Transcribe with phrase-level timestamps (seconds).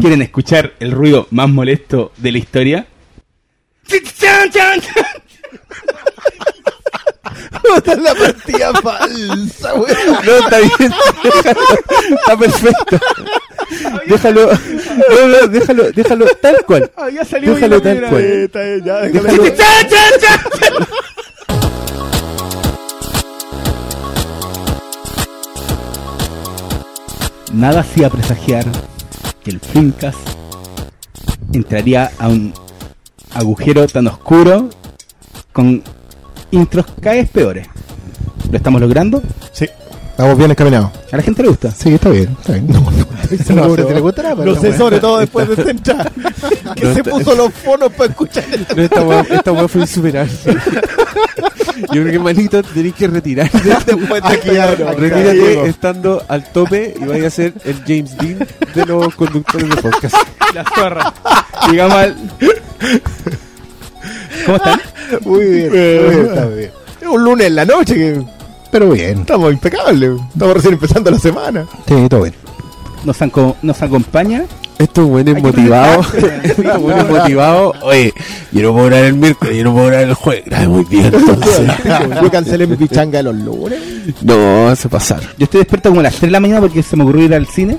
[0.00, 2.86] ¿Quieren escuchar el ruido más molesto de la historia?
[3.88, 5.04] ¡Chan, chan, chan!
[7.62, 10.24] Puta, la partida falsa, weón.
[10.24, 10.92] No, está bien.
[12.20, 13.00] está perfecto.
[14.06, 16.90] Déjalo, no, no, déjalo, déjalo tal cual.
[17.12, 18.50] Ya salió Déjalo tal cual.
[27.52, 28.64] Nada hacía presagiar
[29.48, 30.16] el Fincas
[31.52, 32.52] entraría a un
[33.34, 34.70] agujero tan oscuro
[35.52, 35.82] con
[36.50, 37.68] intros cada vez peores.
[38.50, 39.22] ¿Lo estamos logrando?
[39.52, 39.66] Sí,
[40.18, 40.90] estamos bien encaminados.
[41.12, 41.70] ¿A la gente le gusta?
[41.70, 42.66] Sí, está bien, está bien.
[42.66, 43.06] No, no,
[43.68, 44.76] No le gustará, pero No sé, bueno.
[44.78, 46.10] sobre todo después de entrada.
[46.74, 48.44] que No se está- puso los fonos para escuchar.
[48.76, 50.32] No, esta weá, esta weá fue insuperable.
[51.92, 54.48] Yo creo que manito te tenés que retirar de este Después de aquí.
[54.98, 58.38] Retírate estando al tope y vaya a ser el James Dean
[58.74, 60.16] de los conductores de podcast.
[60.52, 61.14] La zorra.
[61.70, 62.16] Digamos al...
[64.44, 64.80] ¿Cómo están?
[65.24, 66.70] Muy bien, muy bien, está bien.
[67.00, 68.24] Es un lunes en la noche que
[68.70, 69.20] Pero bien.
[69.20, 70.10] estamos impecables.
[70.32, 71.66] Estamos recién empezando la semana.
[71.86, 72.34] Sí, todo bien.
[73.04, 74.42] Nos, anco- nos acompaña
[74.78, 76.06] Estos buenos Hay que motivados.
[76.08, 76.48] presentarse.
[76.62, 77.76] Estos buenos motivados.
[77.82, 78.12] Oye,
[78.52, 80.44] yo no puedo orar el miércoles, yo no puedo orar el jueves.
[80.46, 81.70] Grabe muy bien, entonces.
[82.22, 83.80] Yo cancelé mi pichanga de los lunes.
[84.22, 85.24] No, se pasaron.
[85.38, 87.34] Yo estoy despierto como a las 3 de la mañana porque se me ocurrió ir
[87.34, 87.78] al cine.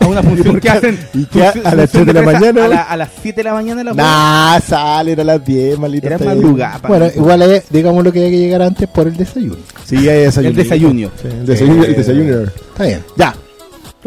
[0.00, 0.98] A una función que hacen.
[1.14, 2.64] ¿Y qué a- a las función 3 de la mañana?
[2.64, 6.06] A, la- a las 7 de la mañana la Nah, salen a las 10, malito.
[6.06, 6.80] Era madrugada.
[6.88, 9.56] Bueno, igual es, digamos lo que hay que llegar antes por el desayuno.
[9.84, 10.50] Sí, hay desayuno.
[10.50, 11.10] El desayuno.
[11.20, 11.84] Sí, el desayuno.
[11.84, 12.42] El desayuno.
[12.42, 13.04] Está bien.
[13.16, 13.34] Ya.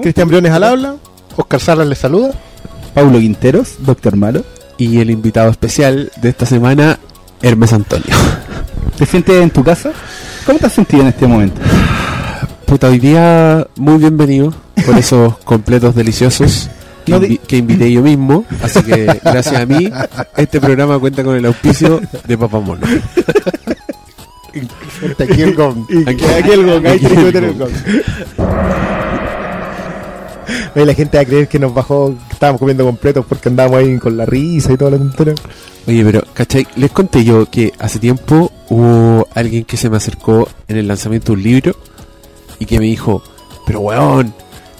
[0.01, 0.95] Cristian Briones al habla.
[1.35, 2.31] Oscar Salas le saluda.
[2.93, 4.43] Paulo Quinteros, Doctor Malo.
[4.77, 6.99] Y el invitado especial de esta semana,
[7.41, 8.07] Hermes Antonio.
[8.97, 9.91] ¿Te sientes en tu casa?
[10.45, 11.59] ¿Cómo te has sentido en este momento?
[12.65, 14.53] Puta, hoy día muy bienvenido
[14.85, 16.69] por esos completos deliciosos
[17.05, 18.45] que, invi- que invité yo mismo.
[18.61, 19.89] Así que gracias a mí,
[20.37, 22.85] este programa cuenta con el auspicio de Papamono.
[25.01, 25.85] Está aquí el gong.
[25.89, 27.69] Y Aquí- aquí el gong, ahí tenés que meter el gong.
[28.37, 28.49] gong.
[30.75, 33.79] Oye, la gente va a creer que nos bajó, que estábamos comiendo completos porque andábamos
[33.79, 35.35] ahí con la risa y toda la tontería.
[35.87, 36.67] Oye, pero, ¿cachai?
[36.75, 41.31] Les conté yo que hace tiempo hubo alguien que se me acercó en el lanzamiento
[41.31, 41.75] de un libro
[42.59, 43.23] y que me dijo,
[43.65, 44.33] pero weón,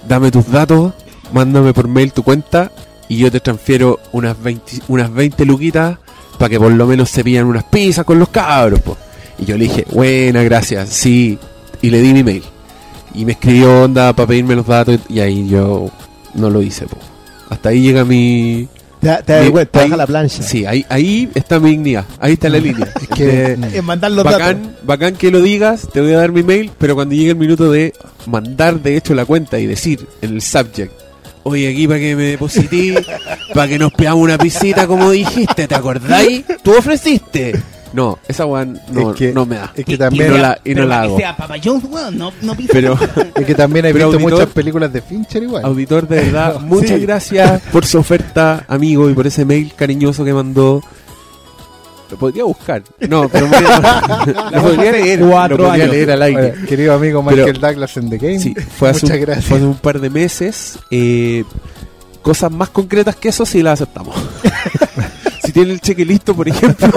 [0.10, 0.92] dame tus datos,
[1.32, 2.72] mándame por mail tu cuenta
[3.08, 6.00] y yo te transfiero unas 20, unas 20 luquitas
[6.38, 8.98] para que por lo menos se pillan unas pizzas con los cabros, po.
[9.38, 11.38] Y yo le dije, buena, gracias, sí,
[11.82, 12.44] y le di mi mail.
[13.14, 15.90] Y me escribió onda para pedirme los datos y ahí yo
[16.34, 16.98] no lo hice, po.
[17.50, 18.68] Hasta ahí llega mi,
[19.00, 20.44] Te, da- te cuenta, te ahí- baja la plancha.
[20.44, 22.06] Sí, ahí, ahí está mi dignidad.
[22.20, 22.88] Ahí está la línea.
[23.02, 24.40] Es que- En mandar los datos.
[24.40, 27.36] bacán, bacán que lo digas, te voy a dar mi mail, pero cuando llegue el
[27.38, 27.94] minuto de
[28.26, 30.92] mandar de hecho la cuenta y decir en el subject,
[31.44, 33.02] oye aquí para que me deposité,
[33.54, 36.44] para que nos pegamos una pisita como dijiste, ¿te acordáis?
[36.62, 37.54] Tú ofreciste.
[37.92, 39.72] No, esa weón no, Es que- no me da.
[39.76, 41.18] es que Y- también- y no la, y no la hago.
[41.38, 42.70] Papa John's, weón, no, no pisa.
[42.74, 42.98] Pero,
[43.36, 45.66] Es que también he visto auditor- muchas películas de Fincher igual.
[45.66, 47.06] auditor, de verdad, muchas Sí.
[47.06, 50.84] gracias por su oferta, amigo, y por ese mail cariñoso que mandó.
[52.12, 52.82] Lo podría buscar.
[53.08, 55.20] No, pero me- lo podría leer.
[55.20, 55.96] cuatro lo podría años.
[55.96, 56.50] leer al aire.
[56.52, 58.40] Bueno, querido amigo Pero- Michael Douglas en The Game.
[58.40, 59.46] Sí, fue hace, Muchas un, gracias.
[59.46, 60.80] fue hace un par de meses.
[60.92, 61.44] eh,
[62.24, 64.16] cosas más concretas que eso sí las aceptamos.
[65.50, 66.88] Si tiene el cheque listo, por ejemplo.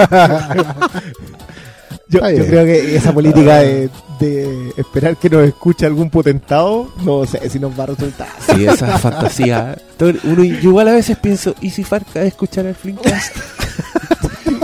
[2.08, 3.88] Yo, yo creo que esa política de,
[4.20, 8.28] de esperar que nos escuche algún potentado, no sé si nos va a resultar.
[8.54, 9.78] Sí, esa fantasía.
[10.24, 13.34] Uno, yo igual a veces pienso, ¿y si Farca escuchar el Flinkcast?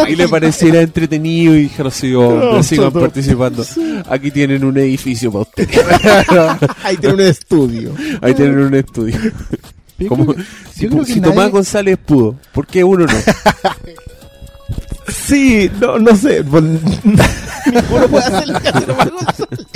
[0.08, 3.64] y le pareciera entretenido y dijera, sí, hombre, No, sigan todo- participando.
[4.10, 5.70] Aquí tienen un edificio para ustedes.
[6.84, 7.94] Ahí tiene un estudio.
[8.20, 9.16] Ahí tienen un estudio.
[9.98, 10.42] Yo Como, que-
[10.72, 13.18] si, si nadie- Tomás González pudo, ¿por qué uno no?
[15.08, 16.42] Sí, no, no sé.
[16.44, 19.66] pues, Ninguno puede hacer que hace Tomás González.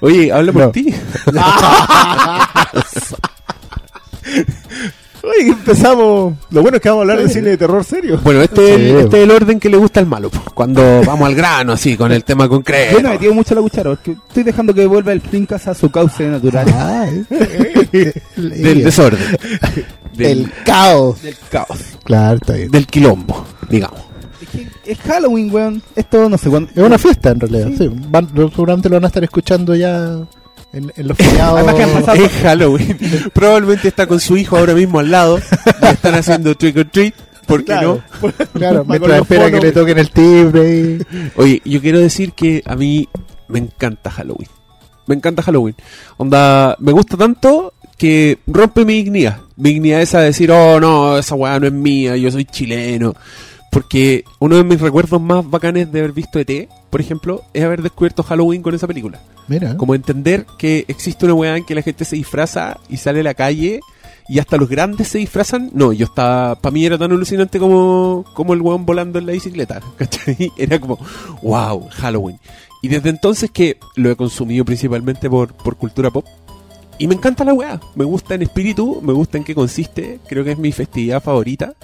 [0.00, 0.70] Oye, habla por No.
[0.72, 0.94] ti.
[5.22, 6.34] Oye, empezamos.
[6.50, 8.20] Lo bueno es que vamos a hablar de cine de terror serio.
[8.24, 8.96] Bueno, este, es el, Sí.
[9.04, 10.30] este es el orden que le gusta al malo.
[10.30, 10.40] po.
[10.52, 12.96] Cuando vamos al grano, así, con el tema concreto.
[12.96, 15.74] Yo no he metido mucho la cuchara porque estoy dejando que vuelva el Flinkas a
[15.74, 16.66] su cauce natural.
[16.74, 17.06] Ah.
[18.36, 19.20] Del desorden.
[20.16, 21.22] Del, El caos.
[21.22, 21.78] del caos.
[22.04, 22.70] Claro, está bien.
[22.70, 24.00] del quilombo, digamos.
[24.42, 25.82] Es que es Halloween, weón.
[25.96, 26.70] Esto no sé cuándo.
[26.74, 27.68] Es una fiesta en realidad.
[27.68, 27.76] Sí.
[27.78, 27.90] Sí.
[28.08, 30.18] Van- seguramente lo van a estar escuchando ya
[30.72, 31.56] en, en los feriados.
[31.58, 32.98] Además que han pasado- Es Halloween.
[33.32, 35.38] Probablemente está con su hijo ahora mismo al lado.
[35.82, 37.14] Y están haciendo trick or treat.
[37.46, 38.02] ¿Por qué Claro.
[38.54, 40.76] Claro, Va con mientras espera que le toquen el timbre.
[40.78, 41.30] y- no?
[41.36, 43.08] Oye, yo quiero decir que a mí
[43.48, 44.48] me encanta Halloween.
[45.06, 45.74] Me encanta Halloween.
[46.16, 51.18] Onda, me gusta tanto que rompe mi dignidad mi dignidad esa de decir, oh no,
[51.18, 53.14] esa weá no es mía, yo soy chileno.
[53.72, 57.80] Porque uno de mis recuerdos más bacanes de haber visto ET, por ejemplo, es haber
[57.80, 59.18] descubierto Halloween con esa película.
[59.48, 59.78] Mira.
[59.78, 63.22] Como entender que existe una weá en que la gente se disfraza y sale a
[63.22, 63.80] la calle
[64.28, 65.70] y hasta los grandes se disfrazan.
[65.72, 66.54] No, yo estaba.
[66.56, 69.80] Para mí era tan alucinante como, como el weón volando en la bicicleta.
[69.96, 70.52] ¿Cachai?
[70.58, 70.98] Era como,
[71.42, 72.38] wow, Halloween.
[72.82, 76.26] Y desde entonces que lo he consumido principalmente por, por cultura pop.
[76.98, 77.80] Y me encanta la weá.
[77.94, 80.20] Me gusta en espíritu, me gusta en qué consiste.
[80.28, 81.74] Creo que es mi festividad favorita.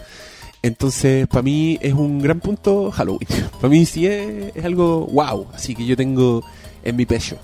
[0.62, 3.28] Entonces, para mí es un gran punto Halloween.
[3.60, 5.46] Para mí sí es, algo wow.
[5.55, 6.43] Así que yo tengo
[6.82, 7.37] en mi pecho.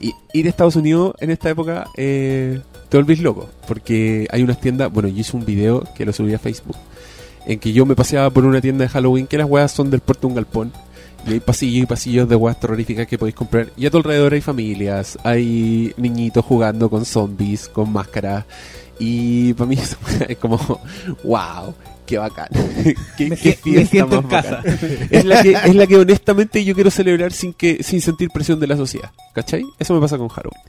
[0.00, 3.48] Y ir a Estados Unidos en esta época eh, te volvís loco.
[3.66, 4.92] Porque hay unas tiendas.
[4.92, 6.76] Bueno, yo hice un video que lo subí a Facebook.
[7.46, 10.00] En que yo me paseaba por una tienda de Halloween que las weas son del
[10.00, 10.72] puerto de un galpón.
[11.26, 13.72] Y hay pasillos y pasillos de weas terroríficas que podéis comprar.
[13.76, 18.44] Y a tu alrededor hay familias, hay niñitos jugando con zombies, con máscaras.
[18.98, 19.78] Y para mí
[20.28, 20.58] es como,
[21.24, 21.74] wow,
[22.08, 22.48] qué bacán.
[23.16, 24.56] qué, Me fiesta en más casa.
[24.56, 24.78] bacán.
[25.10, 28.58] Es la, que, es la que honestamente yo quiero celebrar sin que sin sentir presión
[28.58, 29.10] de la sociedad.
[29.34, 29.62] ¿Cachai?
[29.78, 30.60] Eso me pasa con Halloween.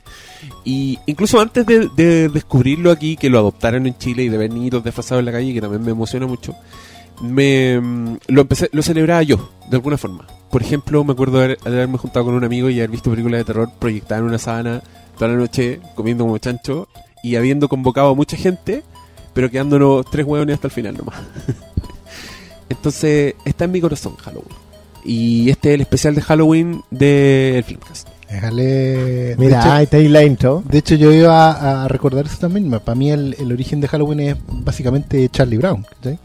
[0.64, 4.52] Y incluso antes de, de descubrirlo aquí, que lo adoptaran en Chile y de ver
[4.52, 6.54] niñitos disfrazados en la calle, que también me emociona mucho,
[7.22, 10.26] me mm, lo empecé, lo celebraba yo, de alguna forma.
[10.50, 13.44] Por ejemplo, me acuerdo de haberme juntado con un amigo y haber visto películas de
[13.44, 14.82] terror proyectadas en una sábana
[15.16, 16.88] toda la noche, comiendo como chancho,
[17.22, 18.82] y habiendo convocado a mucha gente,
[19.34, 21.16] pero quedándonos tres hueones hasta el final nomás.
[22.68, 24.54] Entonces, está en mi corazón Halloween.
[25.04, 28.08] Y este es el especial de Halloween del Filmcast.
[28.30, 28.62] Déjale.
[28.64, 30.62] de Mira, hecho- ahí está ahí la intro.
[30.68, 32.70] De hecho, yo iba a, a recordar eso también.
[32.70, 35.84] Para mí, el, el origen de Halloween es básicamente Charlie Brown.
[36.04, 36.18] El,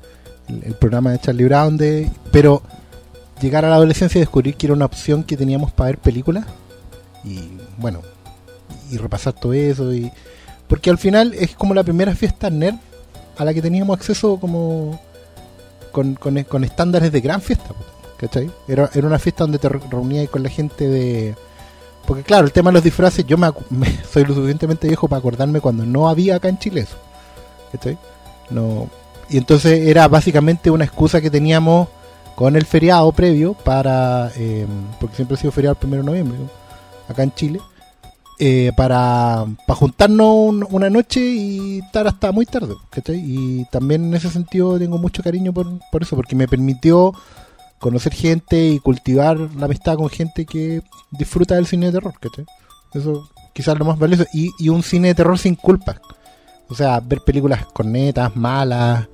[0.64, 1.78] el programa de Charlie Brown.
[1.78, 2.62] de Pero
[3.42, 6.46] llegar a la adolescencia y descubrir que era una opción que teníamos para ver películas.
[7.24, 7.40] Y
[7.78, 8.02] bueno,
[8.92, 9.92] y repasar todo eso.
[9.94, 10.12] y
[10.68, 12.76] Porque al final es como la primera fiesta nerd
[13.38, 15.00] a la que teníamos acceso como
[15.92, 17.70] con, con, estándares de gran fiesta.
[18.18, 18.50] ¿cachai?
[18.68, 21.36] Era, era una fiesta donde te re- reunías con la gente de
[22.08, 25.20] porque claro, el tema de los disfraces, yo me, me- soy lo suficientemente viejo para
[25.20, 26.98] acordarme cuando no había acá en Chile eso.
[27.72, 27.98] ¿Cachai?
[28.50, 28.90] No.
[29.30, 31.88] Y entonces era básicamente una excusa que teníamos
[32.36, 34.68] con el feriado previo para, eh,
[35.00, 36.46] porque siempre ha sido feriado el primero de noviembre, ¿no?
[37.12, 37.60] acá en Chile,
[38.40, 42.76] eh, para, para juntarnos un- una noche y estar hasta muy tarde.
[42.90, 43.18] ¿cachai?
[43.26, 47.14] Y también en ese sentido tengo mucho cariño por, por eso, porque me permitió
[47.80, 52.46] conocer gente y cultivar la amistad con gente que disfruta del cine de terror, ¿cachai?
[52.94, 54.26] Eso quizás lo más valioso.
[54.34, 56.02] Y, y un cine de terror sin culpa.
[56.70, 59.08] O sea, ver películas cornetas, malas,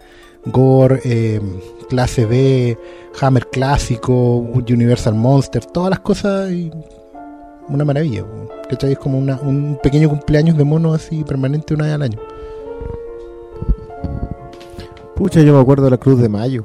[0.46, 1.42] gore, eh,
[1.90, 2.78] clase B,
[3.20, 6.72] Hammer clásico, Universal Monster, todas las cosas y
[7.70, 8.24] una maravilla.
[8.70, 8.94] ¿Cachai?
[8.94, 12.20] Es como una- un pequeño cumpleaños de mono así permanente una vez al año.
[15.16, 16.64] Pucha, yo me acuerdo de la Cruz de Mayo.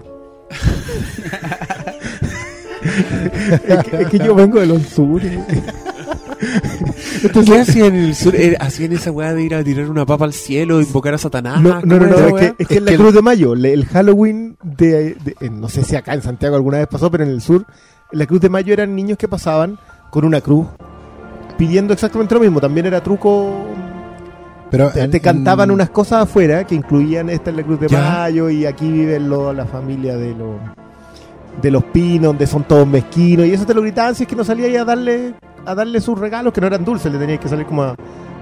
[3.69, 5.39] es, que, es que yo vengo de los sures.
[7.45, 8.35] ¿Qué hacían en el sur?
[8.35, 11.61] Era- ¿Hacían esa weá de ir a tirar una papa al cielo, invocar a Satanás?
[11.61, 13.73] No, no, ¿Cómo no, es que, es que en la que Cruz de Mayo, le-
[13.73, 17.25] el Halloween de, de- eh, no sé si acá en Santiago alguna vez pasó, pero
[17.25, 17.67] en el sur,
[18.13, 19.79] en la Cruz de Mayo eran niños que pasaban
[20.11, 20.67] con una cruz
[21.57, 22.61] pidiendo exactamente lo mismo.
[22.61, 23.51] También era truco.
[24.71, 27.79] Pero Te, en- te cantaban en- unas cosas afuera que incluían esta en la Cruz
[27.81, 28.01] de Ya.
[28.01, 30.57] Mayo y aquí viven lo- la familia de los
[31.63, 34.37] de los pinos, donde son todos mezquinos y eso te lo gritaban si es que
[34.37, 35.33] no salía ahí a darle
[35.65, 37.97] a darle sus regalos que no eran dulces, le tenías que salir como a,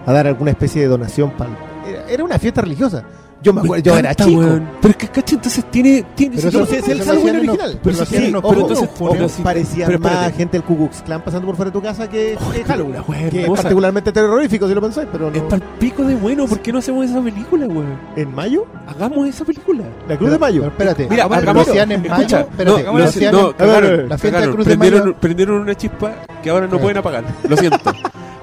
[0.05, 1.51] a dar alguna especie de donación para
[1.89, 3.05] era, era una fiesta religiosa.
[3.45, 4.41] Yo me acuerdo, yo era chico.
[4.41, 4.69] weón.
[4.81, 6.05] Pero es que, cacha, entonces tiene...
[6.15, 6.83] tiene Pero eso No sé, toque.
[6.87, 7.79] si es el lo Halloween original.
[7.83, 11.57] pero lo sí, entonces, pero sí, parecía más gente del Ku Klux Klan pasando por
[11.57, 12.37] fuera de tu casa que,
[12.67, 13.03] Halloween.
[13.31, 15.37] que es particularmente terrorífico si lo pensáis, pero no.
[15.37, 17.99] Es para pico de bueno, ¿por qué no hacemos esa película, weón?
[18.17, 18.67] ¿En mayo?
[18.87, 19.85] Hagamos esa película.
[20.09, 20.65] ¿La Cruz de Mayo?
[20.65, 22.23] Espérate, Mira, lo hagamos- hacían en mayo.
[22.39, 24.51] Espérate, no, lo lo- hacían en- la fiesta de.
[24.51, 25.15] Cruz de Mayo.
[25.21, 27.25] prendieron una chispa que ahora no pueden apagar.
[27.49, 27.79] Lo siento.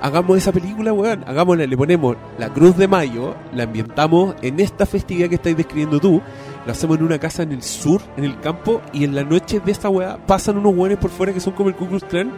[0.01, 1.23] Hagamos esa película, weón.
[1.27, 5.99] Hagámosla, le ponemos la Cruz de Mayo, la ambientamos en esta festividad que estáis describiendo
[5.99, 6.21] tú,
[6.65, 9.59] lo hacemos en una casa en el sur, en el campo, y en la noche
[9.59, 12.31] de esta weá pasan unos weones por fuera que son como el Ku Klux Klan.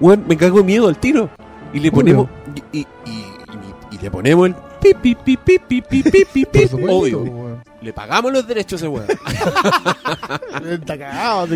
[0.00, 1.30] Weón, me cago de miedo al tiro.
[1.72, 2.28] Y le ponemos.
[2.72, 3.24] Y, y, y,
[3.92, 4.54] y, le ponemos el.
[4.80, 7.56] Pi, pi, pi, pi, pi, pi, pi, pi, Obvio.
[7.80, 9.06] Le pagamos los derechos a ese weón.
[10.70, 11.48] Está cagado.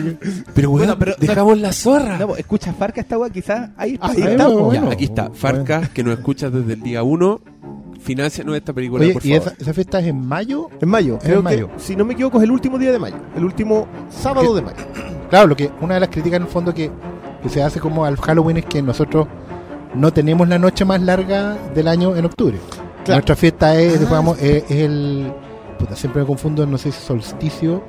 [0.55, 2.19] Pero weón, bueno, pero, dejamos la zorra.
[2.19, 3.71] No, escucha Farca esta weá, quizás.
[3.77, 7.03] Ahí, está, ahí, está, bueno, ya, aquí está, Farca, que nos escuchas desde el día
[7.03, 7.41] 1
[8.01, 9.49] Financianos esta película, Oye, por ¿y favor.
[9.53, 10.69] esa, esa fiesta es en mayo?
[10.81, 11.17] En mayo.
[11.19, 11.71] Es Creo en que, mayo.
[11.77, 13.17] si no me equivoco, es el último día de mayo.
[13.37, 14.79] El último sábado de mayo.
[15.29, 16.91] Claro, lo que una de las críticas en el fondo que,
[17.43, 19.27] que se hace como al Halloween es que nosotros
[19.95, 22.57] no tenemos la noche más larga del año en octubre.
[23.05, 23.19] Claro.
[23.19, 23.99] Nuestra fiesta es, Ah.
[24.05, 25.33] digamos, es, es el
[25.79, 27.83] puta, siempre me confundo, no sé si solsticio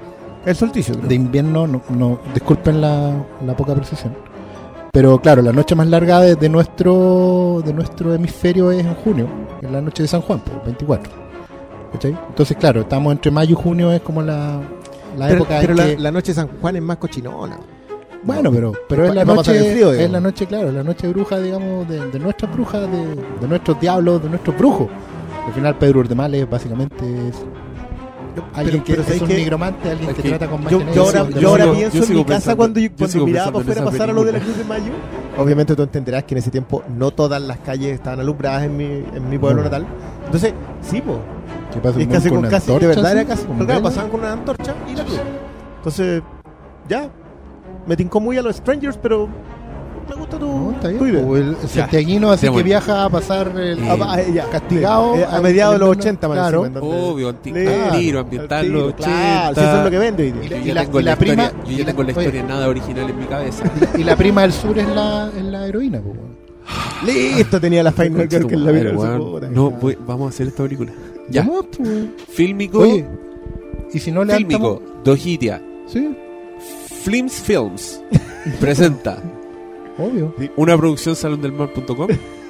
[0.45, 1.07] El solsticio, creo.
[1.09, 3.13] de invierno, no, no disculpen la,
[3.45, 4.15] la poca precisión.
[4.91, 9.27] Pero claro, la noche más larga de, de nuestro de nuestro hemisferio es en junio,
[9.61, 11.11] es la noche de San Juan, pues, 24.
[11.93, 12.17] ¿Cachai?
[12.29, 14.61] Entonces, claro, estamos entre mayo y junio, es como la,
[15.17, 17.57] la pero época pero en la, que- la noche de San Juan es más cochinona.
[18.23, 21.87] Bueno, pero, pero es la noche, frío, es la noche, claro, la noche bruja, digamos,
[21.89, 24.87] de, de nuestras brujas, de, de nuestros diablos, de nuestros brujos.
[25.47, 27.35] Al final Pedro Urdemales básicamente es
[28.53, 29.35] alguien que pero es ¿sabes un qué?
[29.37, 31.65] nigromante, alguien Es que que trata con Yo, magia yo negra, ahora, de yo ahora
[31.65, 33.61] los- pienso yo en sigo mi casa pensando- cuando, yo cuando sigo miraba pensando por
[33.61, 34.39] en fuera esa pasar a lo de la.
[34.39, 34.91] Cruz de Mayo.
[35.37, 38.85] Obviamente tú entenderás que en ese tiempo no todas las calles estaban alumbradas en mi,
[38.85, 39.63] en mi pueblo No.
[39.65, 39.85] natal.
[40.25, 41.19] Entonces, sí, po.
[41.73, 43.45] que pasa Y es casi con casi, de antorcha, verdad era casi.
[43.45, 45.19] con Pero claro, pasaban con una antorcha y la cruz.
[45.77, 46.21] Entonces,
[46.89, 47.09] ya.
[47.87, 49.27] Me tincó muy a los Strangers, pero
[50.09, 51.25] me gusta tu, No, está bien, tu idea.
[51.25, 54.45] o el santiaguino así que viaja a pasar el, Eh, Ah, ah, ya.
[54.49, 56.65] castigado Eh, a mediados de los al- 80, más claro.
[56.65, 59.53] encima, en donde- Obvio, anti Claro, tiro, ambientar al tiro, los Claro, 80.
[59.61, 60.41] si eso es lo que vende hoy Y día.
[60.43, 62.03] Yo la- ya y la- tengo y la historia- prima- yo y ya la- tengo
[62.03, 62.21] la oye.
[62.21, 63.63] historia nada original en mi cabeza.
[63.97, 66.17] y la prima del sur es la, es la heroína pues.
[67.05, 68.91] Listo, tenía la Final Girl que es la vida.
[69.51, 70.91] No, voy- vamos a hacer esta película.
[71.29, 71.43] Ya.
[71.43, 71.89] No, pues.
[72.29, 73.05] Fílmico, oye
[73.93, 76.15] y si no le Fílmico, Dojitia, sí
[77.03, 78.01] Flims Films
[78.59, 79.17] presenta
[80.01, 82.07] obvio una producción salondelmar.com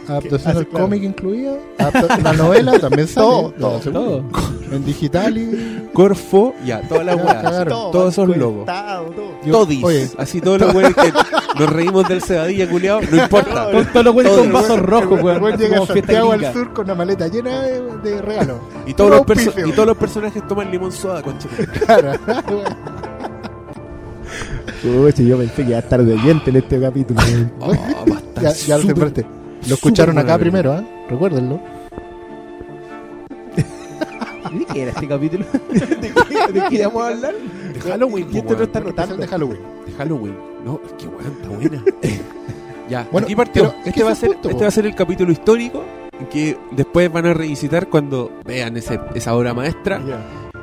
[0.07, 0.85] adaptación hace, al claro.
[0.85, 3.25] cómic incluida adapta- la novela también sale
[3.59, 4.23] Todo, todo,
[4.71, 7.65] en digital y Corfo, ya, todas las weas.
[7.67, 8.65] Todos esos logos.
[9.45, 9.83] yo- Todis.
[9.83, 11.11] oye Así todos los weones que
[11.59, 13.69] nos reímos del cebadilla culiado, no importa.
[13.71, 15.57] Con todos los güeyes Todo con vasos rojos, weón.
[15.57, 19.21] llega a Santiago al sur con una maleta llena de, de regalos Y todos, los
[19.21, 19.67] perso- auspicio.
[19.67, 21.49] y todos los personajes toman limón soda, concha.
[21.85, 22.13] claro
[24.83, 27.21] Uy, yo pensé que iba a estar de oyente en este capítulo.
[27.59, 27.73] Oh,
[28.41, 29.25] ya, ya lo sembraste.
[29.67, 30.83] Lo escucharon acá primero, ¿ah?
[31.09, 31.59] Recuérdenlo.
[34.51, 35.45] ¿De qué era este capítulo?
[35.71, 37.33] ¿De qué íbamos a hablar?
[37.73, 38.87] De Halloween, este po, no está weón.
[38.87, 39.17] anotando.
[39.17, 39.59] de Halloween.
[39.85, 40.37] De Halloween.
[40.65, 41.83] No, es que weón, está buena.
[42.89, 43.73] ya, Bueno, aquí partió.
[43.85, 45.83] Este va, a ser, el punto, este va a ser el capítulo histórico
[46.31, 50.01] que después van a revisitar cuando vean ese, esa obra maestra.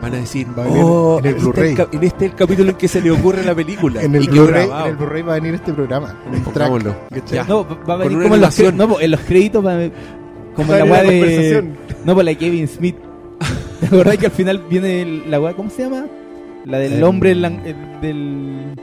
[0.00, 1.70] Van a decir, Va a venir oh, en el este Blu-ray.
[1.70, 4.00] es ca- en este es el capítulo en que se le ocurre la película.
[4.04, 4.84] En el Blu-ray grabado.
[4.86, 6.14] en el Blu-ray va a venir este programa.
[6.26, 7.48] En el track.
[7.48, 9.90] No, va a venir como en los, no, en los créditos va a-
[10.54, 11.76] como la weá la de conversación.
[12.04, 12.96] no por la de Kevin Smith.
[13.80, 16.06] ¿Te acordás que al final viene el- la weá cómo se llama?
[16.64, 17.42] La del El- hombre el-
[18.00, 18.74] del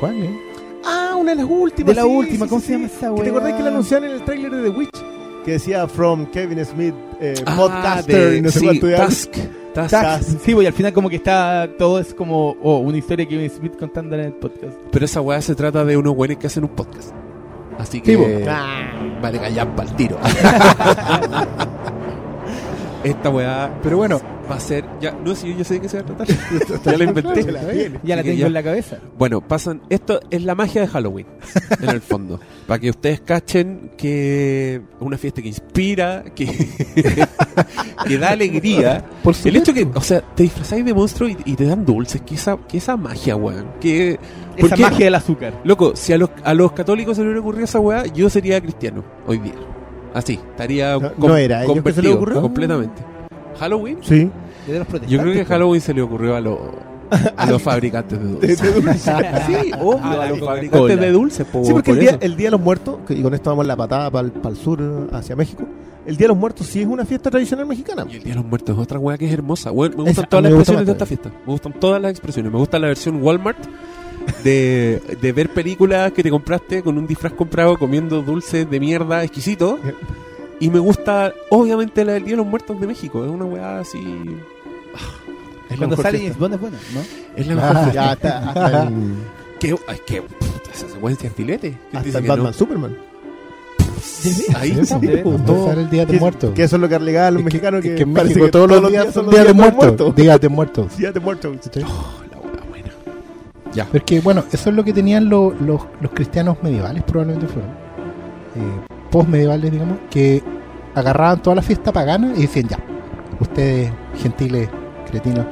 [0.00, 0.30] ¿Cuál, eh?
[0.84, 1.86] Ah, una de las últimas.
[1.88, 2.94] de la sí, última, sí, ¿cómo sí, se llama sí.
[2.96, 3.24] esa ¿Que weá?
[3.24, 4.90] ¿Te acordás que la anunciaron en el tráiler de The Witch?
[5.44, 8.86] Que decía From Kevin Smith, eh, Ah, podcaster, de- y no sé sí, cuánto.
[9.86, 13.28] Sí, pues, y al final como que está todo es como oh, una historia de
[13.28, 14.74] Kevin Smith contándola en el podcast.
[14.90, 17.10] Pero esa weá se trata de unos güeyes que hacen un podcast.
[17.78, 18.24] Así que Sí, po.
[19.22, 20.18] vale callar para el tiro.
[23.04, 24.84] Esta weá Pero bueno, va a ser.
[25.00, 26.26] Ya, no sé, yo ya sé qué se va a tratar.
[26.84, 27.52] ya la inventé.
[27.52, 27.60] La.
[28.02, 28.46] Ya la que tengo ya.
[28.46, 28.98] en la cabeza.
[29.16, 29.82] Bueno, pasan.
[29.88, 31.26] Esto es la magia de Halloween,
[31.80, 32.40] en el fondo.
[32.66, 36.46] Para que ustedes cachen que es una fiesta que inspira, que,
[38.06, 39.04] que da alegría.
[39.22, 42.22] por El hecho que, o sea, te disfrazáis de monstruo y, y te dan dulces,
[42.22, 43.66] que esa, que esa magia, weón.
[43.80, 44.18] Que,
[44.56, 45.60] Esa magia del azúcar.
[45.64, 48.60] Loco, si a los, a los católicos se les hubiera ocurrido esa weá, yo sería
[48.60, 49.54] cristiano hoy día.
[50.14, 52.40] Así, estaría No- no era a ellos que se convertido ocurrió.
[52.42, 53.02] completamente.
[53.58, 53.98] ¿Halloween?
[54.02, 54.30] Sí.
[54.66, 55.48] De los Yo creo que pues.
[55.48, 56.58] Halloween se le ocurrió a, los
[57.36, 58.62] a los fabricantes de De- dulces.
[58.62, 59.12] de dulce.
[59.46, 60.96] Sí, obvio, Ah, a los fabricantes Coca-Cola.
[60.96, 61.46] de dulces.
[61.46, 62.18] po, Sí, porque el por día, eso.
[62.22, 65.08] el día de los Muertos, que- y con esto damos la patada para el, sur,
[65.12, 65.64] hacia México,
[66.06, 68.06] el Día de los Muertos sí es una fiesta tradicional mexicana.
[68.08, 69.72] Y el Día de los Muertos es otra weá que es hermosa.
[69.72, 71.30] Me Esa, gustan a todas las gusta expresiones de esta fiesta.
[71.46, 72.52] Me gustan todas las expresiones.
[72.52, 73.58] Me gusta la versión Walmart
[74.44, 79.22] de, de ver películas que te compraste con un disfraz comprado comiendo dulces de mierda
[79.24, 79.78] exquisito.
[80.60, 83.24] Y me gusta, obviamente, la del Día de los Muertos de México.
[83.24, 83.98] Es una weá así.
[84.94, 84.98] Ah,
[85.66, 86.18] Es la Cuando mejor sale.
[86.18, 87.00] James Bond es bueno, ¿no?
[87.36, 87.90] Es la mejor Ah.
[87.94, 88.88] Ya hasta, hasta el,
[89.60, 91.30] es que puta, esa secuencia.
[91.34, 92.52] ¿Quién hasta el Batman no?
[92.52, 92.96] Superman.
[94.56, 94.98] Ahí Sí, está.
[95.00, 96.54] sí, de- pues, todo- el Día de Que, Muertos.
[96.54, 98.68] que eso es lo que alegaban los mexicanos, que, Es que en México que todos
[98.70, 100.14] los días son días de muertos.
[100.16, 100.96] Días de muertos.
[100.96, 101.56] Días de muertos.
[103.74, 103.86] Ya.
[103.92, 107.46] Pero es que, bueno, eso es lo que tenían lo- los, los cristianos medievales, probablemente
[107.46, 107.70] fueron.
[107.70, 110.42] Eh, post-medievales, digamos, que
[110.94, 112.78] agarraban toda la fiesta pagana y decían, ya,
[113.40, 114.68] ustedes, gentiles,
[115.10, 115.46] cretinos,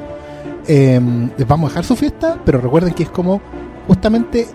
[0.67, 1.01] eh,
[1.37, 3.41] les vamos a dejar su fiesta, pero recuerden que es como
[3.87, 4.49] justamente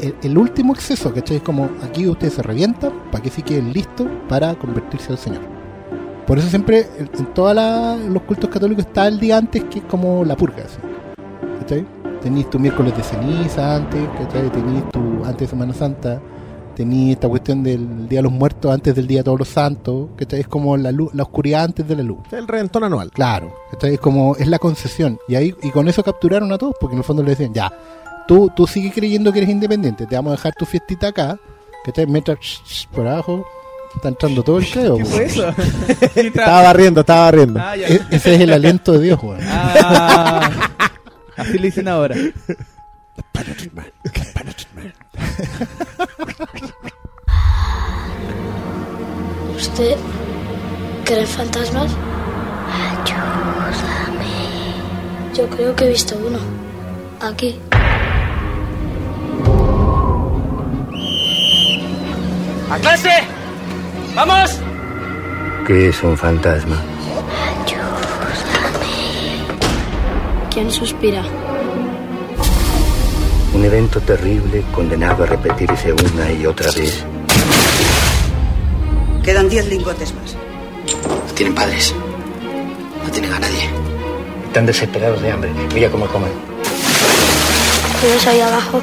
[0.00, 1.36] el, el último exceso, ¿cachai?
[1.38, 5.42] Es como aquí ustedes se revientan para que sí queden listos para convertirse al Señor.
[6.26, 7.54] Por eso siempre en, todos
[8.08, 10.64] los cultos católicos está el día antes que es como la purga.
[11.60, 11.86] ¿cachai?
[12.22, 14.50] Tenéis tu miércoles de ceniza antes, ¿cachai?
[14.50, 16.20] Tenéis tu antes de Semana Santa,
[16.78, 20.10] Tenía esta cuestión del Día de los Muertos antes del Día de Todos los Santos,
[20.16, 22.18] que es como la luz, la oscuridad antes de la luz.
[22.30, 23.10] El reventón anual.
[23.10, 23.94] Claro, ¿cachai?
[23.94, 25.18] es como es la concesión.
[25.26, 27.72] Y ahí y con eso capturaron a todos, porque en el fondo le decían, ya,
[28.28, 31.36] tú, tú sigues creyendo que eres independiente, te vamos a dejar tu fiestita acá,
[31.84, 33.44] que mientras shh, shh, por abajo
[33.96, 34.96] está entrando todo el creo.
[34.98, 35.48] ¿Qué fue eso?
[36.14, 37.58] Estaba barriendo, estaba barriendo.
[37.60, 37.76] Ah.
[37.76, 39.40] E- Ese es el aliento de Dios, weón.
[39.42, 40.48] Ah,
[41.38, 42.14] así le dicen ahora.
[49.56, 49.96] ¿Usted
[51.04, 51.90] cree en fantasmas?
[53.02, 54.26] Ayúdame.
[55.34, 56.38] Yo creo que he visto uno.
[57.20, 57.58] Aquí.
[62.70, 63.10] ¡A clase!
[64.14, 64.60] ¡Vamos!
[65.66, 66.76] ¿Qué es un fantasma?
[70.58, 71.22] ¿Quién suspira?
[73.54, 77.04] Un evento terrible condenado a repetirse una y otra vez.
[79.22, 80.34] Quedan diez lingotes más.
[81.28, 81.94] No tienen padres.
[83.04, 83.70] No tienen a nadie.
[84.48, 85.52] Están desesperados de hambre.
[85.72, 86.32] Mira cómo comen.
[88.00, 88.80] ¿Qué ves ahí abajo?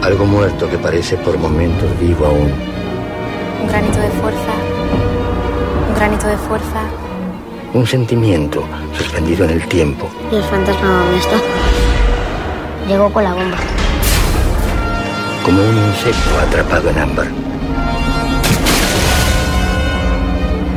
[0.00, 2.50] Algo muerto que parece por momentos vivo aún.
[3.60, 4.52] Un granito de fuerza.
[5.86, 7.09] Un granito de fuerza.
[7.72, 8.64] Un sentimiento
[8.98, 10.10] suspendido en el tiempo.
[10.32, 11.36] ¿Y el fantasma dónde está?
[12.88, 13.56] Llegó con la bomba.
[15.44, 17.28] Como un insecto atrapado en ámbar.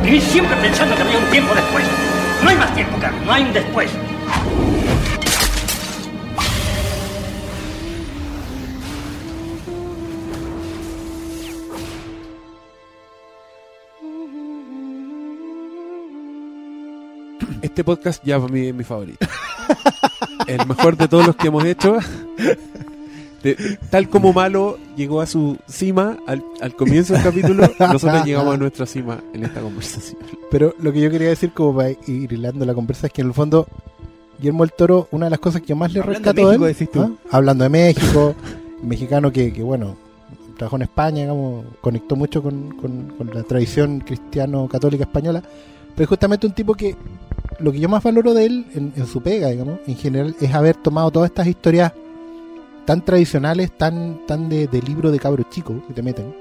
[0.04, 1.84] Viví siempre pensando que había un tiempo después.
[2.44, 3.20] No hay más tiempo, Carlos.
[3.26, 3.90] No hay un después.
[17.64, 19.26] Este podcast ya para mí es mi favorito.
[20.46, 21.96] El mejor de todos los que hemos hecho.
[23.42, 28.54] De- tal como Malo llegó a su cima al, al comienzo del capítulo, nosotros llegamos
[28.54, 30.18] a nuestra cima en esta conversación.
[30.50, 33.28] Pero lo que yo quería decir, como para ir hilando la conversa, es que en
[33.28, 33.66] el fondo,
[34.38, 37.16] Guillermo el Toro, una de las cosas que más le Hablando de rescató México, él.
[37.22, 37.28] ¿ah?
[37.36, 38.34] hablando de México,
[38.82, 39.96] mexicano que, que, bueno,
[40.58, 45.42] trabajó en España, digamos, conectó mucho con, con- con la tradición cristiano-católica española,
[45.94, 46.94] pero es justamente un tipo que
[47.58, 50.76] lo que yo más valoro de él en, su pega, digamos, en general, es haber
[50.76, 51.92] tomado todas estas historias
[52.84, 56.34] tan tradicionales, tan, tan de, libro de cabros chicos que te meten.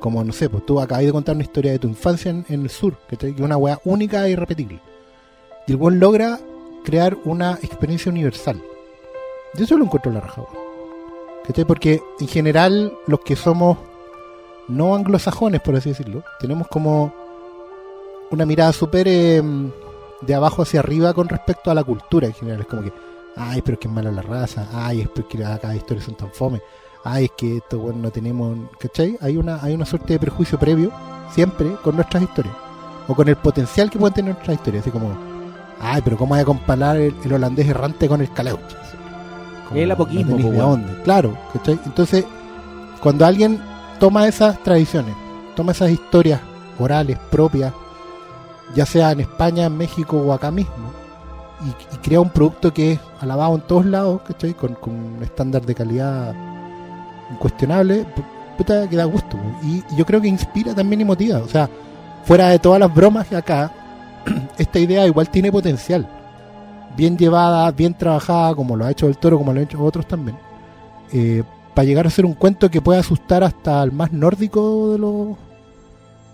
[0.00, 2.70] Como, no sé, pues tú acabas de contar una historia de tu infancia en, el
[2.70, 4.80] sur, que es una weá única e irrepetible.
[5.66, 6.38] Y el buen logra
[6.84, 8.60] crear una experiencia universal.
[9.54, 10.42] Yo eso lo encuentro la raja.
[11.46, 11.64] ¿Cachai?
[11.64, 13.78] Porque en general los que somos
[14.68, 17.12] no anglosajones, por así decirlo, tenemos como
[18.30, 19.42] una mirada súper eh,
[20.26, 22.60] de abajo hacia arriba con respecto a la cultura en general.
[22.60, 22.92] Es como que,
[23.36, 26.16] ay, pero es que es mala la raza, ay, es porque acá las historias son
[26.16, 26.60] tan fome,
[27.04, 29.16] ay, es que esto, bueno, no tenemos, ¿cachai?
[29.20, 30.90] Hay una, hay una suerte de prejuicio previo,
[31.32, 32.54] siempre, con nuestras historias,
[33.08, 35.16] o con el potencial que pueden tener nuestras historias, así como,
[35.80, 38.76] ay, pero ¿cómo hay a comparar el, el holandés errante con el caleuche?
[39.74, 41.02] El apoquismo, no de dónde.
[41.02, 41.78] Claro, ¿cachai?
[41.84, 42.24] Entonces,
[43.00, 43.60] cuando alguien
[43.98, 45.14] toma esas tradiciones,
[45.56, 46.40] toma esas historias
[46.78, 47.72] orales propias,
[48.74, 50.90] ya sea en España, en México o acá mismo,
[51.92, 54.54] y, crea un producto que es alabado en todos lados, ¿cachai?
[54.54, 56.34] Con, con un estándar de calidad
[57.30, 58.24] incuestionable, pu-
[58.58, 59.38] puta que da gusto.
[59.62, 61.38] Y, yo creo que inspira también y motiva.
[61.38, 61.68] O sea,
[62.24, 63.72] fuera de todas las bromas que acá,
[64.58, 66.08] esta idea igual tiene potencial.
[66.96, 70.06] Bien llevada, bien trabajada, como lo ha hecho el toro, como lo han hecho otros
[70.06, 70.36] también.
[71.74, 75.36] para llegar a ser un cuento que pueda asustar hasta el más nórdico de los.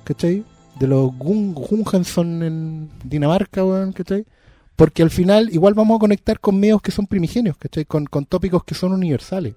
[0.05, 0.45] ¿cachai?
[0.81, 4.25] De los Gun- Gungenson en Dinamarca, weón, ¿cachai?
[4.75, 7.85] Porque al final igual vamos a conectar con medios que son primigenios, ¿cachai?
[7.85, 9.55] Con, con tópicos que son universales,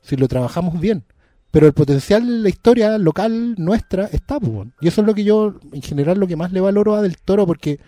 [0.00, 1.04] si lo trabajamos bien.
[1.50, 4.72] Pero el potencial de la historia local nuestra está, pues, weón.
[4.80, 7.18] Y eso es lo que yo, en general, lo que más le valoro a Del
[7.18, 7.78] Toro, porque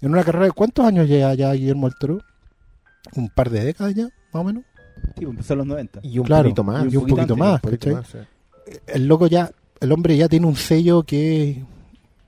[0.00, 2.20] en una carrera de cuántos años lleva ya Guillermo del Toro?
[3.16, 4.64] Un par de décadas ya, más o menos.
[5.18, 6.00] Sí, empezó en los 90.
[6.02, 6.90] Y un Claro, poquito más.
[6.90, 7.94] y un poquito más, un poquito ¿cachai?
[7.94, 8.78] más, sí.
[8.86, 11.56] el loco ya, el hombre ya tiene un sello que es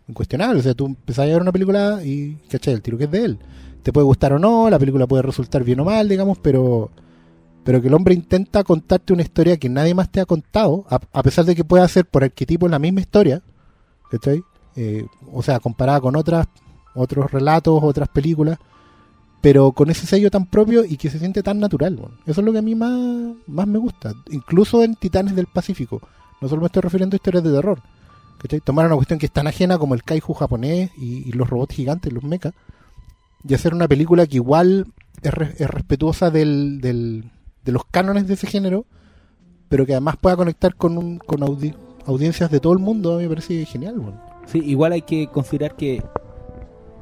[0.09, 0.61] incuestionable.
[0.61, 2.75] O sea, tú empezás a ver una película y, ¿cachai?
[2.75, 3.38] El tiro que es de él.
[3.83, 6.90] Te puede gustar o no, la película puede resultar bien o mal, digamos, pero
[7.62, 11.23] pero que el hombre intenta contarte una historia que nadie más te ha contado, a,
[11.25, 13.42] pesar de que pueda ser por arquetipo la misma historia,
[14.09, 14.40] ¿cachai?
[14.77, 16.47] Eh, o sea, comparada con otras
[16.95, 18.59] otros relatos, otras películas,
[19.40, 22.01] pero con ese sello tan propio y que se siente tan natural.
[22.25, 24.12] Eso es lo que a mí más, más me gusta.
[24.31, 26.01] Incluso en Titanes del Pacífico.
[26.40, 27.81] No solo me estoy refiriendo a historias de terror.
[28.49, 32.13] Tomar una cuestión que es tan ajena como el kaiju japonés y, los robots gigantes,
[32.13, 32.53] los mechas,
[33.47, 34.87] y hacer una película que igual
[35.23, 37.31] es, re- es respetuosa del, del-
[37.65, 38.85] de los cánones de ese género,
[39.69, 41.75] pero que además pueda conectar con, un, con audi-
[42.07, 43.99] audiencias de todo el mundo, a mí me parece genial.
[43.99, 44.21] weón.
[44.47, 46.03] Sí, igual hay que considerar que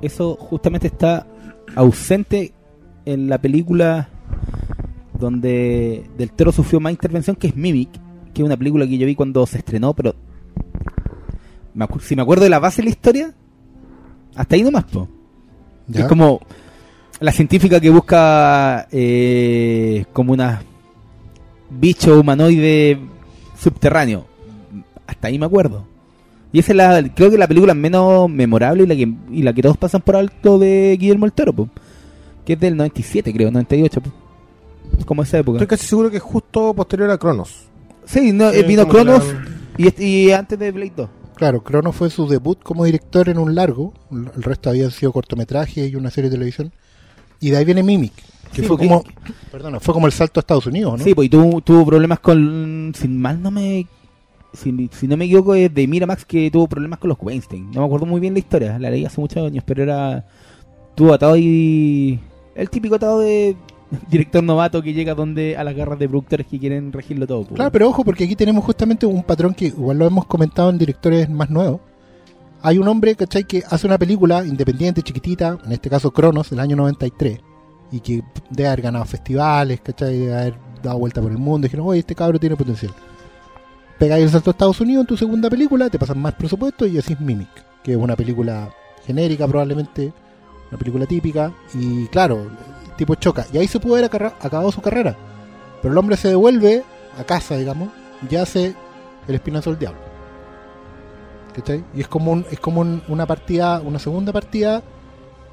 [0.01, 1.27] eso justamente está
[1.77, 2.55] ausente
[3.05, 4.09] en la película
[5.19, 7.91] donde Del Toro sufrió más intervención, que es Mimic,
[8.33, 10.15] que es una película que yo vi cuando se estrenó, pero
[11.75, 13.35] me si me acuerdo de la base de la historia,
[14.35, 15.09] hasta ahí nomás, po.
[15.89, 16.03] ¿Ya?
[16.03, 16.41] Es como
[17.21, 20.63] la científica que busca eh, como una
[21.71, 22.99] bicho humanoide
[23.59, 24.27] subterráneo.
[25.07, 25.87] Hasta ahí me acuerdo.
[26.53, 29.53] Y esa es la, creo que la película menos memorable y la que, y la
[29.53, 31.69] que todos pasan por alto de Guillermo el Toro, po.
[32.47, 34.01] que es del 97, creo, 98.
[34.01, 34.11] po.
[35.05, 35.57] Como esa época.
[35.59, 37.65] Estoy casi seguro que es justo posterior a Cronos.
[38.05, 39.25] Sí, no, Sí, eh, vino Cronos
[39.77, 41.09] la- y, y antes de Blade 2.
[41.37, 45.91] Claro, Crono fue su debut como director en un largo, el resto habían sido cortometrajes
[45.91, 46.73] y una serie de televisión.
[47.41, 48.13] Y de ahí viene Mimic,
[48.53, 49.03] que Sí, fue como
[49.51, 51.05] perdona, fue como el salto a Estados Unidos, ¿no?
[51.05, 52.93] Sí, pues y tuvo, tuvo problemas con.
[52.97, 53.87] Sin mal no me.
[54.53, 57.73] Si, si no me equivoco, es de Miramax que tuvo problemas con los Weinstein.
[57.73, 60.25] No me acuerdo muy bien la historia, la leí hace muchos años, pero era.
[60.95, 62.21] Tuvo atado y.
[62.55, 63.57] El típico atado de
[64.11, 67.43] director novato que llega donde a las garras de productores que quieren regirlo todo.
[67.43, 67.55] pues.
[67.55, 70.79] Claro, pero ojo, porque aquí tenemos justamente un patrón que igual lo hemos comentado en
[70.79, 71.81] directores más nuevos.
[72.63, 73.45] Hay un hombre, ¿cachai?
[73.45, 77.39] Que hace una película independiente, chiquitita, en este caso Cronos, del año 93,
[77.93, 80.19] y que debe haber ganado festivales, ¿cachai?
[80.19, 81.67] Debe haber dado vuelta por el mundo.
[81.67, 82.93] Y dijeron, oye, este cabro tiene potencial.
[83.99, 86.99] Pegáis el salto a Estados Unidos en tu segunda película, te pasan más presupuesto y
[86.99, 87.49] así es Mimic,
[87.83, 88.71] que es una película
[89.07, 90.13] genérica probablemente,
[90.71, 92.51] una película típica, y claro,
[92.97, 93.47] tipo choca.
[93.53, 95.17] Y ahí se pudo haber acabado su carrera.
[95.83, 96.83] Pero el hombre se devuelve
[97.19, 97.91] a casa, digamos,
[98.29, 98.75] y hace
[99.29, 100.01] el espinazo del diablo.
[101.55, 101.85] ¿Cachai?
[101.95, 104.83] Y es como, un- es como un- una partida, una segunda partida,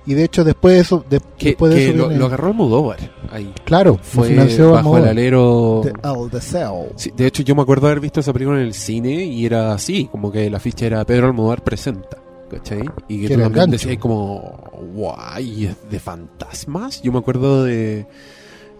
[0.05, 2.25] y de hecho después de eso, de- Que, después de que eso lo, viene- lo
[2.25, 2.97] agarró Almodóvar
[3.31, 3.53] ahí.
[3.65, 5.81] claro, Fue financió bajo el alero...
[5.83, 6.87] The, oh, the Cell.
[6.95, 9.73] Sí, de hecho, yo me acuerdo haber visto esa película en el cine y era
[9.73, 12.17] así, como que la ficha era Pedro Almodóvar presenta,
[12.51, 12.81] ¿cachai?
[13.07, 17.01] Y que, tú también decías como, guay, ¿es de fantasmas?
[17.01, 18.05] Yo me acuerdo de,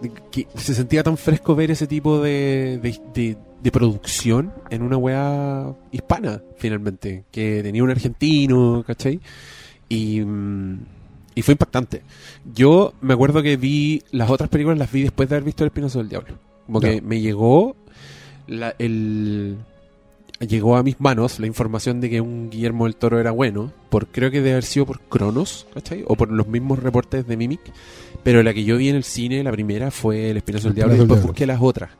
[0.00, 4.82] de que se sentía tan fresco ver ese tipo de, de, de- de producción en
[4.82, 9.20] una weá hispana, finalmente, que tenía un argentino, ¿cachai?
[9.88, 10.78] Y, mm,
[11.36, 12.02] y fue impactante.
[12.54, 15.68] Yo me acuerdo que vi las otras películas, las vi después de haber visto El
[15.68, 16.34] Espinazo del Diablo.
[16.66, 17.76] Como que me llegó
[18.48, 19.58] la- el
[20.46, 24.06] llegó a mis manos la información de que un Guillermo del Toro era bueno, por
[24.08, 26.04] creo que debe haber sido por Cronos, ¿cachai?
[26.06, 27.60] O por los mismos reportes de Mimic,
[28.22, 30.74] pero la que yo vi en el cine, la primera fue El Espinazo del El
[30.76, 31.90] Diablo, y después busqué las otras.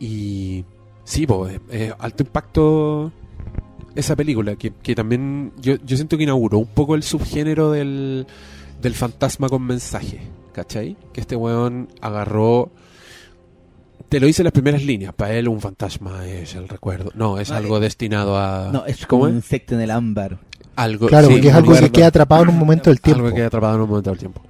[0.00, 0.64] Y
[1.04, 1.60] sí, pues,
[1.98, 3.12] alto impacto
[3.94, 8.26] esa película, que, que también yo, yo siento que inauguró un poco el subgénero del,
[8.80, 10.20] del fantasma con mensaje,
[10.52, 10.96] ¿cachai?
[11.12, 12.70] Que este weón agarró...
[14.08, 17.10] Te lo hice en las primeras líneas, para él un fantasma es el recuerdo.
[17.14, 18.70] No, es No, algo eh, destinado a...
[18.72, 19.30] No, es ¿Cómo como es?
[19.32, 20.38] un insecto en el ámbar.
[20.76, 23.18] Algo, Claro, sí, porque es algo que queda atrapado en un momento del tiempo.
[23.18, 24.42] Algo que queda atrapado en un momento del tiempo.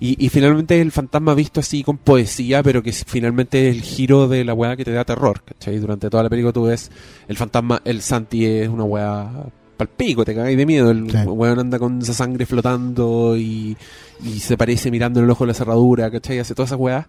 [0.00, 4.28] Y, y finalmente el fantasma visto así con poesía, pero que es finalmente el giro
[4.28, 5.78] de la weá que te da terror, ¿cachai?
[5.78, 6.90] Durante toda la película tú ves
[7.26, 9.30] el fantasma, el Santi es una weá
[9.78, 10.90] palpico, te cagáis de miedo.
[10.90, 11.16] El Sí.
[11.26, 13.76] weón anda con esa sangre flotando y,
[14.22, 16.38] y se parece mirando en el ojo de la cerradura, ¿cachai?
[16.38, 17.06] Hace todas esas weas.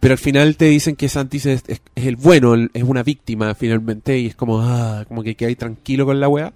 [0.00, 3.02] Pero al final te dicen que Santi es, es- es el bueno, el- es una
[3.02, 6.52] víctima finalmente, y es como, ah, como que quedáis tranquilo con la wea.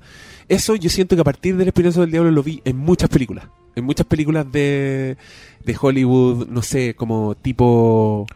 [0.48, 3.44] Eso yo siento que a partir del Espinazo del Diablo lo vi en muchas películas.
[3.74, 5.16] En muchas películas de,
[5.64, 8.26] de Hollywood, no sé, como tipo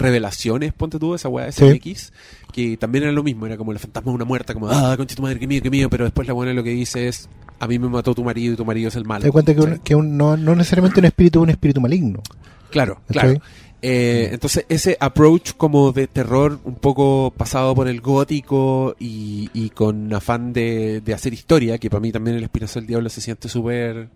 [0.00, 1.64] revelaciones, ponte tú, esa weá Sí.
[1.78, 2.12] SX,
[2.52, 5.14] que también era lo mismo, era como el fantasma de una muerta, como, ah, concha
[5.14, 7.66] tu madre, que mío, que mío, pero después la buena lo que dice es, a
[7.68, 9.20] mí me mató tu marido y tu marido es el malo.
[9.20, 9.82] Te das cuenta que, un- ¿cachai?
[9.84, 12.22] que un- no, no necesariamente un espíritu es un espíritu maligno.
[12.70, 13.34] Claro, claro.
[13.82, 19.70] Eh, entonces ese approach como de terror un poco pasado por el gótico y, y
[19.70, 23.20] con afán de, de hacer historia, que para mí también el Espinazo del Diablo se
[23.22, 24.08] siente súper...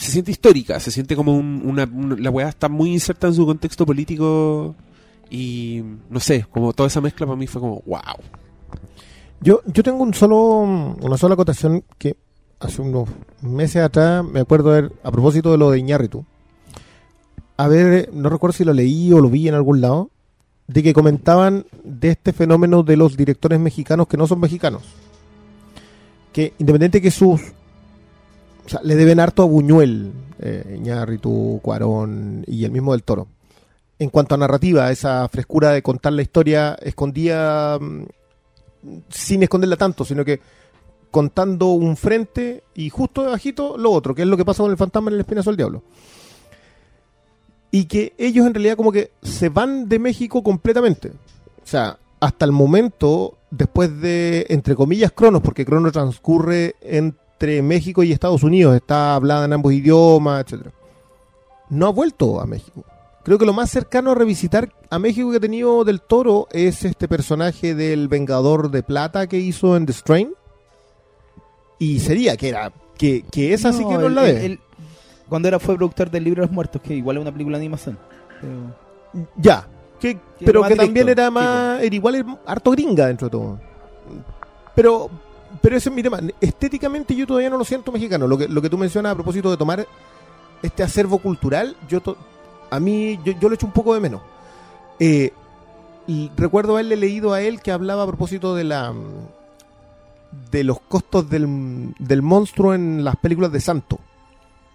[0.00, 3.34] Se siente histórica, se siente como un- una, un- La weá está muy inserta en
[3.34, 4.74] su contexto político
[5.30, 8.00] y no sé, como toda esa mezcla para mí fue como wow.
[9.42, 10.38] Yo, yo tengo un solo,
[11.02, 12.16] una sola acotación que
[12.60, 13.08] hace unos
[13.42, 16.24] meses atrás me acuerdo de, a propósito de lo de Iñárritu.
[17.58, 20.10] A ver, no recuerdo si lo leí o lo vi en algún lado,
[20.66, 24.82] de que comentaban de este fenómeno de los directores mexicanos que no son mexicanos.
[26.32, 27.40] Que independiente que sus...
[28.70, 30.80] Sea, le deben harto a Buñuel, eh,
[31.60, 33.26] Cuarón y el mismo del Toro.
[33.98, 38.04] En cuanto a narrativa, esa frescura de contar la historia escondía mm,
[39.08, 40.40] sin esconderla tanto, sino que
[41.10, 44.76] contando un frente y justo debajito lo otro, que es lo que pasa con el
[44.76, 45.82] fantasma en el espinazo del diablo.
[47.72, 51.08] Y que ellos en realidad como que se van de México completamente.
[51.08, 56.76] O sea, hasta el momento, después de, entre comillas, Cronos, porque Cronos transcurre
[57.40, 60.72] entre México y Estados Unidos, está hablada en ambos idiomas, etcétera.
[61.70, 62.84] No ha vuelto a México.
[63.24, 66.84] Creo que lo más cercano a revisitar a México que ha tenido del Toro es
[66.84, 70.34] este personaje del Vengador de Plata que hizo en The Strain.
[71.78, 74.60] Y sería que era que, que esa sí que no la él-
[75.26, 77.62] cuando era fue productor del libro de los muertos, que igual es una película de
[77.62, 77.98] animación.
[78.38, 79.66] Pero- Ya.
[79.98, 81.80] Que, Que pero que directo, también era más.
[81.82, 83.60] Era igual era harto gringa dentro de todo.
[84.74, 85.08] Pero.
[85.60, 86.18] Pero ese es mi tema.
[86.40, 88.26] Estéticamente yo todavía no lo siento mexicano.
[88.26, 89.86] Lo que, lo que tú mencionas a propósito de tomar
[90.62, 92.16] este acervo cultural, yo to-
[92.70, 94.22] a mí yo, yo lo echo un poco de menos.
[94.98, 95.32] Eh,
[96.06, 98.92] y recuerdo haberle leído a él que hablaba a propósito de la
[100.50, 103.98] de los costos del, del monstruo en las películas de Santo.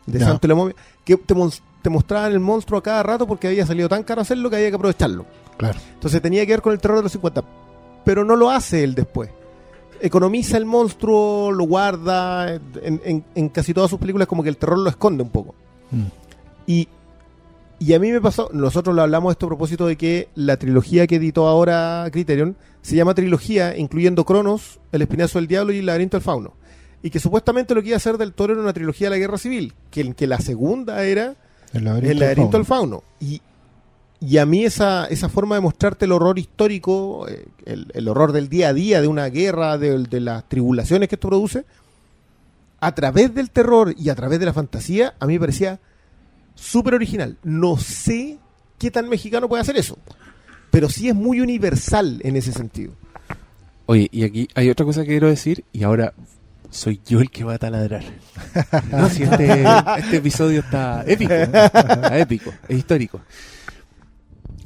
[0.06, 0.20] De.
[0.20, 0.76] Santo y la momia.
[1.04, 1.34] Que te,
[1.82, 4.70] te mostraban el monstruo a cada rato porque había salido tan caro hacerlo que había
[4.70, 5.26] que aprovecharlo.
[5.58, 5.80] Claro.
[5.94, 7.44] Entonces tenía que ver con el terror de los 50.
[8.04, 9.30] Pero no lo hace él después.
[10.02, 12.54] Economiza el monstruo, lo guarda.
[12.56, 15.56] En, en- en casi todas sus películas como que el terror lo esconde un poco.
[15.92, 16.04] Mm.
[16.68, 16.88] Y,
[17.80, 21.08] y a mí me pasó, nosotros lo hablamos esto a propósito de que la trilogía
[21.08, 25.86] que editó ahora Criterion se llama trilogía, incluyendo Cronos, El Espinazo del Diablo y El
[25.88, 26.54] Laberinto del Fauno.
[27.04, 29.18] Y que supuestamente lo que iba a hacer del Toro era una trilogía de la
[29.20, 31.36] Guerra Civil, que, que la segunda era
[31.74, 33.02] El laberinto, el del laberinto del fauno.
[33.02, 33.04] fauno.
[33.20, 33.42] Y,
[34.20, 38.32] y a mí esa, esa forma de mostrarte el horror histórico, eh, el, el horror
[38.32, 41.66] del día a día, de una guerra, de, de las tribulaciones que esto produce,
[42.80, 45.80] a través del terror y a través de la fantasía, a mí me parecía
[46.56, 47.38] súper original.
[47.44, 48.38] No sé
[48.78, 49.98] qué tan mexicano puede hacer eso,
[50.72, 52.94] pero sí es muy universal en ese sentido.
[53.88, 56.14] Oye, y aquí hay otra cosa que quiero decir, y ahora
[56.72, 58.04] soy yo el que va a taladrar.
[58.92, 59.64] No, si este,
[59.98, 63.22] este episodio está épico, está épico, es histórico.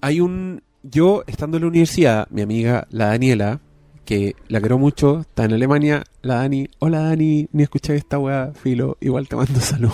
[0.02, 0.62] Hay un.
[0.84, 3.60] Yo, estando en la universidad, mi amiga, la Daniela,
[4.06, 8.54] que la quiero mucho, está en Alemania, la Dani, hola Dani, ni escuché esta weá,
[8.54, 9.92] filo, igual te mando salud.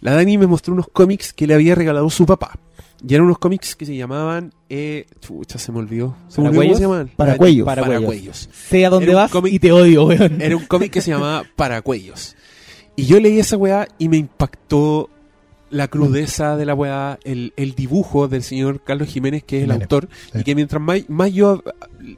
[0.00, 2.52] La Dani me mostró unos cómics que le había regalado su papá.
[3.06, 4.52] Y eran unos cómics que se llamaban.
[4.68, 6.14] Eh, chucha, se me olvidó.
[6.28, 7.10] Se me olvidó cómo se llamaban.
[7.16, 7.66] Paracuellos.
[7.66, 8.00] Paracuellos.
[8.02, 8.50] Paracuellos.
[8.52, 10.40] Sé a dónde Era un vas cómic- y te odio, weón.
[10.40, 12.36] Era un cómic que se llamaba Paracuellos.
[12.94, 15.10] Y yo leí esa weá y me impactó
[15.72, 19.70] la crudeza de la weá, el, el dibujo del señor Carlos Jiménez, que es el
[19.70, 20.38] Jiménez, autor, sí.
[20.38, 21.62] y que mientras más, más yo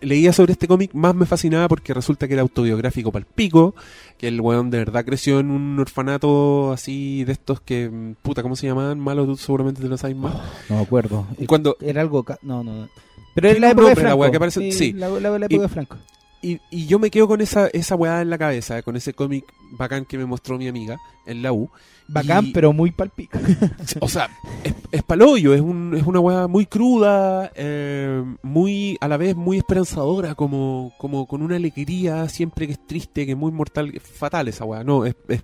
[0.03, 3.75] leía sobre este cómic, más me fascinaba porque resulta que era autobiográfico para el pico,
[4.19, 8.43] que el weón de verdad creció en un orfanato así de estos que, mm, puta,
[8.43, 8.99] ¿cómo se llamaban?
[9.01, 10.35] Malo, tú seguramente te lo sabes más.
[10.69, 11.27] No me acuerdo.
[11.47, 12.25] Cuando, Era algo.
[12.43, 12.75] No, no.
[12.75, 12.89] no.
[13.35, 14.17] Pero es la época de la Franco.
[14.17, 14.93] weá que aparece- sí.
[14.93, 15.97] La, la- la época Y- de Franco.
[16.45, 19.45] Y, y yo me quedo con esa, esa weá en la cabeza, con ese cómic
[19.79, 21.71] bacán que me mostró mi amiga en la U.
[22.07, 23.39] Bacán, Y- pero muy palpico.
[24.01, 24.29] O sea,
[24.63, 29.35] es, es palollo, es, un, es una weá muy cruda, eh, muy a la vez
[29.35, 33.91] muy esperanzadora, como, como con una alegría siempre que es triste, que es muy mortal,
[33.95, 34.85] es fatal esa weá.
[34.85, 35.43] No, es, es,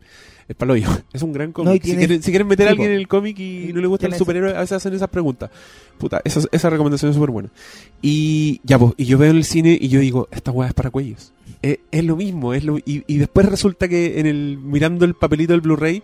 [0.50, 1.68] es palollo, es un gran cómic.
[1.68, 4.06] No, si, quieren, si quieren meter a alguien en el cómic y no le gusta
[4.06, 5.48] el superhéroe, a veces hacen esas preguntas.
[5.96, 7.50] Puta, esa, esa recomendación es súper buena.
[8.02, 10.74] Y ya, pues, y yo veo en el cine y yo digo, esta weá es
[10.74, 11.32] para cuellos.
[11.62, 15.14] Es, es lo mismo, es lo, y, y después resulta que en el mirando el
[15.14, 16.02] papelito del Blu-ray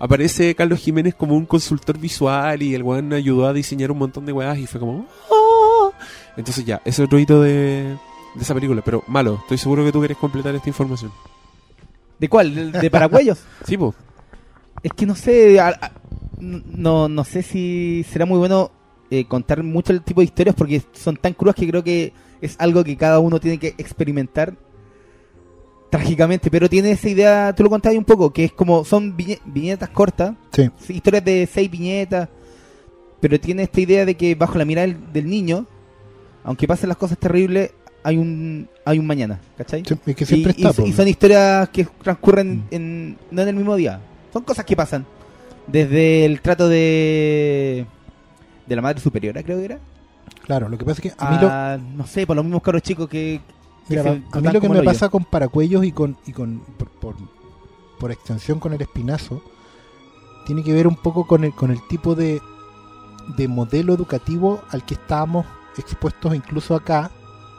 [0.00, 4.26] aparece Carlos Jiménez como un consultor visual y el weón ayudó a diseñar un montón
[4.26, 5.06] de weas y fue como...
[5.30, 5.90] "Ah".
[6.36, 7.94] Entonces ya, ese es otro hito de,
[8.34, 11.12] de esa película, pero malo, estoy seguro que tú quieres completar esta información.
[12.18, 12.72] ¿De cuál?
[12.72, 13.40] ¿De, de Paracuellos?
[13.66, 13.94] Sí, pues.
[14.82, 15.92] Es que no sé, a- a-
[16.40, 18.70] no, no sé si será muy bueno
[19.10, 22.56] eh, contar mucho el tipo de historias porque son tan crudas que creo que es
[22.58, 24.54] algo que cada uno tiene que experimentar
[25.90, 29.40] trágicamente, pero tiene esa idea, tú lo contabas un poco, que es como, son viñe-
[29.44, 32.28] viñetas cortas, sí, historias de seis viñetas,
[33.20, 35.66] pero tiene esta idea de que bajo la mirada del, del niño,
[36.42, 37.70] aunque pasen las cosas terribles,
[38.04, 39.82] hay un, hay un mañana, ¿cachai?
[39.84, 40.82] Sí, es que siempre y, está.
[40.86, 42.62] y- son historias que transcurren Mm.
[42.70, 43.98] en, no en el mismo día.
[44.32, 45.04] Son cosas que pasan.
[45.66, 47.86] Desde el trato de
[48.66, 49.78] de la madre superiora, creo que era.
[50.42, 52.62] Claro, lo que pasa es que a mí lo, a, no sé, por los mismos
[52.62, 53.40] caros chicos que...
[53.88, 56.60] que Mira, se a mí lo que me pasa con Paracuellos y con, y con
[56.78, 57.14] por, por,
[57.98, 59.42] por extensión con el espinazo,
[60.46, 62.40] tiene que ver un poco con el, con el tipo de,
[63.38, 65.46] de modelo educativo al que estábamos
[65.78, 67.10] expuestos incluso acá,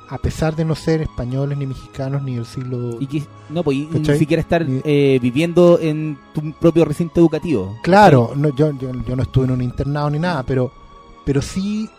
[0.09, 2.97] a pesar de no ser españoles, ni mexicanos, ni del siglo...
[2.99, 7.77] Y que, no, pues, y ni siquiera estar eh, viviendo en tu propio recinto educativo.
[7.83, 10.71] Claro, no, yo, yo, yo no estuve en un internado ni nada, pero,
[11.25, 11.89] pero sí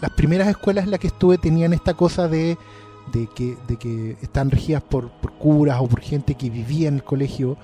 [0.00, 2.58] las primeras escuelas en las que estuve tenían esta cosa de,
[3.12, 6.96] de, que, de que están regidas por, por curas o por gente que vivía en
[6.96, 7.56] el colegio,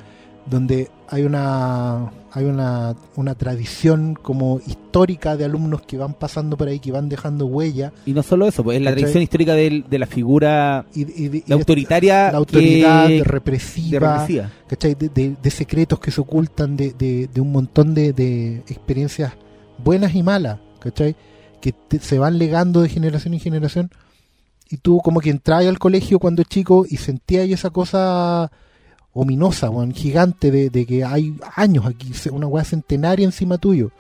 [0.46, 6.68] donde hay una hay una, una tradición como histórica de alumnos que van pasando por
[6.68, 7.92] ahí, que van dejando huella.
[8.07, 11.38] Y no solo eso, pues es la tradición histórica del- de, la figura Y, de-
[11.46, 14.50] la de- autoritaria, la autoridad que- de represiva, de represiva.
[14.66, 14.94] ¿cachai?
[14.94, 19.35] De, de- de secretos que se ocultan, de, de- de un montón de, de experiencias
[19.85, 21.14] buenas y malas, ¿cachai?
[21.61, 23.90] Que te- se van legando de generación en generación.
[24.70, 28.50] Y tú como que entras al colegio cuando chico y sentías esa cosa
[29.14, 33.90] ominosa, weón, gigante, de, que hay años aquí, una weá centenaria encima tuyo.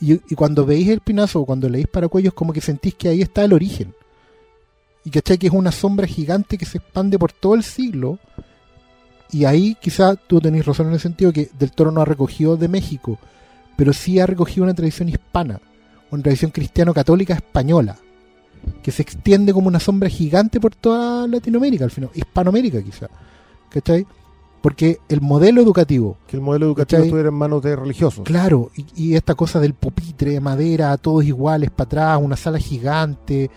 [0.00, 3.22] Y, y cuando veis el pinazo o cuando leéis Paracuellos, como que sentís que ahí
[3.22, 3.94] está el origen.
[5.04, 8.18] Y cachai que es una sombra gigante que se expande por todo el siglo.
[9.30, 12.56] Y ahí quizá tú tenés razón en el sentido que Del Toro no ha recogido
[12.56, 13.18] de México,
[13.76, 15.60] pero sí ha recogido una tradición hispana,
[16.10, 17.96] una tradición cristiano-católica española,
[18.82, 23.08] que se extiende como una sombra gigante por toda Latinoamérica, al final, Hispanoamérica quizá.
[23.70, 24.06] ¿Cachai?
[24.64, 27.06] Porque el modelo educativo, Que el modelo educativo ¿Cachai?
[27.08, 28.24] estuviera en manos de religiosos.
[28.24, 32.58] Claro, y, y esta cosa del pupitre de madera, todos iguales para atrás, una sala
[32.58, 33.50] gigante,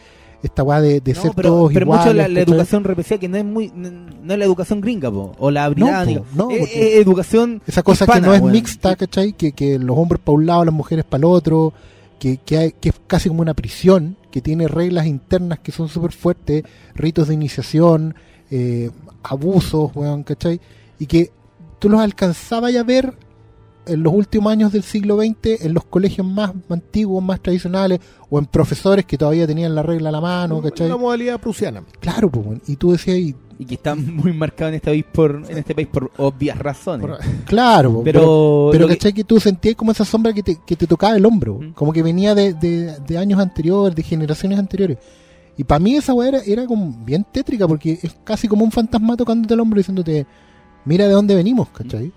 [0.43, 2.05] esta weá de, de No, ser pero, todos pero iguales.
[2.07, 5.09] mucho la, la educación represiva que no es muy no, no es la educación gringa
[5.09, 8.33] po, o la británica po, no, es, porque- es educación Esa cosa que hispana, no
[8.33, 8.51] es weón.
[8.51, 9.31] mixta, ¿cachai?
[9.31, 11.71] Que, que los hombres para un lado, las mujeres para el otro,
[12.19, 15.87] que, que, hay- que es casi como una prisión, que tiene reglas internas que son
[15.87, 16.63] súper fuertes,
[16.95, 18.13] ritos de iniciación,
[18.51, 18.89] eh,
[19.23, 20.59] abusos, weón, ¿cachai?
[20.99, 21.31] Y que
[21.79, 23.13] tú los alcanzabas a ver
[23.85, 28.37] en los últimos años del siglo XX en los colegios más antiguos, más tradicionales, o
[28.39, 30.87] en profesores que todavía tenían la regla a la mano, ¿cachai?
[30.87, 31.83] Una modalidad prusiana.
[32.01, 35.41] Claro, pues, y tú decías, y- y que está muy marcado en este país por
[35.49, 39.13] en este país por obvias razones Por- claro, po, pero, Pero lo que- ¿cachai?
[39.13, 41.71] Que tú sentías como esa sombra que te, que te tocaba el hombro, Mm.
[41.73, 44.97] como que venía de, de- de años anteriores, de generaciones anteriores.
[45.55, 48.71] Y para mí esa weá era, era como bien tétrica, porque es casi como un
[48.71, 50.27] fantasma tocándote el hombro diciéndote,
[50.87, 52.11] mira de dónde venimos, ¿cachai?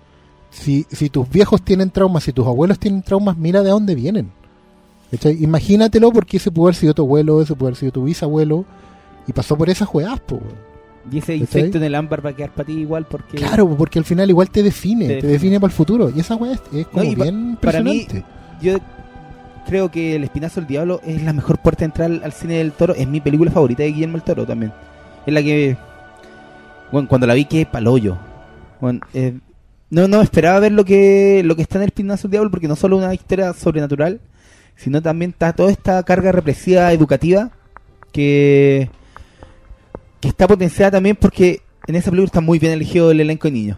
[0.49, 4.31] Si, si tus viejos tienen traumas, si tus abuelos tienen traumas, mira de dónde vienen.
[5.11, 5.41] ¿cachai?
[5.43, 8.65] Imagínatelo porque ese pudo haber sido tu abuelo, ese pudo haber sido tu bisabuelo,
[9.27, 10.19] y pasó por esas weón.
[11.11, 13.75] y ese insecto en el ámbar va a quedar para ti igual porque Claro, po,
[13.77, 15.59] porque al final igual te define, Te te, define.
[15.59, 16.11] para el futuro.
[16.15, 18.07] Y esa weá es, es como y pa- bien para mí-
[18.61, 18.77] yo
[19.67, 22.71] creo que El Espinazo del Diablo es la mejor puerta de entrar al, cine del
[22.73, 22.93] Toro.
[22.95, 24.71] Es mi película favorita de Guillermo el Toro también.
[25.25, 25.77] Es la que.
[26.91, 28.17] Bueno, cuando la vi, que paloyo.
[28.81, 29.37] Bueno, eh,
[29.89, 32.67] no, no esperaba ver lo que, lo que está en El Espinazo del Diablo, porque
[32.67, 34.19] no solo una historia sobrenatural,
[34.75, 37.51] sino también está toda esta carga represiva educativa
[38.11, 38.89] que,
[40.19, 43.51] que está potenciada también porque en esa película está muy bien elegido el elenco de
[43.51, 43.77] niños.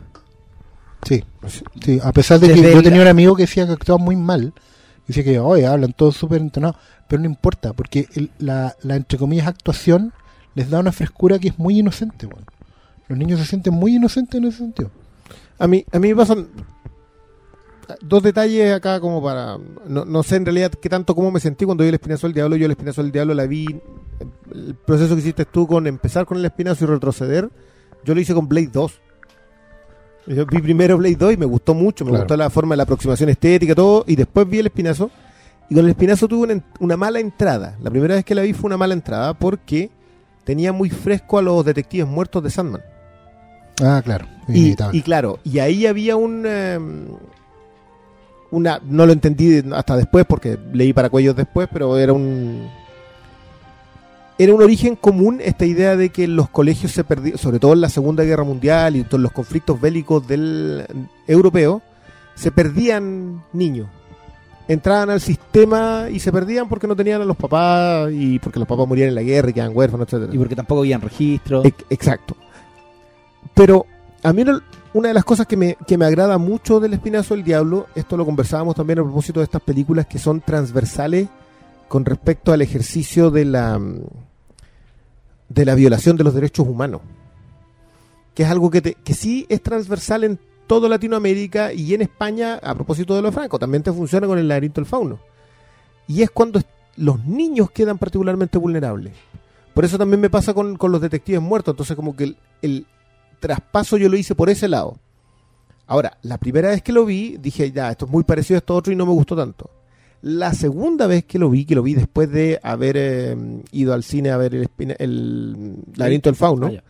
[1.05, 1.23] Sí,
[1.83, 4.01] sí, a pesar de Desde que yo el- tenía un amigo que decía que actuaba
[4.01, 4.53] muy mal,
[5.07, 6.77] decía que, oye, hablan todos súper entonados,
[7.09, 10.13] pero no importa, porque el- la, la, entre comillas, actuación
[10.55, 12.45] les da una frescura que es muy inocente, weón.
[13.07, 14.89] Los niños se sienten muy inocentes en ese sentido.
[15.59, 16.47] A mí, a mí me pasan
[18.01, 19.57] dos detalles acá como para...
[19.87, 22.33] No, no sé en realidad qué tanto cómo me sentí cuando vi el Espinazo del
[22.33, 22.55] Diablo.
[22.55, 23.65] Yo el Espinazo del Diablo la vi...
[24.53, 27.49] El proceso que hiciste tú con empezar con el Espinazo y retroceder,
[28.05, 28.99] yo lo hice con Blade 2.
[30.27, 32.23] Yo vi primero Blade 2 y me gustó mucho, me Claro.
[32.23, 35.11] gustó la forma de la aproximación estética, todo, y después vi el Espinazo.
[35.69, 37.77] Y con el Espinazo tuve una, una mala entrada.
[37.81, 39.89] La primera vez que la vi fue una mala entrada porque
[40.45, 42.81] tenía muy fresco a los detectives muertos de Sandman.
[43.81, 44.25] Ah, claro.
[44.93, 46.43] Y, claro, y ahí había un...
[46.45, 46.79] eh,
[48.51, 52.67] una, no lo entendí hasta después porque leí para cuellos después, pero era un...
[54.37, 57.81] Era un origen común esta idea de que los colegios se perdían, sobre todo en
[57.81, 60.85] la Segunda Guerra Mundial y en todos los conflictos bélicos del
[61.27, 61.83] europeo,
[62.33, 63.87] se perdían niños.
[64.67, 68.67] Entraban al sistema y se perdían porque no tenían a los papás y porque los
[68.67, 70.33] papás morían en la guerra y quedaban huérfanos, etcétera.
[70.33, 71.63] Y porque tampoco habían registros.
[71.65, 72.35] Ex- Exacto.
[73.53, 73.85] Pero
[74.23, 74.43] a mí
[74.93, 78.17] una, de las cosas que me, que me agrada mucho del Espinazo del Diablo, esto
[78.17, 81.27] lo conversábamos también a propósito de estas películas que son transversales
[81.87, 84.01] con respecto al ejercicio de la mm,
[85.49, 87.01] de la violación de los derechos humanos.
[88.33, 92.55] Que es algo que, te- que sí es transversal en toda Latinoamérica y en España,
[92.63, 95.19] a propósito de lo Franco, también te funciona con el laberinto del fauno.
[96.07, 96.59] Y es cuando
[96.97, 99.13] los niños quedan particularmente vulnerables.
[99.75, 101.73] Por eso también me pasa con, con los detectives muertos.
[101.73, 102.87] Entonces, como que el
[103.47, 104.97] traspaso yo lo hice por ese lado.
[105.85, 108.73] Ahora, la primera vez que lo vi, dije, ya, esto es muy parecido a esto
[108.73, 109.69] otro y no me gustó tanto.
[110.21, 113.35] La segunda vez que lo vi, que lo vi después de haber eh,
[113.73, 116.81] ido al cine a ver el, espina- el laberinto del fauno, Ah,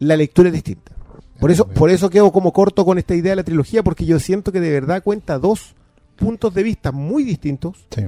[0.00, 0.92] la lectura es distinta.
[1.38, 4.04] Por Ah, eso, por eso quedo como corto con esta idea de la trilogía, porque
[4.04, 5.76] yo siento que de verdad cuenta dos
[6.16, 8.06] puntos de vista muy distintos Sí.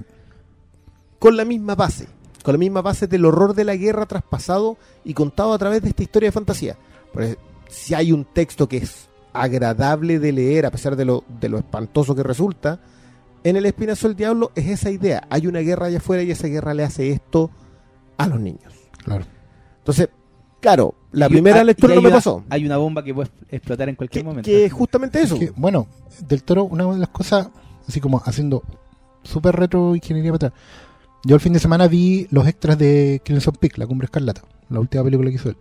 [1.21, 2.09] con la misma base,
[2.43, 5.91] con la misma base del horror de la guerra traspasado y contado a través de
[5.91, 6.77] esta historia de fantasía.
[7.71, 11.59] Si hay un texto que es agradable de leer, a pesar de lo, de lo
[11.59, 12.81] espantoso que resulta,
[13.45, 15.27] en El Espinazo del Diablo es esa idea.
[15.31, 17.51] Hay una guerra allá afuera y esa guerra le hace esto
[18.19, 18.73] a los niños.
[19.05, 19.25] Claro.
[19.79, 20.09] Entonces,
[20.61, 22.45] claro, la Y- primera lectura no me una- pasó.
[22.51, 24.47] Hay una bomba que puede explotar en cualquier Que, momento.
[24.47, 25.35] que es justamente eso.
[25.37, 25.87] Es que, bueno,
[26.29, 27.49] del toro, una de las cosas,
[27.89, 28.63] así como haciendo
[29.23, 30.61] súper retro ingeniería para atrás.
[31.25, 34.81] Yo el fin de semana vi los extras de Crimson Peak, La Cumbre Escarlata, la
[34.81, 35.57] última película que hizo él.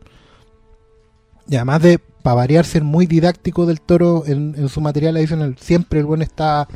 [1.49, 5.55] Y además de, para variar, ser muy didáctico del toro en, en su material adicional,
[5.59, 6.67] siempre el buen está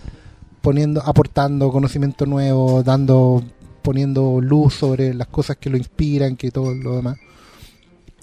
[0.61, 3.43] poniendo, aportando conocimiento nuevo, dando,
[3.83, 7.17] poniendo luz sobre las cosas que lo inspiran, que todo lo demás.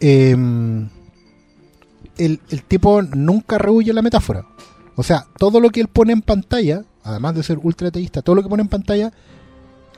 [0.01, 0.89] Em,
[2.19, 4.45] el, el tipo nunca rehuye la metáfora.
[4.97, 8.35] O sea, todo lo que él pone en pantalla, además de ser ultra ateísta, todo
[8.35, 9.13] lo que pone en pantalla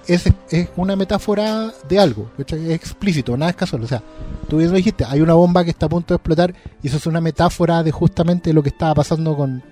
[0.07, 3.84] es, es una metáfora de algo, es explícito, nada es casual.
[3.84, 4.03] O sea,
[4.48, 7.07] tú bien dijiste, hay una bomba que está a punto de explotar y eso es
[7.07, 9.62] una metáfora de justamente lo que estaba pasando con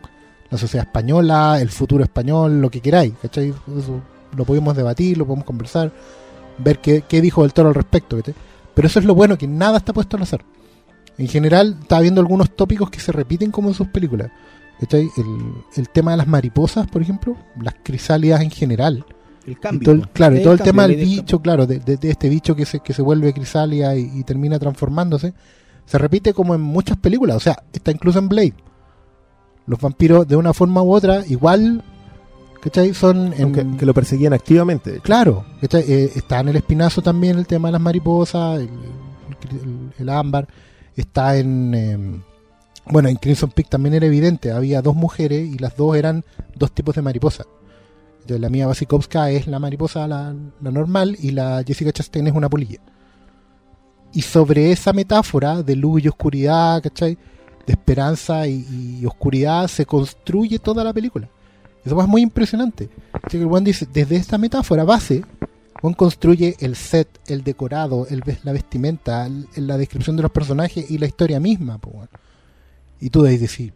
[0.51, 3.15] la sociedad española, el futuro español, lo que queráis.
[3.21, 3.49] ¿cachai?
[3.51, 4.01] Eso
[4.37, 5.93] lo podemos debatir, lo podemos conversar,
[6.59, 8.17] ver qué, qué dijo el toro al respecto.
[8.17, 8.35] ¿cachai?
[8.75, 10.45] Pero eso es lo bueno, que nada está puesto al azar.
[11.19, 14.31] En general, estaba viendo algunos tópicos que se repiten como en sus películas.
[14.91, 15.11] El,
[15.77, 19.05] el tema de las mariposas, por ejemplo, las crisálidas en general.
[19.47, 19.85] El Y cambio.
[19.85, 22.29] todo el- claro, y El todo el tema del bicho, claro, de, de- de este
[22.29, 25.33] bicho que se, que se vuelve crisálida y, y termina transformándose,
[25.87, 28.55] se repite como en muchas películas, o sea, está incluso en Blade.
[29.67, 31.83] Los vampiros, de una forma u otra, igual,
[32.63, 32.93] ¿cachai?
[32.95, 35.01] Son en, que lo perseguían activamente.
[35.01, 35.45] Claro.
[35.63, 38.69] Eh, está en el espinazo también el tema de las mariposas, el,
[39.51, 40.49] el- el ámbar,
[40.97, 41.75] está en...
[41.75, 42.23] em,
[42.87, 46.25] bueno, en Crimson Peak también era evidente, había dos mujeres y las dos eran
[46.57, 47.45] dos tipos de mariposa.
[48.21, 52.49] Entonces, la mía Vasikowska es la mariposa, la, normal, y la Jessica Chastain es una
[52.49, 52.79] polilla.
[54.13, 57.17] Y sobre esa metáfora de luz y oscuridad, ¿cachai?
[57.67, 61.29] De esperanza y, oscuridad se construye toda la película.
[61.85, 62.91] Eso es muy impresionante.
[63.23, 65.25] Así que dice, desde esta metáfora base,
[65.81, 70.99] Juan construye el set, el decorado, el, la vestimenta, la descripción de los personajes y
[70.99, 71.81] la historia misma.
[73.01, 73.73] Y tú debes decir,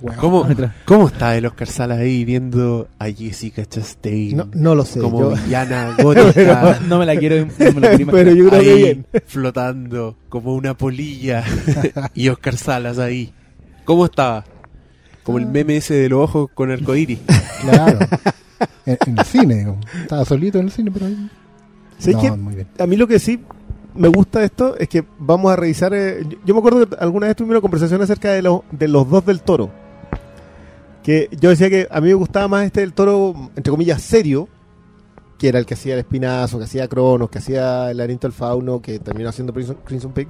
[0.00, 0.16] weón.
[0.18, 0.46] ¿Cómo,
[0.84, 5.00] ¿Cómo está el Oscar Salas ahí viendo a Jessica Chastain No, no lo sé.
[5.00, 8.34] como yo- villana gótica No me la quiero, no me la quiero pero imaginar.
[8.36, 9.06] yo creo que ahí bien.
[9.26, 11.44] flotando como una polilla
[12.14, 13.32] y Oscar Salas ahí?
[13.84, 14.44] ¿Cómo estaba?
[15.22, 17.18] Como el meme ese de los ojos con arcoíris.
[17.62, 17.98] Claro.
[18.86, 21.30] en, en el cine, estaba solito en el cine, pero ahí-
[21.98, 22.30] ¿Sabes No, qué?
[22.32, 22.68] muy bien.
[22.78, 23.40] A mí lo que sí
[23.94, 25.92] me gusta de esto es que vamos a revisar.
[25.92, 28.88] eh, yo, yo me acuerdo que alguna vez tuvimos una conversación acerca de, los de
[28.88, 29.70] los dos del toro.
[31.08, 34.46] Que yo decía que a mí me gustaba más este del toro, entre comillas, serio,
[35.38, 38.34] que era el que hacía el espinazo, que hacía Cronos, que hacía el laberinto del
[38.34, 40.28] fauno, que terminó haciendo Crimson, Crimson Peak.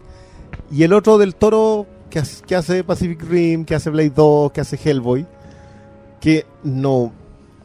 [0.70, 4.53] Y el otro del toro que, hace- que hace Pacific Rim, que hace Blade 2,
[4.53, 5.26] que hace Hellboy,
[6.20, 7.12] que no,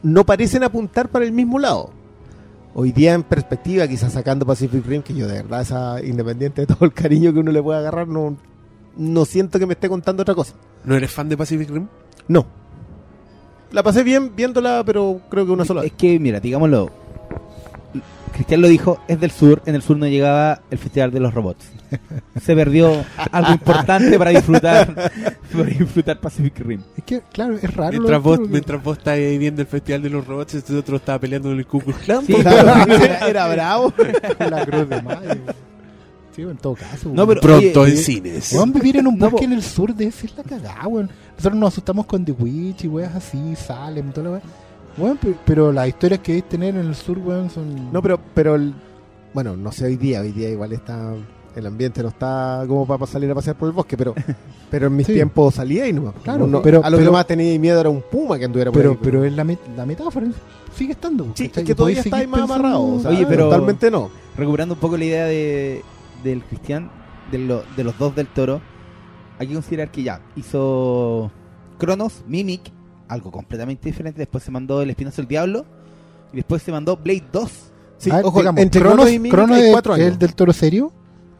[0.02, 1.90] no parecen apuntar para el mismo lado.
[2.74, 6.66] Hoy día en perspectiva, quizás sacando Pacific Rim, que yo de verdad, esa, independiente de
[6.66, 8.36] todo el cariño que uno le pueda agarrar, no,
[8.96, 10.54] no siento que me esté contando otra cosa.
[10.84, 11.86] ¿No eres fan de Pacific Rim?
[12.26, 12.63] No.
[13.74, 16.92] La pasé bien viéndola, pero creo que una sola Es que, mira, digámoslo.
[18.32, 19.62] Cristian lo dijo, es del sur.
[19.66, 21.66] En el sur no llegaba el Festival de los Robots.
[22.40, 24.94] Se perdió algo importante para disfrutar
[25.52, 26.82] para disfrutar Pacific Rim.
[26.96, 27.90] Es que, claro, es raro.
[27.90, 31.18] Mientras vos, toro, mientras vos estás viendo el Festival de los Robots, este otro estaba
[31.18, 32.24] peleando en el Ku Klux Klan.
[32.24, 33.92] Sí, era, era bravo.
[34.38, 35.34] la cruz de mayo.
[36.34, 37.10] Sí, en todo caso.
[37.12, 38.52] No, pero- Pronto Oye, en eh, cines.
[38.52, 41.10] Weón, vivir en un bosque en el sur debe ser la cagada, weón.
[41.36, 44.40] Nosotros nos asustamos con The Witch y weas así, Salem, toda la
[44.98, 45.14] wea.
[45.16, 47.92] Pe- pero las historias que debes tener en el sur, weón, son.
[47.92, 48.74] No, pero, pero el-
[49.32, 51.12] bueno, no sé hoy día, hoy día igual está,
[51.56, 54.14] el ambiente no está como para salir a pasear por el bosque, pero,
[54.70, 55.14] pero en mis Sí.
[55.14, 56.12] tiempos salía y no.
[56.22, 58.80] Claro, Uno- pero- a lo que más tenía miedo era un puma que anduviera por
[58.80, 60.26] pero, ahí, pero es la, met- la metáfora,
[60.76, 61.24] sigue estando.
[61.34, 61.64] Sí, ¿cachai?
[61.64, 62.84] es que todavía está ahí más amarrado.
[62.84, 64.10] o sea, Oye, pero- Totalmente no.
[64.36, 65.82] Recuperando un poco la idea de,
[66.22, 66.90] del Cristian,
[67.32, 68.60] de, lo- de los dos del toro,
[69.38, 71.30] hay que considerar que ya hizo
[71.78, 72.62] Cronos, Mimic,
[73.08, 74.18] algo completamente diferente.
[74.18, 75.64] Después se mandó El Espinazo del Diablo.
[76.32, 77.50] Y después se mandó Blade 2.
[77.98, 80.00] Sí, A ver, ojo, digamos, entre Cronos, Cronos y Mimic Cronos hay es, cuatro es
[80.00, 80.12] años.
[80.12, 80.92] el del toro serio,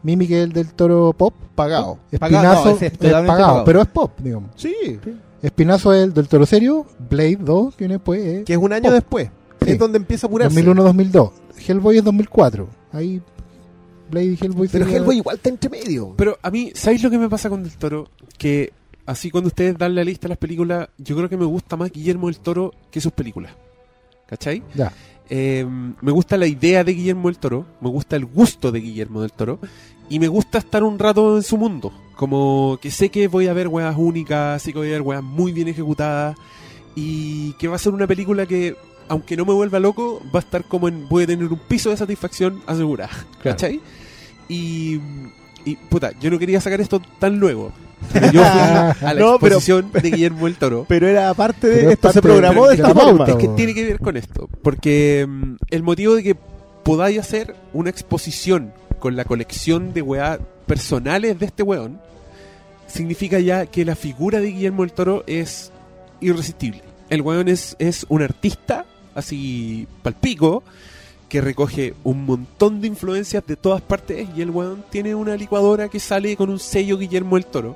[0.03, 1.99] Mimic es el del toro pop, pagado.
[2.17, 3.63] Pagado, Espinazo no, es pagado, pagado.
[3.65, 4.51] pero es pop, digamos.
[4.55, 4.73] Sí,
[5.41, 8.71] Espinazo es el del toro serio, Blade 2, que viene después es que es un
[8.73, 8.93] año Pop.
[8.93, 9.29] después.
[9.61, 9.71] Sí.
[9.71, 10.63] Es donde empieza a apurarse.
[10.65, 11.31] 2001-2002.
[11.67, 12.67] Hellboy es 2004.
[12.93, 13.21] Ahí
[14.09, 16.13] Blade y Hellboy Pero sería- Hellboy igual está entre medio.
[16.17, 18.07] Pero a mí, ¿sabéis lo que me pasa con Del Toro?
[18.37, 18.71] Que
[19.05, 21.91] así cuando ustedes dan la lista de las películas, yo creo que me gusta más
[21.91, 23.53] Guillermo del Toro que sus películas.
[24.27, 24.63] ¿Cachai?
[24.73, 24.91] Ya.
[25.29, 25.65] Eh,
[26.01, 29.31] me gusta la idea de Guillermo del Toro, me gusta el gusto de Guillermo del
[29.31, 29.59] Toro
[30.09, 31.91] y me gusta estar un rato en su mundo.
[32.15, 35.23] Como que sé que voy a ver weas únicas, sé que voy a ver weas
[35.23, 36.35] muy bien ejecutadas
[36.95, 38.75] y que va a ser una película que,
[39.07, 41.07] aunque no me vuelva loco, va a estar como en.
[41.07, 43.11] Voy a tener un piso de satisfacción asegurada.
[43.41, 43.57] Claro.
[43.57, 43.79] ¿Cachai?
[44.49, 44.99] Y.
[45.67, 47.71] Y puta, yo no quería sacar esto tan luego.
[48.13, 50.85] Pero yo fui a la No, pero- exposición de Guillermo el Toro.
[50.87, 53.17] Pero era parte de Pero es esto, se parte programó de de esta la forma.
[53.25, 54.47] pauta, Es que tiene que ver con esto.
[54.61, 56.35] Porque mm, el motivo de que
[56.83, 60.37] podáis hacer una exposición con la colección de weá
[60.67, 61.99] personales de este weón
[62.87, 65.71] significa ya que la figura de Guillermo el Toro es
[66.21, 66.81] irresistible.
[67.09, 68.85] El weón es, es un artista,
[69.15, 70.63] así palpico,
[71.29, 75.89] que recoge un montón de influencias de todas partes y el weón tiene una licuadora
[75.89, 77.75] que sale con un sello Guillermo el Toro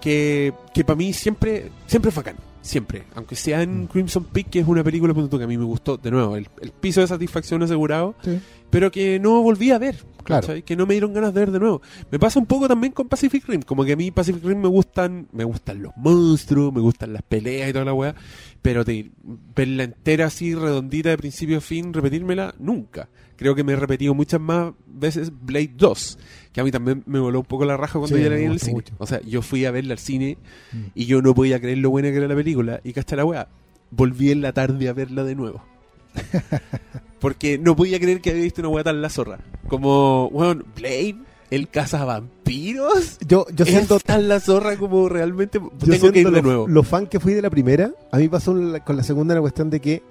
[0.00, 4.60] que, que para mí siempre siempre fue bacán, siempre, aunque sea en Crimson Peak que
[4.60, 7.62] es una película que a mí me gustó de nuevo, el, el piso de satisfacción
[7.62, 8.38] asegurado, Sí.
[8.70, 10.48] pero que no volví a ver, Claro.
[10.64, 11.80] que no me dieron ganas de ver de nuevo.
[12.10, 14.68] Me pasa un poco también con Pacific Rim, como que a mí Pacific Rim me
[14.68, 18.14] gustan, me gustan los monstruos, me gustan las peleas y toda la weá,
[18.60, 19.10] pero de
[19.56, 23.08] verla entera así, redondita de principio a fin, repetírmela, nunca.
[23.36, 26.18] Creo que me he repetido muchas más veces Blade 2,
[26.58, 28.44] que a mí también me voló un poco la raja cuando Sí, ya la vi
[28.46, 28.72] en el cine.
[28.72, 28.92] mucho.
[28.98, 30.38] O sea, yo fui a verla al cine
[30.72, 30.76] Mm.
[30.96, 33.48] y yo no podía creer lo buena que era la película, y cachai la weá.
[33.92, 35.62] Volví en la tarde a verla de nuevo.
[37.20, 39.38] Porque no podía creer que había visto una weá tan la zorra.
[39.68, 41.16] Como, weón, Blade,
[41.50, 43.18] el cazavampiros.
[43.26, 46.42] Yo, yo siento, Es tan la zorra como realmente yo tengo que ir de lo,
[46.42, 46.68] nuevo.
[46.68, 47.90] lo fan que fui de la primera.
[48.12, 50.02] A mí pasó la- con la segunda la cuestión de que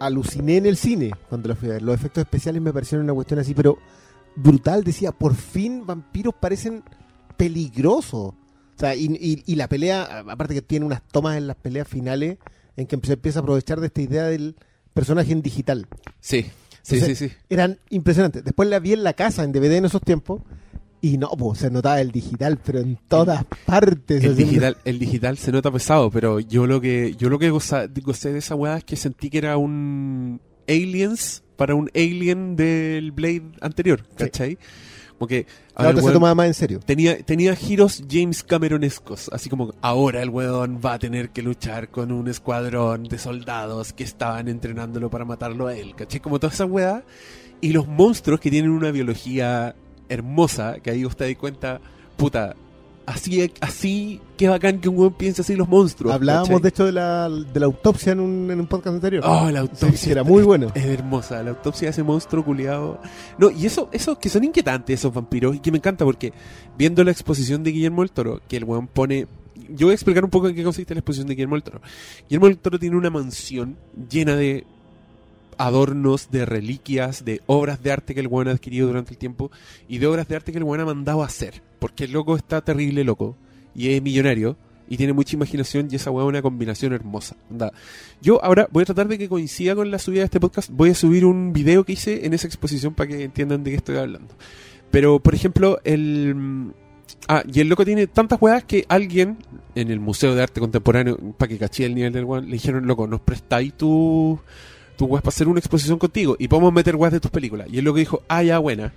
[0.00, 1.82] aluciné en el cine cuando la fui a ver.
[1.82, 3.78] Los efectos especiales me parecieron una cuestión así, pero
[4.42, 4.84] brutal.
[4.84, 6.82] Decía, por fin vampiros parecen
[7.36, 8.34] peligrosos.
[8.34, 11.88] O sea, y, y- y la pelea, aparte que tiene unas tomas en las peleas
[11.88, 12.38] finales
[12.76, 14.54] en que se empieza a aprovechar de esta idea del
[14.94, 15.86] personaje en digital.
[16.20, 16.42] Sí,
[16.82, 17.34] sí, Entonces, sí, sí.
[17.48, 18.44] Eran impresionantes.
[18.44, 20.42] Después la vi en la casa, en DVD en esos tiempos.
[21.00, 24.22] Y no, pues se notaba el digital, pero en todas partes.
[24.24, 27.86] El digital, el digital se nota pesado, pero yo lo que yo lo que gocé
[28.32, 33.42] de esa weá es que sentí que era un Aliens para un Alien del Blade
[33.60, 34.56] anterior, ¿cachai?
[35.18, 35.44] Como que
[35.76, 36.78] La otra se tomaba más en serio.
[36.78, 41.88] tenía, tenía giros James Cameronescos, así como ahora el weón va a tener que luchar
[41.88, 46.20] con un escuadrón de soldados que estaban entrenándolo para matarlo a él, ¿cachai?
[46.20, 47.02] Como toda esa weá.
[47.60, 49.74] Y los monstruos que tienen una biología
[50.08, 51.80] hermosa, que ahí usted da cuenta,
[52.16, 52.54] puta,
[53.08, 56.14] así, así, qué bacán que un weón piense así los monstruos.
[56.14, 56.62] Hablábamos, ¿cachai?
[56.62, 59.24] de hecho, de la, de la autopsia en un, en un podcast anterior.
[59.26, 59.92] Oh, la autopsia.
[59.96, 60.68] sí, era muy bueno.
[60.74, 63.00] Es hermosa, la autopsia de ese monstruo culiado.
[63.38, 66.32] No, y eso, eso que son inquietantes esos vampiros, y que me encanta porque
[66.76, 69.26] viendo la exposición de Guillermo del Toro, que el weón pone.
[69.70, 71.80] Yo voy a explicar un poco en qué consiste la exposición de Guillermo del Toro.
[72.28, 73.76] Guillermo del Toro tiene una mansión
[74.08, 74.64] llena de
[75.56, 79.50] adornos, de reliquias, de obras de arte que el weón ha adquirido durante el tiempo
[79.88, 81.62] y de obras de arte que el weón ha mandado a hacer.
[81.78, 83.36] Porque el loco está terrible loco
[83.74, 84.56] y es millonario
[84.88, 87.36] y tiene mucha imaginación y esa weá es una combinación hermosa.
[87.50, 87.72] Onda,
[88.22, 90.70] Yo ahora voy a tratar de que coincida con la subida de este podcast.
[90.70, 93.76] Voy a subir un video que hice en esa exposición para que entiendan de qué
[93.76, 94.34] estoy hablando.
[94.90, 96.72] Pero, por ejemplo, el...
[97.26, 99.38] Ah, y el loco tiene tantas weas que alguien
[99.74, 102.86] en el Museo de Arte Contemporáneo, para que caché el nivel del weón, le dijeron,
[102.86, 104.38] loco, nos prestáis tu,
[104.96, 107.68] tu weas para hacer una exposición contigo y podemos meter weas de tus películas.
[107.70, 108.94] Y el loco dijo, ah, ya, buena.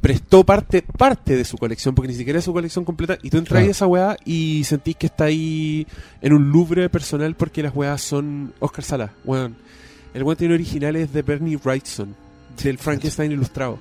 [0.00, 3.38] Prestó parte, parte de su colección, porque ni siquiera es su colección completa, y tú
[3.38, 3.66] entras Claro.
[3.66, 5.86] a esa wea y sentís que está ahí
[6.22, 9.56] en un Louvre personal porque las weas son Oscar Sala, weón.
[10.14, 12.14] El weón tiene originales de Bernie Wrightson,
[12.62, 13.78] del Frankenstein ilustrado.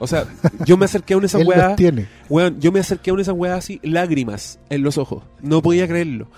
[0.00, 0.26] O sea,
[0.64, 1.74] yo me acerqué a una de esas weas.
[1.76, 2.06] tiene.
[2.28, 5.24] Weón, yo me acerqué a una de esas weas así, lágrimas en los ojos.
[5.42, 6.28] No podía creerlo.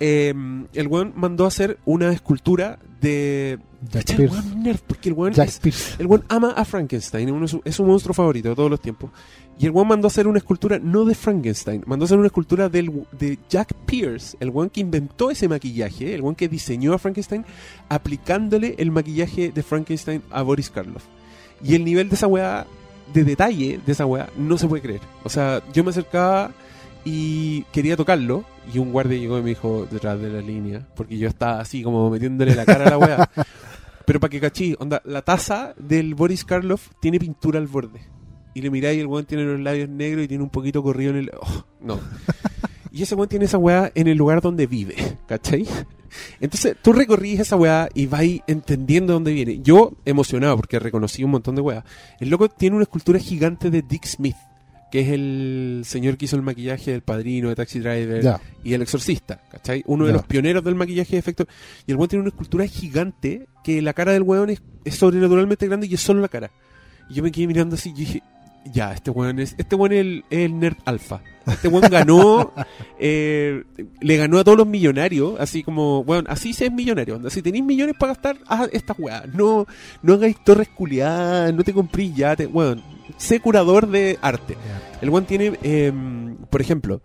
[0.00, 0.34] Eh,
[0.72, 3.58] el weón mandó a hacer una escultura de.
[3.82, 4.34] Jack Cacha, el Pierce.
[4.34, 5.94] weón nerd, porque el weón, Jack es, Pierce.
[5.98, 9.10] el weón ama a Frankenstein, es uno su monstruo favorito de todos los tiempos.
[9.58, 12.28] Y el weón mandó a hacer una escultura no de Frankenstein, mandó a hacer una
[12.28, 16.94] escultura del, de Jack Pierce, el weón que inventó ese maquillaje, el weón que diseñó
[16.94, 17.44] a Frankenstein,
[17.90, 21.04] aplicándole el maquillaje de Frankenstein a Boris Karloff.
[21.62, 22.66] Y el nivel de esa weá,
[23.12, 25.00] de detalle de esa weá, no se puede creer.
[25.24, 26.52] O sea, yo me acercaba
[27.04, 31.18] y quería tocarlo, y un guardia llegó y me dijo detrás de la línea, porque
[31.18, 33.30] yo estaba así como metiéndole la cara a la weá.
[34.06, 38.00] Pero para que cachí, onda, la taza del Boris Karloff tiene pintura al borde.
[38.54, 41.12] Y le miráis y el weón tiene los labios negros y tiene un poquito corrido
[41.12, 41.30] en el.
[41.40, 42.00] oh, no.
[42.92, 44.96] Y ese weón tiene esa weá en el lugar donde vive,
[45.28, 45.64] ¿cachai?
[46.40, 49.60] Entonces tú recorrís esa weá y vais entendiendo dónde viene.
[49.62, 51.84] Yo, emocionado porque reconocí un montón de weá.
[52.18, 54.34] El loco tiene una escultura gigante de Dick Smith,
[54.90, 58.40] que es el señor que hizo el maquillaje del padrino, de Taxi Driver Ya.
[58.64, 59.82] y el exorcista, ¿cachai?
[59.86, 60.16] Uno de Ya.
[60.18, 61.46] los pioneros del maquillaje de efecto.
[61.86, 65.66] Y el weón tiene una escultura gigante que la cara del weón es, es sobrenaturalmente
[65.66, 66.50] grande y es solo la cara.
[67.08, 68.22] Y yo me quedé mirando así y dije,
[68.72, 71.22] ya, este weón es, este weón es el, el nerd alfa.
[71.46, 72.52] Este weón ganó,
[72.98, 73.64] eh,
[74.00, 77.16] le ganó a todos los millonarios, así como, weón, así se es millonario.
[77.16, 79.26] onda, Si tenéis millones para gastar, haz estas weas.
[79.34, 79.66] No,
[80.02, 82.82] no hagáis torres culiadas, no te comprís yate, weón.
[83.20, 84.56] Sé curador de arte.
[85.02, 85.92] El weón tiene, eh,
[86.48, 87.02] por ejemplo,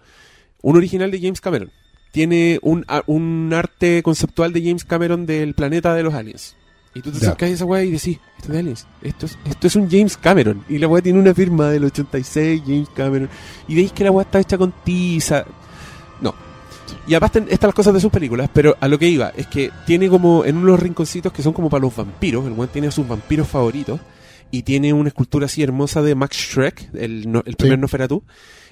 [0.61, 1.71] un original de James Cameron.
[2.11, 6.55] Tiene un, a- un arte conceptual de James Cameron del planeta de los aliens.
[6.93, 8.87] Y tú te acercas a esa weá y decís, esto es de aliens.
[9.01, 10.63] Esto es, esto es un James Cameron.
[10.69, 13.29] Y la weá tiene una firma del 86, James Cameron.
[13.67, 15.43] Y veis que la weá está hecha con tiza.
[16.21, 16.33] No.
[17.05, 19.69] Y aparte están las cosas de sus películas, pero a lo que iba es que
[19.85, 22.45] tiene como en unos rinconcitos que son como para los vampiros.
[22.45, 23.99] El weón tiene a sus vampiros favoritos.
[24.51, 28.23] Y tiene una escultura así hermosa de Max Shrek, el, no- el primer Noferatu.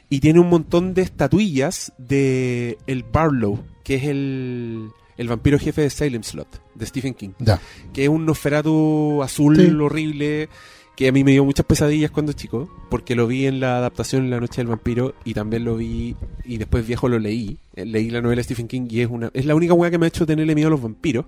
[0.09, 5.81] Y tiene un montón de estatuillas de el Barlow, que es el, el vampiro jefe
[5.81, 7.59] de Salem Slot, de Stephen King Ya.
[7.93, 9.71] que es un Nosferatu azul Sí.
[9.73, 10.49] horrible
[10.95, 14.29] que a mí me dio muchas pesadillas cuando chico porque lo vi en la adaptación
[14.29, 16.15] La Noche del Vampiro y también lo vi
[16.45, 19.31] y después viejo lo leí Eh, leí la novela de Stephen King y es una
[19.33, 21.25] es la única weá que me ha hecho tenerle miedo a los vampiros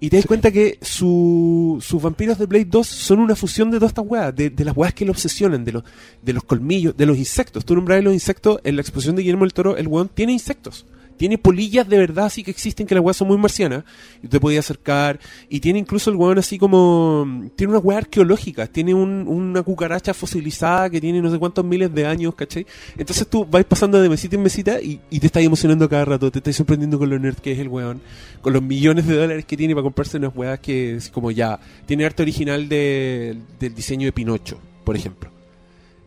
[0.00, 3.78] y te das cuenta que su- sus vampiros de Blade 2 son una fusión de
[3.78, 5.84] todas estas weas, de, de las weas que lo obsesionan, de los,
[6.22, 7.64] de los colmillos, de los insectos.
[7.64, 10.84] Tú nombrabas los insectos, en la exposición de Guillermo del Toro, el weón tiene insectos.
[11.16, 13.84] Tiene polillas de verdad, así que existen, que las weas son muy marcianas.
[14.22, 15.20] Y te podías acercar.
[15.48, 17.48] Y tiene incluso el weón así como.
[17.56, 18.66] Tiene una wea arqueológica.
[18.66, 22.66] Tiene un- una cucaracha fosilizada que tiene no sé cuántos miles de años, ¿cachai?
[22.98, 26.30] Entonces tú vas pasando de mesita en mesita y, y te estás emocionando cada rato.
[26.30, 28.00] Te estás sorprendiendo con lo nerd que es el weón.
[28.42, 31.58] Con los millones de dólares que tiene para comprarse unas weas que es como ya.
[31.86, 35.30] Tiene arte original de- del diseño de Pinocho, por ejemplo.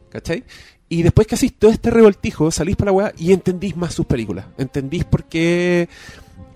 [0.09, 0.43] ¿Cachai?
[0.89, 4.05] Y después que hacís todo este revoltijo, salís para la weá y entendís más sus
[4.05, 4.45] películas.
[4.57, 5.89] Entendís por qué,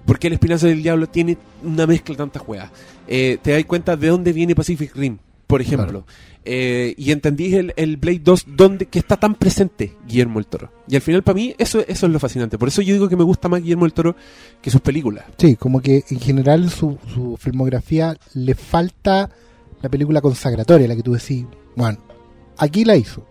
[0.05, 2.69] por qué El Espinazo del Diablo tiene una mezcla de tantas weas.
[3.07, 5.17] Eh, te das cuenta de dónde viene Pacific Rim,
[5.47, 6.05] por ejemplo.
[6.43, 10.71] Eh, y entendís el, el Blade 2 donde, que está tan presente Guillermo el Toro.
[10.87, 12.57] Y al final, para mí, eso, eso es lo fascinante.
[12.57, 14.15] Por eso yo digo que me gusta más Guillermo el Toro
[14.61, 15.25] que sus películas.
[15.37, 19.29] Sí, como que en general su, su filmografía le falta
[19.81, 21.99] la película consagratoria, la que tú decís, bueno,
[22.57, 23.25] aquí la hizo.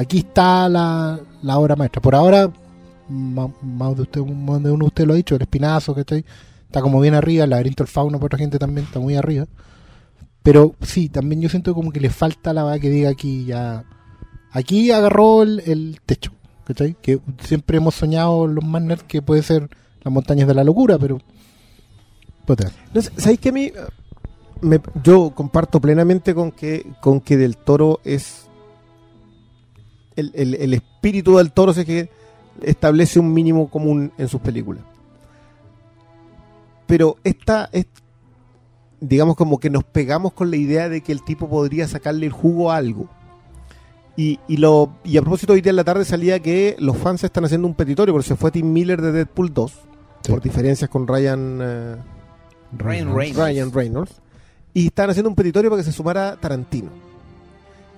[0.00, 2.00] Aquí está la, la obra maestra.
[2.00, 2.50] Por ahora,
[3.10, 7.00] más de, usted, de uno de ustedes lo ha dicho, el espinazo, que está como
[7.00, 9.46] bien arriba, el laberinto del fauno, por otra gente también está muy arriba.
[10.42, 13.84] Pero sí, también yo siento como que le falta la verdad que diga aquí ya.
[14.52, 16.32] Aquí agarró el, techo,
[16.64, 16.96] ¿cachai?
[17.02, 19.68] Que siempre hemos soñado los más que puede ser
[20.02, 21.18] las montañas de la locura, pero.
[22.94, 23.70] No ¿Sabéis que a mí
[24.62, 28.49] eh, yo comparto plenamente con que con que del toro es
[30.16, 32.10] el, el- el espíritu del toro es que
[32.62, 34.82] establece un mínimo común en sus películas.
[36.86, 37.86] Pero esta es
[39.00, 42.32] digamos como que nos pegamos con la idea de que el tipo podría sacarle el
[42.32, 43.08] jugo a algo.
[44.16, 47.24] Y, y lo y a propósito hoy día en la tarde salía que los fans
[47.24, 49.72] están haciendo un petitorio porque se fue Tim Miller de Deadpool 2
[50.22, 50.32] Sí.
[50.32, 51.96] por diferencias con Ryan eh,
[52.76, 53.36] Ryan Reynolds.
[53.38, 54.12] Ryan Reynolds.
[54.74, 56.90] Y están haciendo un petitorio para que se sumara Tarantino.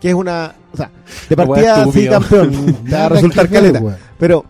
[0.03, 0.55] Que es una.
[0.73, 0.91] O sea,
[1.29, 2.77] de partida, sí, campeón.
[2.85, 3.81] Te va a resultar caleta.
[4.19, 4.45] Pero,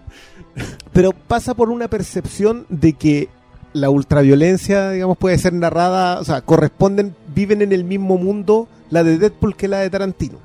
[0.92, 3.28] pero pasa por una percepción de que
[3.74, 6.18] la ultraviolencia, digamos, puede ser narrada.
[6.18, 10.38] O sea, corresponden, viven en el mismo mundo la de Deadpool que la de Tarantino.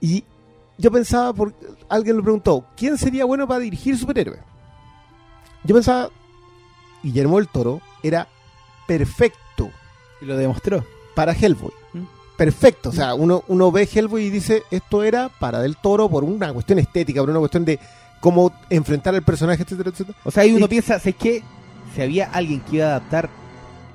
[0.00, 0.24] Y
[0.76, 1.52] yo pensaba, por,
[1.88, 4.40] alguien le preguntó, ¿quién sería bueno para dirigir superhéroes?
[5.64, 6.10] Yo pensaba,
[7.02, 8.28] Guillermo del Toro era
[8.86, 9.70] perfecto
[10.20, 10.84] Y lo demostró.
[11.14, 11.72] para Hellboy.
[12.38, 12.88] Perfecto.
[12.88, 16.50] O sea, uno, uno ve Hellboy y dice, esto era para Del Toro por una
[16.54, 17.78] cuestión estética, por una cuestión de
[18.20, 20.16] cómo enfrentar al personaje, etcétera, etcétera.
[20.24, 21.42] O sea, ahí uno Y- piensa, ¿sabes qué?
[21.94, 23.28] Si había alguien que iba a adaptar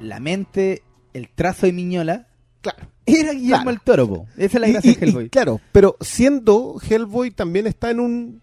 [0.01, 0.83] la mente,
[1.13, 2.27] el trazo de Miñola,
[2.61, 2.79] Claro.
[3.05, 3.69] era Guillermo Claro.
[3.71, 4.27] el Toro, po.
[4.37, 5.25] Esa es la gracia y- de Hellboy.
[5.25, 8.41] y claro, pero siendo Hellboy también está en un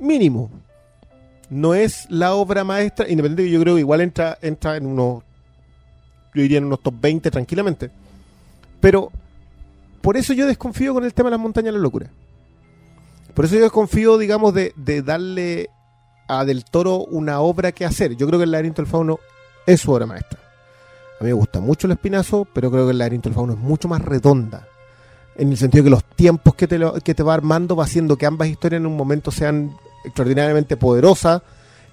[0.00, 0.50] mínimo.
[1.48, 5.22] No es la obra maestra, independiente que yo creo que igual entra, entra en unos,
[6.34, 7.90] yo diría en unos top 20 tranquilamente.
[8.82, 9.10] Pero
[10.02, 12.10] por eso yo desconfío con el tema de las montañas de la locura.
[13.32, 15.70] Por eso yo desconfío, digamos, de, de darle
[16.28, 18.16] a Del Toro una obra que hacer.
[18.16, 19.18] Yo creo que el laberinto del fauno
[19.66, 20.38] es su obra maestra.
[21.20, 23.58] A mí me gusta mucho el espinazo, pero creo que el laberinto del fauno es
[23.60, 24.66] mucho más redonda.
[25.36, 28.16] En el sentido que los tiempos que te, lo- que te va armando va haciendo
[28.18, 29.74] que ambas historias en un momento sean
[30.04, 31.40] extraordinariamente poderosas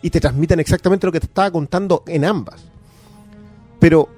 [0.02, 2.60] y te transmitan exactamente lo que te estaba contando en ambas.
[3.80, 4.10] Pero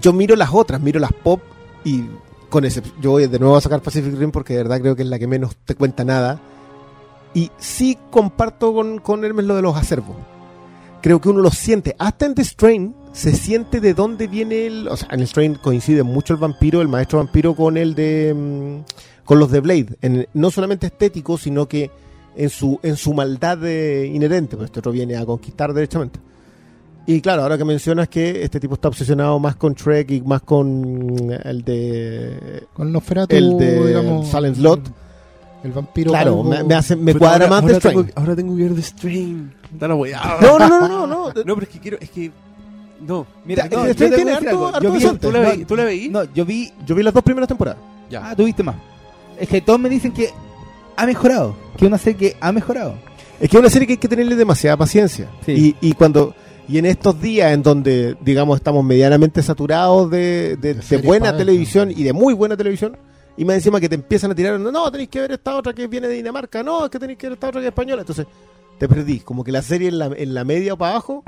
[0.00, 1.40] yo miro las otras, miro las pop
[1.84, 2.04] y
[2.50, 5.02] con ese yo voy de nuevo a sacar Pacific Rim porque de verdad creo que
[5.02, 6.40] es la que menos te cuenta nada.
[7.34, 10.16] Y sí comparto con, con Hermes lo de los acervos.
[11.02, 11.96] Creo que uno lo siente.
[11.98, 14.88] Hasta en The Strain se siente de dónde viene el.
[14.88, 18.32] O sea, en el Strain coincide mucho el vampiro, el maestro vampiro, con el de.
[18.34, 19.96] mm, con los de Blade.
[20.00, 21.90] En- no solamente estético, sino que
[22.36, 24.56] en su, en su maldad eh, inherente.
[24.56, 26.20] Pues este otro viene a conquistar derechamente.
[27.06, 30.40] Y claro, ahora que mencionas que este tipo está obsesionado más con Trek y más
[30.42, 32.66] con mm, el de.
[32.72, 34.80] Con Nosferatu, El de digamos, Silent Slot.
[35.64, 36.10] El vampiro.
[36.10, 37.96] Claro, me, me hace, me cuadra ahora- más ahora de Strain.
[38.06, 39.52] tengo- ahora tengo que ver The Strain.
[39.80, 39.96] No, no,
[40.58, 41.06] no, no, no.
[41.06, 41.24] no.
[41.34, 42.30] No, pero es que quiero, es que.
[43.06, 43.26] No.
[43.44, 44.66] Mira, no, el yo Strain te tiene harto- algo.
[44.68, 45.26] harto Yo vi- decente.
[45.26, 45.64] ¿Tú la veí?
[45.64, 46.08] ¿Tú la veí?
[46.08, 46.72] No, yo vi.
[46.86, 47.80] Yo vi las dos primeras temporadas.
[48.10, 48.30] Ya.
[48.30, 48.76] Ah, tuviste más.
[49.38, 50.30] Es que todos me dicen que
[50.96, 51.54] ha mejorado.
[51.76, 52.94] Que una serie que ha mejorado.
[53.40, 55.28] Es que es una serie que hay que tenerle demasiada paciencia.
[55.44, 55.76] Sí.
[55.80, 56.34] Y, y cuando
[56.68, 61.06] y en estos días en donde, digamos, estamos medianamente saturados de, de- De de series
[61.06, 62.96] buena televisión y de muy buena televisión,
[63.36, 65.72] y más encima que te empiezan a tirar, no, no, tenéis que ver esta otra
[65.72, 68.02] que viene de Dinamarca, no, es que tenéis que ver esta otra que es española.
[68.02, 68.26] Entonces,
[68.78, 69.24] te perdís.
[69.24, 71.22] Como que la serie en la, en la media o para abajo,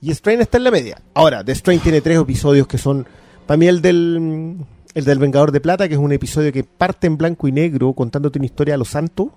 [0.00, 1.02] y Strain está en la media.
[1.14, 3.06] Ahora, The Strain tiene tres episodios que son,
[3.46, 4.56] para mí el del,
[4.94, 7.92] el del Vengador de Plata, que es un episodio que parte en blanco y negro
[7.92, 9.28] contándote una historia a los santos,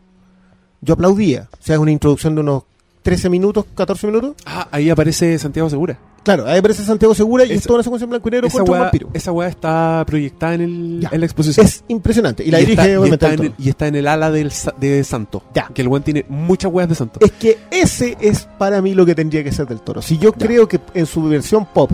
[0.82, 1.50] yo aplaudía.
[1.54, 2.64] O sea, es una introducción de unos
[3.04, 4.36] 13 minutos, 14 minutos.
[4.45, 5.99] Ah, ahí aparece Santiago Segura.
[6.24, 8.47] Claro, ahí aparece Santiago Segura y Esa- es toda una secuencia en blanco y negro
[8.47, 9.10] Esa contra un weá, vampiro.
[9.14, 11.66] esa weá está proyectada en, el, en la exposición.
[11.66, 12.45] Es impresionante.
[12.45, 13.64] Y la está- dirige, y obviamente, está, en el el, toro.
[13.64, 15.43] y está en el ala del, de Santo.
[15.54, 15.68] Ya.
[15.74, 17.20] Que el weón tiene muchas weas de Santo.
[17.22, 20.01] Es que ese es para mí lo que tendría que ser del toro.
[20.01, 21.91] Si yo creo que en su versión pop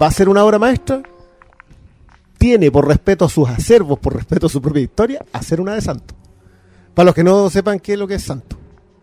[0.00, 1.00] va a ser una obra maestra,
[2.36, 5.80] tiene, por respeto a sus acervos, por respeto a su propia historia, hacer una de
[5.80, 6.14] santo.
[6.92, 8.56] Para los que no sepan qué es lo que es santo.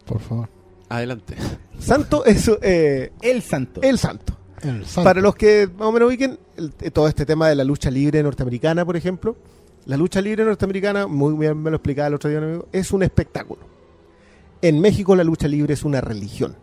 [0.06, 0.47] Por favor.
[0.90, 1.36] Adelante.
[1.80, 3.82] Santo es eh, El santo.
[3.82, 4.36] el santo.
[4.62, 5.04] El santo.
[5.08, 7.90] Para los que más o menos ubiquen el- eh, todo este tema de la lucha
[7.90, 9.36] libre norteamericana, por ejemplo,
[9.86, 12.92] la lucha libre norteamericana, muy bien me lo explicaba el otro día un amigo, es
[12.92, 13.62] un espectáculo.
[14.62, 16.56] En México la lucha libre es una religión.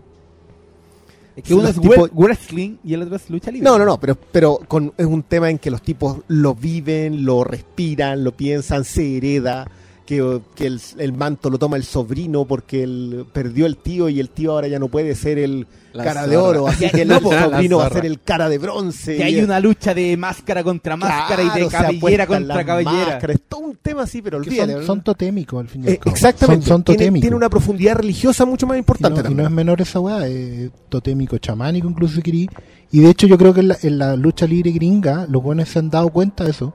[1.34, 3.64] Es que uno es wre- wrestling y el otro es lucha libre.
[3.68, 7.24] No, no, no, pero, pero con, es un tema en que los tipos lo viven,
[7.24, 9.70] lo respiran, lo piensan, se hereda,
[10.06, 14.20] que, que el, el manto lo toma el sobrino porque él perdió el tío y
[14.20, 17.08] el tío ahora ya no puede ser el La cara de oro, así que el
[17.08, 19.16] no, sobrino va a ser el cara de bronce.
[19.16, 23.06] Que hay una lucha de máscara contra máscara y de cabellera contra cabellera.
[23.12, 23.36] máscaras.
[23.36, 24.72] Es todo un tema así, pero olvídate.
[24.74, 26.14] son, son totémicos al fin y al Eh, cabo.
[26.14, 26.66] exactamente.
[26.66, 29.80] Son, son tiene, una profundidad religiosa mucho más Y importante no, y no es menor
[29.80, 32.48] esa weá, es totémico, chamánico, incluso si querí.
[32.92, 35.68] Y de hecho, yo creo que en la, en la lucha libre gringa, los buenos
[35.68, 36.72] se han dado cuenta de eso.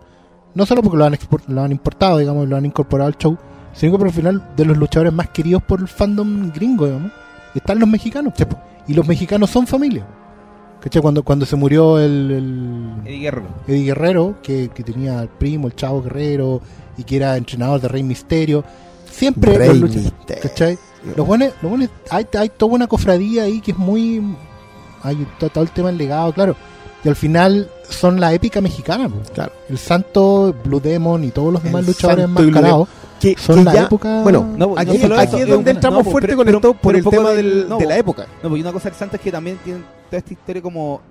[0.54, 3.38] No solo porque lo han, expor- lo han importado, digamos, lo han incorporado al show,
[3.74, 7.12] sino que por el final, de los luchadores más queridos por el fandom gringo, digamos,
[7.56, 8.34] están los mexicanos.
[8.88, 10.06] Y los mexicanos son familia.
[10.82, 11.02] ¿Cachai?
[11.02, 13.48] Cuando, cuando se murió el, el Eddie Guerrero.
[13.68, 16.60] Eddie Guerrero, que, que tenía al primo, el chavo Guerrero,
[16.98, 18.64] y que era entrenador de Rey Misterio,
[19.10, 20.42] siempre Rey los luchadores- Misterio.
[20.44, 20.78] ¿Cachai?
[21.16, 24.22] Los buenos, los buenos- hay, hay toda una cofradía ahí que es muy.
[25.04, 26.56] Hay to- todo, el tema del legado, claro.
[27.04, 29.16] Y al final son la épica mexicana, po.
[29.34, 29.52] Claro.
[29.70, 32.88] El Santo, Blue Demon y todos los demás El luchadores enmascarados
[33.20, 34.22] Que, son que la ya- época.
[34.24, 36.96] Bueno, No, aquí, no aquí es donde entramos no, fuerte pero- con pero- esto por
[36.96, 38.28] el tema del- del- no, de la época.
[38.44, 41.02] No, porque una cosa del santo es que también tienen toda esta historia como.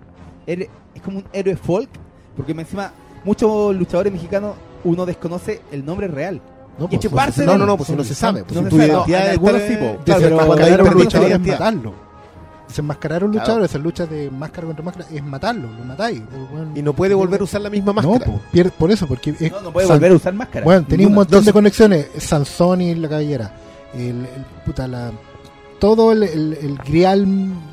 [0.47, 0.69] Es
[1.05, 1.89] como un héroe folk.
[2.37, 2.93] Porque encima,
[3.25, 6.41] muchos luchadores mexicanos, uno desconoce el nombre real.
[6.79, 8.43] no, y pues, parte son- No, no, no, pues no se sabe.
[8.45, 10.05] Pues, No tu se sabe, identidad no, es- algunos po.
[10.05, 12.10] claro, pero cuando hay un luchador es matarlo.
[12.71, 16.23] Desenmascarar a un luchador, esas luchas de máscara contra máscara, es matarlo, lo matáis.
[16.75, 18.25] Y no puede volver a usar la misma No, máscara.
[18.33, 20.65] po, pierde- por eso, porque es No, no puede San- volver a usar máscara.
[20.65, 22.07] Bueno, tenía un montón de conexiones.
[22.19, 23.55] Sansón y la cabellera.
[23.93, 25.11] El, el- puta, la,
[25.81, 27.27] todo el, el, el grial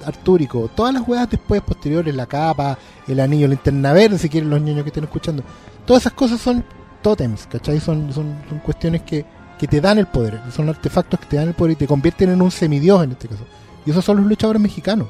[0.05, 0.69] artúrico.
[0.73, 2.77] Todas las huevas después, posteriores, la capa,
[3.07, 5.43] el anillo, la linterna verde, si quieren los niños que estén escuchando.
[5.85, 6.63] Todas esas cosas son
[7.01, 7.79] tótems, ¿cachai?
[7.79, 9.25] Son, son, son cuestiones que,
[9.59, 10.41] que te dan el poder.
[10.55, 13.27] Son artefactos que te dan el poder y te convierten en un semidios en este
[13.27, 13.43] caso.
[13.87, 15.07] Y esos son los luchadores mexicanos.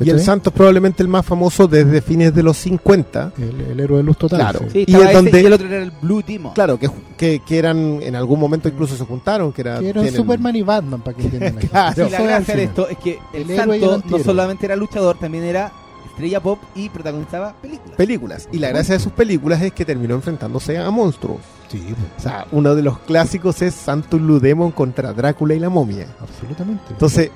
[0.00, 0.26] Y el ¿cachai?
[0.26, 3.32] santo es probablemente el más famoso desde fines de los 50.
[3.38, 4.40] El, el héroe de luz total.
[4.40, 4.58] Claro.
[4.72, 4.84] sí.
[4.84, 6.52] Sí, Y donde- el otro era el Blue Demon.
[6.52, 10.02] Claro, que, que, que eran en algún momento incluso se juntaron, que era Que eran
[10.02, 11.54] tienen- Superman y Batman, para que entiendan.
[11.68, 12.08] Claro.
[12.10, 14.74] La gracia de esto es que el, El héroe y el santo no solamente era
[14.74, 15.70] luchador, también era
[16.10, 17.96] estrella pop y protagonizaba películas.
[17.96, 18.48] películas.
[18.50, 21.38] Y la gracia de sus películas es que terminó enfrentándose a monstruos.
[21.68, 25.60] Sí, pues, O sea, uno de los clásicos es Santo Blue Demon contra Drácula y
[25.60, 26.08] la momia.
[26.20, 26.82] absolutamente.
[26.90, 27.30] Entonces,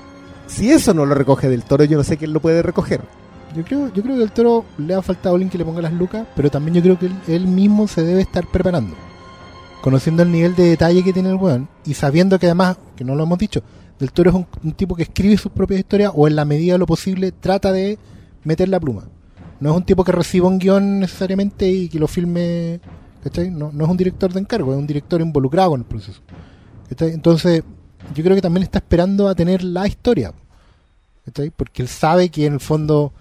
[0.48, 3.02] si eso no lo recoge del toro, yo no sé quién lo puede recoger.
[3.54, 5.80] Yo creo, yo creo que el toro le ha faltado a alguien que le ponga
[5.80, 8.96] las lucas, pero también yo creo que él, mismo se debe estar preparando.
[9.80, 13.14] Conociendo el nivel de detalle que tiene el weón y sabiendo que además, que no
[13.14, 13.62] lo hemos dicho,
[13.98, 16.72] del toro es un, un tipo que escribe sus propias historias o en la medida
[16.72, 17.98] de lo posible trata de
[18.44, 19.04] meter la pluma.
[19.60, 22.80] No es un tipo que reciba un guion necesariamente y que lo filme,
[23.22, 23.50] ¿cachai?
[23.50, 26.20] No, no es un director de encargo, es un director involucrado en el proceso.
[26.88, 27.12] ¿cachai?
[27.12, 27.62] Entonces,
[28.14, 30.32] yo creo que también está esperando a tener la historia.
[31.56, 33.12] Porque él sabe que en el fondo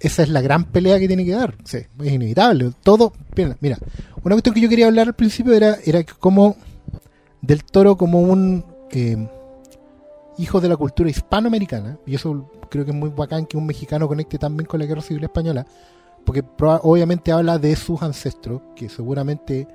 [0.00, 1.54] esa es la gran pelea que tiene que dar.
[1.64, 1.78] Sí.
[1.78, 2.72] Es inevitable.
[2.82, 3.12] Todo.
[3.60, 3.78] Mira,
[4.22, 6.56] una cuestión que yo quería hablar al principio era, era como
[7.42, 9.28] del toro como un eh,
[10.38, 14.08] hijo de la cultura hispanoamericana, y eso creo que es muy bacán que un mexicano
[14.08, 15.66] conecte también con la guerra civil española,
[16.24, 19.66] porque obviamente habla de sus ancestros, que seguramente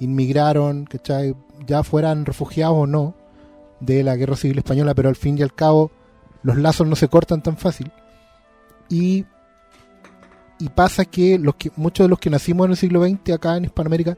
[0.00, 1.34] inmigraron, ¿cachai?
[1.66, 3.14] ya fueran refugiados o no,
[3.82, 5.90] de la guerra civil española, pero al fin y al cabo
[6.42, 7.90] los lazos no se cortan tan fácil.
[8.88, 9.24] Y,
[10.58, 13.56] y pasa que, los que muchos de los que nacimos en el siglo XX acá
[13.56, 14.16] en Hispanoamérica,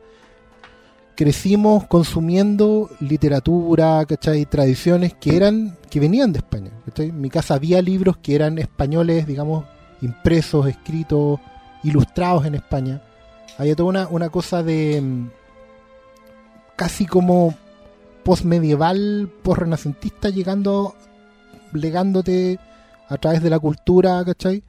[1.17, 4.45] crecimos consumiendo literatura, ¿cachai?
[4.47, 6.71] tradiciones que eran, que venían de España.
[6.97, 9.65] En mi casa había libros que eran españoles, digamos,
[10.03, 11.41] impresos, escritos,
[11.83, 13.03] ilustrados en España.
[13.59, 15.29] Había toda una, una cosa de mm,
[16.77, 17.55] casi como
[18.25, 20.95] postmedieval, postrenacentista, llegando,
[21.73, 22.59] legándote
[23.09, 24.63] a través de la cultura, ¿cachai?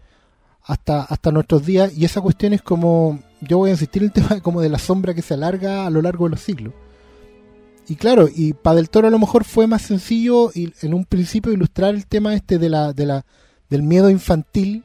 [0.63, 1.97] Hasta, hasta nuestros días.
[1.97, 4.79] Y esa cuestión es como, yo voy a insistir en el tema como de la
[4.79, 6.73] sombra que se alarga a lo largo de los siglos.
[7.87, 11.05] Y claro, y para Del Toro a lo mejor fue más sencillo y en un
[11.05, 13.25] principio ilustrar el tema este de la, de la,
[13.69, 14.83] del miedo infantil,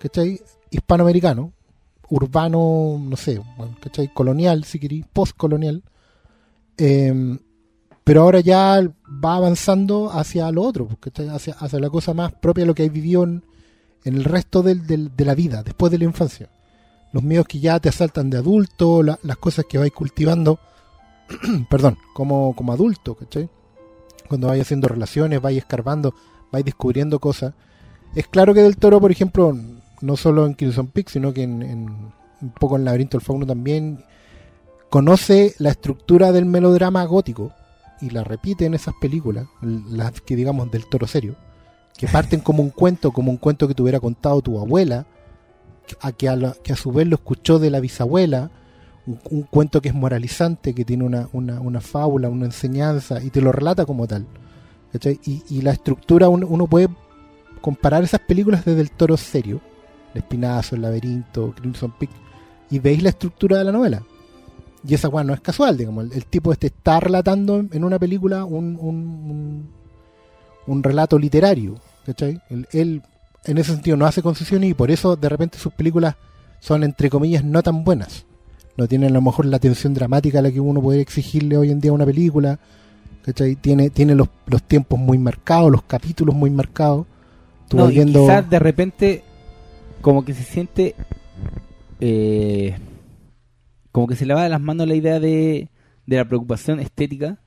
[0.00, 0.40] ¿cachai?
[0.70, 1.52] Hispanoamericano,
[2.08, 3.40] urbano, no sé,
[3.80, 4.12] ¿cachai?
[4.12, 5.84] Colonial, si queréis, postcolonial.
[6.78, 7.38] Eh,
[8.06, 8.80] pero ahora ya
[9.24, 11.26] va avanzando hacia lo otro, ¿cachai?
[11.28, 13.42] Hacia, hacia la cosa más propia de lo que hay vivido en,
[14.04, 16.48] el resto del- del- de la vida, después de la infancia.
[17.12, 20.60] Los miedos que ya te asaltan de adulto, la- las cosas que vais cultivando,
[21.68, 23.48] perdón, como, como adulto, ¿cachai?
[24.28, 26.14] Cuando vais haciendo relaciones, vais escarbando,
[26.52, 27.54] vais descubriendo cosas.
[28.14, 29.52] Es claro que Del Toro, por ejemplo,
[30.00, 33.44] no solo en Crimson Peak, sino que en, en- un poco en Laberinto del Fauno
[33.46, 34.04] también,
[34.90, 37.50] conoce la estructura del melodrama gótico
[38.00, 41.36] y la repite en esas películas, las que digamos del Toro serio,
[41.96, 45.06] que parten como un cuento, como un cuento que te hubiera contado tu abuela,
[46.00, 48.50] a que, a la- que a su vez lo escuchó de la bisabuela,
[49.30, 53.40] un, cuento que es moralizante, que tiene una, una, una fábula, una enseñanza, y te
[53.40, 54.26] lo relata como tal.
[55.24, 56.88] Y, y la estructura, uno, uno puede
[57.60, 59.60] comparar esas películas desde el toro serio,
[60.12, 62.10] El Espinazo, El Laberinto, Crimson Peak,
[62.70, 64.02] y veis la estructura de la novela.
[64.86, 66.04] Y esa weá no es casual, digamos.
[66.04, 69.68] El, el tipo este está relatando en una película un, un, un,
[70.66, 72.40] un relato literario, ¿cachai?
[72.50, 73.02] Él, él,
[73.44, 76.16] en ese sentido no hace concesiones y por eso de repente sus películas
[76.60, 78.26] son entre comillas no tan buenas.
[78.76, 81.70] No tienen a lo mejor la atención dramática a la que uno podría exigirle hoy
[81.70, 82.58] en día a una película.
[83.24, 83.56] ¿cachai?
[83.56, 87.06] Tiene, tiene los, los tiempos muy marcados, los capítulos muy marcados.
[87.68, 89.24] Tú No, y quizás de repente
[90.00, 90.94] como que se siente
[92.00, 92.76] eh,
[93.96, 95.70] como que se le va de las manos la idea de,
[96.06, 97.38] de la preocupación estética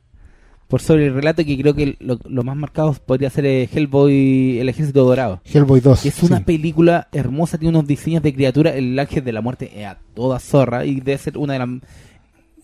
[0.68, 4.58] por sobre el relato que creo que lo, lo más marcado podría ser eh, Hellboy
[4.60, 6.02] el ejército dorado Hellboy 2.
[6.02, 6.44] que es una sí.
[6.46, 10.40] película hermosa tiene unos diseños de criatura el ángel de la muerte es a toda
[10.40, 11.70] zorra y debe ser una de las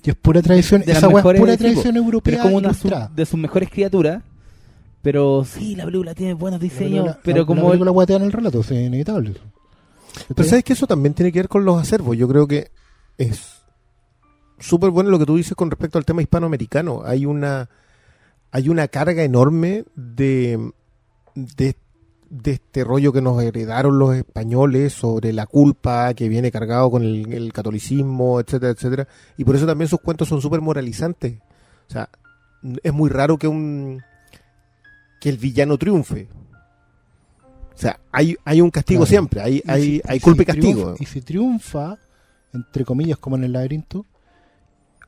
[0.03, 2.23] Y es pura tradición, de las esa es mejores pura tradición europea.
[2.23, 4.23] pero es como una su- de sus mejores criaturas
[5.03, 8.23] pero sí la película tiene buenos diseños La- pero la- como la película guatea en
[8.23, 9.33] el relato, sí, es inevitable.
[10.33, 12.15] Pero sabes que eso también tiene que ver con los acervos.
[12.17, 12.71] Yo creo que
[13.17, 13.54] es
[14.59, 17.01] súper bueno lo que tú dices con respecto al tema hispanoamericano.
[17.05, 17.69] Hay una
[18.51, 20.71] hay una carga enorme de,
[21.35, 21.75] de,
[22.29, 27.03] de este rollo que nos heredaron los españoles sobre la culpa que viene cargado con
[27.03, 29.07] el, el catolicismo, etcétera, etcétera.
[29.37, 31.39] Y por eso también sus cuentos son súper moralizantes.
[31.89, 32.07] O sea,
[32.81, 34.01] es muy raro que un
[35.19, 36.29] que el villano triunfe.
[37.73, 39.09] O sea, hay, hay un castigo Claro.
[39.09, 40.93] siempre, hay, hay, si- hay culpa y castigo.
[40.95, 41.97] triunfa- y si triunfa,
[42.53, 44.05] entre comillas, como en el laberinto,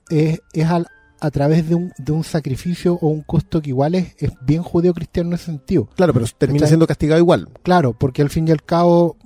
[0.09, 0.87] es, es al-
[1.19, 4.61] a través de un, de un sacrificio o un costo que igual es, es bien
[4.61, 5.89] judeo-cristiano en ese sentido.
[5.95, 6.69] Claro, pero termina ¿Cachai?
[6.69, 7.49] siendo castigado igual.
[7.63, 9.17] Claro, porque al fin y al cabo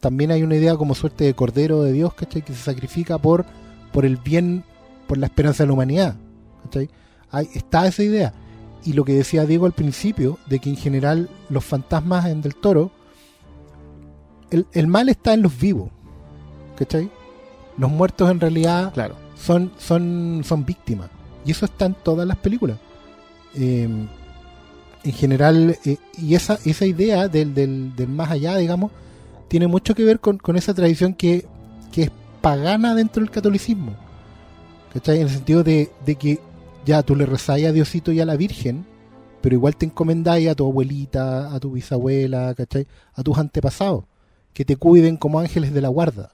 [0.00, 2.42] también hay una idea como suerte de cordero de Dios, ¿cachai?
[2.42, 3.44] Que se sacrifica por,
[3.92, 4.64] por el bien,
[5.06, 6.16] por la esperanza de la humanidad,
[6.64, 6.88] ¿cachai?
[7.30, 8.32] Hay, está esa idea.
[8.84, 12.54] Y lo que decía Diego al principio, de que en general los fantasmas en Del
[12.54, 12.90] Toro,
[14.50, 15.90] el, el mal está en los vivos,
[16.76, 17.10] ¿cachai?
[17.76, 19.16] Los muertos en realidad Claro.
[19.36, 21.10] Son, son, son víctimas.
[21.44, 22.78] Y eso está en todas las películas.
[23.54, 23.88] Eh,
[25.04, 28.90] en general, eh, y esa, esa idea del, del, del más allá, digamos,
[29.48, 31.46] tiene mucho que ver con, con esa tradición que,
[31.92, 32.10] que es
[32.40, 33.94] pagana dentro del catolicismo.
[34.92, 35.16] ¿Cachai?
[35.16, 36.40] En el sentido de, de que
[36.86, 38.86] ya tú le rezáis a Diosito y a la Virgen,
[39.40, 42.86] pero igual te encomendáis a tu abuelita, a tu bisabuela, ¿cachai?
[43.12, 44.04] A tus antepasados,
[44.54, 46.32] que te cuiden como ángeles de la guarda.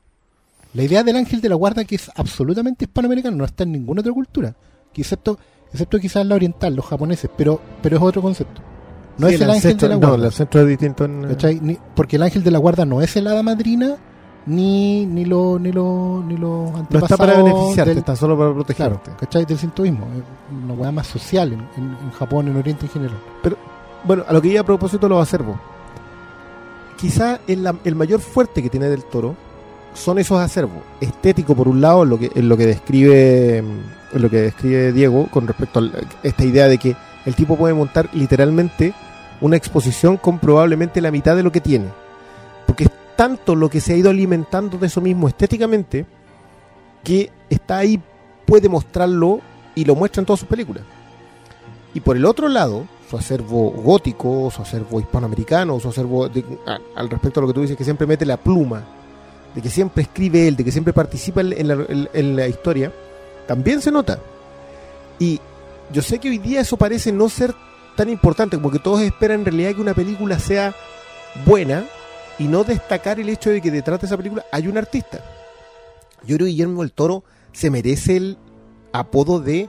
[0.74, 4.00] La idea del ángel de la guarda, que es absolutamente hispanoamericana, no está en ninguna
[4.02, 4.54] otra cultura,
[4.94, 5.38] excepto,
[5.72, 8.60] excepto quizás la oriental, los japoneses, pero, pero es otro concepto.
[9.18, 10.26] No Sí, es el ángel ancestro- de la No, guarda.
[10.28, 11.22] el centro es distinto en...
[11.28, 11.60] ¿cachai?
[11.60, 13.96] Ni- porque el ángel de la guarda no es el hada madrina,
[14.46, 18.54] ni, ni lo, ni lo, ni los No está para beneficiarte, del- está solo para
[18.54, 18.98] protegerte.
[19.02, 19.44] Claro, ¿cachai?
[19.44, 20.06] Del sintoísmo.
[20.16, 23.18] Es una weá más social en, en- en Japón, en Oriente en general.
[24.04, 25.56] Bueno, a lo que iba a propósito los acervos.
[26.96, 29.34] Quizá el, el mayor fuerte que tiene del toro
[30.00, 30.82] son esos acervos.
[31.00, 35.46] Estético, por un lado, lo que, lo que describe mm, lo que describe Diego con
[35.46, 35.90] respecto a
[36.22, 36.96] esta idea de que
[37.26, 38.94] el tipo puede montar literalmente
[39.40, 41.86] una exposición con probablemente la mitad de lo que tiene.
[42.66, 46.06] Porque es tanto lo que se ha ido alimentando de eso mismo estéticamente
[47.04, 48.00] que está ahí,
[48.44, 49.40] puede mostrarlo
[49.74, 50.84] y lo muestra en todas sus películas.
[51.94, 56.28] Y por el otro lado, su acervo gótico, su acervo hispanoamericano, su acervo
[56.94, 58.84] al respecto a lo que tú dices, que siempre mete la pluma,
[59.54, 62.92] de que siempre escribe él, de que siempre participa en, la, en- en la historia,
[63.46, 64.18] también se nota.
[65.18, 65.40] Y
[65.92, 67.54] yo sé que hoy día eso parece no ser
[67.96, 70.74] tan importante, como que todos esperan en realidad que una película sea
[71.44, 71.84] buena
[72.38, 75.18] y no destacar el hecho de que detrás de esa película hay un artista.
[76.22, 78.38] Yo creo que Guillermo del Toro se merece el
[78.92, 79.68] apodo de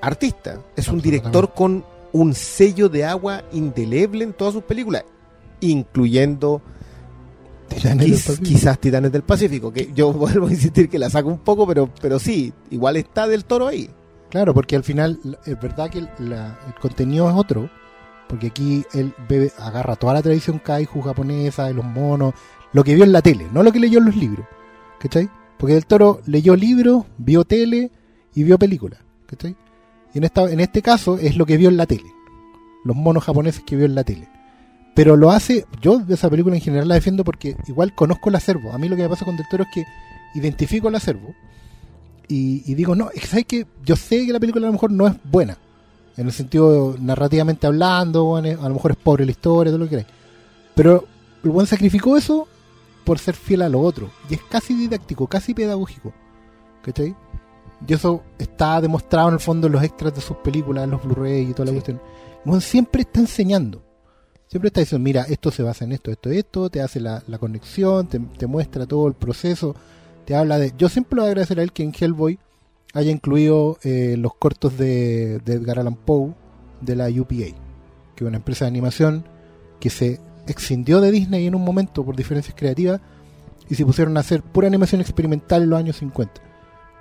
[0.00, 0.60] artista.
[0.76, 5.04] Es un director con un sello de agua indeleble en todas sus películas,
[5.60, 6.62] incluyendo
[7.68, 11.28] Titanes del quiz- quizás Titanes del Pacífico, que yo vuelvo a insistir que la saco
[11.28, 13.90] un poco, pero, pero sí, igual está del toro ahí.
[14.30, 17.70] Claro, porque al final es verdad que el, la- el contenido es otro,
[18.28, 22.34] porque aquí él bebe- agarra toda la tradición kaiju japonesa, de los monos,
[22.72, 24.46] lo que vio en la tele, no lo que leyó en los libros,
[25.00, 25.30] ¿cachai?
[25.56, 27.90] Porque el toro leyó libros, vio tele
[28.34, 29.56] y vio películas, ¿cachai?
[30.14, 32.12] Y en, esta, en este caso es lo que vio en la tele,
[32.84, 34.28] los monos japoneses que vio en la tele.
[34.98, 38.34] Pero lo hace, yo de esa película en general la defiendo porque igual conozco el
[38.34, 38.72] acervo.
[38.72, 39.84] A mí lo que me pasa con Del Toro es que
[40.34, 41.36] identifico el acervo
[42.26, 44.72] y, y digo, no, es que sabes que yo sé que la película a lo
[44.72, 45.56] mejor no es buena,
[46.16, 49.84] en el sentido narrativamente hablando, bueno, a lo mejor es pobre la historia, todo lo
[49.84, 50.08] que queráis.
[50.74, 51.04] Pero
[51.44, 52.48] el buen sacrificó eso
[53.04, 54.10] por ser fiel a lo otro.
[54.28, 56.12] Y es casi didáctico, casi pedagógico.
[56.82, 57.14] ¿Cachai?
[57.86, 61.04] Y eso está demostrado en el fondo en los extras de sus películas, en los
[61.04, 62.00] Blu-ray y toda la cuestión.
[62.44, 63.87] El buen siempre está enseñando.
[64.48, 67.38] Siempre está diciendo, mira, esto se basa en esto, esto, esto, te hace la, la
[67.38, 69.74] conexión, te, te muestra todo el proceso,
[70.24, 70.72] te habla de...
[70.76, 72.38] Yo siempre le voy a agradecer a él que en Hellboy
[72.94, 76.32] haya incluido eh, los cortos de, de Edgar Allan Poe
[76.80, 77.54] de la UPA,
[78.14, 79.24] que es una empresa de animación
[79.80, 83.00] que se excindió de Disney en un momento por diferencias creativas
[83.68, 86.40] y se pusieron a hacer pura animación experimental en los años 50.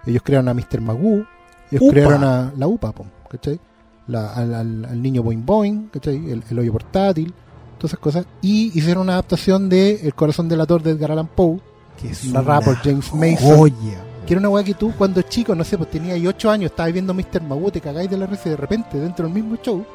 [0.06, 0.82] Ellos crearon a Mr.
[0.82, 1.26] Magoo,
[1.72, 1.92] ellos Upa.
[1.92, 2.94] crearon a la UPA,
[3.30, 3.60] ¿cachai?
[4.08, 6.16] La- al, al- al niño Boing Boing, ¿cachai?
[6.32, 7.34] El, el hoyo portátil,
[7.78, 8.26] todas esas cosas.
[8.42, 11.60] Y hicieron una adaptación de El corazón delator de Edgar Allan Poe,
[12.02, 13.58] Que es narrada por James Mason.
[13.58, 14.04] joya.
[14.26, 16.92] Que era una weá que tú, cuando chico, no sé, pues tenías 8 años, estabas
[16.94, 17.42] viendo Mr.
[17.42, 19.86] Magoo, te cagáis de la risa y de repente, dentro del mismo show,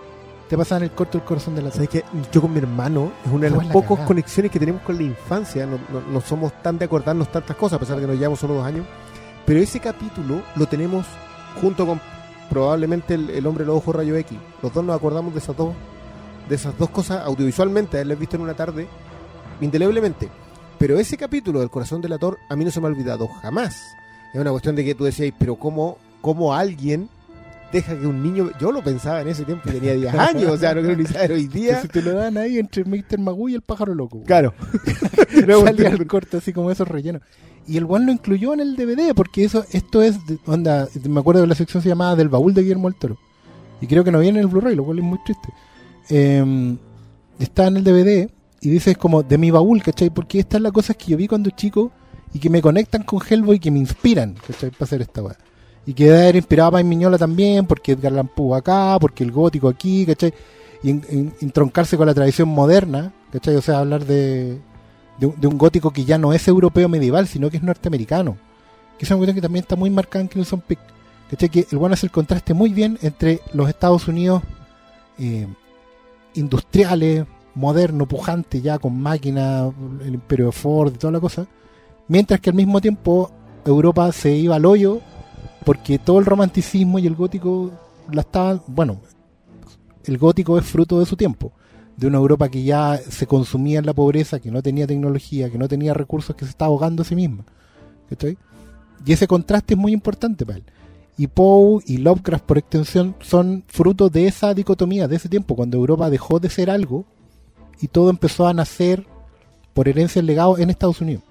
[0.49, 2.05] te pasaban el corto del corazón de la ¿Sabes qué?
[2.33, 4.07] Yo con mi hermano es una de las la pocas cagada.
[4.07, 5.65] conexiones que tenemos con la infancia.
[5.67, 8.41] No, no- no somos tan de acordarnos tantas cosas, a pesar de que nos llevamos
[8.41, 8.85] solo dos años.
[9.47, 11.07] Pero ese capítulo lo tenemos
[11.61, 12.01] junto con
[12.53, 14.36] probablemente el, el hombre los ojos rayo X.
[14.62, 15.74] Los dos nos acordamos de esas dos,
[16.50, 18.86] de esas dos cosas audiovisualmente, haberlas visto en una tarde,
[19.62, 20.28] indeleblemente.
[20.78, 23.80] Pero ese capítulo del corazón del ator a mí no se me ha olvidado jamás.
[24.34, 27.09] Es una cuestión de que tú decías, pero ¿cómo, cómo alguien
[27.72, 28.50] deja que un niño...
[28.61, 31.32] Yo lo pensaba en ese tiempo tenía 10 años, o sea, no quiero ni saber
[31.32, 31.80] hoy día.
[31.80, 33.18] si te lo dan ahí entre Mr.
[33.18, 34.22] Magoo y el pájaro loco.
[34.24, 34.53] Claro.
[35.64, 37.22] Salía el corto así como esos rellenos.
[37.67, 41.41] Y el one lo incluyó en el DVD, porque eso, esto es, onda, me acuerdo
[41.43, 43.19] de la sección se llamaba Del baúl de Guillermo del Toro.
[43.81, 45.49] Y creo que no viene en el Blu-ray, lo cual es muy triste.
[46.11, 46.77] Eh,
[47.39, 50.11] está en el DVD y dice es como de mi baúl, ¿cachai?
[50.11, 51.91] Porque estas son las cosas que yo vi cuando chico
[52.35, 54.71] y que me conectan con Hellboy y que me inspiran, ¿cachai?
[54.71, 55.37] Para hacer esta weá.
[55.85, 59.69] Y que haber inspirado a Paz Miñola también, porque Edgar Poe acá, porque el gótico
[59.69, 60.33] aquí, ¿cachai?
[60.83, 63.57] Y en- en- entroncarse con la tradición moderna, ¿cachai?
[63.57, 64.61] O sea, hablar de,
[65.31, 68.37] de, un- gótico que ya no es europeo medieval, sino que es norteamericano.
[68.99, 70.81] Que es una cuestión que también está muy marcada en Crimson Peak.
[71.31, 74.43] Que el bueno hace el contraste muy bien entre los Estados Unidos
[75.18, 75.47] eh,
[76.35, 79.73] industriales, moderno, pujante, ya con máquinas,
[80.05, 81.47] el imperio de Ford y toda la cosa,
[82.09, 83.31] mientras que al mismo tiempo
[83.64, 85.01] Europa se iba al hoyo
[85.64, 87.70] porque todo el romanticismo y el gótico
[88.11, 89.01] la estaban, bueno,
[90.05, 91.53] el gótico es fruto de su tiempo,
[91.97, 95.59] de una Europa que ya se consumía en la pobreza, que no tenía tecnología, que
[95.59, 97.45] no tenía recursos, que se estaba ahogando a sí misma.
[98.09, 98.36] ¿cachai?
[99.05, 100.64] Y ese contraste es muy importante para él.
[101.18, 105.76] Y Poe y Lovecraft, por extensión, son fruto de esa dicotomía, de ese tiempo, cuando
[105.76, 107.05] Europa dejó de ser algo
[107.80, 109.07] y todo empezó a nacer
[109.74, 111.22] por herencia del legado en Estados Unidos.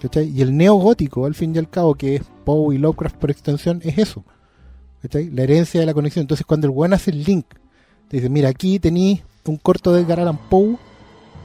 [0.00, 0.28] ¿cachai?
[0.28, 3.80] Y el neogótico, al fin y al cabo, que es Poe y Lovecraft por extensión,
[3.84, 4.24] es eso.
[5.12, 6.22] La herencia de la conexión.
[6.22, 7.46] Entonces, cuando el buen hace el link
[8.08, 10.76] Te dice, mira, aquí tenéis un corto de Edgar Allan Poe,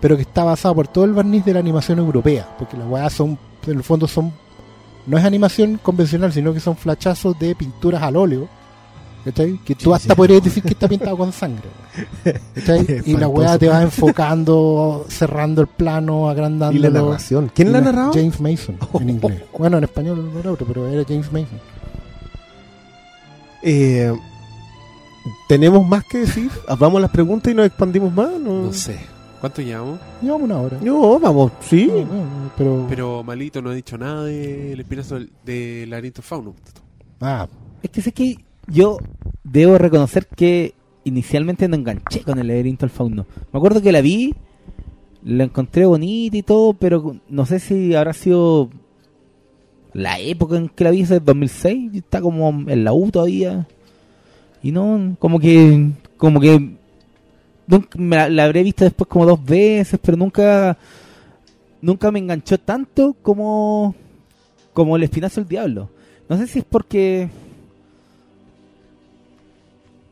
[0.02, 3.14] pero que está basado por todo el barniz de la animación europea, porque las weas
[3.14, 4.34] son, en el fondo son,
[5.08, 8.48] no es animación convencional, sino que son flachazos de pinturas al óleo,
[9.24, 9.58] ¿cachai?
[9.64, 11.70] Que tú hasta podrías decir que está pintado con sangre,
[12.56, 12.86] ¿cachai?
[13.06, 13.60] Y la wea espantoso.
[13.60, 16.34] te va enfocando, cerrando el plano,
[16.72, 17.52] Y la narración.
[17.54, 18.12] ¿Quién la narrado?
[18.14, 19.44] James Mason, en inglés.
[19.58, 21.60] Bueno, en español no era otro, pero era James Mason.
[23.62, 24.14] Eh,
[25.48, 26.50] ¿Tenemos más que decir?
[26.80, 28.32] ¿Vamos a las preguntas y nos expandimos más?
[28.40, 28.98] No, No sé.
[29.40, 30.00] ¿Cuánto llevamos?
[30.22, 30.78] Llevamos una hora.
[30.82, 31.88] No, vamos, sí.
[31.88, 36.56] No, no, pero, Pero Malito no ha dicho nada del espinazo del, del laberinto fauno.
[37.20, 37.48] Ah,
[37.82, 38.98] Es que sé que yo
[39.44, 43.26] debo reconocer que inicialmente no enganché con el laberinto del fauno.
[43.52, 44.34] Me acuerdo que la vi,
[45.24, 48.70] la encontré bonita y todo, pero no sé si habrá sido
[49.92, 51.92] la época en que la vi, ese 2006.
[51.92, 53.68] Yo estaba como en la U todavía.
[54.64, 56.76] Y no, como que, como que
[57.98, 60.78] me la, habré visto después como dos veces, pero nunca,
[61.82, 63.94] nunca me enganchó tanto como,
[64.74, 65.90] como el espinazo del diablo.
[66.30, 67.30] No sé si es porque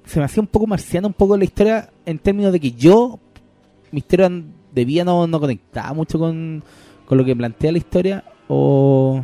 [0.05, 3.19] se me hacía un poco marciana un poco la historia en términos de que yo,
[3.91, 6.61] mi historia de no, no conectaba mucho con,
[7.05, 9.23] con lo que plantea la historia o...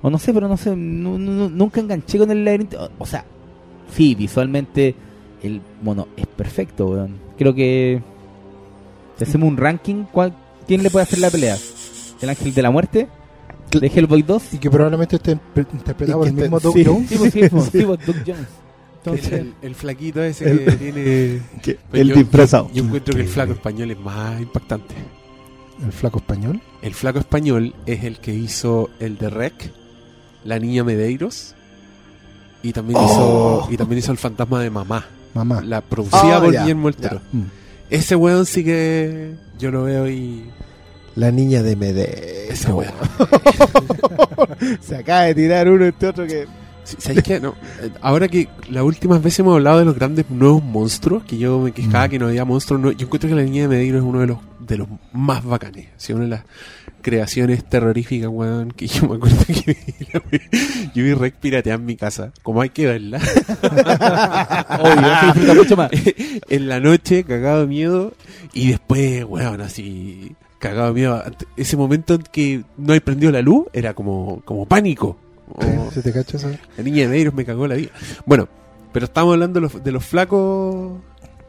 [0.00, 2.88] O no sé, pero no sé, nu- nu- nunca enganché con el laberinto.
[3.00, 3.24] O sea,
[3.94, 4.94] sí, visualmente
[5.42, 7.16] el mono es perfecto, weón.
[7.36, 8.02] Creo que
[9.16, 10.34] si hacemos un ranking, ¿cuál,
[10.66, 11.56] ¿quién le puede hacer la pelea?
[12.20, 13.08] ¿El ángel de la muerte?
[13.70, 14.54] ¿De Hellboy 2?
[14.54, 15.32] y que probablemente esté
[15.72, 16.84] interpretado por el mismo Doug sí.
[16.84, 17.08] Jones.
[17.10, 18.28] Sí, sí, sí, Doug Jones.
[18.28, 18.46] El,
[19.14, 21.40] Entonces, el- el flaquito ese El- que tiene...
[21.62, 22.70] Que- Pues el yo- disfrazado.
[22.74, 24.94] Yo encuentro que el flaco español es más impactante.
[25.84, 26.60] El flaco español.
[26.82, 29.70] El flaco español es el que hizo el de Rec,
[30.44, 31.54] La Niña Medeiros,
[32.62, 33.60] y también, Oh.
[33.64, 35.04] hizo, y también hizo El Fantasma de Mamá,
[35.34, 35.60] Mamá.
[35.62, 36.90] la producida Ah, por Guillermo.
[37.32, 37.42] Mm.
[37.90, 40.44] Ese weón sí que yo lo veo y...
[41.16, 42.14] La niña de Medellín.
[42.50, 42.92] Ese weón.
[44.80, 46.46] Se acaba de tirar uno este otro que.
[46.84, 47.38] ¿Sabes qué?
[47.40, 51.36] No, eh, ahora que las últimas veces hemos hablado de los grandes nuevos monstruos, que
[51.36, 52.10] yo me quejaba Mm.
[52.10, 54.26] que no había monstruos, no- yo encuentro que la niña de Medeiros es uno de
[54.28, 54.38] los
[54.68, 55.88] de los más bacanes.
[55.96, 56.42] Sí, una de las
[57.02, 61.96] creaciones terroríficas, weón, que yo me acuerdo que vi- yo vi Rec piratear en mi
[61.96, 63.18] casa, como hay que verla,
[64.80, 65.90] obvio, se disfruta mucho más.
[66.48, 68.12] en la noche, cagado de miedo,
[68.52, 71.22] y después, weón, así, cagado de miedo.
[71.56, 75.16] Ese momento en que no hay prendido la luz, era como, como pánico.
[75.92, 76.50] ¿Se te cacha eso?
[76.76, 77.90] la niña de Medeiros me cagó la vida.
[78.26, 78.48] Bueno,
[78.92, 81.00] pero estamos hablando de los, de los flacos,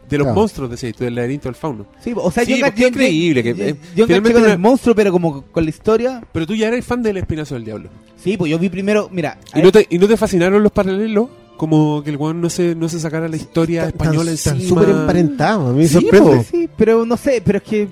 [0.10, 0.40] de los Claro.
[0.40, 1.86] monstruos de ese, del laberinto del fauno.
[2.04, 4.60] Sí, o sea, Sí, yo es creíble que, yo- eh, yo finalmente con una- el
[4.60, 6.24] monstruo, pero como con la historia.
[6.32, 7.90] Pero tú ya eres fan del Espinazo del Diablo.
[8.18, 11.28] Sí, pues yo vi primero, mira, ¿Y no, te, ¿Y no te fascinaron los paralelos?
[11.58, 15.70] Como que el weón no se, no se sacara la historia española Están súper emparentados.
[15.70, 16.38] A mí me Sí, sorprende.
[16.38, 16.44] po.
[16.50, 17.88] sí, pero no sé, pero es que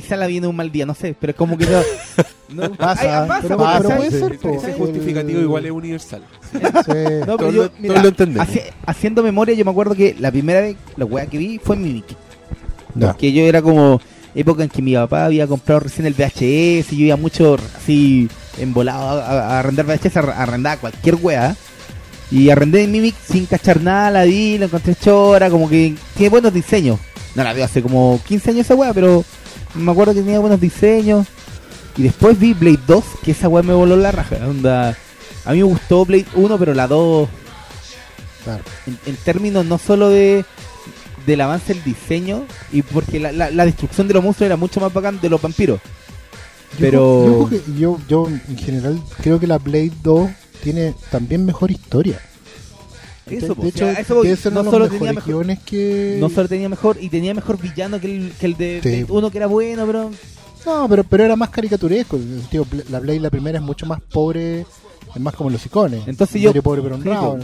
[0.00, 1.80] quizá la viene un mal día, no sé, pero es como que no,
[2.68, 4.32] no Pasa, Ay, pasa, pero, pasa, pero puede ser.
[4.54, 6.22] Ese- justificativo igual es universal.
[6.52, 6.58] Sí.
[7.26, 10.76] No, pero yo, mira, lo haci- haciendo memoria, yo me acuerdo que la primera vez,
[10.96, 12.06] la weá que vi fue Mimic.
[12.94, 13.14] Ya.
[13.14, 14.00] Que yo era como
[14.34, 18.28] época en que mi papá había comprado recién el VHS y yo iba mucho así
[18.58, 21.56] embolado a, a- arrendar VHS, a- arrendaba cualquier weá.
[22.30, 26.28] Y arrendé en Mimic sin cachar nada, la vi, la encontré chora, como que tiene
[26.30, 26.98] buenos diseños.
[27.36, 29.24] No la veo hace como 15 años esa weá, pero
[29.76, 31.26] me acuerdo que tenía buenos diseños.
[31.96, 34.36] Y después vi Blade 2, que esa weá me voló la raja.
[34.46, 34.96] Onda,
[35.44, 37.28] a mí me gustó Blade 1, pero la 2
[38.44, 38.62] Claro.
[38.86, 40.44] en, en términos no solo de
[41.26, 44.78] del avance del diseño y porque la, la, la destrucción de los monstruos era mucho
[44.78, 45.80] más bacán de los vampiros
[46.74, 50.30] Yo Pero- Yo, yo, yo en general creo que la Blade 2
[50.62, 52.20] tiene también mejor historia.
[53.28, 54.26] Eso, de o hecho, sea, eso voy.
[54.28, 56.16] debe ser No uno solo tenía mejores mejor- que...
[56.20, 59.04] no solo tenía mejor y tenía mejor villano que el, que el de Sí.
[59.08, 60.10] Uno que era bueno pero
[60.64, 62.16] No, pero, pero era más caricaturesco.
[62.16, 64.60] El sentido, Bla- la Blade, la primera, es mucho más pobre,
[65.14, 66.02] es más como los icones.
[66.06, 67.38] Entonces yo- pobre pero sí, honrado.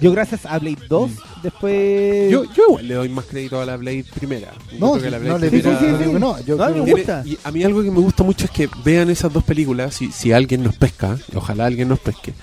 [0.00, 1.10] yo gracias a Blade 2
[1.42, 4.52] después Yo, yo igual le doy más crédito a la Blade primera.
[4.78, 6.40] No, Encuentro que la Blade no le Sí, sí, primera- sí, no digo que no.
[6.44, 7.22] Yo No, a mí creo- me gusta.
[7.26, 10.10] y a mí algo que me gusta mucho es que vean esas dos películas, si,
[10.12, 12.34] si alguien nos pesca, ojalá alguien nos pesque,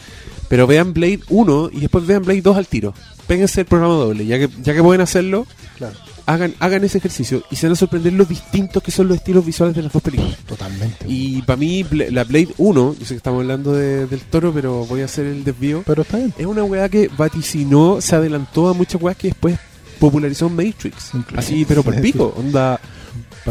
[0.50, 2.94] pero vean Blade 1 y después vean Blade 2 al tiro.
[3.28, 5.48] Péguense el programa doble, ya que, ya que pueden hacerlo,
[5.78, 5.96] Claro,
[6.28, 9.46] hagan, hagan ese ejercicio y se van a sorprender los distintos que son los estilos
[9.46, 10.36] visuales de las dos películas.
[10.48, 11.06] totalmente.
[11.08, 14.54] Y para mí, Bla- la Blade 1, yo sé que estamos hablando de- del toro,
[14.54, 15.84] pero voy a hacer el desvío.
[15.86, 16.34] Pero está bien.
[16.38, 19.58] Es una weá que vaticinó, se adelantó a muchas weas que después
[20.00, 21.12] popularizó Matrix.
[21.14, 21.40] Incluso.
[21.40, 22.34] Así, pero por Sí, pico.
[22.38, 22.80] Onda,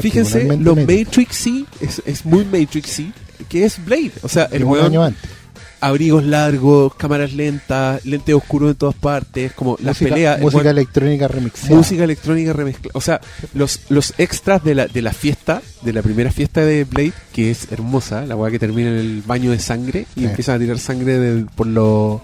[0.01, 1.07] fíjense, Particularmente los Matrix.
[1.09, 3.12] Matrix sí, es, es muy Matrix sí,
[3.49, 4.12] que es Blade.
[4.23, 5.31] O sea, el un weón año antes.
[5.80, 10.36] Abrigos largos, cámaras lentas, lentes oscuros en todas partes, como las música, peleas.
[10.38, 11.74] el música electrónica remixada.
[11.76, 12.90] música electrónica remezclada.
[12.94, 13.20] O sea,
[13.55, 17.51] los, los extras de la, de la fiesta, de la primera fiesta de Blade, que
[17.51, 20.26] es hermosa, la weá que termina en el baño de sangre y Sí.
[20.26, 22.20] empiezan a tirar sangre de- por los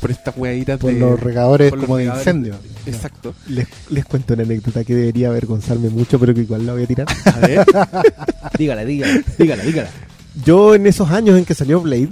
[0.00, 2.54] por estas weaditas por de los regadores por los como de incendio.
[2.86, 3.34] Exacto.
[3.48, 6.86] Les, les cuento una anécdota que debería avergonzarme mucho, pero que igual la voy a
[6.86, 7.06] tirar.
[7.26, 7.66] A ver.
[8.58, 9.90] Dígala, dígala, dígala, dígala.
[10.46, 12.08] Yo en esos años en que salió Blade,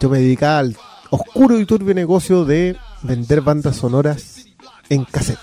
[0.00, 0.76] yo me dedicaba al
[1.10, 4.46] oscuro y turbio negocio de vender bandas sonoras
[4.88, 5.38] en cassette.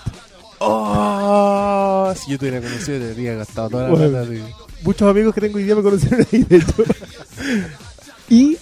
[0.58, 4.08] Oh, si yo te hubiera conocido, te habría gastado toda la Bueno.
[4.10, 4.26] plata.
[4.26, 4.42] de-
[4.82, 6.74] Muchos amigos que tengo hoy día me conocieron ahí, de hecho.
[8.30, 8.56] y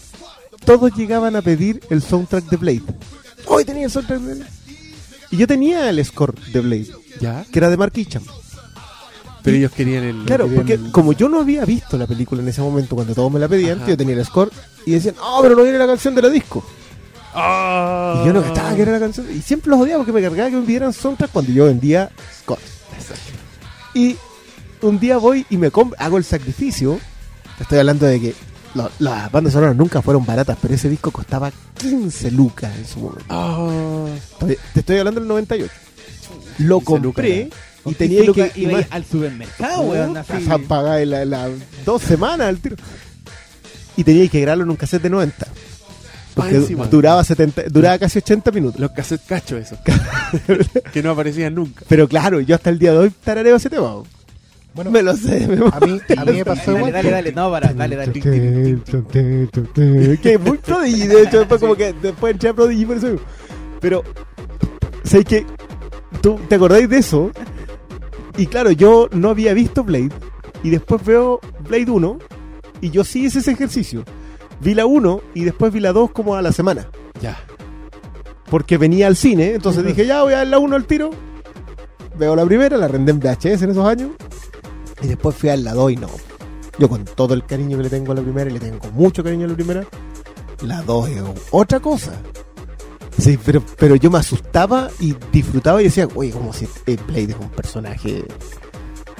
[0.64, 2.82] todos llegaban a pedir el soundtrack de Blade.
[3.46, 4.50] Hoy tenía el soundtrack de Blade.
[5.30, 6.88] Y yo tenía el score de Blade,
[7.20, 7.44] ¿Ya?
[7.52, 7.92] que era de Mark.
[9.42, 10.24] Pero ellos querían el.
[10.24, 13.14] Claro, querían porque el- como yo no había visto la película en ese momento cuando
[13.14, 13.88] todos me la pedían, Ajá.
[13.88, 14.50] yo tenía el score
[14.88, 16.64] y decían, oh, pero no viene la canción de la disco.
[17.34, 18.20] Ah.
[18.22, 19.26] Y yo no cachaba que era la canción.
[19.34, 22.10] Y siempre los odiaba porque me cargaba que me pidieran soundtrack cuando yo vendía
[22.42, 22.58] score.
[23.94, 24.16] Y
[24.82, 26.98] un día voy y me hago el sacrificio.
[27.56, 28.34] Te estoy hablando de que
[28.74, 33.00] lo- las bandas sonoras nunca fueron baratas, pero ese disco costaba 15 lucas en su
[33.00, 33.24] momento.
[33.28, 34.06] Ah.
[34.40, 35.72] Te, te estoy hablando del 98.
[36.58, 37.50] Lo 15 lucas, compré
[37.86, 40.14] y tenía que ir al supermercado, weón.
[40.68, 41.48] pagar la, la-
[41.84, 42.76] dos semanas al tiro.
[43.98, 45.46] Y tenía que grabarlo en un cassette de 90.
[46.34, 46.86] Porque encima.
[46.86, 48.80] duraba 70, duraba casi 80 minutos.
[48.80, 49.78] Los cassettes cachos esos.
[50.92, 51.84] que no aparecían nunca.
[51.88, 53.96] Pero claro, yo hasta el día de hoy tarareo ese tema.
[54.72, 55.48] Bueno, me lo sé.
[55.48, 56.92] me- a mí, a mí me pasó Dale, igual.
[56.92, 58.12] dale, dale, no, para, dale, dale.
[60.22, 63.16] que es muy Prodigy, de hecho, después como que después entré a Prodigy por eso.
[63.80, 64.04] Pero,
[65.04, 65.44] sé que
[66.20, 67.30] tú te acordáis de eso.
[68.36, 70.10] Y claro, yo no había visto Blade.
[70.62, 72.18] Y después veo Blade 1.
[72.80, 74.04] Y yo sí hice ese ejercicio.
[74.60, 76.88] Vi la 1 y después vi la 2 como a la semana.
[77.20, 77.38] Ya.
[78.50, 79.54] Porque venía al cine.
[79.54, 81.10] Entonces dije, ya voy a ver la 1 al tiro.
[82.16, 84.10] Veo la primera, la rendé en VHS en esos años.
[85.02, 86.08] Y después fui a la 2 y no.
[86.78, 89.22] Yo con todo el cariño que le tengo a la primera, y le tengo mucho
[89.22, 89.84] cariño a la primera,
[90.62, 92.12] la 2 es otra cosa.
[93.18, 97.32] Sí, pero, pero yo me asustaba y disfrutaba y decía, oye, como si eh, Blade
[97.32, 98.24] es un personaje...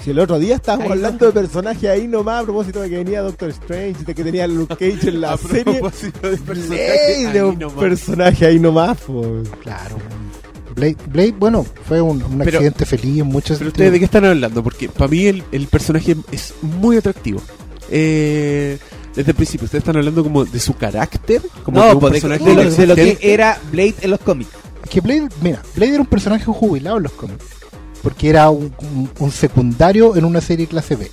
[0.09, 3.21] Si el otro día estábamos hablando de personajes ahí nomás a propósito de que venía
[3.21, 5.65] Doctor Strange, de que tenía Luke Cage en la A serie.
[5.65, 7.79] propósito de personajes, Blade ahí es un nomás.
[7.79, 9.43] personaje ahí nomás, po.
[9.63, 9.97] Claro.
[10.75, 14.05] Blade, Blade, bueno, fue un, un Pero- accidente feliz en muchos Pero ustedes de qué
[14.07, 14.63] están hablando?
[14.63, 17.43] Porque para mí el, el personaje es muy atractivo.
[17.91, 18.79] Eh,
[19.15, 22.13] desde el principio, ustedes están hablando como de su carácter, como de No, un pues
[22.15, 24.51] de, personaje de lo, de lo que era Blade en los cómics.
[24.89, 27.45] que Blade, mira, Blade era un personaje jubilado en los cómics.
[28.09, 31.11] Porque era un, un- un secundario en una serie clase B.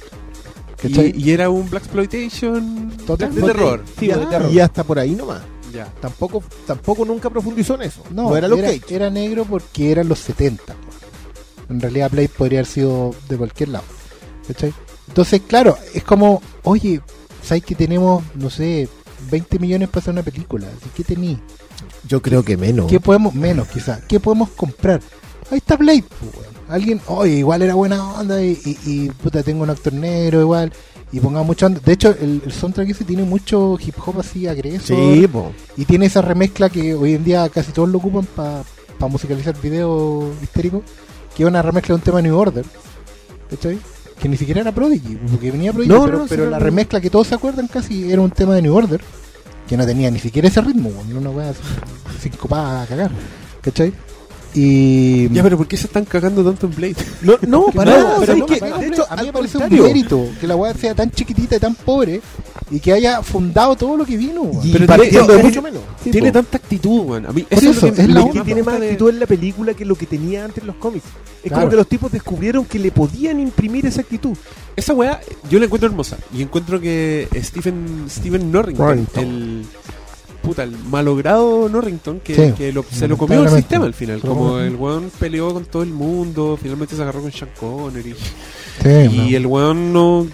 [0.81, 1.13] ¿Cachai?
[1.15, 3.83] y, y era un Black Exploitation de terror.
[3.99, 4.51] Sí, Ya, de terror.
[4.51, 5.41] Y hasta por ahí nomás.
[5.73, 5.91] Ya.
[5.99, 8.01] Tampoco, tampoco nunca profundizó en eso.
[8.11, 8.95] No, No, era era, Cage.
[8.95, 10.73] era negro porque eran los 70.
[11.69, 13.83] En realidad Blade podría haber sido de cualquier lado.
[14.47, 14.73] ¿cachai?
[15.09, 17.01] Entonces, claro, es como, oye,
[17.43, 18.87] ¿sabes que tenemos, no sé,
[19.31, 20.67] 20 millones para hacer una película?
[20.85, 21.39] ¿Y ¿Qué tení?
[22.07, 22.87] Yo creo que menos.
[22.87, 25.01] ¿Qué podemos, menos quizás, qué podemos comprar?
[25.51, 26.54] Ahí está Blade, pues, weón.
[26.67, 30.71] Alguien, oye, igual era buena onda y, y, y, puta, tengo un actor negro igual.
[31.11, 31.79] Y ponga mucho onda.
[31.83, 34.97] De hecho, el, el soundtrack ese tiene mucho hip hop así agresor.
[34.97, 35.51] Sí, po.
[35.77, 38.63] Y tiene esa remezcla que hoy en día casi todos lo ocupan para
[39.09, 40.81] musicalizar videos histéricos,
[41.35, 42.65] que es una remezcla de un tema de New Order.
[43.49, 43.77] ¿Cachai?
[44.19, 46.65] Que ni siquiera era Prodigy, porque venía Prodigy, No, pero, no, la no.
[46.65, 49.01] remezcla que todos se acuerdan casi era un tema de New Order,
[49.67, 51.59] que no tenía ni siquiera ese ritmo, una wea así,
[52.21, 53.11] sincopada a cagar.
[53.61, 53.93] ¿Cachai?
[54.55, 55.29] Y.
[55.29, 56.95] Ya, pero ¿por qué se están cagando tanto en Blade?
[57.21, 58.15] No, no, para No, nada.
[58.19, 58.57] pero ¿sabes no, qué?
[58.57, 61.57] para- de hecho, a mí me parece un mérito que la weá sea tan chiquitita
[61.57, 62.21] y tan pobre
[62.71, 64.43] y que haya fundado todo lo que vino.
[64.43, 64.65] weón.
[64.67, 65.81] Y Pero partiendo tiene- de mucho menos.
[66.03, 66.33] Sí, Tiene po.
[66.33, 67.25] tanta actitud, weón.
[67.25, 69.09] A mí, eso eso, lo que, es la lo Es que tiene más de- actitud
[69.09, 71.05] en la película que lo que tenía antes en los cómics.
[71.43, 71.61] Es Claro.
[71.61, 74.35] como que los tipos descubrieron que le podían imprimir esa actitud.
[74.75, 75.19] Esa weá,
[75.49, 76.17] yo la encuentro hermosa.
[76.33, 79.23] Y encuentro que Stephen, Stephen Norrington, Norrington.
[79.23, 79.65] el
[80.45, 84.19] puta, el malogrado Norrington, que, Sí, que lo- se lo comió el sistema al final.
[84.21, 88.13] Como el weón peleó con todo el mundo, finalmente se agarró con Sean Connery.
[88.81, 89.37] Sí, y no.
[89.37, 90.27] el weón no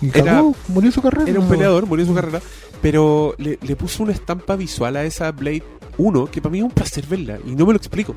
[0.00, 1.28] Y era- cagó, murió su carrera.
[1.30, 2.40] era un peleador, murió su carrera,
[2.80, 5.62] pero le, le puso una estampa visual a esa Blade
[5.96, 8.14] 1 que para mí es un placer verla y no me lo explico.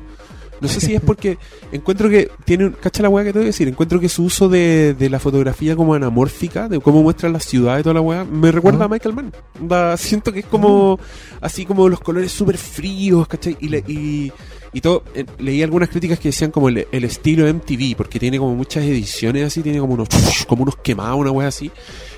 [0.62, 1.36] No sé si es porque
[1.72, 4.24] encuentro que tiene, un- cacha la weá que te voy a decir, encuentro que su
[4.24, 8.00] uso de, de la fotografía como anamórfica, de cómo muestra la ciudad y toda la
[8.00, 8.86] weá, me recuerda Ah.
[8.86, 9.32] a Michael Mann.
[9.60, 10.98] Onda, siento que es como
[11.40, 13.56] así como los colores súper fríos, ¿cachai?
[13.60, 14.32] Y, le- y,
[14.72, 18.38] y todo, eh, leí algunas críticas que decían como el, el estilo MTV, porque tiene
[18.38, 20.08] como muchas ediciones así, tiene como unos,
[20.46, 21.70] como unos quemados, una weá así,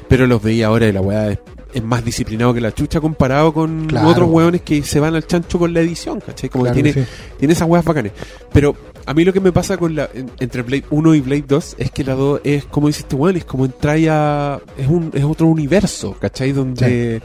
[0.08, 1.38] pero los veía ahora y la weá es
[1.74, 4.08] es más disciplinado que la chucha comparado con Claro.
[4.08, 6.48] otros hueones que se van al chancho con la edición, ¿cachai?
[6.48, 7.10] Como Claro que tiene, sí.
[7.38, 8.12] tiene esas huevas bacanes.
[8.52, 8.76] Pero
[9.06, 11.76] a mí lo que me pasa con la en- entre Blade 1 y Blade 2
[11.78, 15.10] es que la 2 es como dice este weón, es como entrar a es un
[15.12, 16.52] es otro universo, ¿cachai?
[16.52, 17.20] Donde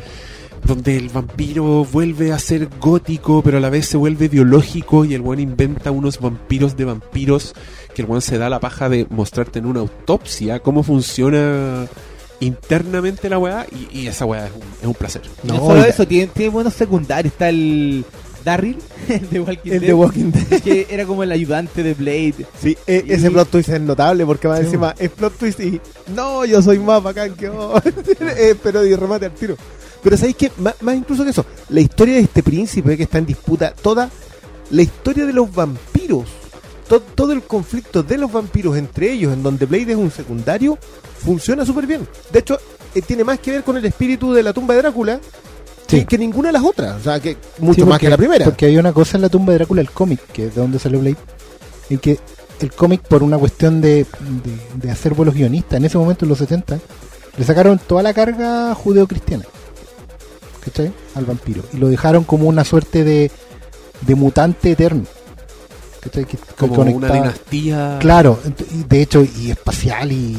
[0.66, 5.14] donde el vampiro vuelve a ser gótico, pero a la vez se vuelve biológico y
[5.14, 7.56] el weón inventa unos vampiros de vampiros
[7.96, 11.88] que el weón se da la paja de mostrarte en una autopsia cómo funciona
[12.40, 15.22] internamente la weá y, y esa weá es un, es un placer.
[15.44, 17.34] No, No, solo eso, tiene, tiene buenos secundarios.
[17.34, 18.06] Está el
[18.46, 18.78] Darryl,
[19.10, 20.62] el de Walking El Dead, de Walking Dead.
[20.62, 22.46] que era como el ayudante de Blade.
[22.62, 24.66] Sí, e- Y- ese plot twist es notable porque más Sí.
[24.66, 25.82] encima es plot twist y
[26.16, 27.82] no, yo soy más bacán que vos.
[28.22, 29.56] Eh, pero y remate al tiro.
[30.02, 33.18] Pero sabéis que más, más incluso que eso, la historia de este príncipe que está
[33.18, 34.10] en disputa, toda
[34.72, 36.26] la historia de los vampiros,
[36.90, 40.78] to- todo el conflicto de los vampiros entre ellos, en donde Blade es un secundario,
[41.24, 42.06] funciona súper bien.
[42.34, 42.60] De hecho,
[42.94, 45.20] eh, tiene más que ver con el espíritu de la tumba de Drácula
[45.88, 46.06] que, Sí.
[46.06, 47.00] que ninguna de las otras.
[47.00, 48.44] O sea, que mucho Sí, más que la primera.
[48.46, 50.78] Porque hay una cosa en la tumba de Drácula, el cómic, que es de donde
[50.80, 51.16] salió Blade,
[51.90, 52.20] en que
[52.60, 54.06] el cómic, por una cuestión de,
[54.44, 56.78] de, de hacer vuelos guionistas, en ese momento, en los 70,
[57.38, 59.46] le sacaron toda la carga judeo-cristiana.
[60.64, 60.92] ¿Cachai?
[61.16, 61.64] Al vampiro.
[61.74, 63.32] Y lo dejaron como una suerte de,
[64.02, 65.04] de mutante eterno.
[66.02, 66.26] ¿Cachai?
[66.26, 67.98] Que, que Como conectaba- una dinastía.
[68.00, 68.40] Claro,
[68.88, 70.36] de hecho, y espacial, y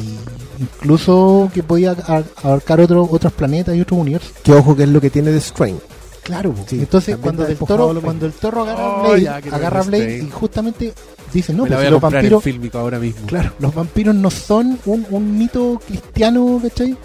[0.59, 4.31] incluso que podía a- abarcar otro, otros planetas y otros universos.
[4.43, 5.77] que ojo que es lo que tiene de Strain.
[6.23, 6.53] Claro.
[6.67, 9.81] Sí, entonces cuando el toro, lo cuando el toro agarra a Oh, Blade, ya, agarra
[9.81, 10.93] Blade y justamente
[11.33, 12.43] dice, no, la pues si los vampiros,
[12.75, 13.25] ahora mismo.
[13.25, 16.95] claro, los vampiros no son un, un mito cristiano, ¿cachai?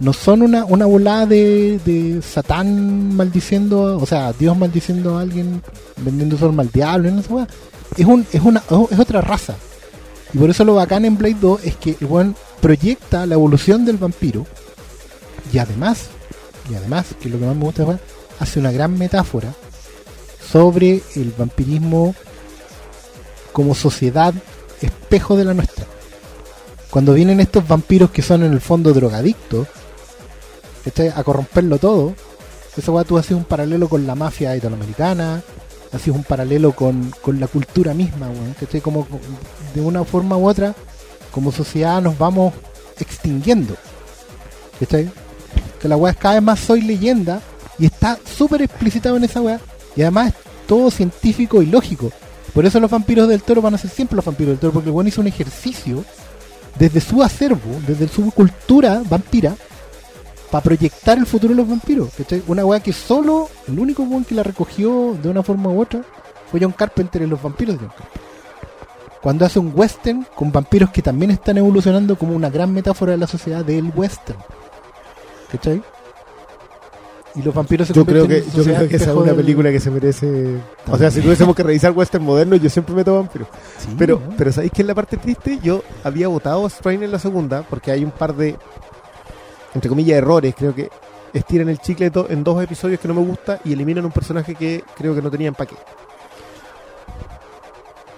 [0.00, 5.62] No son una, una volada de, de Satán maldiciendo, o sea, Dios maldiciendo a alguien,
[5.98, 7.28] vendiendo su alma al diablo, no sé.
[7.96, 9.56] Es un, es una, es otra raza.
[10.32, 13.84] Y por eso lo bacán en Blade 2 es que el weón proyecta la evolución
[13.84, 14.46] del vampiro
[15.52, 16.08] y además,
[16.70, 17.98] y además, que es lo que más me gusta,
[18.38, 19.54] hace una gran metáfora
[20.52, 22.14] sobre el vampirismo
[23.52, 24.34] como sociedad
[24.80, 25.86] espejo de la nuestra.
[26.90, 29.68] Cuando vienen estos vampiros que son en el fondo drogadictos,
[31.14, 32.14] a corromperlo todo,
[32.76, 35.42] esa weá tú haces un paralelo con la mafia italoamericana,
[35.92, 38.80] haces un paralelo con, con la cultura misma, weón, ¿cachai?
[38.80, 39.06] Como
[39.74, 40.74] de una forma u otra,
[41.30, 42.54] como sociedad nos vamos
[42.98, 43.76] extinguiendo.
[44.80, 45.10] ¿Cachai?
[45.80, 47.40] Que la weá es cada vez más soy leyenda
[47.78, 49.60] y está súper explicitado en esa weá.
[49.94, 50.34] Y además es
[50.66, 52.10] todo científico y lógico.
[52.52, 54.88] Por eso los vampiros del toro van a ser siempre los vampiros del toro, porque
[54.88, 56.04] el weón hizo un ejercicio
[56.78, 59.56] desde su acervo, desde su cultura vampira,
[60.50, 62.10] para proyectar el futuro de los vampiros.
[62.16, 62.42] ¿cachai?
[62.46, 66.02] Una weá que solo, el único weón que la recogió de una forma u otra
[66.50, 68.22] fue John Carpenter en los vampiros de John Carpenter.
[69.22, 73.18] Cuando hace un western con vampiros que también están evolucionando como una gran metáfora de
[73.18, 74.38] la sociedad del western.
[75.50, 75.82] ¿Cachai?
[77.34, 79.70] Y los vampiros se Yo creo que yo creo que esa es una del- película
[79.70, 80.56] que se merece.
[80.90, 83.48] O sea, si tuviésemos que revisar western moderno, yo siempre meto vampiros.
[83.78, 84.34] Sí, Pero, ¿no?
[84.38, 85.58] pero ¿sabéis que es la parte triste?
[85.62, 88.56] Yo había votado a Strain en la segunda porque hay un par de,
[89.76, 90.54] entre comillas, errores.
[90.56, 90.90] Creo que
[91.32, 94.82] estiran el chicle en dos episodios que no me gusta y eliminan un personaje que
[94.96, 95.76] creo que no tenía empaque.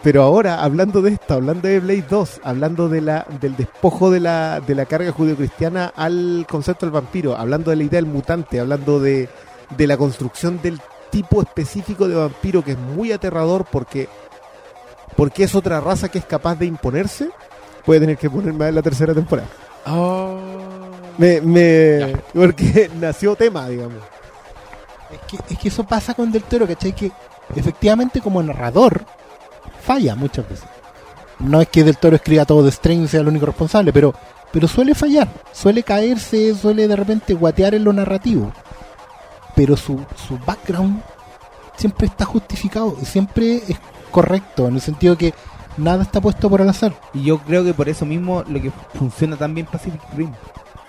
[0.03, 4.21] Pero ahora, hablando de esto, hablando de Blade 2, hablando de la, del despojo de
[4.21, 8.61] la, de la carga judeocristiana al concepto del vampiro, hablando de la idea del mutante,
[8.61, 9.29] hablando de,
[9.77, 10.81] de la construcción del
[11.11, 14.09] tipo específico de vampiro que es muy aterrador porque,
[15.17, 17.31] porque es otra raza que es capaz de imponerse,
[17.85, 19.49] puede tener que ponerme en la tercera temporada.
[19.87, 20.88] Oh.
[21.19, 23.99] Me, me, porque nació tema, digamos.
[25.11, 26.93] Es que, es que eso pasa con Del Toro, ¿cachai?
[26.93, 27.11] Que
[27.55, 29.05] efectivamente como narrador
[29.83, 30.67] falla muchas veces.
[31.41, 34.15] No es que Del Toro escriba todo de Strange y sea el único responsable, pero,
[34.53, 38.53] pero suele fallar, suele caerse, suele de repente guatear en lo narrativo.
[39.55, 41.03] Pero su, su background
[41.77, 43.77] siempre está justificado, y siempre es
[44.11, 45.33] correcto, en el sentido que
[45.77, 46.95] nada está puesto por al azar.
[47.15, 50.33] Y yo creo que por eso mismo lo que funciona tan bien Pacific Rim.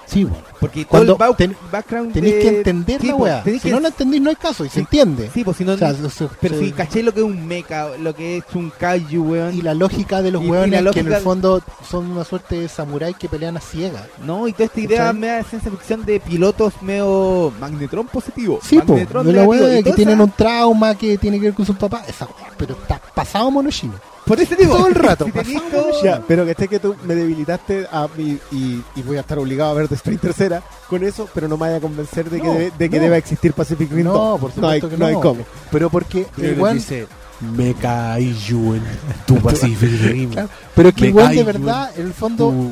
[0.10, 0.44] Sí, bueno.
[0.60, 3.54] Porque Cuando todo el ten- background Tenéis de- que entender Sí, la pues, weá.
[3.54, 4.80] Si que- no la entendís, no hay caso, y se Sí.
[4.82, 5.30] entiende.
[5.34, 5.74] Sí, pues si no...
[5.74, 8.38] O sea, se- se- pero se- si caché lo que es un mecha, lo que
[8.38, 9.54] es un kaiju, weón.
[9.54, 12.68] y la lógica de los Y- la que en el fondo son una suerte de
[12.68, 14.04] samuráis que pelean a ciegas.
[14.26, 18.60] No, y toda esta idea me da ciencia ficción de pilotos medio magnetron positivo.
[18.64, 21.66] Sí, magnetron de la weá de que tienen un trauma que tiene que ver con
[21.66, 22.08] sus papás.
[22.10, 23.94] Esa weá, pero está pasado monochino.
[24.30, 24.76] Por ese tipo.
[24.78, 25.62] todo el rato, Si tenés
[26.04, 29.38] Ya, pero que esté que tú me debilitaste a mí y, y voy a estar
[29.40, 32.40] obligado a ver The Strain tercera con eso, pero no me vaya a convencer de
[32.40, 33.04] que, No, debe- de que no.
[33.04, 34.40] deba existir Pacific Rim No, 2.
[34.40, 35.44] por no hay, supuesto que no hay cómo.
[35.72, 37.08] Pero porque Pero weón- dice,
[37.42, 38.84] me kaiju en
[39.26, 40.30] tu Pacific Rim.
[40.32, 42.72] Claro, pero que Me weón de verdad, en el fondo, Tu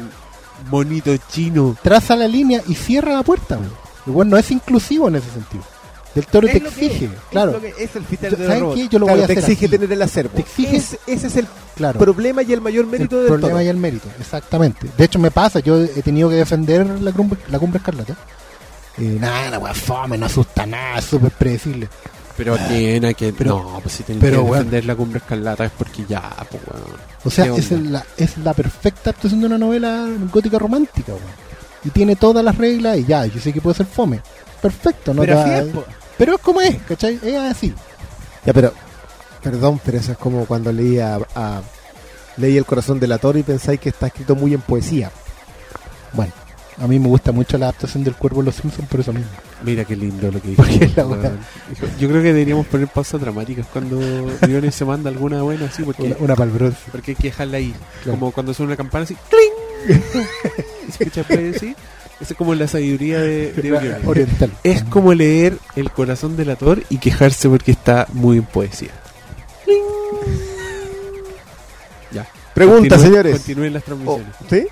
[0.69, 1.75] monito chino.
[1.81, 3.57] traza la línea y cierra la puerta.
[4.05, 5.63] weón no es inclusivo en ese sentido.
[6.15, 7.51] Del Toro te exige, es, claro.
[7.51, 8.75] Es, lo que es el Yo- de ¿Saben robot.
[8.75, 8.87] qué?
[8.87, 9.71] Yo lo Claro, voy a te hacer exige así.
[9.77, 10.33] tener el acervo.
[10.35, 11.99] Te exige- Es- ese es el Claro.
[11.99, 13.63] problema y el mayor mérito el del problema Toro.
[13.63, 14.87] y el mérito, exactamente.
[14.97, 18.15] De hecho, me pasa, yo he tenido que defender la cumbre, la cumbre escarlata.
[18.97, 21.87] Eh, nada, la weá fome, no asusta nada, es súper predecible.
[22.35, 23.31] Pero tiene que.
[23.33, 26.97] pero- no, pues si pero, que defender la cumbre escarlata es porque ya, pues weón.
[27.23, 31.47] O sea, ¿Qué es la, es la perfecta actuación de una novela gótica romántica, weón.
[31.83, 34.21] Y tiene todas las reglas y ya, yo sé que puede ser fome.
[34.61, 35.65] Perfecto, no Pero es.
[36.17, 37.19] Pero es como es, ¿cachai?
[37.21, 37.73] Es así.
[38.45, 38.73] Ya, pero,
[39.43, 41.61] perdón, pero eso es como cuando leí a, a-
[42.37, 45.11] leí El corazón de la torre y pensáis que está escrito muy en poesía.
[46.13, 46.31] Bueno,
[46.79, 49.29] a mí me gusta mucho la adaptación del cuervo de los Simpsons por eso mismo.
[49.63, 50.63] Mira qué lindo lo que dijo.
[51.99, 53.97] Yo creo que deberíamos poner pausas dramáticas cuando
[54.41, 56.35] Briones se manda alguna buena así, porque, Una, una
[56.91, 57.73] porque hay que dejarla ahí.
[58.03, 58.19] Claro.
[58.19, 59.99] Como cuando suena una campana así, ¡cling!
[60.97, 61.75] ¿Se escucha play así?
[62.19, 63.95] Esa es como la sabiduría de, de.
[64.07, 64.51] Oriental.
[64.63, 68.89] Es como leer El corazón del ator y quejarse porque está muy en poesía.
[72.11, 72.27] Ya.
[72.53, 73.33] Pregunta, Continúen- señores.
[73.37, 74.35] Continúen las Oh, transmisiones.
[74.49, 74.67] ¿Sí?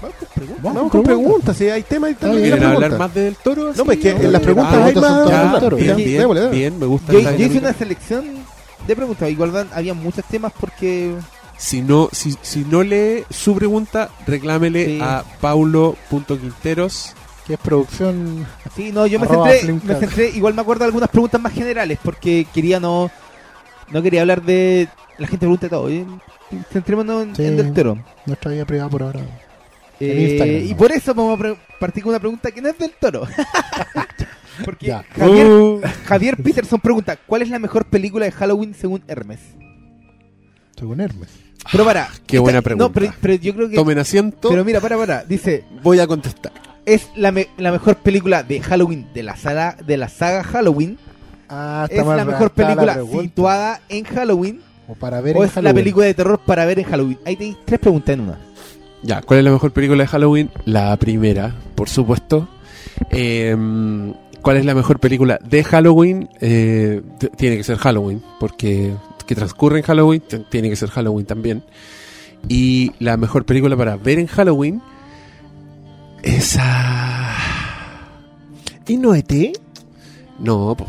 [0.00, 0.16] Vamos
[0.62, 2.50] Vamos con con preguntas, si hay tema y Está también bien.
[2.50, 3.06] la ¿Quieren hablar pregunta.
[3.06, 3.72] más de Del Toro?
[3.74, 5.76] No, pues que en las Ah, preguntas ya, hay más ya, Del Toro.
[5.76, 6.48] bien, bien, démosle.
[6.48, 8.24] bien, me gusta Yo, yo hice una selección
[8.86, 9.30] de preguntas.
[9.30, 11.12] Igual había muchos temas porque.
[11.58, 14.98] Si no, si, si no lee su pregunta, reclámele Sí.
[15.00, 17.14] a paulo.quinteros.
[17.46, 18.46] Que es producción.
[18.76, 20.30] Sí, no, yo me centré, me centré.
[20.30, 23.10] Igual me acuerdo de algunas preguntas más generales porque quería no.
[23.90, 24.88] No quería hablar de.
[25.18, 25.88] La gente pregunta de todo.
[25.88, 26.06] ¿eh?
[26.72, 27.44] Centrémonos en, Sí.
[27.44, 27.98] en Del Toro.
[28.26, 29.20] Nuestra vida privada por ahora.
[30.00, 33.24] Eh, y por eso vamos a partir con una pregunta que no es del toro.
[34.64, 34.92] Porque.
[35.16, 39.38] Javier, Uh, Javier Peterson pregunta, ¿cuál es la mejor película de Halloween según Hermes?
[40.76, 41.28] Según Hermes.
[41.70, 42.08] Pero para.
[42.26, 42.84] qué buena pregunta.
[42.86, 43.76] No, pero, pero yo creo que...
[43.76, 45.24] tomen asiento, Pero mira, para, para.
[45.24, 46.52] Dice, voy a contestar.
[46.84, 50.98] ¿es la, me- la mejor película de Halloween de la saga, de la saga Halloween?
[51.48, 54.60] Ah, ¿Es la mejor película situada en Halloween?
[54.88, 57.18] O para ver ¿O en es la película de terror para ver en Halloween?
[57.24, 58.38] Ahí tenéis tres preguntas en una.
[59.02, 60.50] Ya, ¿cuál es la mejor película de Halloween?
[60.64, 62.48] La primera, por supuesto.
[63.10, 63.54] Eh,
[64.42, 66.28] ¿Cuál es la mejor película de Halloween?
[66.40, 67.00] Eh,
[67.36, 68.92] tiene que ser Halloween, porque
[69.26, 71.62] que transcurre en Halloween, tiene que ser Halloween también.
[72.48, 74.82] Y la mejor película para ver en Halloween,
[76.22, 77.36] esa...
[78.88, 79.32] ¿Y no ET?
[80.38, 80.86] No, po.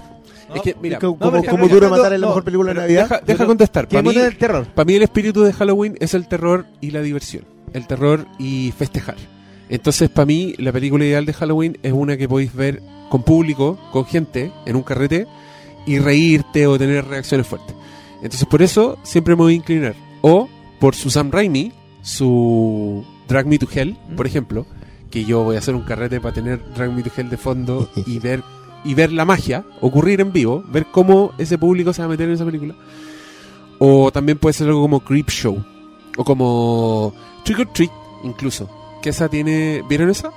[0.55, 3.21] es que, mira, como, no, pero no, matar es la no, mejor película de Navidad.
[3.25, 3.87] deja, no- contestar.
[3.87, 4.65] Para mí, el terror.
[4.73, 7.45] Para mí el espíritu de Halloween es el terror y la diversión.
[7.71, 9.15] El terror y festejar.
[9.73, 13.79] Entonces, para mí, la película ideal de Halloween es una que podéis ver con público,
[13.91, 15.25] con gente, en un carrete,
[15.87, 17.75] y reírte o tener reacciones fuertes.
[18.17, 19.95] Entonces, por eso siempre me voy a inclinar.
[20.21, 20.47] O
[20.79, 21.71] por su Sam Raimi,
[22.03, 24.67] su Drag Me to Hell, por ejemplo,
[25.09, 27.89] que yo voy a hacer un carrete para tener Drag Me to Hell de fondo
[28.05, 28.43] y ver
[28.85, 32.27] y ver la magia ocurrir en vivo, ver cómo ese público se va a meter
[32.27, 32.75] en esa película.
[33.79, 35.65] O también puede ser algo como Creep Show.
[36.15, 37.11] O como
[37.43, 37.91] Trick or Treat,
[38.23, 38.82] incluso.
[39.03, 39.83] Que esa tiene.
[39.87, 40.31] ¿Vieron esa?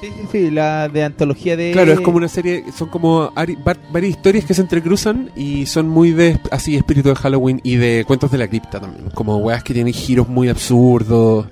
[0.00, 1.72] Sí, sí, sí, la de antología de...
[1.72, 2.64] Claro, es como una serie.
[2.76, 6.38] Son como ari- var- varias historias que se entrecruzan y son muy de.
[6.52, 9.08] Así, espíritu de Halloween y de cuentos de la cripta también.
[9.14, 11.46] Como weas que tienen giros muy absurdos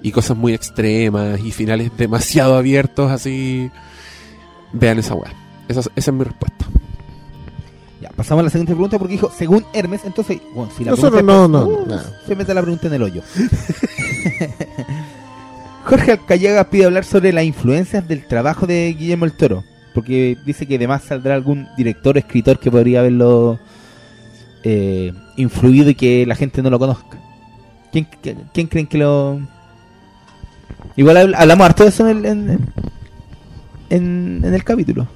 [0.00, 3.68] y cosas muy extremas y finales demasiado abiertos, así.
[4.72, 5.32] Vean esa wea.
[5.66, 6.66] Esa, es- esa es mi respuesta.
[8.00, 11.20] Ya, pasamos a la siguiente pregunta porque dijo, según Hermes, entonces, bueno, si la Nosotros
[11.20, 12.00] pregunta no, es- no, Uh, no.
[12.28, 13.22] Se mete la pregunta en el hoyo.
[15.88, 20.66] Jorge Alcayaga pide hablar sobre las influencias del trabajo de Guillermo el Toro, porque dice
[20.66, 23.58] que además saldrá algún director o escritor que podría haberlo
[24.64, 27.18] eh, influido y que la gente no lo conozca.
[27.90, 28.06] ¿Quién,
[28.68, 29.40] creen que lo...?
[30.96, 32.58] Igual habl- hablamos harto de eso en el,
[33.88, 35.08] en, el capítulo.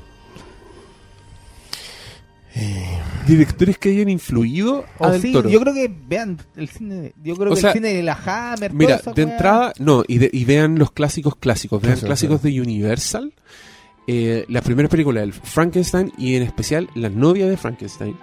[3.26, 5.48] Directores que hayan influido a O Del sí, Toro.
[5.48, 8.14] yo creo que vean el cine, yo creo O que sea, el cine de la
[8.24, 12.08] Hammer, Mira, de wea- entrada, no, y, de- y vean los clásicos clásicos, vean Clásicos,
[12.08, 13.32] clásicos de Universal,
[14.08, 18.16] eh, la primera película del Frankenstein y en especial La novia de Frankenstein.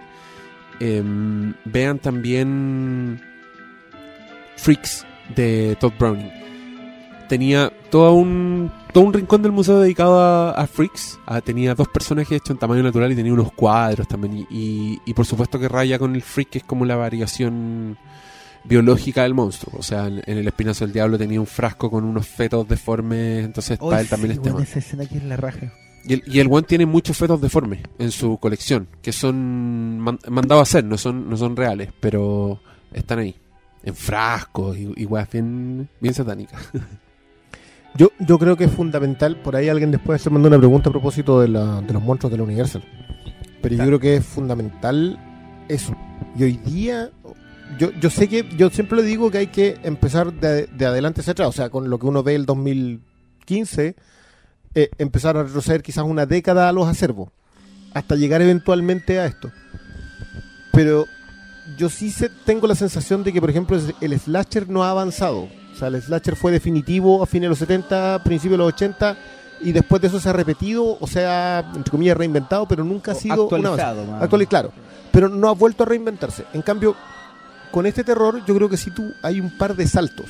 [0.82, 3.22] Em, vean también
[4.58, 5.06] Freaks
[5.36, 6.32] de Todd Browning.
[7.30, 11.20] Tenía todo un, todo un rincón del museo dedicado a, a Freaks.
[11.26, 14.38] Ah, tenía dos personajes hechos en tamaño natural y tenía unos cuadros también.
[14.40, 17.98] Y, y- y por supuesto que raya con el Freak, que es como la variación
[18.64, 19.80] biológica del monstruo.
[19.80, 23.46] O sea, en, en el espinazo del diablo tenía un frasco con unos fetos deformes,
[23.46, 24.56] entonces Oy, para él también sí, es tema.
[24.58, 25.72] weón, esa escena que es la raja.
[26.06, 30.20] Y el, y el one tiene muchos fetos deformes en su colección, que son man-
[30.30, 32.60] mandados a hacer, no son, no son reales, pero
[32.94, 33.36] están ahí,
[33.84, 36.70] en frascos y, y weas bien, bien satánicas.
[37.96, 40.92] Yo, yo creo que es fundamental, por ahí alguien después se mandó una pregunta a
[40.92, 42.84] propósito de, la- de los monstruos de la Universal.
[43.62, 45.20] Pero yo creo que es fundamental
[45.68, 45.96] eso.
[46.38, 47.10] Y hoy día,
[47.78, 51.22] yo, yo sé que, yo siempre le digo que hay que empezar de, de adelante
[51.22, 53.96] hacia atrás, o sea, con lo que uno ve el 2015,
[54.76, 57.30] eh, empezar a retroceder quizás una década a los acervos,
[57.94, 59.52] hasta llegar eventualmente a esto.
[60.72, 61.06] Pero
[61.78, 65.50] yo sí sé- tengo la sensación de que, por ejemplo, el slasher no ha avanzado.
[65.80, 69.16] O sea, el slasher fue definitivo a fines de los 70, principios de los 80,
[69.62, 73.16] y después de eso se ha repetido, o sea, entre comillas, reinventado, pero nunca ha
[73.16, 74.04] sido actualizado.
[74.06, 74.22] más.
[74.24, 74.72] Actual, claro.
[75.12, 76.44] Pero no ha vuelto a reinventarse.
[76.54, 76.96] En cambio,
[77.72, 80.26] con este terror, yo creo que sí tú hay un par de saltos.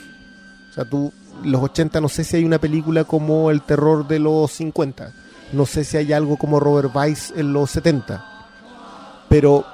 [0.70, 1.12] O sea, tú,
[1.44, 5.12] los 80, no sé si hay una película como el terror de los 50.
[5.54, 8.24] No sé si hay algo como Robert Weiss en los 70.
[9.30, 9.66] Pero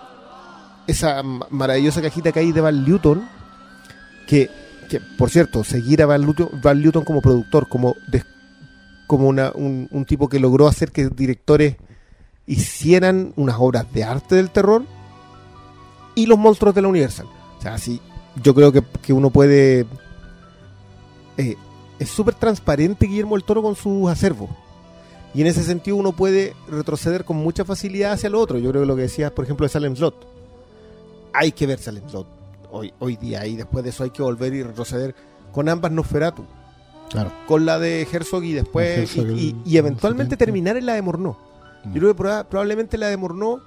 [0.87, 3.27] esa ma- maravillosa cajita que hay de Val Newton,
[4.27, 4.49] que,
[4.85, 7.95] que, por cierto, seguir a Val Newton como productor, como,
[9.07, 11.75] como un tipo que logró hacer que directores
[12.47, 14.83] hicieran unas obras de arte del terror
[16.15, 17.27] y los monstruos de la Universal.
[17.57, 17.99] O sea, sí,
[18.41, 19.85] yo creo que, que uno puede...
[21.37, 21.55] eh,
[21.97, 24.49] es súper transparente Guillermo el Toro con sus acervos.
[25.33, 28.57] Y en ese sentido uno puede retroceder con mucha facilidad hacia lo otro.
[28.57, 30.15] Yo creo que lo que decías, por ejemplo, de Salem Slot.
[31.33, 32.44] Hay que ver Salem Slot
[32.75, 33.45] hoy, hoy día.
[33.45, 35.15] Y después de eso hay que volver y retroceder
[35.51, 36.45] con ambas Nosferatu.
[37.09, 37.31] Claro.
[37.47, 38.97] Con la de Herzog y después...
[38.99, 40.45] Herzog y, y- y eventualmente 70.
[40.45, 41.35] terminar en la de Morneau.
[41.85, 41.93] Mm.
[41.93, 43.59] Yo creo que proba- probablemente la de Morneau,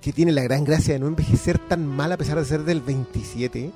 [0.00, 2.80] que tiene la gran gracia de no envejecer tan mal a pesar de ser del
[2.80, 3.70] 27,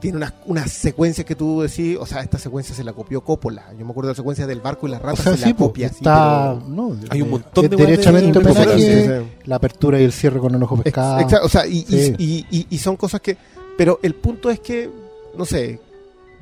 [0.00, 3.72] tiene unas, unas secuencias que tú decís, o sea, esta secuencia se la copió Coppola.
[3.78, 5.50] Yo me acuerdo de la secuencia del barco y la O rata sea, se sí,
[5.50, 5.86] la copia.
[5.86, 9.38] así, está, pero- no, Hay un montón de de- derechamente de Sí, sí.
[9.44, 11.20] la apertura y el cierre con el ojo Ex- pescado.
[11.20, 12.14] exacto, o sea, y, y- Sí.
[12.18, 13.36] y- y- y son cosas que...
[13.76, 14.90] Pero el punto es que,
[15.36, 15.80] no sé,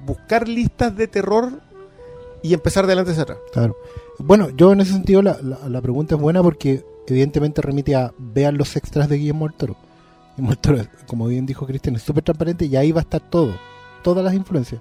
[0.04, 1.60] buscar listas de terror
[2.42, 3.36] y empezar de adelante hacia.
[3.52, 3.76] Claro.
[4.18, 8.12] Bueno, yo en ese sentido la, la- la pregunta es buena porque evidentemente remite a
[8.18, 9.76] vean los extras de Guillermo del Toro.
[10.36, 13.20] Guillermo del Toro, como bien dijo Cristian, es súper transparente y ahí va a estar
[13.20, 13.54] todo,
[14.02, 14.80] todas las influencias.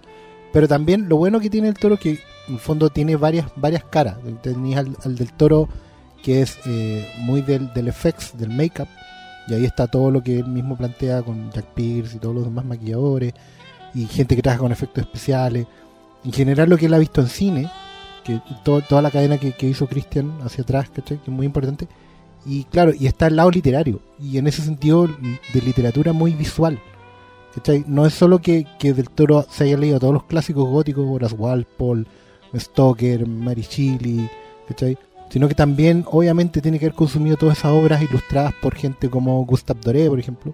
[0.53, 3.83] Pero también lo bueno que tiene el Toro que en el fondo tiene varias varias
[3.85, 4.17] caras.
[4.41, 5.69] Tenías al, al del Toro
[6.23, 8.87] que es eh, muy del, del effects, del make-up,
[9.47, 12.43] y ahí está todo lo que él mismo plantea con Jack Pierce y todos los
[12.45, 13.33] demás maquilladores,
[13.93, 15.67] y gente que trabaja con efectos especiales.
[16.23, 17.71] En general lo que él ha visto en cine,
[18.23, 21.17] que to- toda la cadena que, que hizo Christian hacia atrás, ¿cachai?
[21.17, 21.87] que es muy importante.
[22.45, 26.79] Y claro, y está el lado literario, y en ese sentido de literatura muy visual.
[27.55, 27.83] ¿cachai?
[27.87, 31.35] No es solo que, que Del Toro se haya leído todos los clásicos góticos, Horace
[31.35, 32.05] Walpole,
[32.55, 34.29] Stoker, Mary Shelley,
[34.67, 34.97] ¿cachai?
[35.31, 39.45] Sino que también obviamente tiene que haber consumido todas esas obras ilustradas por gente como
[39.45, 40.53] Gustave Doré, por ejemplo,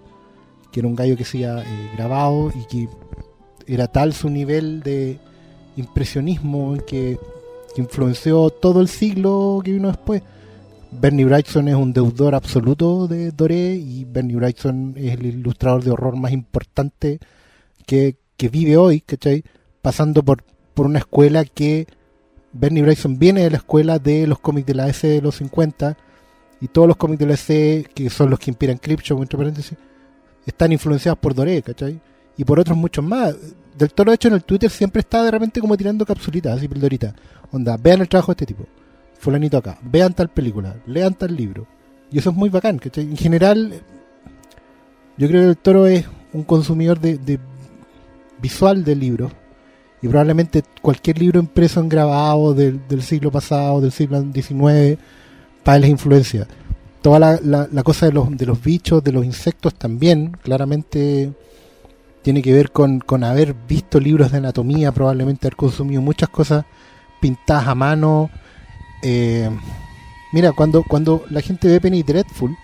[0.70, 2.88] que era un gallo que se había eh, grabado y que
[3.66, 5.18] era tal su nivel de
[5.76, 7.18] impresionismo que,
[7.74, 10.22] que influenció todo el siglo que vino después.
[10.92, 15.90] Bernie Wrightson es un deudor absoluto de Doré y Bernie Wrightson es el ilustrador de
[15.90, 17.18] horror más importante
[17.84, 19.42] que, que vive hoy, ¿cachai?
[19.82, 21.88] Pasando por, por una escuela que
[22.52, 25.96] Bernie Wrightson viene de la escuela de los cómics de la S de los 50
[26.60, 29.76] y todos los cómics de la S, que son los que inspiran Creepshow, entre paréntesis,
[30.44, 32.00] están influenciados por Doré, ¿cachai?
[32.36, 33.36] Y por otros muchos más.
[33.76, 36.66] Del Toro, de hecho, en el Twitter siempre está de repente como tirando capsulitas, así
[36.68, 37.14] pildoritas.
[37.52, 38.66] Onda, vean el trabajo de este tipo.
[39.18, 39.78] Fulanito acá.
[39.82, 40.76] Vean tal película.
[40.86, 41.66] Lean tal libro.
[42.10, 43.04] Y eso es muy bacán, ¿cachai?
[43.04, 43.82] En general,
[45.16, 47.38] yo creo que el Toro es un consumidor de, de
[48.40, 49.32] visual de libros.
[50.00, 54.98] Y probablemente cualquier libro impreso en grabado del, del siglo pasado, del siglo XIX,
[55.64, 56.46] para él es influencia.
[57.02, 61.32] Toda la, la, cosa de los, de los bichos, de los insectos también, claramente
[62.22, 66.64] tiene que ver con, con haber visto libros de anatomía, probablemente haber consumido muchas cosas
[67.20, 68.30] pintadas a mano.
[69.02, 69.48] Eh,
[70.32, 72.56] mira, cuando, cuando la gente ve Penny Dreadful,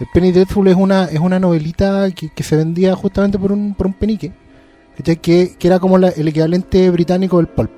[0.00, 3.74] el Penny Dreadful es una, es una novelita que, que se vendía justamente por un,
[3.74, 4.32] por un penique.
[5.02, 7.70] Que, que era como la- el equivalente británico del pulp.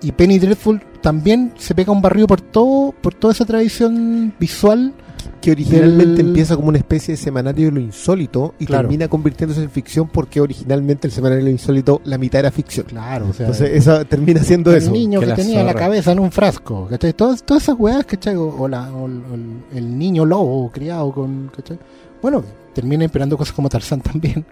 [0.00, 4.92] Y Penny Dreadful también se pega un barrio por todo, por toda esa tradición visual.
[5.40, 8.82] Que originalmente Del- empieza como una especie de semanario de lo insólito y Claro.
[8.88, 12.86] termina convirtiéndose en ficción porque originalmente el semanario de lo insólito, la mitad era ficción.
[12.86, 14.90] Claro, o sea, Entonces, esa termina siendo el eso.
[14.90, 15.80] niño que que la tenía la zorra.
[15.80, 17.12] cabeza en un frasco, ¿cachai?
[17.12, 18.34] Todas, todas esas weas, ¿cachai?
[18.36, 21.78] O, o la- o el, o el- el niño lobo criado con, ¿cachai?
[22.22, 24.44] Bueno, termina esperando cosas como Tarzán también.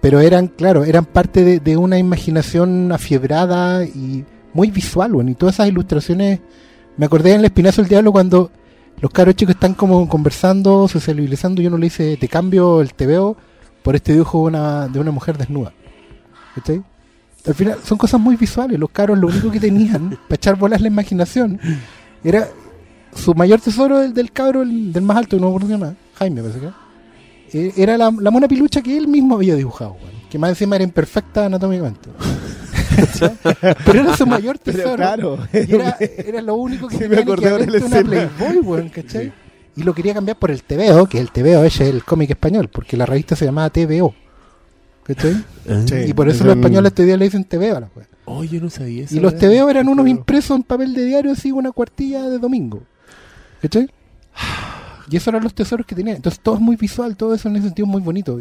[0.00, 4.24] Pero eran, claro, eran parte de, de una imaginación afiebrada y
[4.54, 6.40] muy visual, bueno, y todas esas ilustraciones.
[6.96, 8.50] Me acordé en El Espinazo del Diablo cuando
[9.00, 13.06] los caros chicos están como conversando, socializando, y uno le dice, te cambio el te
[13.06, 13.36] veo
[13.82, 15.72] por este dibujo de una, de una mujer desnuda.
[16.54, 16.82] ¿Cachai?
[17.46, 18.78] Al final son cosas muy visuales.
[18.80, 21.60] Los caros lo único que tenían para echar bolas la imaginación
[22.22, 22.48] era
[23.14, 26.40] su mayor tesoro del, del cabro, el- del más alto, no me acuerdo más, Jaime,
[26.40, 26.68] parece que.
[27.58, 27.68] Era.
[27.68, 30.28] Eh, Era la, la mona pilucha que él mismo había dibujado, weón.
[30.30, 32.08] que más encima era imperfecta anatómicamente.
[33.84, 34.96] Pero era su mayor Pero tesoro.
[34.96, 35.38] claro.
[35.52, 38.02] Y era, era lo único que Sí, me tenía acordé ahora de la una.
[38.02, 39.32] Playboy, weón, ¿cachai?
[39.76, 42.96] Y lo quería cambiar por el TVO, que el TVO es el cómic español, porque
[42.96, 44.14] la revista se llamaba TVO.
[45.04, 45.34] ¿Cachai?
[45.86, 48.06] Sí, Y por eso los españoles este día le dicen TVO a la weá.
[48.26, 49.14] Oh, yo no sabía eso.
[49.16, 49.48] Y los ¿verdad?
[49.50, 52.82] TVO eran unos impresos en papel de diario, así, una cuartilla de domingo.
[53.60, 53.90] ¿Cachai?
[55.10, 56.16] Y esos eran los tesoros que tenían.
[56.16, 58.38] Entonces todo es muy visual, todo eso en ese sentido es muy bonito.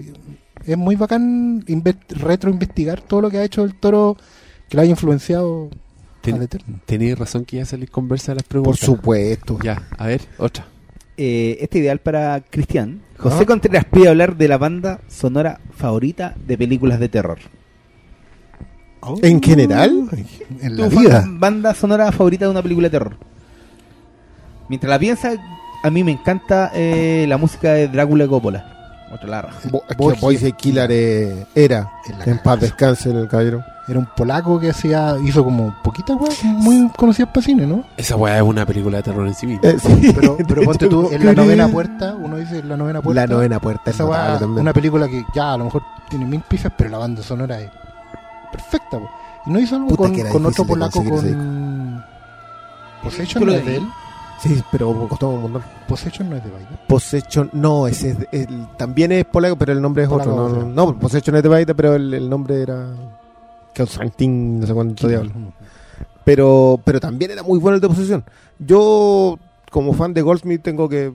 [0.65, 4.15] Es muy bacán inve- retroinvestigar todo lo que ha hecho el toro
[4.69, 5.69] que lo haya influenciado
[6.22, 6.48] Ten-.
[6.85, 8.80] Tenéis razón que ya salir conversa de las Por preguntas.
[8.85, 9.60] supuesto.
[9.61, 10.65] Ya, a ver, otra.
[11.18, 13.02] Eh, este ideal para Cristian.
[13.18, 13.45] José Ah.
[13.45, 17.40] Contreras pide hablar de la banda sonora favorita de películas de terror.
[19.22, 20.07] ¿En general?
[20.61, 21.26] En la Tu vida.
[21.27, 23.18] banda sonora favorita de una película de terror.
[24.69, 25.34] Mientras la piensa,
[25.84, 28.65] a mí me encanta eh, la música de Drácula y Coppola.
[29.11, 29.60] Otra la raja.
[29.69, 30.22] Bo- es que Borges.
[30.22, 31.91] Boise Killer eh, era.
[32.10, 33.64] En la En paz descanse el caballero.
[33.88, 37.84] Era un polaco que hacía, hizo como poquitas weas muy conocidas para cine, ¿no?
[37.97, 39.69] Esa weá es una película de terror en sí misma.
[39.69, 40.11] Eh, sí.
[40.15, 43.22] Pero, pero ponte tú, en la novena puerta, uno dice en la novena puerta.
[43.22, 43.89] La novena puerta.
[43.91, 44.61] es Esa también.
[44.61, 47.69] una película que ya a lo mejor tiene mil pifes, pero la banda sonora es
[48.53, 48.97] perfecta.
[48.99, 49.10] po.
[49.45, 52.05] Y no hizo algo Puta con, que era con otro de polaco conseguir con.
[53.03, 53.84] Possession no es de él.
[54.44, 55.64] Sí, pero costó un montón.
[55.88, 56.70] Possession no es de Baida.
[56.88, 58.18] Possession, no, ese es,
[58.49, 60.60] el- también es polaco, pero el nombre es Polaco, otro.
[60.60, 62.90] No, no, no, Possession es de Baita, pero el, el nombre era.
[63.76, 65.32] Constantin, no sé cuánto diablo.
[66.26, 68.24] Pero, pero también era muy bueno el de Possession.
[68.60, 69.40] Yo,
[69.72, 71.14] como fan de Goldsmith, tengo que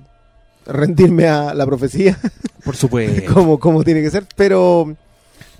[0.66, 2.18] rendirme a la profecía,
[2.64, 3.32] Por supuesto.
[3.32, 4.24] como, como tiene que ser.
[4.36, 4.94] Pero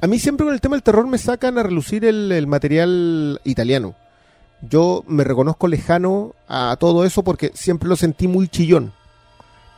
[0.01, 3.40] a mí siempre con el tema del terror me sacan a relucir el, el material
[3.45, 3.95] italiano.
[4.62, 8.93] Yo me reconozco lejano a todo eso porque siempre lo sentí muy chillón.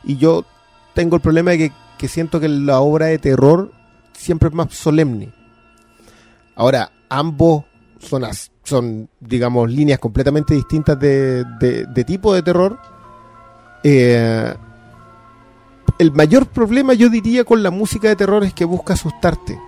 [0.03, 0.43] Y yo
[0.95, 3.71] tengo el problema de que, que siento que la obra de terror
[4.13, 5.29] siempre es más solemne.
[6.55, 7.65] Ahora, ambos
[7.99, 12.79] son, as- son digamos, líneas completamente distintas de, de- de tipo de terror.
[13.83, 14.53] Eh,
[15.99, 19.59] el mayor problema, yo diría, con la música de terror es que busca asustarte.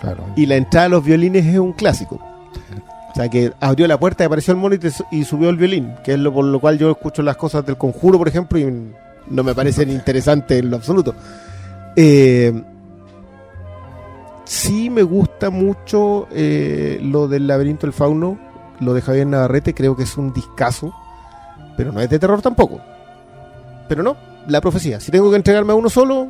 [0.00, 0.24] Claro.
[0.36, 2.20] Y la entrada de los violines es un clásico.
[3.18, 4.76] Sea, que abrió la puerta y apareció el mono
[5.10, 7.76] y, subió el violín, que es lo por lo cual yo escucho las cosas del
[7.76, 8.92] conjuro, por ejemplo, y
[9.28, 11.16] no me parecen interesantes en lo absoluto.
[11.96, 12.62] Eh,
[14.44, 18.38] sí me gusta mucho eh, lo del laberinto del fauno,
[18.78, 20.94] lo de Javier Navarrete, creo que es un discazo,
[21.76, 22.80] pero no es de terror tampoco.
[23.88, 24.16] Pero no,
[24.46, 25.00] la profecía.
[25.00, 26.28] Si tengo que entregarme a uno solo,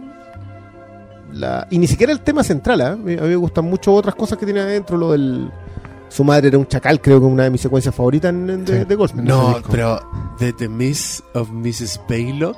[1.69, 2.93] y ni siquiera el tema central, ¿ah?
[2.93, 5.51] a mí me gustan mucho otras cosas que tiene adentro, lo del...
[6.09, 8.65] Su madre era un chacal, creo que es una de mis secuencias favoritas en- en-
[8.65, 8.85] de, Sí.
[8.85, 9.25] de Goldsmith.
[9.25, 10.01] No, pero
[10.39, 12.01] The, The Miss of Mrs.
[12.09, 12.57] Baylock.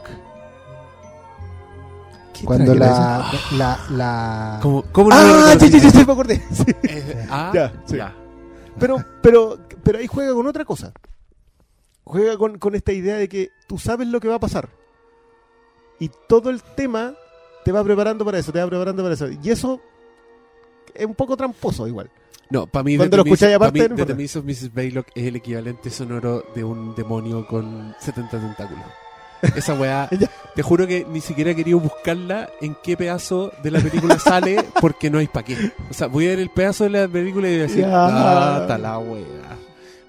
[2.33, 6.43] ¿Qué Cuando la, la, la, ¿Cómo, cómo no Ah, sí, sí, sí, sí, me acordé.
[6.53, 6.65] Sí.
[6.85, 7.97] Eh, ah, Ya, sí.
[7.97, 8.15] ya.
[8.79, 10.93] Pero, pero, pero ahí juega con otra cosa.
[12.05, 14.69] Juega con, con esta idea de que tú sabes lo que va a pasar.
[15.99, 17.13] Y todo el tema
[17.65, 19.27] te va preparando para eso, te va preparando para eso.
[19.29, 19.81] Y eso
[20.95, 22.11] es un poco tramposo igual.
[22.51, 24.75] No, para mí, Cuando lo escucháis pa' aparte, mí, The of Mrs.
[24.75, 28.85] Baylock es el equivalente sonoro de un demonio con 70 tentáculos.
[29.55, 30.09] Esa weá,
[30.55, 34.65] te juro que ni siquiera he querido buscarla en qué pedazo de la película sale
[34.81, 35.73] porque no hay pa' qué.
[35.89, 38.59] O sea, voy a ver el pedazo de la película y voy a decir, ah,
[38.63, 39.57] está la weá.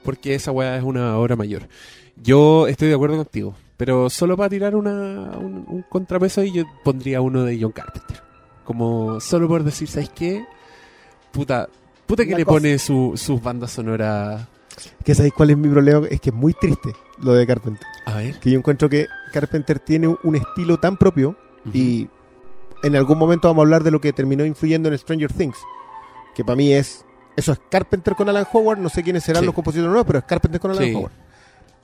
[0.04, 1.68] Porque esa weá es una obra mayor.
[2.16, 6.64] Yo estoy de acuerdo contigo, pero solo para tirar una, un, un contrapeso y yo
[6.84, 8.24] pondría uno de John Carpenter.
[8.64, 10.44] Como solo por decir, ¿sabes qué?
[11.32, 11.70] Puta,
[12.12, 12.56] puta que le cosa.
[12.56, 14.48] pone su, sus bandas sonoras.
[15.04, 17.86] Que sabéis cuál es mi problema, es que es muy triste lo de Carpenter.
[18.06, 18.40] A ver.
[18.40, 21.36] Que yo encuentro que Carpenter tiene un estilo tan propio
[21.74, 22.08] y
[22.84, 25.58] en algún momento vamos a hablar de lo que terminó influyendo en Stranger Things.
[26.36, 27.06] Que para mí es.
[27.36, 28.80] Eso es Carpenter con Alan Howard.
[28.80, 29.46] No sé quiénes serán Sí.
[29.46, 30.94] los compositores nuevos, pero es Carpenter con Alan Sí.
[30.96, 31.12] Howard.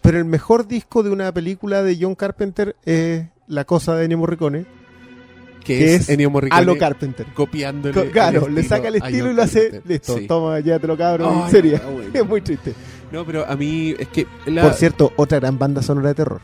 [0.01, 4.17] Pero el mejor disco de una película de John Carpenter es La cosa de Ennio
[4.17, 4.65] Morricone.
[5.67, 7.25] Que, que es, es Ennio Morricone A lo Carpenter.
[7.33, 7.93] copiándole.
[7.93, 9.61] Co- Claro, le saca el estilo y lo hace.
[9.63, 9.91] Carpenter.
[9.91, 10.27] Listo, Sí.
[10.27, 11.33] toma, ya te lo cabrón.
[11.35, 11.79] Ay, en serio.
[11.83, 12.09] ah, bueno.
[12.13, 12.73] Es muy triste.
[13.11, 14.25] No, pero a mí es que.
[14.47, 16.41] La, Por cierto, otra gran banda sonora de terror.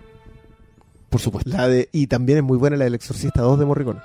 [1.09, 1.49] por supuesto.
[1.49, 3.99] La de, y también es muy buena la del Exorcista 2 de Morricone.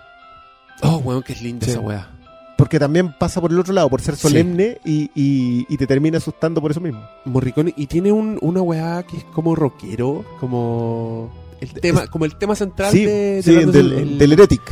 [0.83, 1.73] Oh, weón, que es linda Sí.
[1.73, 2.15] esa weá.
[2.57, 4.23] Porque también pasa por el otro lado, por ser Sí.
[4.23, 7.01] solemne y, y- y te termina asustando por eso mismo.
[7.25, 7.73] Morricone.
[7.77, 11.33] Y tiene un, una weá que es como rockero, como.
[11.61, 14.63] El tema, como el tema central Sí, de, de sí, Random- del, el- del Heretic.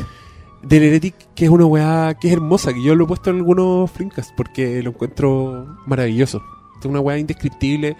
[0.68, 3.36] Del Heretic, que es una weá que es hermosa, que yo lo he puesto en
[3.36, 6.42] algunos flinkas porque lo encuentro maravilloso.
[6.78, 7.96] Es una weá indescriptible.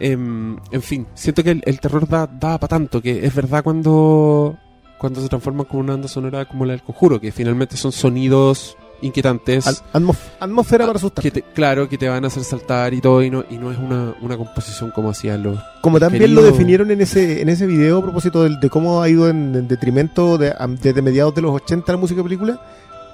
[0.00, 4.56] Em, en fin, siento que el, terror da, da para tanto, que es verdad cuando,
[4.98, 8.76] cuando se transforma como una banda sonora como la del conjuro, que finalmente son sonidos
[9.02, 9.66] inquietantes.
[9.66, 11.24] Al- atmos- atmósfera para asustar.
[11.54, 14.14] claro, que te van a hacer saltar y todo, y no, y no es una,
[14.20, 15.58] una composición como hacían los...
[15.80, 19.28] Como también lo definieron en ese en ese video a propósito de, cómo ha ido
[19.28, 22.60] en, en detrimento de, desde mediados de los 80 la música película,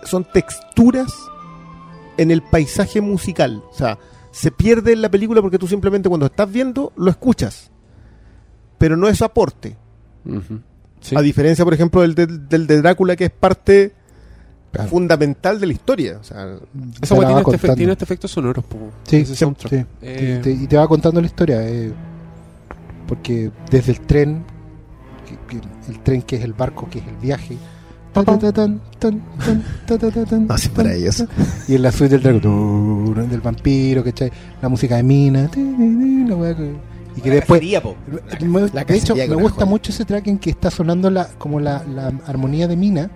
[0.05, 1.13] son texturas
[2.17, 3.63] en el paisaje musical.
[3.71, 3.99] O sea,
[4.31, 7.71] se pierde en la película porque tú simplemente cuando estás viendo lo escuchas.
[8.79, 9.77] Pero no es aporte.
[11.01, 11.17] Sí.
[11.17, 13.95] A diferencia, por ejemplo, del, del, del de Drácula, que es parte
[14.73, 14.91] Claro.
[14.91, 16.19] fundamental de la historia.
[16.21, 16.57] O sea,
[17.01, 17.75] Esa tiene, este efecto, contando.
[17.77, 18.65] tiene este efecto sonoro,
[19.05, 19.85] Sí, ese sí, sí.
[20.03, 21.67] Eh, te- y te va contando la historia.
[21.67, 21.93] eh,
[23.09, 24.43] porque desde el tren,
[25.27, 27.57] que- que- el tren que es el barco, que es el viaje.
[28.13, 31.27] ta, ta, ta, tan, tan, tan, ta, ta, ta, tan, No, sí, tan, maravilloso.
[31.27, 31.37] tan,
[31.69, 34.33] Y en la suite del dragón, del vampiro, ¿cachai?
[34.63, 35.51] La música de Mina.
[35.55, 36.57] la
[37.15, 37.61] y que después.
[37.61, 37.95] Cacería, po.
[38.47, 41.61] me- la de hecho, me gusta mucho ese track en que está sonando la, como
[41.61, 43.11] la, la armonía de Mina,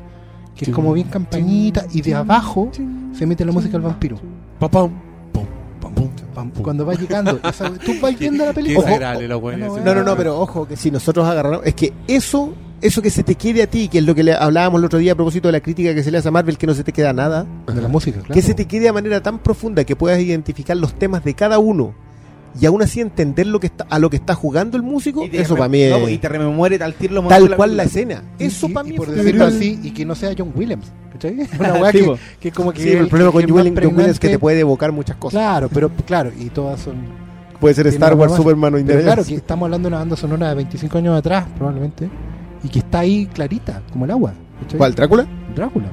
[0.64, 2.70] que es como bien campanita, y de abajo
[3.12, 4.18] se mete la música del vampiro.
[4.58, 4.90] pa, pam,
[5.32, 5.44] pum,
[5.80, 6.62] pam, pum, pam, pum.
[6.62, 8.86] Cuando vas llegando, esa- tú vas viendo la película.
[9.26, 9.36] la
[9.84, 11.60] No, no, no, pero ojo, que si nosotros agarramos.
[11.64, 14.34] Es que eso, eso que se te quede a ti, que es lo que le
[14.34, 16.58] hablábamos el otro día a propósito de la crítica que se le hace a Marvel,
[16.58, 18.34] que no se te queda nada, de la música, claro.
[18.34, 21.58] que se te quede de manera tan profunda que puedas identificar los temas de cada
[21.58, 21.94] uno
[22.58, 25.36] y aún así entender lo que está, a lo que está jugando el músico, Y
[25.36, 27.22] eso para mí es no, y te rememore tal tiro
[27.56, 28.22] cual la escena.
[28.38, 30.92] Eso Y- para y mí por es decirlo así, y que no sea John Williams.
[31.12, 31.36] ¿cachai?
[31.58, 34.10] Una weá Sí, que, que como que Sí, el problema con John Williams, John Williams
[34.14, 35.38] es que te puede evocar muchas cosas.
[35.40, 36.96] Claro, pero claro, y todas son.
[37.60, 38.34] Puede ser Star Wars.
[38.34, 41.44] Superman o Indiana claro, que estamos hablando de una banda sonora de 25 años atrás,
[41.56, 42.08] probablemente,
[42.64, 44.32] y que está ahí clarita, como el agua.
[44.62, 44.78] ¿cachai?
[44.78, 45.26] ¿Cuál, Drácula?
[45.54, 45.86] Drácula.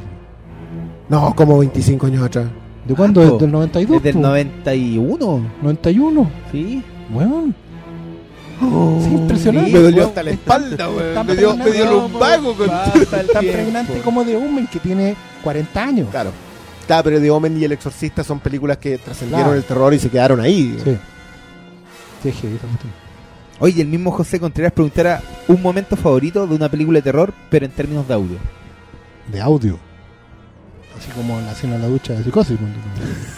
[1.09, 2.47] No, como 25 años atrás.
[2.87, 3.21] ¿De cuándo?
[3.21, 3.97] ¿Desde el 92?
[3.97, 4.19] Es del po.
[4.21, 5.51] 91.
[5.61, 6.31] 91.
[6.51, 6.83] Sí.
[7.11, 7.55] Weón.
[8.59, 9.71] Sí, impresionante.
[9.71, 11.27] me dolió hasta la espalda, es weón.
[11.27, 16.07] Me dio, me dio lumbago con tan pregnante como de Omen, que tiene 40 años.
[16.09, 16.31] Claro.
[16.87, 19.57] Claro, pero The Omen y El Exorcista son películas que trascendieron Claro.
[19.57, 20.77] el terror y se quedaron ahí.
[20.83, 20.97] Sí.
[22.23, 22.59] Sí, cuestión.
[23.59, 27.65] Oye, el mismo José Contreras preguntara un momento favorito de una película de terror, pero
[27.65, 28.37] en términos de audio.
[29.31, 29.77] De audio.
[30.99, 32.57] Así como la escena de la ducha de psicosis.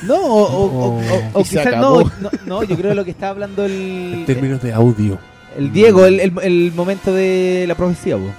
[0.08, 1.02] No, o, o, o- o-
[1.34, 3.72] o Y se quizás no, no, no, yo creo que lo que está hablando el,
[4.20, 5.20] En términos de audio.
[5.58, 8.30] el Diego, el, el, el momento de la profecía, po.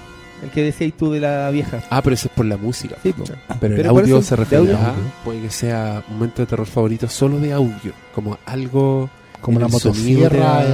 [0.43, 1.81] el que decías tú de la vieja.
[1.91, 2.95] Ah, pero eso es por la música.
[3.03, 3.23] Sí, po.
[3.59, 4.77] Pero, el Pero audio se refiere audio.
[4.77, 4.93] a
[5.23, 9.61] puede que sea un momento de terror favorito solo de audio, como algo Como En
[9.63, 10.71] la motosierra en,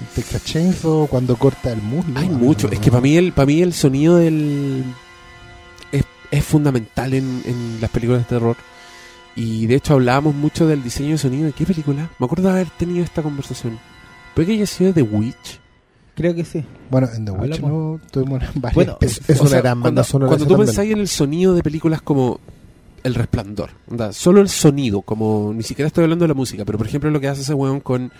[0.00, 2.18] en Texas Chainsaw cuando corta el muslo.
[2.18, 4.82] hay mucho, no, es que para mí el para mí el sonido del
[6.30, 8.56] es, fundamental en, en las películas de terror.
[9.36, 12.10] Y de hecho hablábamos mucho del diseño de sonido de qué película?
[12.18, 13.78] Me acuerdo de haber tenido esta conversación.
[14.34, 15.60] ¿Puede que haya sido The Witch?
[16.16, 16.64] Creo que sí.
[16.90, 18.74] Bueno, en The Witch no tuvimos varias.
[18.74, 20.28] Bueno, Es, es una sea, gran cuando, banda sonora.
[20.30, 20.66] cuando tú también.
[20.66, 22.40] pensáis en el sonido de películas como
[23.04, 26.76] El Resplandor, onda, solo el sonido, como ni siquiera estoy hablando de la música, pero
[26.76, 28.10] por ejemplo lo que hace ese weón con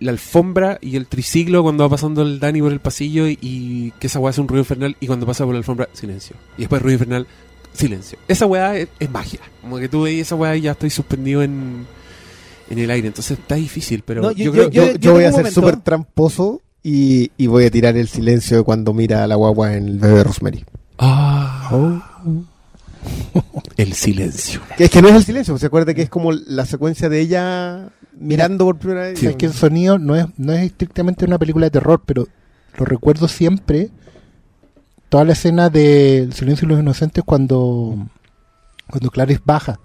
[0.00, 3.90] la alfombra y el triciclo cuando va pasando el Dani por el pasillo y, y
[3.98, 6.36] que esa weá hace un ruido infernal y cuando pasa por la alfombra, silencio.
[6.56, 7.26] Y después ruido infernal,
[7.72, 8.18] silencio.
[8.28, 9.40] Esa weá es, es magia.
[9.60, 11.86] Como que tú veis esa weá y ya estoy suspendido en,
[12.70, 13.08] en el aire.
[13.08, 15.78] Entonces está difícil, pero No, yo, yo- creo Yo, yo yo voy a ser súper
[15.80, 19.88] tramposo y, y voy a tirar el silencio de cuando mira a la guagua en
[19.88, 20.64] el bebé Rosemary.
[20.98, 22.22] Ah,
[23.76, 24.60] el silencio.
[24.78, 27.88] Es que no es el silencio, se acuerda que es como la secuencia de ella
[28.18, 29.22] mirando por primera vez.
[29.22, 32.26] Es que el sonido no es, no es estrictamente una película de terror, pero
[32.76, 33.90] lo recuerdo siempre.
[35.08, 37.96] Toda la escena de El silencio de los inocentes cuando,
[38.90, 39.80] cuando Clarice baja.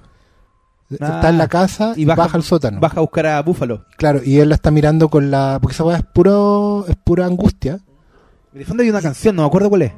[0.99, 2.79] Ah, está en la casa y y baja, baja- al sótano.
[2.79, 3.85] Baja a buscar a Búfalo.
[3.97, 5.57] Claro, y él la está mirando con la.
[5.61, 7.79] Porque esa weá es, puro, es pura angustia.
[8.51, 9.93] De fondo hay una canción, no me acuerdo cuál es.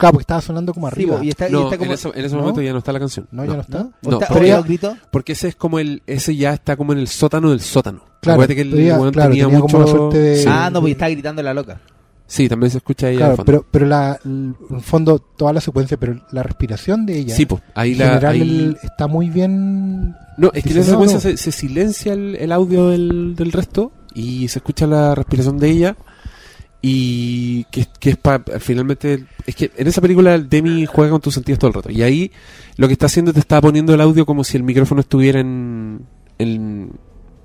[0.00, 1.20] Claro, porque estaba sonando como arriba.
[1.22, 1.84] y está, y está como...
[1.84, 2.40] en ese, en ese ¿No?
[2.40, 3.28] momento ya no está la canción.
[3.30, 3.78] no, ya no está.
[3.78, 3.92] ¿no?
[4.04, 4.96] ¿O No, está- pero?
[5.12, 8.02] Porque ese es como el, ese ya está como en el sótano del sótano.
[8.20, 9.72] Claro, Acuérdate que el weón claro, tenía, tenía mucho...
[9.76, 11.80] como suerte de- Sí, Ah, no, pues está gritando la loca.
[12.26, 13.44] Sí, también se escucha ella Claro, fondo.
[13.46, 17.34] pero, pero la, el- en fondo, toda la secuencia, pero la respiración de ella.
[17.34, 18.04] sí, pues, ahí en la...
[18.06, 20.14] general ahí- el- está muy bien.
[20.36, 23.92] No, es que en esa secuencia se, se silencia el, el audio del, del resto
[24.14, 25.96] y se escucha la respiración de ella
[26.82, 31.20] y que, que es para finalmente es que en esa película el Demi juega con
[31.20, 32.30] tus sentidos todo el rato y ahí
[32.76, 36.00] lo que está haciendo te está poniendo el audio como si el micrófono estuviera en
[36.38, 36.90] en,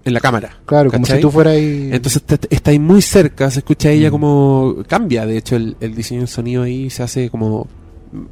[0.05, 1.89] en la cámara Claro, como si tú fueras ahí.
[1.91, 4.11] entonces te- te- está ahí muy cerca se escucha ella Mm.
[4.11, 7.67] como cambia de hecho el, el diseño del sonido ahí se hace como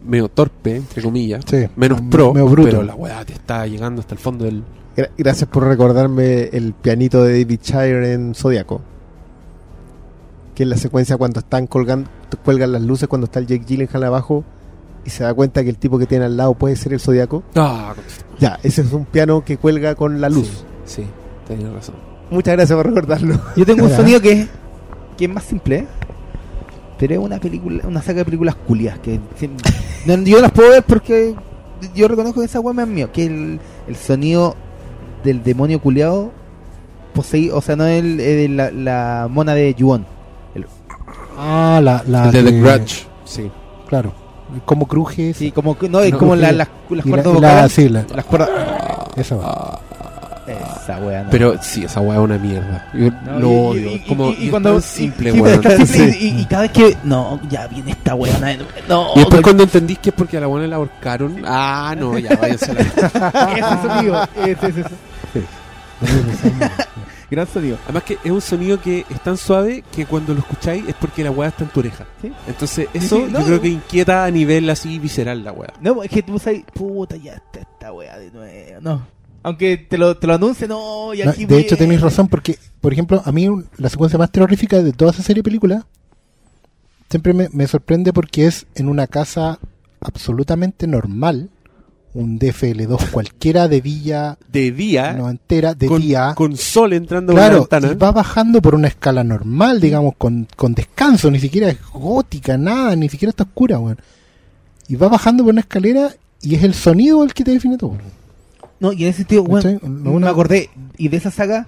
[0.05, 2.69] medio torpe, entre comillas, Sí, menos m- pro, medio bruto.
[2.69, 4.63] pero la weá te está llegando hasta el fondo del...
[4.95, 8.81] Gra- gracias por recordarme el pianito de David Shire en Zodiaco.
[10.55, 12.09] Que es la secuencia cuando están colgando,
[12.45, 14.43] cuelgan las luces, cuando está el Jake Gyllenhaal abajo
[15.05, 17.43] y se da cuenta que el tipo que tiene al lado puede ser el Zodiaco.
[17.55, 17.93] Ah,
[18.39, 20.63] Ya, ese es un piano que cuelga con la luz.
[20.85, 21.07] Sí, sí,
[21.47, 21.95] tenías razón.
[22.29, 23.39] Muchas gracias por recordarlo.
[23.55, 24.47] Yo tengo un sonido que es,
[25.17, 25.87] que es más simple, ¿eh?
[26.99, 29.19] pero es una película, una saga de películas culias que
[30.05, 31.35] no, yo las puedo ver porque
[31.95, 34.55] yo reconozco que esa weá me es mío, que el, el sonido
[35.23, 36.31] del demonio culiado
[37.13, 40.05] poseído, o sea, no el, el- la, la mona de Yuon.
[41.37, 43.49] Ah, la, la el de The Grudge, sí.
[43.87, 44.13] Claro.
[44.65, 45.33] Como cruje.
[45.33, 47.71] Sí, como no, es No, como la, las, las y la- cuerdas y la- vocales.
[47.71, 48.49] sí, la- Las cuerdas.
[49.15, 49.79] esa va.
[50.45, 51.29] Esa weá, no.
[51.31, 52.85] Pero sí, esa weá es una mierda.
[52.93, 53.89] Yo No, lo y- y- odio.
[53.91, 55.61] y- es como, y- y y es cuando- tan simple, weón.
[55.87, 56.17] Sí.
[56.19, 56.97] y, y cada vez que.
[57.05, 58.37] No, ya viene esta weá.
[58.89, 62.19] No, Y después cuando entendís que es porque a la buena la ahorcaron, ah, no,
[62.19, 62.81] ya váyanse a la...
[63.55, 64.23] ese sonido.
[64.35, 65.45] Ese, ese, ese.
[67.33, 67.79] Gran sonido.
[67.85, 71.23] Además que es un sonido que es tan suave que cuando lo escucháis es porque
[71.23, 72.05] la weá está en tu oreja.
[72.21, 72.31] Sí.
[72.47, 73.39] Entonces eso sí, no.
[73.39, 75.73] yo creo que inquieta a nivel así visceral la weá.
[75.81, 78.81] No, es que tú sabes, puta, ya está esta weá de nuevo.
[78.81, 79.07] No.
[79.41, 82.59] Aunque te lo, te lo anuncie, no, y No, aquí de hecho, tenéis razón, porque,
[82.79, 85.85] por ejemplo, a mí la secuencia más terrorífica de toda esa serie de películas
[87.09, 89.57] siempre me, me sorprende porque es en una casa
[90.01, 91.49] absolutamente normal,
[92.15, 96.33] un DFL2 cualquiera de villa De día, no entera, de con, día.
[96.35, 97.91] con sol entrando por Claro, la ventana.
[97.91, 102.57] y va bajando por una escala normal, digamos, con, con descanso, ni siquiera es gótica,
[102.57, 103.97] nada, ni siquiera está oscura, weón.
[104.87, 106.09] Y va bajando por una escalera
[106.41, 107.97] y es el sonido el que te define todo.
[108.79, 109.79] No, y en ese sentido, weón, ¿Cachai?
[109.89, 110.69] No, una- me acordé.
[110.97, 111.67] Y de esa saga,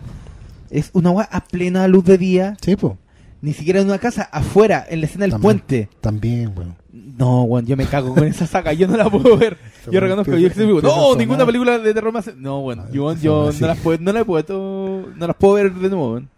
[0.70, 2.58] es una weá a plena luz de día.
[2.62, 2.98] Sí, po,
[3.42, 5.42] Ni siquiera en una casa, afuera, en la escena del También.
[5.60, 5.90] puente.
[6.02, 6.76] también, weón.
[7.18, 9.58] No, weón, yo me cago con esa saga, yo no la puedo ver.
[9.92, 11.18] Yo reconozco, yo que digo, no, sonar.
[11.18, 12.34] ninguna película de terror más.
[12.38, 15.74] No, bueno, Ah, yo, yo no las puedo, no las puedo, no las puedo ver
[15.74, 16.30] de nuevo, weón.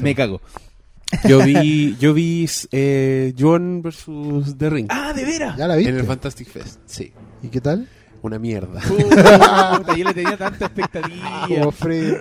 [0.00, 0.40] Me cago.
[1.28, 5.56] Yo vi, yo vi eh, John versus The Ring Ah, de veras.
[5.56, 5.98] ¿Ya la en viste?
[5.98, 6.78] el Fantastic Fest.
[6.86, 7.12] Sí,
[7.42, 7.88] ¿Y qué tal?
[8.22, 8.80] Una mierda.
[8.88, 11.46] Puta, yo le tenía tanta expectativa.
[11.48, 12.14] Como Freddy,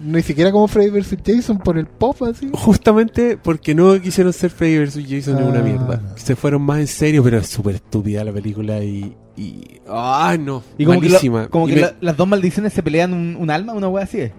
[0.00, 1.16] ni siquiera como Freddy vs.
[1.24, 2.50] Jason por el pop así.
[2.52, 4.94] Justamente porque no quisieron ser Freddy vs.
[5.08, 5.62] Jason es una Ah.
[5.62, 6.02] mierda.
[6.16, 9.14] Se fueron más en serio, pero es súper estúpida la película y...
[9.36, 10.62] y ¡Ah, no!
[10.78, 11.42] Y como que, malísima.
[11.44, 13.88] lo- como Y que me- la- las dos maldiciones se pelean un, un alma, una
[13.88, 14.20] wea así.
[14.20, 14.32] es.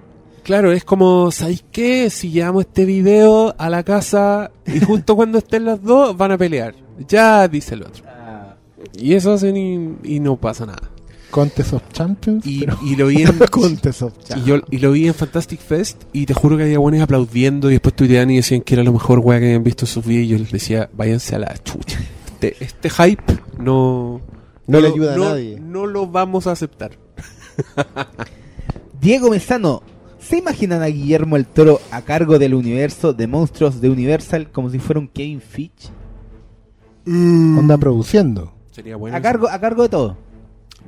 [0.43, 2.09] Claro, es como, ¿sabéis qué?
[2.09, 6.37] Si llevamos este video a la casa y justo cuando estén las dos van a
[6.37, 6.73] pelear.
[7.07, 8.03] Ya, dice el otro.
[8.97, 10.89] Y eso hacen y, y no pasa nada.
[11.37, 12.45] Contest of Champions.
[12.47, 13.37] Y, pero- y lo vi en...
[13.37, 16.79] Contest of Y yo y lo vi en Fantastic Fest y te juro que había
[16.79, 19.85] buenos aplaudiendo y después tuiteaban y decían que era lo mejor weá que habían visto
[19.85, 21.99] en sus vidas y yo les decía, váyanse a la chucha.
[22.33, 24.19] Este, este hype no...
[24.65, 25.59] No le ayuda a nadie.
[25.59, 26.91] No lo vamos a aceptar.
[28.99, 29.83] Diego Mesano,
[30.19, 34.69] ¿se imaginan a Guillermo el Toro a cargo del universo de monstruos de Universal como
[34.71, 35.89] si fuera un Kevin Fitch?
[37.07, 38.53] Onda produciendo.
[38.71, 39.15] Sería bueno.
[39.15, 40.17] A cargo, a cargo de todo.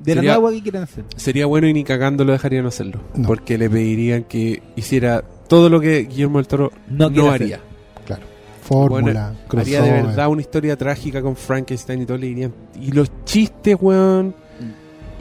[0.03, 1.03] De Sería- la nueva que quieren hacer.
[1.15, 3.01] Sería bueno y ni cagando lo dejarían hacerlo.
[3.15, 3.27] No.
[3.27, 7.59] Porque le pedirían que hiciera todo lo que Guillermo del Toro No haría.
[8.05, 8.23] Claro.
[8.63, 12.53] Fórmula, Bueno, haría de verdad una historia trágica con Frankenstein y todo le dirían.
[12.79, 14.35] Y los chistes, weón.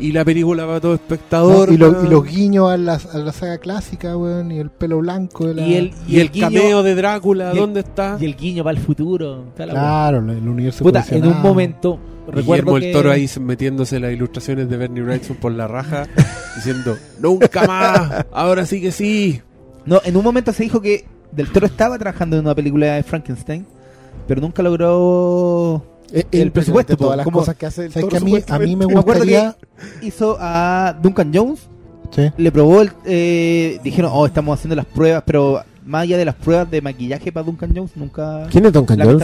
[0.01, 1.73] Y la película para todo No, espectador.
[1.73, 2.07] y, lo- weón.
[2.07, 5.55] y los guiños a la, a la saga clásica, weón, y el pelo blanco de
[5.55, 5.63] la...
[5.67, 8.17] Y el, Y el guiño- cameo de Drácula, el- ¿dónde está?
[8.21, 9.47] Y el guiño para el futuro.
[9.57, 11.99] Claro, el universo Puta, en un momento.
[12.29, 16.07] Recuerdo Guillermo el que- Toro ahí metiéndose las ilustraciones de Bernie Wrightson por la raja,
[16.57, 19.41] diciendo, nunca más, ahora sí que sí.
[19.87, 23.03] No, en un momento se dijo que Del Toro estaba trabajando en una película de
[23.03, 23.67] Frankenstein,
[24.27, 28.09] pero nunca logró Eh, el presupuesto, de todas las como- cosas que hace el ¿Sabes
[28.09, 29.57] toro, que a mí, a mí me gustaría...
[30.03, 31.61] hizo a Duncan Jones,
[32.11, 32.31] Sí.
[32.39, 36.35] le probó el, eh, dijeron, oh, estamos haciendo las pruebas, pero más allá de las
[36.35, 38.47] pruebas de maquillaje para Duncan Jones, nunca...
[38.51, 39.23] ¿Quién es Duncan Jones?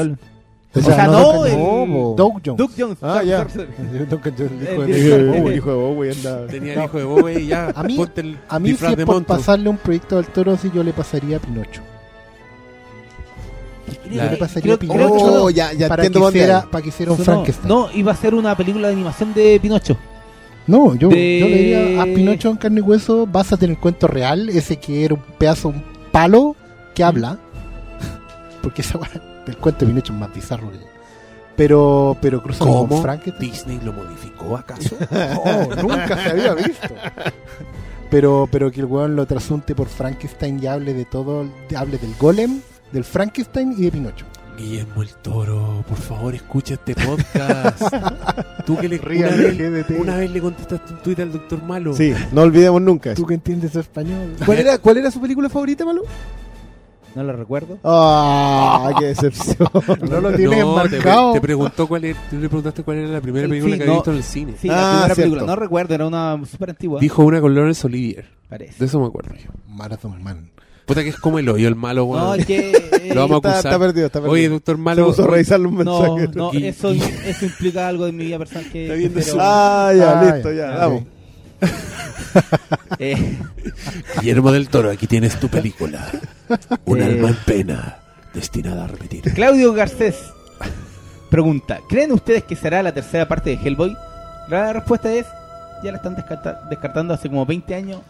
[0.77, 2.17] O O sea, no el- Jones.
[2.59, 2.99] Doug Jones.
[3.01, 3.45] Ah, ya.
[4.11, 5.25] Duncan Jones, el hijo El de.
[5.41, 6.47] Bowie, el hijo de Bowie, anda.
[6.49, 9.69] Tenía el hijo de Bowie y ya, A mí- el A mí, si por pasarle
[9.71, 11.81] un proyecto del toro, si yo le pasaría a Pinocho.
[14.11, 16.39] La- le pasaría creo- a creo que Pinocho Oh, ya, ya para, que entiendo dónde
[16.41, 17.69] hiciera, para que hiciera un No, Frankenstein.
[17.69, 19.97] No, iba a ser una película de animación de Pinocho.
[20.67, 23.79] No, yo, De- yo le diría a Pinocho en carne y hueso, básate en el
[23.79, 25.83] cuento real, ese que era un pedazo, un
[26.13, 26.57] palo
[26.95, 27.39] que habla.
[28.63, 28.99] Porque esa
[29.47, 30.79] el cuento de Pinocho es más bizarro que
[31.57, 32.89] Pero, pero cruzado ¿Cómo?
[32.89, 33.51] con Frankenstein.
[33.53, 34.97] ¿Disney lo modificó acaso?
[35.11, 36.95] No, nunca se había visto.
[38.11, 42.15] Pero, pero que el weón lo trasunte por Frankenstein y hable de todo, hable del
[42.19, 42.61] golem,
[42.95, 44.25] del Frankenstein y de Pinocho.
[44.57, 47.83] Guillermo el Toro, por favor escucha este podcast.
[48.67, 51.93] Tú que le una Ríale, vez, una vez le contestaste un tuit al doctor Malo.
[51.93, 53.21] Sí, no olvidemos nunca eso.
[53.21, 54.35] Tú que entiendes español.
[54.47, 56.03] ¿Cuál era, ¿Cuál era su película favorita, Malo?
[57.17, 57.79] No lo recuerdo.
[57.83, 58.93] ¡Ah!
[58.99, 59.69] ¡Qué decepción!
[60.09, 61.33] No lo tienes No, te, marcado.
[61.33, 63.83] te preguntó cuál era, tú le preguntaste cuál era la primera Sí, película sí, que
[63.85, 63.99] había no.
[64.01, 64.55] visto en el cine.
[64.61, 65.23] Sí, Ah, la primera cierto.
[65.33, 65.47] película.
[65.47, 67.01] No recuerdo, era una súper antigua.
[67.01, 68.27] Dijo una con Lawrence Olivier.
[68.49, 68.79] Parece.
[68.79, 69.51] De eso me acuerdo yo.
[69.69, 70.51] Marathon Man.
[70.87, 72.39] Puta que es como el hoyo, el malo, weón.
[72.39, 72.73] No, que.
[73.15, 73.73] Lo vamos a está, acusar.
[73.73, 74.33] está perdido, está perdido.
[74.33, 75.07] Oye, doctor Malo.
[75.07, 76.37] puso a revisar los No, mensajes.
[76.37, 78.83] no, Y- eso, eso implica algo de mi vida personal que.
[78.85, 81.03] Está viendo pero, su- Ah, ya, Ah, listo, ya, ya, vamos.
[82.99, 83.39] eh,
[84.21, 86.07] Guillermo del Toro, aquí tienes tu película.
[86.85, 87.05] Un Eh.
[87.05, 87.99] alma en pena,
[88.35, 89.23] destinada a repetir.
[89.35, 90.17] Claudio Garcés
[91.31, 93.97] pregunta: ¿Creen ustedes que será la tercera parte de Hellboy?
[94.49, 95.27] La respuesta es:
[95.83, 98.01] ya la están descarta- descartando hace como 20 años.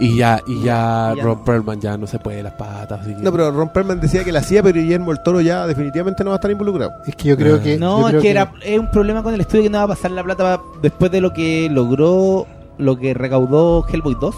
[0.00, 1.44] Y ya, y ya, Ya Rob no.
[1.44, 3.00] Perlman ya no se puede las patas.
[3.00, 5.66] así que- No, pero Ron Perlman decía que la hacía, pero Guillermo el Toro ya
[5.66, 6.92] definitivamente no va a estar involucrado.
[7.06, 7.60] Es que yo creo Ah.
[7.62, 7.76] que.
[7.78, 10.10] No, es que era, es un problema con el estudio que no va a pasar
[10.12, 12.46] la plata después de lo que logró,
[12.78, 14.36] lo que recaudó Hellboy 2,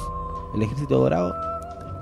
[0.55, 1.35] el Ejército Dorado.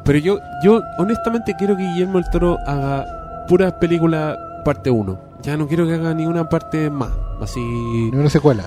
[0.04, 3.04] Pero yo, yo honestamente quiero que Guillermo el Toro haga
[3.48, 5.18] puras películas parte 1.
[5.42, 7.10] Ya no quiero que haga ninguna parte más.
[7.40, 8.64] Así, Ni una secuela.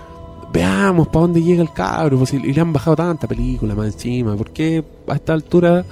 [0.53, 2.18] Veamos para dónde llega el cabro.
[2.18, 4.36] pues, y le han bajado tanta película más encima.
[4.36, 5.86] ¿Por qué a esta altura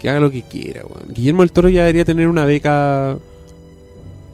[0.00, 0.82] que haga lo que quiera?
[0.84, 1.12] weón?
[1.14, 3.16] Guillermo el Toro ya debería tener una beca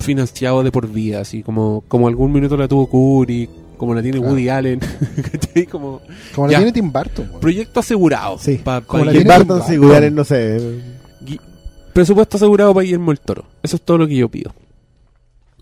[0.00, 1.20] financiado de por vida.
[1.20, 4.32] Así como, como algún minuto la tuvo Kubrick, como la tiene Claro.
[4.32, 4.80] Woody Allen.
[5.70, 6.00] como
[6.34, 6.52] Como Ya.
[6.52, 7.30] la tiene Tim Burton.
[7.40, 8.38] proyecto asegurado.
[8.38, 9.86] Sí, pa- pa como la Tim tiene Burton, Tim sí, Burton.
[9.88, 10.58] Woody Allen, no sé.
[11.24, 11.40] Gui-
[11.92, 13.44] Presupuesto asegurado para Guillermo el Toro.
[13.62, 14.52] Eso es todo lo que yo pido.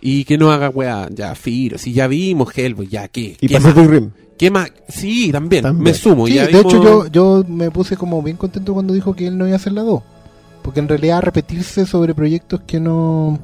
[0.04, 1.78] Y que no haga weá, ya, Firo.
[1.78, 3.36] Si ya vimos Hellboy, ya, ¿qué?
[3.40, 3.72] Y ¿Qué más?
[3.72, 4.10] Pacific Rim.
[4.36, 4.72] ¿Qué más?
[4.88, 5.84] Sí, también, También.
[5.84, 6.26] me sumo.
[6.26, 9.38] Sí, ya de hecho yo, yo me puse como bien contento cuando dijo que él
[9.38, 10.02] no iba a hacer la 2.
[10.62, 13.38] Porque en realidad repetirse sobre proyectos que no...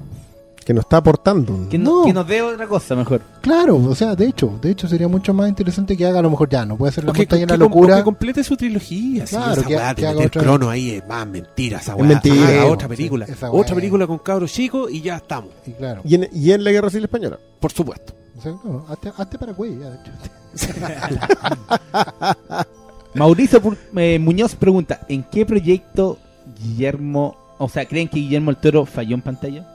[0.68, 1.66] Que nos está aportando.
[1.70, 2.04] Que, no- No.
[2.04, 3.22] que nos dé otra cosa mejor.
[3.40, 6.28] Claro, o sea, de hecho, de hecho sería mucho más interesante que haga a lo
[6.28, 7.96] mejor ya, no puede ser la que, montaña de que la com- locura.
[7.96, 9.26] que complete su trilogía.
[9.26, 11.78] sí, Claro, esa que- weá haga meter otra- crono ahí es más mentira.
[11.78, 13.24] Esa Es mentira, sí, otra película.
[13.24, 15.48] esa otra película con cabros chicos y ya estamos.
[15.66, 17.38] Y claro, Y en, y en la Guerra Civil Española.
[17.60, 18.12] Por supuesto.
[18.36, 20.12] o sea, no, hazte, hazte Paraguay ya, de hecho.
[23.14, 23.62] Mauricio
[23.96, 26.18] eh, Muñoz pregunta: ¿En qué proyecto
[26.62, 29.66] Guillermo, o sea, creen que Guillermo el Toro falló en pantalla?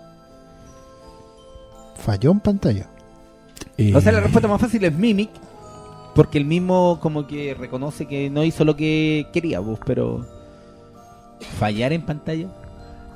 [2.05, 2.87] Falló en pantalla.
[3.95, 5.29] O sea, la Eh, respuesta más fácil es Mimic,
[6.15, 10.25] porque el mismo como que reconoce que no hizo lo que quería, pues, pero
[11.57, 12.47] fallar en pantalla.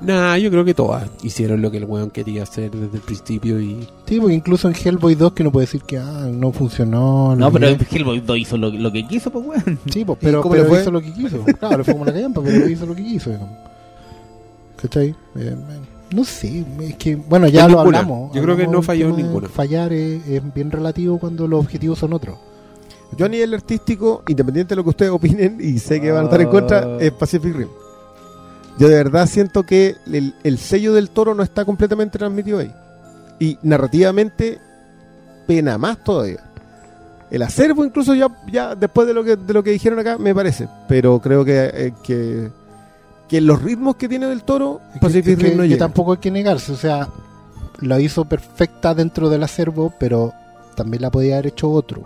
[0.00, 3.60] Nah, yo creo que todas hicieron lo que el weón quería hacer desde el principio
[3.60, 7.34] y Sí, porque incluso en Hellboy 2 que no puede decir que ah, no funcionó.
[7.34, 9.78] No, pero que- Hellboy 2 hizo lo, lo que quiso, pues, weón.
[9.92, 10.80] Sí, pues, ¿Y pero, pero fue?
[10.82, 11.44] hizo lo que quiso.
[11.58, 13.30] Claro, le fue como la callampa, pero hizo lo que quiso.
[13.30, 13.56] digamos.
[14.80, 15.08] ¿Cachai?
[15.08, 15.56] Eh, eh,
[16.10, 17.98] no sé, es que, bueno, ya lo ninguna.
[18.00, 18.34] hablamos.
[18.34, 19.48] Yo creo que no falló ninguna.
[19.48, 22.38] Fallar es, es bien relativo cuando los objetivos son otros.
[23.16, 26.24] Yo a nivel artístico, independiente de lo que ustedes opinen, y sé que van a
[26.24, 26.96] estar en contra, Ah.
[27.00, 27.68] es Pacific Rim.
[28.78, 32.72] Yo de verdad siento que el, el sello del toro no está completamente transmitido ahí.
[33.40, 34.58] Y narrativamente,
[35.46, 36.44] pena más todavía.
[37.30, 40.34] El acervo incluso ya, ya después de lo que de lo que dijeron acá, me
[40.34, 40.68] parece.
[40.88, 42.50] Pero creo que, eh, que,
[43.28, 45.78] que los ritmos que tiene del toro, Es que- Pacific que- Rim no que llega.
[45.78, 47.08] tampoco hay que negarse, o sea,
[47.80, 50.32] lo hizo perfecta dentro del acervo, pero
[50.74, 52.02] también la podía haber hecho otro.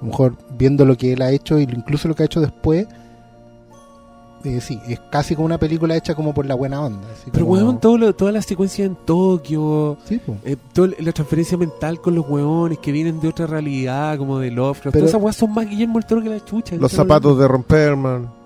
[0.00, 2.40] A lo mejor viendo lo que él ha hecho y incluso lo que ha hecho
[2.40, 2.86] después,
[4.44, 7.06] eh, sí, es casi como una película hecha como por la buena onda.
[7.12, 11.12] así Pero como- weón, todo lo- toda la secuencia en Tokio, Sí, eh, toda la
[11.12, 15.10] transferencia mental con los weones que vienen de otra realidad, como de Lovecraft, Pero- todas
[15.10, 16.74] esas weas son más Guillermo el Toro que la chucha.
[16.76, 18.39] Los ¿qué zapatos de Romperman.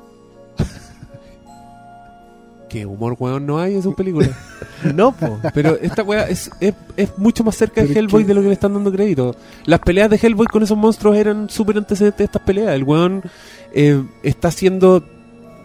[2.74, 4.30] ¿Qué humor weón no hay en sus películas?
[4.94, 5.38] no, po.
[5.54, 8.48] Pero esta wea es, es, es mucho más cerca de Hellboy que- de lo que
[8.48, 9.36] le están dando crédito.
[9.64, 12.74] Las peleas de Hellboy con esos monstruos eran súper antecedentes de estas peleas.
[12.74, 13.22] El weón
[13.72, 15.04] eh, está haciendo,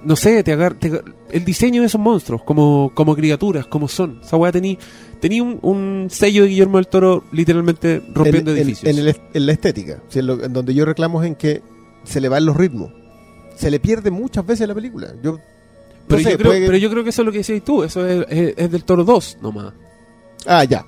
[0.04, 4.20] no sé, te agar, te el diseño de esos monstruos como, como criaturas, como son.
[4.24, 4.78] Esa weá tenía
[5.20, 8.96] tenía un, un sello de Guillermo del Toro literalmente rompiendo en, en- edificios.
[8.98, 9.98] en el en la estética.
[10.10, 11.62] Si en, lo- en donde yo reclamo es en que
[12.04, 12.92] se le van los ritmos.
[13.56, 15.08] Se le pierde muchas veces la película.
[15.24, 15.40] Yo,
[16.10, 17.64] pero, sé, yo creo, puede que- pero yo creo que eso es lo que decías
[17.64, 17.84] tú.
[17.84, 19.74] Eso es, es- es del Toro 2 nomás.
[20.46, 20.86] Ah, ya.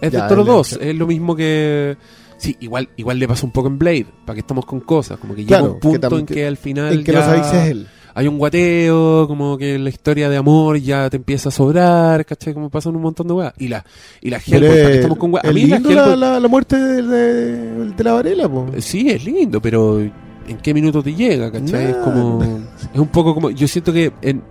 [0.00, 1.96] Es Ya, del Toro es la- 2, es lo mismo que...
[2.38, 5.34] Sí, igual igual le pasa un poco en Blade, para que estamos con cosas, como
[5.34, 7.52] que Claro, llega un punto que en que, al final En que ya no es
[7.68, 7.88] él.
[8.14, 12.54] hay un guateo, como que la historia de amor ya te empieza a sobrar, ¿cachai?
[12.54, 13.52] Como pasan un montón de weas.
[13.58, 13.84] Y la,
[14.20, 15.44] y la Hellboy, para es- estamos con weas.
[15.44, 18.66] A es mí lindo la, Hellboy- la- la muerte de, de- de la Varela, po.
[18.78, 21.86] Sí, es lindo, pero ¿en qué minuto te llega, cachai?
[21.86, 22.04] Es Nah.
[22.04, 22.38] como...
[22.94, 23.50] Es un poco como...
[23.50, 24.44] Yo siento que en,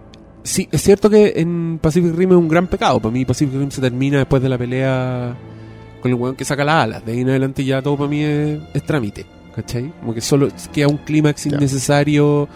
[0.48, 3.00] sí, es cierto que en Pacific Rim es un gran pecado.
[3.00, 5.36] Para mí Pacific Rim se termina después de la pelea
[6.02, 7.06] con el weón que saca las alas.
[7.06, 9.26] De ahí en adelante ya todo para mí es, es trámite.
[9.56, 9.92] ¿Cachai?
[10.02, 12.48] Como que solo queda un clímax innecesario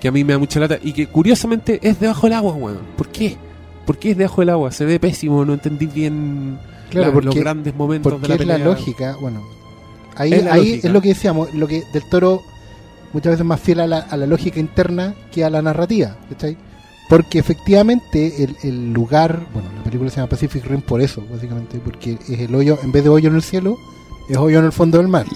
[0.00, 2.78] que a mí me da mucha lata y que curiosamente es debajo del agua, weón.
[2.96, 3.36] ¿Por qué?
[3.84, 4.70] ¿Por qué es debajo del agua?
[4.70, 6.58] Se ve pésimo, no entendí bien
[6.90, 8.58] Claro, la- porque- los grandes momentos Porque de la es pelea.
[8.58, 9.42] la lógica, bueno,
[10.14, 10.86] ahí, Es ahí lógica.
[10.88, 12.42] es lo que decíamos, lo que del toro
[13.12, 16.56] muchas veces más fiel a la, a la lógica interna que a la narrativa, ¿cachai?
[17.08, 21.78] Porque efectivamente el, el lugar, bueno, la película se llama Pacific Rim por eso, básicamente,
[21.78, 23.78] porque es el hoyo, en vez de hoyo en el cielo,
[24.28, 25.26] es hoyo en el fondo del mar.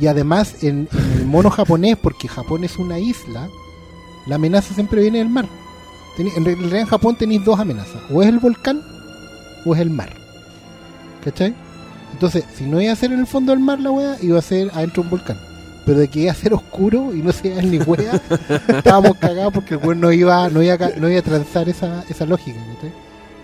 [0.00, 3.48] Y además en, en el mono japonés, porque Japón es una isla,
[4.26, 5.46] la amenaza siempre viene del mar.
[6.18, 8.82] En realidad en Japón tenéis dos amenazas, o es el volcán
[9.66, 10.10] o es el mar.
[11.22, 11.54] ¿Cachai?
[12.12, 14.42] Entonces, si no iba a ser en el fondo del mar la wea, iba a
[14.42, 15.38] ser adentro de un volcán.
[15.86, 18.20] Pero de que iba a ser oscuro y no se iba ni wea,
[18.68, 21.68] estábamos cagados porque el weón no iba, no iba, a ca- no iba a transar
[21.68, 22.58] esa, esa lógica.
[22.74, 22.92] ¿cachai?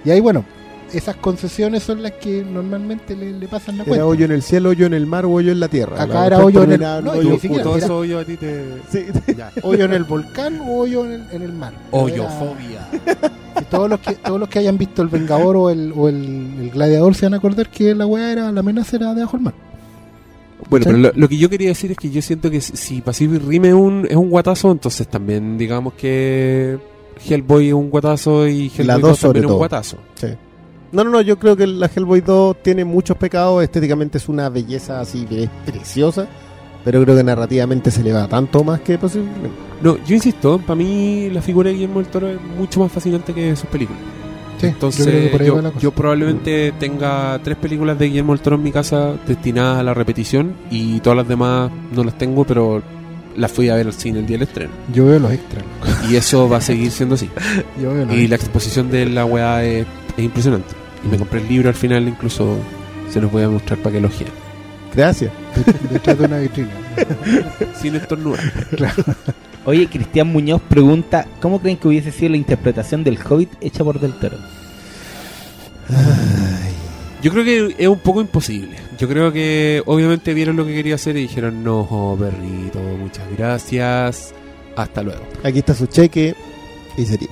[0.04, 0.44] Y ahí, bueno,
[0.92, 3.94] esas concesiones son las que normalmente le, le pasan la cuenta.
[3.94, 6.02] Era hoyo en el cielo, hoyo en el mar o hoyo en la tierra.
[6.02, 8.24] Acá La era hoyo en el- terminaba no, hoyo siquiera- Todo era- eso yo a
[8.24, 8.64] ti te...
[8.90, 9.06] Sí.
[9.36, 9.50] Ya.
[9.62, 11.72] hoyo en el volcán o hoyo en el, en el mar.
[11.92, 12.88] Hoyofobia.
[13.56, 16.16] Si todos los que todos los que hayan visto el Vengador o el, o el,
[16.60, 19.44] el Gladiador se van a acordar que la weá era la amenaza era debajo del
[19.44, 19.54] mar.
[20.70, 23.42] Bueno, pero lo, lo que yo quería decir es que yo siento que si- Pacific
[23.46, 26.78] Rim es un, es un guatazo, entonces también digamos que
[27.28, 29.58] Hellboy es un guatazo y Hellboy Las 2 dos sobre también es un todo.
[29.58, 29.96] guatazo.
[30.14, 30.26] Sí.
[30.92, 34.48] No, no, no, yo creo que la Hellboy 2 tiene muchos pecados, estéticamente es una
[34.48, 36.26] belleza así que es preciosa,
[36.84, 39.50] pero creo que narrativamente se le va tanto más que posiblemente.
[39.82, 43.32] No, yo insisto, para mí la figura de Guillermo del Toro es mucho más fascinante
[43.32, 44.00] que sus películas.
[44.62, 45.32] Sí, Entonces,
[45.80, 49.92] yo probablemente tenga tres películas de Guillermo del Toro en mi casa destinadas a la
[49.92, 52.80] repetición y todas las demás no las tengo, pero
[53.36, 54.70] las fui a ver al cine el día del estreno.
[54.94, 55.64] Yo veo los extras.
[56.08, 57.28] Y eso va a seguir siendo así.
[57.82, 59.84] Yo veo los Y la exposición de la weá es,
[60.16, 60.74] es impresionante.
[61.04, 62.56] Y me compré el libro al final, incluso
[63.10, 64.32] se los voy a mostrar para que lo giren.
[64.94, 65.32] Gracias.
[65.90, 66.70] detrás de una vitrina.
[67.80, 68.40] Sin estornudar.
[69.64, 74.00] Oye, Cristian Muñoz pregunta, ¿cómo creen que hubiese sido la interpretación del Hobbit hecha por
[74.00, 74.38] Del Toro?
[77.22, 78.76] Yo creo que es un poco imposible.
[78.98, 84.34] Yo creo que obviamente vieron lo que quería hacer y dijeron, no, perrito, muchas gracias,
[84.74, 85.22] hasta luego.
[85.44, 86.34] Aquí está su cheque
[86.96, 87.28] y sería.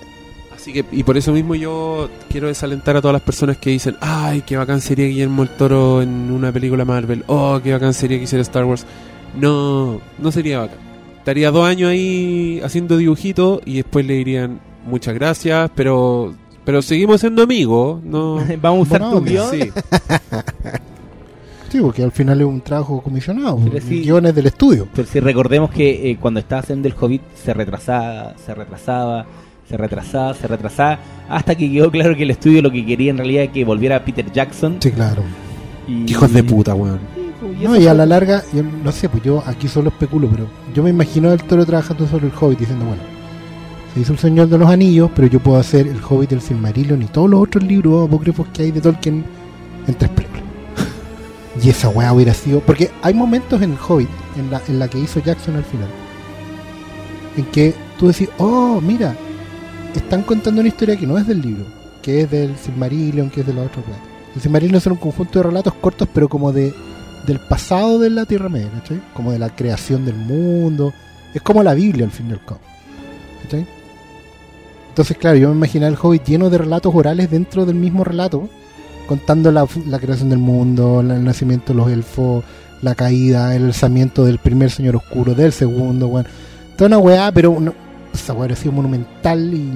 [0.54, 3.96] Así que, y por eso mismo yo quiero desalentar a todas las personas que dicen,
[4.00, 8.18] ay, qué bacán sería Guillermo el Toro en una película Marvel, oh, qué bacán sería
[8.18, 8.86] que hiciera Star Wars.
[9.34, 10.89] No, no sería bacán.
[11.20, 16.34] Estaría dos años ahí haciendo dibujitos y después le dirían, muchas gracias, pero
[16.64, 18.36] pero seguimos siendo amigos, no...
[18.60, 19.50] Vamos a usar Bueno, tu guion.
[19.50, 19.70] Sí.
[21.70, 23.56] Sí, porque al final es un trabajo comisionado.
[23.62, 24.00] Pero el sí.
[24.02, 24.88] guion es del estudio.
[24.92, 29.24] Pero si recordemos que eh, cuando estaba haciendo el Hobbit se retrasaba, se retrasaba,
[29.68, 30.98] se retrasaba, se retrasaba,
[31.28, 34.04] hasta que quedó claro que el estudio lo que quería en realidad es que volviera
[34.04, 34.78] Peter Jackson.
[34.80, 35.22] Sí, claro.
[35.86, 36.98] y- Hijos de puta, weón.
[37.40, 40.28] Pues, No, y a fue- la larga, yo no sé, pues yo aquí solo especulo,
[40.30, 43.02] pero yo me imagino al toro trabajando sobre el Hobbit diciendo, bueno,
[43.94, 47.02] se hizo el Señor de los Anillos, pero yo puedo hacer el Hobbit, el Silmarillion
[47.02, 49.24] y todos los otros libros apócrifos que hay de Tolkien
[49.86, 50.42] en tres películas.
[51.62, 52.60] Y esa weá hubiera sido.
[52.60, 54.08] Porque hay momentos en el Hobbit,
[54.38, 55.88] en la, en la que hizo Jackson al final,
[57.36, 59.14] en que tú decís, oh, mira,
[59.94, 61.64] están contando una historia que no es del libro,
[62.02, 63.98] que es del Silmarillion, que es de la otra weá.
[64.34, 66.72] El Silmarillion son un conjunto de relatos cortos, pero como de
[67.26, 69.00] del pasado de la Tierra Media, ¿cachai?
[69.14, 70.92] Como de la creación del mundo.
[71.34, 72.60] Es como la Biblia al fin y al cabo.
[73.42, 73.66] ¿cachai?
[74.88, 78.48] Entonces, claro, yo me imaginaba el Hobbit lleno de relatos orales dentro del mismo relato,
[79.06, 79.66] contando la,
[79.98, 82.44] creación del mundo, el nacimiento de los elfos,
[82.82, 86.28] la caída, el alzamiento del primer señor oscuro, del segundo, bueno.
[86.76, 87.72] Toda una weá, pero una-
[88.12, 89.70] esa weá hubiera sido monumental y,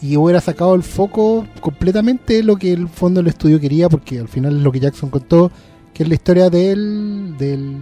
[0.00, 4.18] y hubiera sacado el foco completamente de lo que el fondo del estudio quería, porque
[4.20, 5.50] al final es lo que Jackson contó,
[5.96, 7.78] que es la historia del, del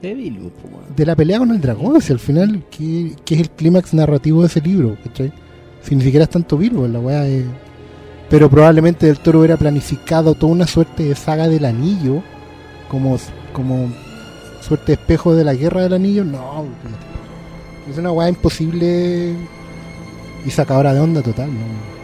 [0.00, 0.50] De Bilbo,
[0.96, 4.40] de la pelea con el dragón, si al final, que, que es el clímax narrativo
[4.40, 5.30] de ese libro, ¿cachai?
[5.82, 7.44] Si ni siquiera es tanto Bilbo, la weá es...
[8.30, 12.22] Pero probablemente Del Toro hubiera planificado toda una suerte de saga del anillo,
[12.88, 13.18] como,
[13.52, 13.92] como
[14.62, 16.64] suerte de espejo de la guerra del anillo, no,
[17.90, 19.34] es una weá imposible
[20.42, 21.95] y sacadora de onda total, ¿no?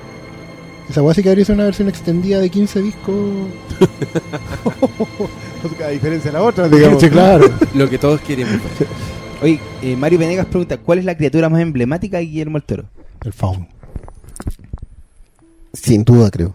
[0.93, 3.49] Esa weá sí que habría sido una versión extendida de 15 discos.
[5.83, 7.01] A diferencia de la otra, digamos.
[7.01, 7.51] Sí, claro.
[7.75, 8.89] Lo que todos queríamos ver.
[9.41, 12.85] Oye, eh, Mario Venegas pregunta, ¿cuál es la criatura más emblemática de Guillermo el Toro?
[13.25, 13.67] El fauno.
[15.73, 16.53] Sin duda, creo.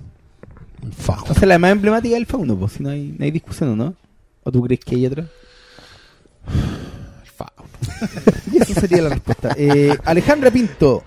[0.84, 1.32] El fauno.
[1.32, 3.72] O sea, la más emblemática es el fauno, pues, si no hay, no hay discusión,
[3.72, 3.96] ¿o ¿no?
[4.44, 5.26] ¿O tú crees que hay otra?
[7.24, 7.64] El fauno.
[8.54, 9.56] Y esa sería la respuesta.
[9.58, 11.04] Eh, Alejandra Pinto.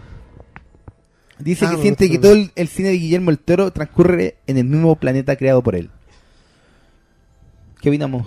[1.41, 4.37] Dice Ah, que me siente que todo el, el cine de Guillermo el Toro transcurre
[4.47, 5.91] en el mismo planeta creado por él.
[7.81, 8.27] ¿Qué opinamos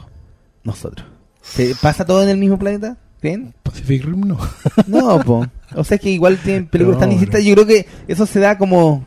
[0.63, 1.07] nosotros?
[1.41, 2.97] ¿Se pasa todo en el mismo planeta?
[3.21, 3.53] ¿Creen?
[3.63, 4.37] Pacific Rim no.
[4.87, 5.45] No, po.
[5.75, 7.41] O sea, es que igual tienen películas tan distintas.
[7.41, 7.47] no.
[7.47, 9.05] Yo creo que eso se da como.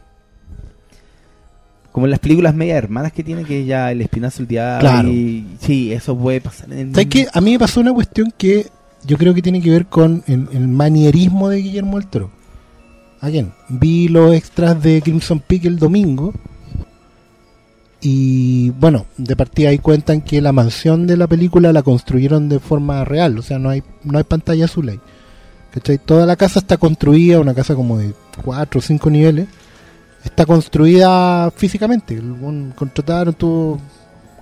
[1.93, 4.81] Como en las películas media hermanas que tiene, que ya el espinazo el diablo.
[4.81, 5.09] Claro.
[5.09, 7.27] Y, sí, eso puede pasar en el ¿Sabes qué?
[7.33, 8.67] A mí me pasó una cuestión que
[9.05, 12.31] yo creo que tiene que ver con el, el manierismo de Guillermo del Toro.
[13.21, 16.35] Again, vi los extras de Crimson Peak el domingo
[18.01, 22.61] y bueno, de partida ahí cuentan que la mansión de la película la construyeron de
[22.61, 25.01] forma real, o sea, no hay no hay pantalla azul ahí.
[26.05, 28.15] Toda la casa está construida, una casa como de
[28.45, 29.49] cuatro o cinco niveles,
[30.25, 32.23] está construida físicamente.
[32.75, 33.81] Contrataron tuvo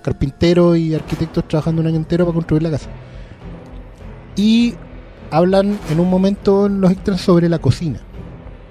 [0.01, 2.89] carpinteros y arquitectos trabajando un año entero para construir la casa.
[4.35, 4.75] Y
[5.31, 7.99] hablan en un momento en los extras sobre la cocina.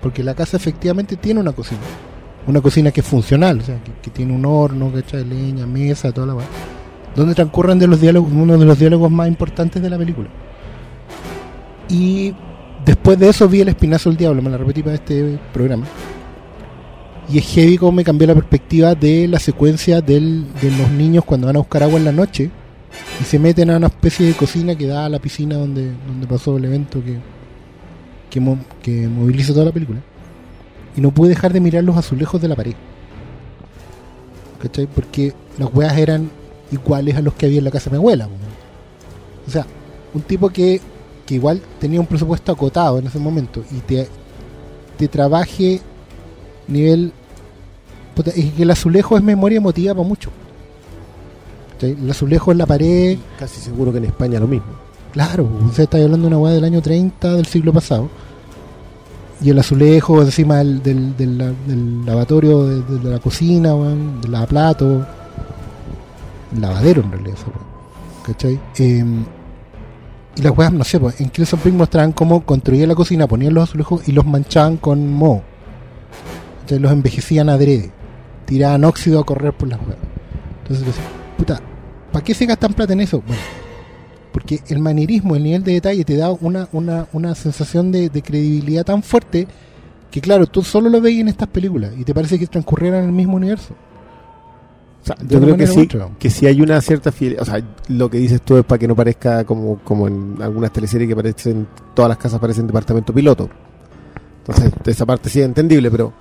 [0.05, 1.81] Porque la casa efectivamente tiene una cocina.
[2.47, 5.25] Una cocina que es funcional, o sea, que, que tiene un horno, ¿cachai?
[5.25, 6.35] Leña, mesa, toda la.
[7.17, 10.29] Donde transcurren de los diálogos, uno de los diálogos más importantes de la película.
[11.89, 12.35] Y
[12.85, 15.87] después de eso vi El Espinazo del Diablo, me la repetí para este programa.
[17.31, 21.25] Y es heavy como me cambió la perspectiva de la secuencia del, de los niños
[21.25, 22.51] cuando van a buscar agua en la noche
[23.23, 25.95] y se meten a una especie de cocina que da a la piscina donde
[26.29, 27.17] pasó el evento que,
[28.35, 30.01] que, mo- que moviliza toda la película.
[30.97, 32.75] Y no pude dejar de mirar los azulejos de la pared.
[34.61, 34.89] ¿Cachai?
[34.89, 36.29] Porque las weas eran
[36.73, 38.29] iguales a los que había en la casa de mi abuela.
[39.47, 39.65] O sea,
[40.15, 40.81] un tipo que,
[41.25, 44.09] que igual tenía un presupuesto acotado en ese momento y te,
[45.09, 45.81] trabaje
[46.67, 47.13] nivel...
[48.35, 50.31] es que el azulejo es memoria emotiva para mucho.
[51.75, 51.93] ¿Cachai?
[51.93, 53.17] El azulejo en la pared...
[53.39, 54.84] Casi seguro que en España lo mismo.
[55.15, 58.09] Claro, usted está hablando de una weá del año 30 del siglo pasado.
[59.41, 64.33] Y el azulejo encima del, del, del, la- del lavatorio, de, la cocina, weón, del
[64.33, 65.07] lavaplato.
[66.59, 68.25] Lavadero en realidad, esa weá.
[68.27, 68.61] ¿Cachai?
[68.79, 69.25] Em,
[70.37, 73.55] y las weas, no sé, pues, en Crimson Peak mostraban cómo construían la cocina, ponían
[73.55, 75.43] los azulejos y los manchaban con moho.
[76.63, 76.79] ¿Cachai?
[76.81, 77.91] Los envejecían adrede.
[78.47, 79.99] Tiraban óxido a correr por las weas.
[80.63, 80.95] Entonces,
[81.39, 81.61] puta,
[82.13, 83.23] ¿para qué se gastan plata en eso?
[83.27, 83.43] Bueno,
[84.35, 88.21] porque el manierismo, el nivel de detalle te da una, una, una sensación de, de
[88.21, 89.47] credibilidad tan fuerte
[90.11, 93.07] que claro, tú solo lo veis en estas películas y te parece que transcurrieran en
[93.11, 93.75] el mismo universo.
[95.03, 95.87] O sea, yo creo que sí,
[96.19, 97.43] que sí hay una cierta fidelidad.
[97.43, 100.73] O sea, lo que dices tú es para que no parezca como, como en algunas
[100.73, 103.49] teleseries que parecen, todas las casas parecen departamento piloto.
[104.41, 106.13] Entonces, esa parte sí es entendible, pero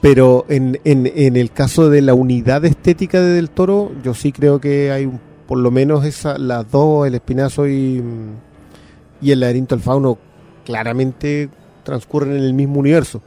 [0.00, 4.30] pero en, en, en el caso de la unidad estética de Del Toro, yo sí
[4.30, 9.32] creo que hay un- por lo menos esa, las dos, el espinazo y, mm, y
[9.32, 10.18] el laberinto del fauno,
[10.66, 11.48] claramente
[11.82, 13.22] transcurren en el mismo universo.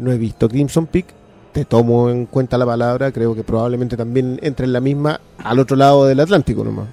[0.00, 1.06] No he visto Crimson Peak,
[1.52, 5.60] te tomo en cuenta la palabra, creo que probablemente también entre en la misma al
[5.60, 6.88] otro lado del Atlántico nomás.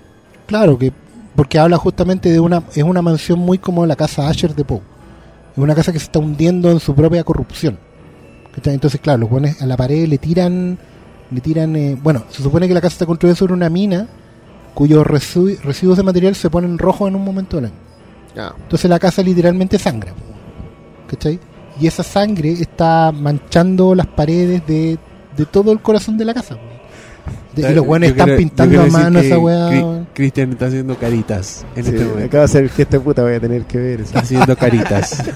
[0.45, 0.93] Claro, que
[1.35, 4.81] porque habla justamente de una es una mansión muy como la casa Asher de Poe.
[5.53, 7.79] Es una casa que se está hundiendo en su propia corrupción.
[8.63, 10.77] Entonces, claro, los buenos a la pared le tiran
[11.31, 14.07] le tiran eh, bueno, se supone que la casa está construida sobre una mina
[14.77, 17.73] cuyos residu- residuos de material se ponen rojos en un momento del año.
[18.37, 20.13] Ah, Entonces la casa literalmente sangra.
[21.09, 21.39] ¿Cachai?
[21.81, 24.99] Y esa sangre está manchando las paredes de,
[25.35, 26.57] de todo el corazón de la casa.
[27.55, 30.05] De- y los buenos están pintando a mano esa weá.
[30.13, 32.25] Cristian está haciendo caritas en sí, este momento.
[32.27, 34.01] acaba de hacer de puta, voy a tener que ver.
[34.01, 35.23] Está haciendo caritas.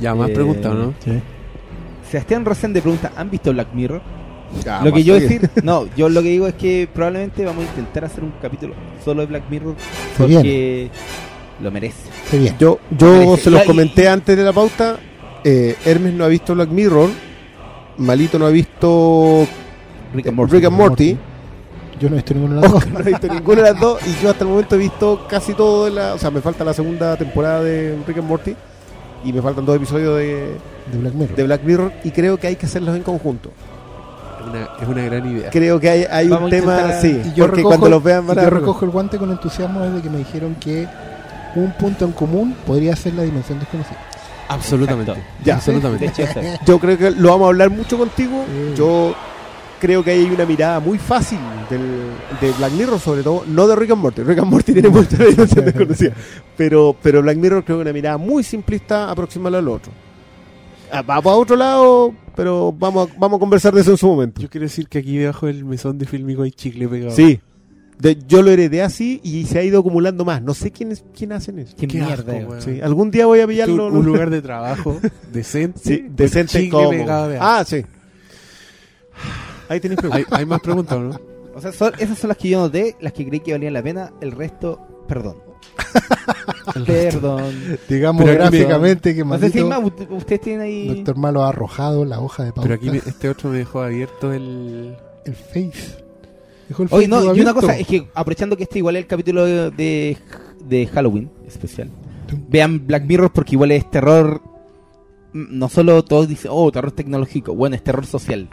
[0.00, 0.94] ya, más Eh, preguntas, ¿no?
[2.08, 4.02] Sebastián Rosende pregunta, ¿han visto Black Mirror?
[4.84, 5.28] Lo que yo bien.
[5.28, 8.74] decir, no, yo lo que digo es que probablemente vamos a intentar hacer un capítulo
[9.04, 9.74] solo de Black Mirror
[10.16, 10.90] Se porque
[11.60, 12.08] lo merece.
[12.58, 14.98] Yo, yo se los y- comenté antes de la pauta.
[15.44, 17.08] eh, Hermes no ha visto Black Mirror.
[17.98, 19.46] Malito no ha visto
[20.14, 20.52] Rick eh, and Morty.
[20.56, 21.16] Rick and Morty.
[22.00, 22.86] Yo no he visto ninguna de las dos.
[22.88, 23.98] No ha visto ninguna de las dos.
[24.06, 25.86] Y yo hasta el momento he visto casi todo.
[25.86, 28.54] De la, o sea, me falta la segunda temporada de Rick and Morty.
[29.24, 30.52] Y me faltan dos episodios de,
[30.92, 31.36] De Black Mirror.
[31.36, 31.92] de Black Mirror.
[32.04, 33.50] Y creo que hay que hacerlos en conjunto.
[34.48, 35.50] Es una, es una gran idea.
[35.50, 36.76] Creo que hay, hay un tema.
[36.88, 38.42] a- Sí, yo porque recojo- cuando los vean van a.
[38.44, 40.86] yo recojo el guante con entusiasmo desde que me dijeron que
[41.54, 43.98] un punto en común podría ser la dimensión desconocida.
[44.48, 45.14] Absolutamente.
[45.44, 45.56] Ya.
[45.56, 46.10] Absolutamente.
[46.66, 48.44] Yo creo que lo vamos a hablar mucho contigo.
[48.46, 48.74] Sí.
[48.76, 49.14] Yo
[49.80, 51.38] creo que hay una mirada muy fácil
[51.70, 51.80] del,
[52.40, 54.22] de Black Mirror, sobre todo, no de Rick and Morty.
[54.22, 56.12] Rick and Morty tiene mucha dimensión desconocida.
[56.56, 59.92] Pero, pero Black Mirror creo que una mirada muy simplista aproximarla al otro.
[60.92, 64.06] Ah, Va para otro lado, pero vamos a, vamos a conversar de eso en su
[64.06, 64.40] momento.
[64.40, 67.10] Yo quiero decir que aquí debajo del mesón de Filmico hay chicle pegado.
[67.14, 67.40] Sí,
[67.98, 70.40] De- yo lo heredé así y se ha ido acumulando más.
[70.40, 71.74] No sé quién, es, quién hacen eso.
[71.76, 72.32] Qué, Qué mierda.
[72.38, 72.60] asco.
[72.60, 73.86] Sí, algún día voy a Un, pillarlo.
[73.88, 74.98] un lugar de trabajo
[75.32, 75.80] decente.
[75.82, 76.90] Sí, decente como.
[77.40, 77.84] Ah, sí.
[79.68, 80.26] Ahí tenéis preguntas.
[80.32, 81.20] ¿Hay, hay más preguntas o no?
[81.54, 83.82] O sea, son- esas son las que yo noté, las que creí que valían la
[83.82, 84.12] pena.
[84.20, 85.36] El resto, perdón.
[86.86, 87.54] perdón.
[87.88, 90.18] Digamos Pero aquí me- gráficamente que No sé si hay maldito más.
[90.22, 90.88] Ustedes tienen ahí.
[90.88, 92.62] Doctor Malo ha arrojado la hoja de pauta.
[92.62, 94.96] Pero aquí me- este otro me dejó abierto el...
[95.24, 96.04] El Face.
[96.68, 97.54] Dejó el Oye, Facebook no, y una abierto.
[97.54, 100.16] cosa, es que aprovechando que este igual es el capítulo de, de,
[100.64, 101.90] de Halloween especial,
[102.48, 104.40] vean Black Mirror porque igual es terror.
[105.32, 108.48] mm, No solo todos dicen, oh, terror tecnológico, bueno, es terror social,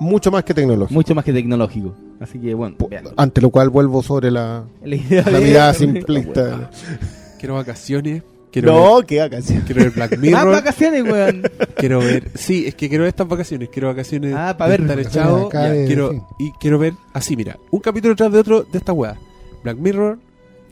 [0.00, 0.94] Mucho más que tecnología.
[0.94, 1.94] mucho más que tecnológico.
[2.20, 2.76] Así que bueno.
[3.16, 6.70] Ante lo cual vuelvo sobre la, La, idea la de- mirada simplista.
[7.38, 8.22] Quiero vacaciones.
[8.52, 9.64] Quiero No, ver, qué vacaciones.
[9.64, 10.50] quiero ver Black Más Mirror.
[10.52, 11.42] vacaciones, weón.
[11.76, 12.30] quiero ver...
[12.34, 13.68] Sí, es que quiero ver estas vacaciones.
[13.68, 14.80] Quiero vacaciones Ah, pa' de ver.
[14.80, 15.50] estar echado.
[15.52, 16.20] Ya, de- quiero, sí.
[16.40, 17.56] Y quiero ver así, mira.
[17.70, 19.16] Un capítulo tras de otro de esta weá.
[19.62, 20.18] Black Mirror,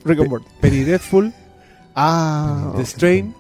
[0.05, 0.47] Rick and Morty.
[0.61, 1.33] Penny Dreadful,
[1.95, 3.33] Ah, The Strain,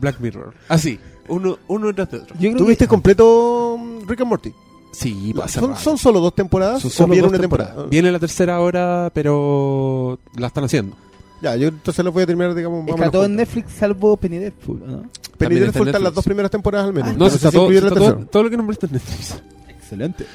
[0.00, 0.54] Black Mirror.
[0.68, 0.98] Así,
[1.28, 2.34] uno, uno tras de otro.
[2.36, 4.52] Yo creo ¿Tuviste que completo mm, Rick and Morty?
[4.92, 6.80] Sí, pasa ¿Son, son solo dos temporadas?
[6.80, 7.84] Son ¿O solo viene dos una temporada?
[7.90, 10.96] Viene la tercera ahora, pero la están haciendo.
[11.40, 13.36] Ya, yo entonces lo voy a terminar, digamos, más o está todo en.
[13.36, 14.86] Netflix salvo Penny Deadpool, ¿no?
[14.96, 17.10] Penny También está están las dos primeras temporadas al menos.
[17.10, 18.24] Ah, No, sé está si todo, está todo, tercera.
[18.30, 19.42] todo lo que nombraste en Netflix.
[19.68, 20.26] Excelente.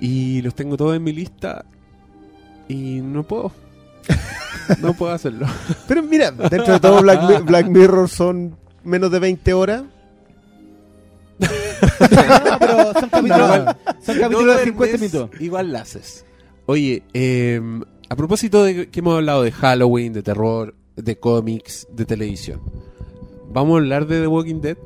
[0.00, 1.64] Y los tengo todos en mi lista.
[2.68, 3.50] Y no puedo.
[4.80, 5.46] no puedo hacerlo.
[5.88, 9.82] Pero mira, dentro de todo Black, Black Mirror son menos de 20 horas.
[12.00, 15.40] No, pero son capítulos, son capítulos de 50 duermes, minutos.
[15.40, 16.24] Igual la haces.
[16.66, 17.60] Oye, eh,
[18.08, 22.60] a propósito de que hemos hablado de Halloween, de terror, de cómics, de televisión.
[23.52, 24.76] ¿Vamos a hablar de The Walking Dead?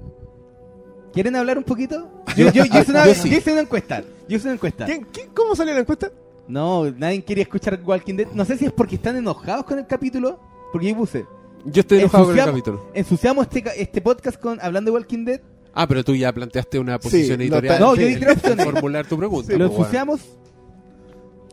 [1.12, 2.08] ¿Quieren hablar un poquito?
[2.36, 3.30] Yo, yo, yo hice, una, Yo sí.
[3.30, 4.02] yo hice una encuesta.
[4.28, 4.84] Yo hice una encuesta.
[4.84, 6.12] ¿Quién- quién- ¿Cómo salió la encuesta?
[6.46, 8.28] No, nadie quería escuchar Walking Dead.
[8.34, 10.38] No sé si es porque están enojados con el capítulo.
[10.70, 11.26] Porque yo puse.
[11.64, 12.90] Yo estoy enojado con el capítulo.
[12.94, 15.40] Ensuciamos este, este podcast con hablando de Walking Dead.
[15.74, 17.78] Ah, pero tú ya planteaste una posición no, editorial.
[17.80, 18.64] no, de- yo di tres opciones.
[18.64, 19.52] formular tu pregunta.
[19.52, 19.78] lo po, weón.
[19.80, 20.20] ensuciamos,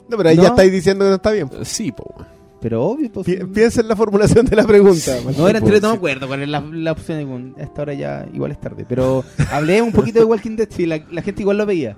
[0.09, 0.43] No, pero ahí No.
[0.43, 1.49] ya estáis diciendo que no está bien.
[1.63, 2.13] Sí, po,
[2.61, 3.11] pero obvio.
[3.11, 5.15] Pues, Pi- piensa en la formulación de la pregunta.
[5.37, 5.97] no era Sí, entre, po, no me sí.
[5.97, 7.55] acuerdo cuál es la, la opción.
[7.57, 8.85] A esta hora ya igual es tarde.
[8.87, 10.67] Pero hablé un poquito de Walking Dead.
[10.71, 11.97] Sí, la, la gente igual lo veía.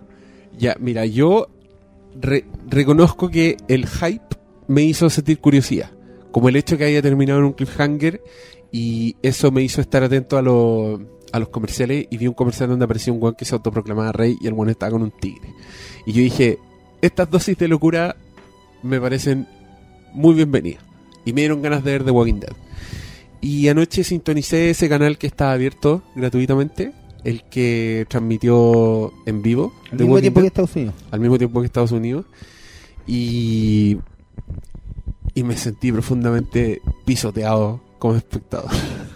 [0.57, 1.47] Ya, mira, yo
[2.19, 4.23] re- reconozco que el hype
[4.67, 5.91] me hizo sentir curiosidad.
[6.31, 8.21] Como el hecho que haya terminado en un cliffhanger
[8.71, 10.99] y eso me hizo estar atento a, los
[11.31, 14.37] a los comerciales y vi un comercial donde apareció un guan que se autoproclamaba rey
[14.39, 15.49] y el guan estaba con un tigre.
[16.05, 16.59] Y yo dije,
[17.01, 18.15] estas dosis de locura
[18.83, 19.47] me parecen
[20.13, 20.83] muy bienvenidas.
[21.25, 22.53] Y me dieron ganas de ver The Walking Dead.
[23.41, 26.93] Y anoche sintonicé ese canal que estaba abierto gratuitamente,
[27.23, 29.73] el que transmitió en vivo.
[29.91, 30.95] Al The mismo Walking tiempo que Dead Estados Unidos.
[31.11, 32.25] al mismo tiempo que Estados Unidos
[33.05, 33.97] y
[35.37, 38.71] y me sentí profundamente pisoteado como espectador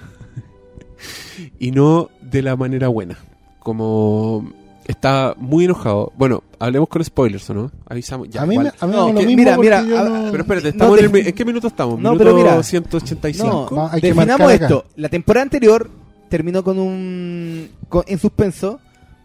[1.59, 3.17] y no de la manera buena
[3.59, 4.51] como
[4.87, 8.73] estaba muy enojado bueno hablemos con spoilers o no avisamos ya a mí, igual.
[8.73, 10.43] me, a mí No, me da lo que- mismo mira, mira, yo a- no- pero
[10.43, 12.63] espérate no estamos te- en, el mi- ¿en qué minuto estamos No, minuto pero mira.
[12.63, 14.53] 185 No, hay que definamos acá.
[14.65, 14.85] esto.
[14.95, 15.89] La temporada anterior
[16.29, 18.79] terminó con un con- en suspenso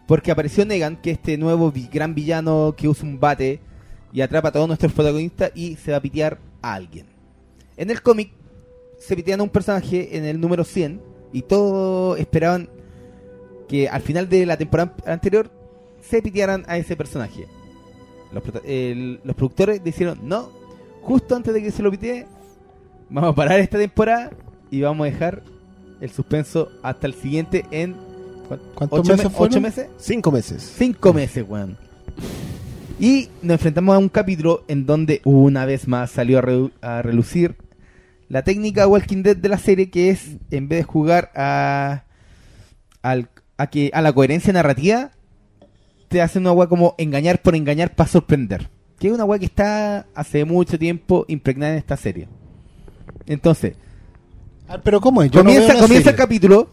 [0.07, 3.59] porque apareció Negan, que es este nuevo vi- gran villano que usa un bate
[4.13, 7.05] y atrapa a todos nuestros protagonistas y se va a pitear a alguien.
[7.75, 8.31] En el cómic
[8.99, 11.01] se pitean a un personaje en el número 100
[11.33, 12.69] y todos esperaban
[13.67, 15.49] que al final de la temporada anterior
[16.01, 17.47] se pitearan a ese personaje.
[18.31, 18.43] Los,
[19.25, 20.49] los productores dijeron, no,
[21.01, 22.25] justo antes de que se lo pitee,
[23.09, 24.31] vamos a parar esta temporada
[24.71, 25.43] y vamos a dejar
[26.01, 27.95] el suspenso hasta el siguiente en
[28.47, 29.51] ¿cuán- ¿Cuántos ocho, meses me- fueron?
[29.53, 29.87] ocho meses.
[29.97, 30.73] Cinco meses.
[30.77, 31.77] Cinco meses, weón.
[32.99, 36.39] Y nos enfrentamos a un capítulo en donde una vez más salió
[36.81, 37.55] a, a relucir
[38.29, 42.03] la técnica Walking Dead de la serie, que es en vez de jugar a,
[43.01, 45.11] al- a, que, a la coherencia narrativa,
[46.09, 48.69] te hace una weá como engañar por engañar para sorprender.
[48.99, 52.27] Que es una weá que está hace mucho tiempo impregnada en esta serie.
[53.25, 53.75] Entonces,
[54.69, 55.31] Ah, pero ¿cómo es?
[55.31, 56.69] Yo comienza, el capítulo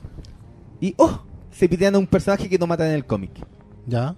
[0.80, 1.22] y ¡oh!
[1.52, 3.30] se pitean a un personaje que no matan en el cómic.
[3.86, 4.16] Ya.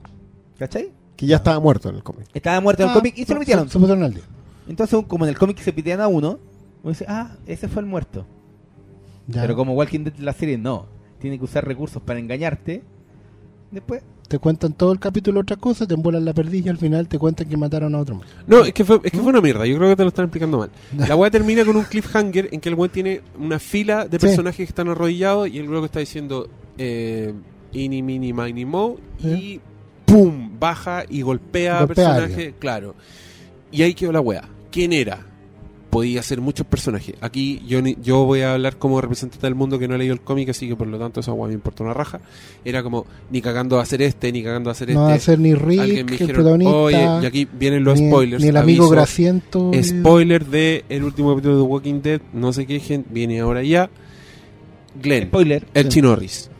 [0.58, 0.92] ¿Cachai?
[1.14, 2.26] Que ya estaba muerto en el cómic.
[2.32, 3.68] Estaba muerto en el Ah, cómic y se lo metieron.
[3.68, 4.22] Se pusieron al día.
[4.66, 6.38] Entonces, como en el cómic se pitean a uno,
[6.86, 8.24] uno dice, ah, ese fue el muerto.
[9.26, 9.40] Ya.
[9.42, 10.86] Pero como Walking Dead la serie no,
[11.18, 12.84] tiene que usar recursos para engañarte.
[13.72, 17.08] Después, Te cuentan todo el capítulo otra cosa, te embolan la perdiz y al final
[17.08, 18.20] te cuentan que mataron a otro.
[18.46, 19.66] No, es que, fue, es que fue una mierda.
[19.66, 20.70] Yo creo que te lo están explicando mal.
[21.08, 24.26] La weá termina con un cliffhanger en que el weón tiene una fila de Sí.
[24.26, 26.48] personajes que están arrodillados y el luego está diciendo
[26.78, 27.34] eh,
[27.72, 29.60] Ini, Mini, Mini, Mo y
[30.04, 30.52] ¡pum!
[30.60, 32.54] baja y golpea a Golpea a personajes.
[32.60, 32.94] Claro.
[33.72, 34.48] Y ahí quedó la weá.
[34.70, 35.26] ¿Quién era?
[35.90, 37.14] Podía ser muchos personajes.
[37.20, 40.12] Aquí yo, ni- yo voy a hablar como representante del mundo que no ha leído
[40.14, 42.20] el cómic, así que por lo tanto esa weá me importa una raja.
[42.64, 45.26] Era como, ni cagando a hacer este, ni cagando a hacer No va a este.
[45.26, 48.42] ser ni Rick, Alguien me el dijeron, protagonista, oye, y aquí vienen los ni, spoilers.
[48.42, 48.94] ni el amigo aviso.
[48.94, 49.70] Graciento.
[49.82, 53.62] Spoiler de el último capítulo de The Walking Dead, no sé qué gente, viene ahora
[53.62, 53.88] ya.
[55.00, 55.66] Glenn, Spoiler.
[55.74, 55.88] el Sí.
[55.90, 56.48] chino Norris.
[56.48, 56.55] T-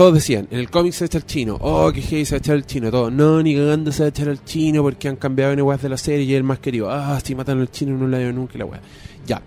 [0.00, 2.38] Todos decían, en el cómic se echa el chino, oh, que heavy se va a
[2.38, 5.16] echar el chino, todo, no, ni cagando se va a echar el chino porque han
[5.16, 7.98] cambiado en weas de la serie y el más querido, ah, si matan al chino
[7.98, 8.80] no la veo nunca la wea.
[9.26, 9.42] Ya,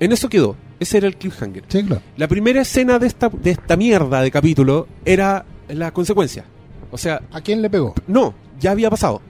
[0.00, 1.62] en eso quedó, ese era el cliffhanger.
[1.68, 2.02] Sí, claro.
[2.16, 6.46] La primera escena de esta, de esta mierda de capítulo era la consecuencia.
[6.90, 7.94] O sea, ¿A quién le pegó?
[8.08, 9.22] no, ya había pasado.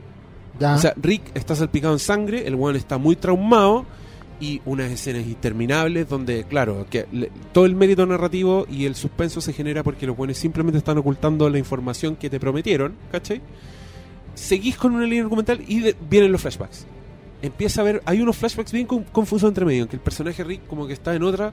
[0.59, 0.77] Ya.
[0.77, 3.85] O sea, Rick está salpicado en sangre, el weón está muy traumado
[4.43, 7.07] y unas escenas interminables donde, claro, que
[7.53, 11.49] todo el mérito narrativo y el suspenso se genera porque los buenos simplemente están ocultando
[11.49, 13.41] la información que te prometieron, ¿cachai?
[14.35, 16.87] Seguís con una línea argumental y vienen los flashbacks.
[17.41, 20.43] Empieza a ver, hay unos flashbacks bien con- confusos entre medio, en que el personaje
[20.43, 21.53] Rick como que está en otra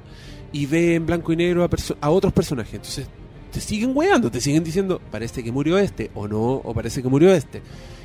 [0.51, 1.69] y ve en blanco y negro a,
[2.01, 2.73] a otros personajes.
[2.75, 3.07] Entonces
[3.51, 7.07] te siguen weando, te siguen diciendo, parece que murió este, o no, o parece que
[7.09, 7.61] murió este.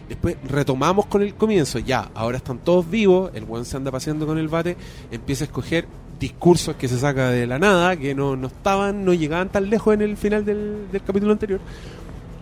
[0.09, 4.26] Después retomamos con el comienzo, ya, ahora están todos vivos, el weón se anda paseando
[4.26, 4.76] con el bate,
[5.10, 5.86] empieza a escoger
[6.20, 9.94] discursos que se saca de la nada, que no, no estaban, no llegaban tan lejos
[9.94, 11.60] en el final del, del capítulo anterior,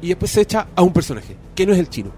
[0.01, 2.11] y después se echa a un personaje, que no es el chino,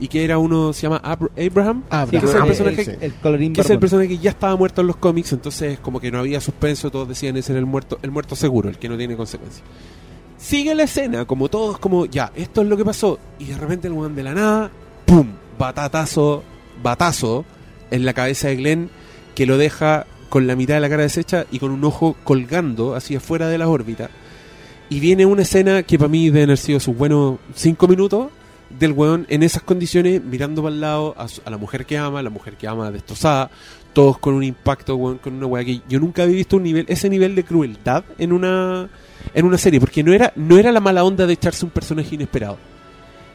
[0.00, 3.14] y que era uno, se llama Abra- Abraham, Sí, que es el personaje el- el
[3.14, 6.10] colorín que es el personaje que ya estaba muerto en los cómics, entonces como que
[6.10, 8.96] no había suspenso, todos decían ese era el muerto, el muerto seguro, el que no
[8.96, 9.62] tiene consecuencias.
[10.36, 13.88] Sigue la escena, como todos, como ya, esto es lo que pasó, y de repente
[13.88, 14.70] el weón de la nada,
[15.10, 15.26] ¡pum!
[15.58, 16.44] Batatazo,
[16.80, 17.44] batazo
[17.90, 18.90] en la cabeza de Glenn,
[19.34, 22.94] que lo deja con la mitad de la cara deshecha y con un ojo colgando
[22.94, 24.08] hacia afuera de la órbita.
[24.88, 28.28] Y viene una escena que para mí deben haber sido sus buenos cinco minutos
[28.78, 32.30] del weón en esas condiciones, mirando para el lado a la mujer que ama, la
[32.30, 33.50] mujer que ama destrozada,
[33.92, 36.86] todos con un impacto, weón, con una weá que yo nunca había visto un nivel,
[36.88, 38.88] ese nivel de crueldad en una
[39.34, 42.14] en una serie, porque no era, no era la mala onda de echarse un personaje
[42.14, 42.58] inesperado.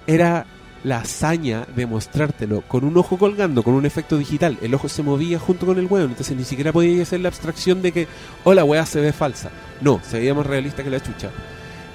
[0.08, 0.46] Era
[0.86, 4.56] la hazaña de mostrártelo con un ojo colgando, con un efecto digital.
[4.62, 7.82] El ojo se movía junto con el weón, entonces ni siquiera podía hacer la abstracción
[7.82, 8.08] de que,
[8.44, 9.50] oh, la se ve falsa.
[9.82, 11.32] No, se veía más realista que la chucha.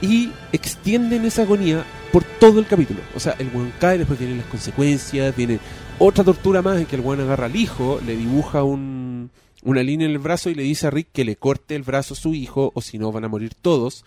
[0.03, 3.01] Y extienden esa agonía por todo el capítulo.
[3.15, 5.61] O sea, el weón cae, después vienen las consecuencias, viene
[6.01, 9.31] otra tortura más en que el weón agarra al hijo, le dibuja un,
[9.63, 12.15] una línea en el brazo y le dice a Rick que le corte el brazo
[12.15, 14.05] a su hijo o si no van a morir todos.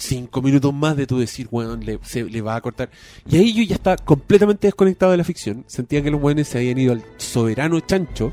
[0.00, 2.88] Cinco minutos más de tú decir, weón, le, se, le va a cortar.
[3.28, 5.62] Y ahí yo ya estaba completamente desconectado de la ficción.
[5.66, 8.32] Sentía que los weones se habían ido al soberano chancho.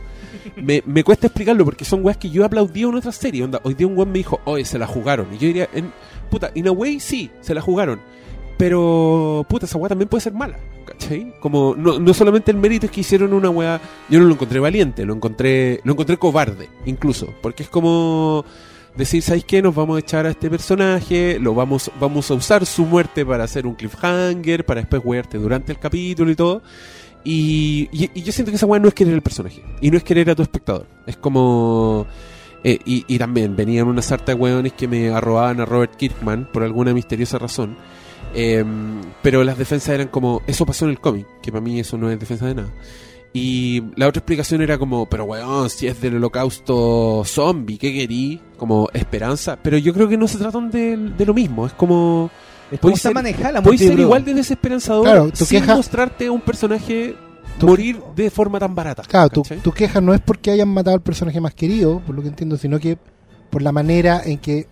[0.56, 3.44] Me, me cuesta explicarlo porque son weas que yo aplaudía en otras series.
[3.44, 5.28] Onda, hoy día un weón me dijo, oye, se la jugaron.
[5.34, 5.92] Y yo diría, en,
[6.32, 8.00] puta, in a way sí, se la jugaron.
[8.58, 10.58] Pero, puta, esa wea también puede ser mala.
[10.86, 11.34] ¿Cachai?
[11.42, 13.82] Como, no, no solamente el mérito es que hicieron una wea.
[14.10, 17.34] Yo no lo encontré valiente, lo encontré, lo encontré cobarde, incluso.
[17.42, 18.46] Porque es como
[18.98, 19.62] decir, ¿sabéis qué?
[19.62, 23.44] Nos vamos a echar a este personaje, lo vamos, vamos a usar su muerte para
[23.44, 26.62] hacer un cliffhanger, para después wearte durante el capítulo y todo.
[27.24, 27.90] Y,
[28.22, 29.62] yo siento que esa weá no es querer el personaje.
[29.82, 30.88] Y no es querer a tu espectador.
[31.06, 32.08] Es como.
[32.64, 36.50] eh, y, y también venían una sarta de weones que me arrobaban a Robert Kirkman
[36.52, 37.78] por alguna misteriosa razón.
[38.34, 40.42] Em, pero las defensas eran como.
[40.48, 42.74] Eso pasó en el cómic, que para mí eso no es defensa de nada.
[43.34, 48.42] Y la otra explicación era como, pero weón, si es del holocausto zombie, ¿qué querí?
[48.58, 49.58] Como esperanza.
[49.62, 51.68] Pero yo creo que no se tratan de, de lo mismo.
[51.68, 52.32] Es como.
[52.72, 56.26] Es como ser- manejada la Puede ser igual de desesperanzador Claro, tu sin queja- mostrarte
[56.28, 57.16] a un personaje
[57.60, 59.04] Tu- morir de forma tan barata.
[59.04, 62.22] Claro, tu, tu queja no es porque hayan matado al personaje más querido, por lo
[62.24, 62.98] que entiendo, sino que
[63.50, 64.68] por la manera en que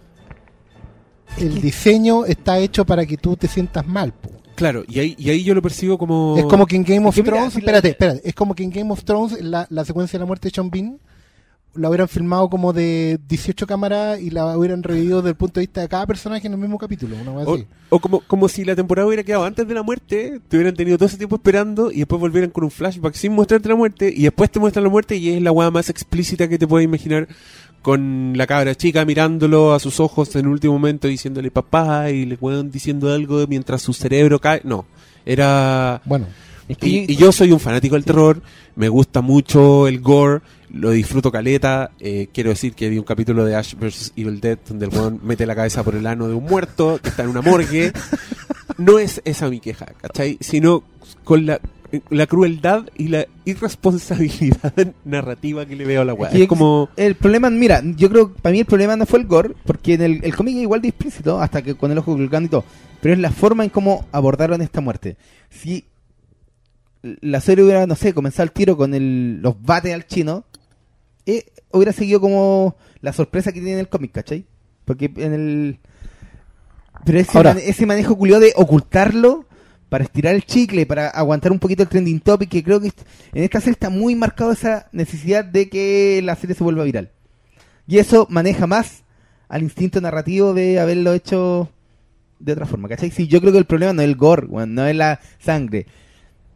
[1.37, 4.11] el diseño está hecho para que tú te sientas mal.
[4.13, 4.29] po.
[4.55, 6.35] Claro, y ahí, y ahí yo lo percibo como...
[6.37, 8.91] Es como que en Game of que Thrones, espérate, espérate, es como que en Game
[8.91, 10.99] of Thrones la, la secuencia de la muerte de Sean Bean
[11.75, 15.65] la hubieran filmado como de 18 cámaras y la hubieran revivido desde el punto de
[15.65, 17.67] vista de cada personaje en el mismo capítulo, una O, así.
[17.89, 20.97] o como, como si la temporada hubiera quedado antes de la muerte, te hubieran tenido
[20.97, 24.23] todo ese tiempo esperando y después volvieran con un flashback sin mostrarte la muerte y
[24.23, 27.27] después te muestran la muerte y es la weá más explícita que te puedes imaginar
[27.85, 32.25] con la cabra chica mirándolo a sus ojos en el último momento diciéndole papá y
[32.25, 34.59] le weón diciendo algo mientras su cerebro cae.
[34.63, 34.87] No,
[35.23, 36.01] era...
[36.03, 36.25] Bueno,
[36.67, 38.41] Es que Y, y yo soy un fanático del terror,
[38.75, 40.41] me gusta mucho el gore,
[40.71, 41.91] lo disfruto caleta.
[41.99, 44.13] eh, quiero decir que vi un capítulo de Ash vs.
[44.15, 47.09] Evil Dead donde el weón mete la cabeza por el ano de un muerto que
[47.09, 47.93] está en una morgue.
[48.79, 50.39] No es esa mi queja, ¿cachai?
[50.41, 50.83] Sino
[51.23, 51.61] con la,
[52.09, 54.73] la crueldad y la irresponsabilidad
[55.05, 56.35] narrativa que le veo a la weá.
[56.35, 56.89] Y Es como.
[56.95, 59.93] El problema, mira, yo creo que para mí el problema no fue el gore, porque
[59.95, 62.49] en el, el cómic es igual de explícito, hasta que con el ojo colgando y
[62.49, 62.65] todo,
[63.01, 65.17] pero es la forma en cómo abordaron esta muerte.
[65.49, 65.85] Si
[67.21, 70.43] la serie hubiera, no sé, comenzado el tiro con el, los bates al chino,
[71.25, 74.45] eh, hubiera seguido como la sorpresa que tiene en el cómic, ¿cachai?
[74.85, 75.79] Porque en el...
[77.05, 79.45] Pero ese, Ahora- ese manejo culiado de ocultarlo
[79.95, 82.91] para estirar el chicle, para aguantar un poquito el trending topic, que creo que
[83.33, 87.11] en esta serie está muy marcado esa necesidad de que la serie se vuelva viral.
[87.87, 89.05] Y eso maneja más
[89.47, 91.69] al instinto narrativo de haberlo hecho
[92.39, 93.09] de otra forma, ¿cachai?
[93.09, 95.85] Sí, yo creo que el problema no es el gore, no es la sangre.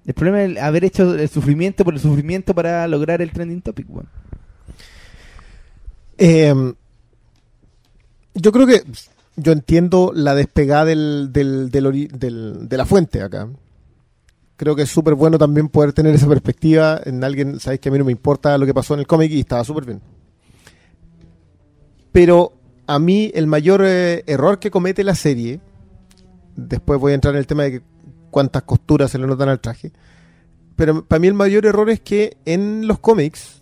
[0.05, 3.89] El problema es haber hecho el sufrimiento por el sufrimiento para lograr el trending topic,
[3.89, 4.09] weón.
[6.17, 6.73] Eh,
[8.33, 8.83] yo creo que
[9.41, 13.47] yo entiendo la despegada del, del, del de la fuente acá.
[14.55, 17.91] Creo que es súper bueno también poder tener esa perspectiva en alguien, sabéis que a
[17.91, 20.01] mí no me importa lo que pasó en el cómic y estaba súper bien.
[22.11, 22.53] Pero
[22.87, 25.61] a mí el mayor eh, error que comete la serie,
[26.55, 27.81] después voy a entrar en el tema de que
[28.31, 29.91] cuántas costuras se le notan al traje,
[30.75, 33.61] pero para mí el mayor error es que en los cómics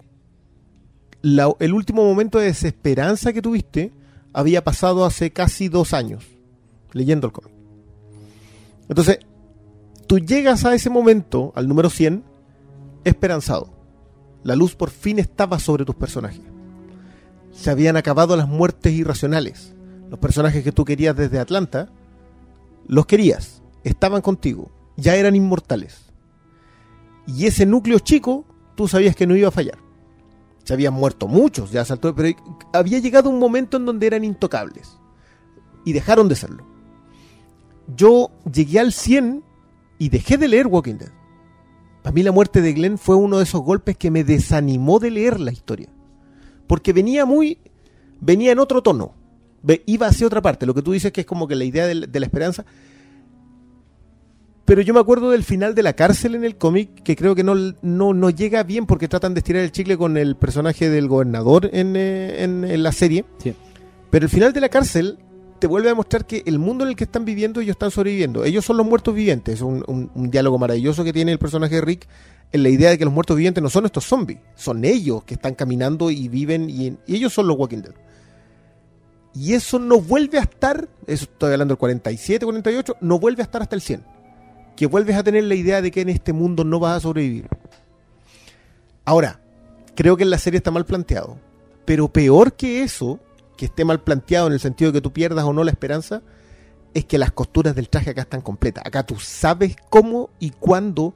[1.22, 3.92] la- el último momento de desesperanza que tuviste
[4.34, 6.26] había pasado hace casi dos años,
[6.94, 7.54] leyendo el cómic.
[8.90, 9.20] Entonces,
[10.08, 12.24] tú llegas a ese momento, al número 100,
[13.04, 13.70] esperanzado.
[14.44, 16.42] La luz por fin estaba sobre tus personajes.
[17.52, 19.74] Se habían acabado las muertes irracionales.
[20.10, 21.90] Los personajes que tú querías desde Atlanta,
[22.88, 26.06] los querías, estaban contigo, ya eran inmortales.
[27.26, 28.46] Y ese núcleo chico,
[28.76, 29.87] tú sabías que no iba a fallar
[30.68, 32.38] se habían muerto muchos ya saltó, pero
[32.74, 35.00] había llegado un momento en donde eran intocables
[35.86, 36.68] y dejaron de serlo.
[37.96, 39.46] Yo llegué al 100
[39.98, 41.12] y dejé de leer Walking Dead.
[42.04, 45.12] Para mí la muerte de Glenn fue uno de esos golpes que me desanimó de
[45.12, 45.88] leer la historia.
[46.68, 47.60] Porque venía muy
[48.20, 49.14] venía en otro tono.
[49.86, 52.20] Iba hacia otra parte, lo que tú dices que es como que la idea de
[52.20, 52.66] la esperanza
[54.68, 57.44] pero yo me acuerdo del final de la cárcel en el cómic, que creo que
[57.44, 61.08] no, no, no llega bien porque tratan de estirar el chicle con el personaje del
[61.08, 63.24] gobernador en, eh, en- en la serie.
[63.42, 63.56] Sí.
[64.12, 65.20] Pero el final de la cárcel
[65.60, 68.44] te vuelve a demostrar que el mundo en el que están viviendo, ellos están sobreviviendo.
[68.44, 69.56] Ellos son los muertos vivientes.
[69.56, 72.08] Es un, un- un diálogo maravilloso que tiene el personaje de Rick
[72.52, 75.34] en la idea de que los muertos vivientes no son estos zombies, son ellos que
[75.34, 77.94] están caminando y viven y, y ellos son los Walking Dead.
[79.34, 83.46] Y eso no vuelve a estar, eso estoy hablando del 47, 48, no vuelve a
[83.46, 84.17] estar hasta el 100
[84.78, 87.50] que vuelves a tener la idea de que en este mundo no vas a sobrevivir.
[89.04, 89.42] Ahora,
[89.96, 91.40] creo que en la serie está mal planteado,
[91.84, 93.20] pero peor que eso,
[93.58, 96.22] que esté mal planteado en el sentido de que tú pierdas o no la esperanza,
[96.94, 98.86] es que las costuras del traje acá están completas.
[98.86, 101.16] Acá tú sabes cómo y cuándo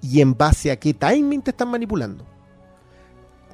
[0.00, 2.24] y en base a qué timing te están manipulando.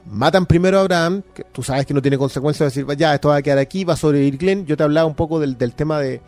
[0.06, 3.28] Matan primero a Abraham, que tú sabes que no tiene consecuencias de decir, ya, esto
[3.28, 4.64] va a quedar aquí, va a sobrevivir Glenn.
[4.64, 6.22] Yo te hablaba un poco del, del tema de,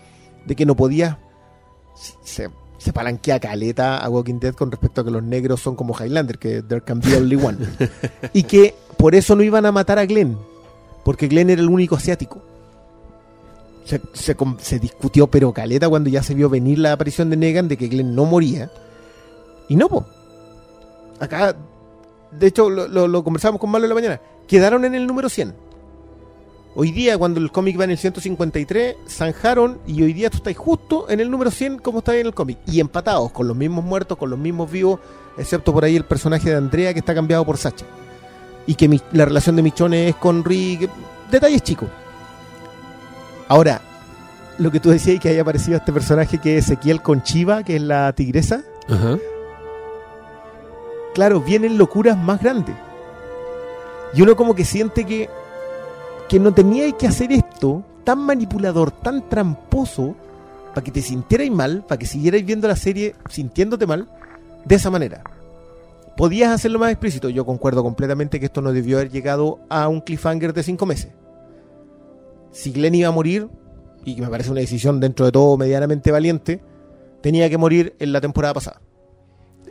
[0.45, 1.17] de que no podías
[2.83, 6.39] se palanquea caleta a Walking Dead con respecto a que los negros son como Highlander,
[6.39, 7.59] que there can be only one.
[8.33, 10.37] y que por eso no iban a matar a Glenn,
[11.05, 12.43] porque Glenn era el único asiático.
[13.85, 17.77] Se, se discutió pero caleta cuando ya se vio venir la aparición de Negan de
[17.77, 18.69] que Glenn no moría.
[19.69, 20.05] Y no, po.
[21.21, 21.55] Acá,
[22.33, 24.21] de hecho, lo, lo, lo conversamos con Malo en la mañana.
[24.49, 25.55] Quedaron en el número 100.
[26.75, 30.57] Hoy día, cuando el cómic va en el 153, zanjaron y hoy día tú estás
[30.57, 32.59] justo en el número 100 como está en el cómic.
[32.67, 34.99] Y empatados, con los mismos muertos, con los mismos vivos,
[35.37, 37.85] excepto por ahí el personaje de Andrea que está cambiado por Sacha.
[38.67, 40.89] Y que mi- la relación de Michone es con Rick.
[41.31, 41.89] Detalles chicos.
[43.49, 43.83] Ahora,
[44.57, 47.77] lo que tú decías que haya aparecido este personaje que es Ezequiel con Chiva, que
[47.77, 48.63] es la tigresa.
[48.89, 49.19] Ajá.
[51.15, 52.75] claro, vienen locuras más grandes.
[54.15, 55.29] Y uno como que siente que,
[56.33, 60.17] que no tenía que hacer esto tan manipulador, tan tramposo,
[60.71, 64.09] para que te sintierais mal, para que siguierais viendo la serie sintiéndote mal,
[64.65, 65.23] de esa manera.
[66.17, 67.29] Podías hacerlo más explícito.
[67.29, 71.13] Yo concuerdo completamente que esto no debió haber llegado a un cliffhanger de cinco meses.
[72.51, 73.51] Si Glenn iba a morir,
[74.03, 76.63] y que me parece una decisión dentro de todo medianamente valiente,
[77.21, 78.81] tenía que morir en la temporada pasada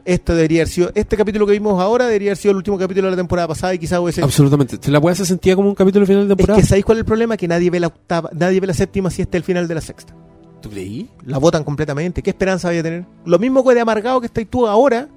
[0.05, 3.07] este debería haber sido, este capítulo que vimos ahora debería haber sido el último capítulo
[3.07, 4.77] de la temporada pasada y quizás hubiese Absolutamente.
[4.81, 6.59] ¿Se la weá se sentía como un capítulo final de es temporada?
[6.61, 9.09] que sabéis cuál es el problema que nadie ve la octava, nadie ve la séptima
[9.09, 10.15] si este es el final de la sexta.
[10.61, 11.09] ¿Tú creí?
[11.25, 12.21] La votan completamente.
[12.21, 13.05] ¿Qué esperanza vaya a tener?
[13.25, 15.07] Lo mismo que de amargado que estáis tú ahora,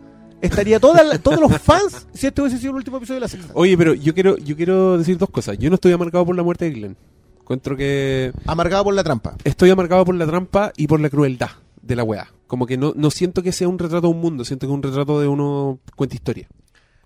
[0.40, 3.28] estaría toda la- todos los fans si este hubiese sido el último episodio de la
[3.28, 3.51] sexta.
[3.55, 5.59] Oye, pero yo quiero, yo quiero decir dos cosas.
[5.59, 6.97] Yo no estoy amargado por la muerte de Glenn.
[7.40, 9.36] Encuentro que Amargado por la trampa.
[9.44, 11.51] estoy amargado por la trampa y por la crueldad
[11.86, 12.28] de la weá.
[12.47, 14.77] Como que no, no siento que sea un retrato de un mundo, siento que es
[14.77, 16.48] un retrato de uno cuenta historia.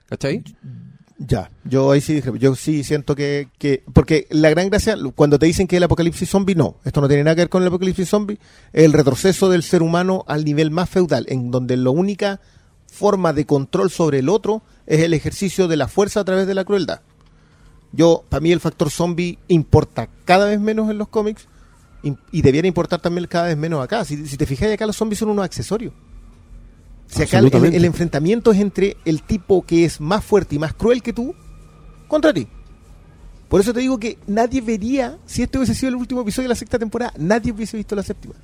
[0.08, 0.42] ¿Cachai?
[1.18, 5.38] Ya, yo ahí sí dije, yo sí siento que, que, porque la gran gracia, cuando
[5.38, 7.68] te dicen que el apocalipsis zombie, no, esto no tiene nada que ver con el
[7.68, 8.38] apocalipsis zombie,
[8.72, 12.40] el retroceso del ser humano al nivel más feudal, en donde la única
[12.86, 16.54] forma de control sobre el otro es el ejercicio de la fuerza a través de
[16.54, 17.00] la crueldad.
[17.90, 21.48] Yo, para mí el factor zombie importa cada vez menos en los cómics
[22.02, 24.04] y debiera importar también cada vez menos acá.
[24.04, 25.92] Si, si te fijas, acá los zombies son unos accesorios.
[27.06, 31.02] Si acá el enfrentamiento es entre el tipo que es más fuerte y más cruel
[31.02, 31.34] que tú
[32.06, 32.46] contra ti.
[33.48, 36.50] Por eso te digo que nadie vería, si este hubiese sido el último episodio de
[36.50, 38.34] la sexta temporada, nadie hubiese visto la séptima.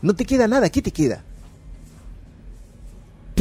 [0.00, 1.24] No te queda nada, ¿qué te queda?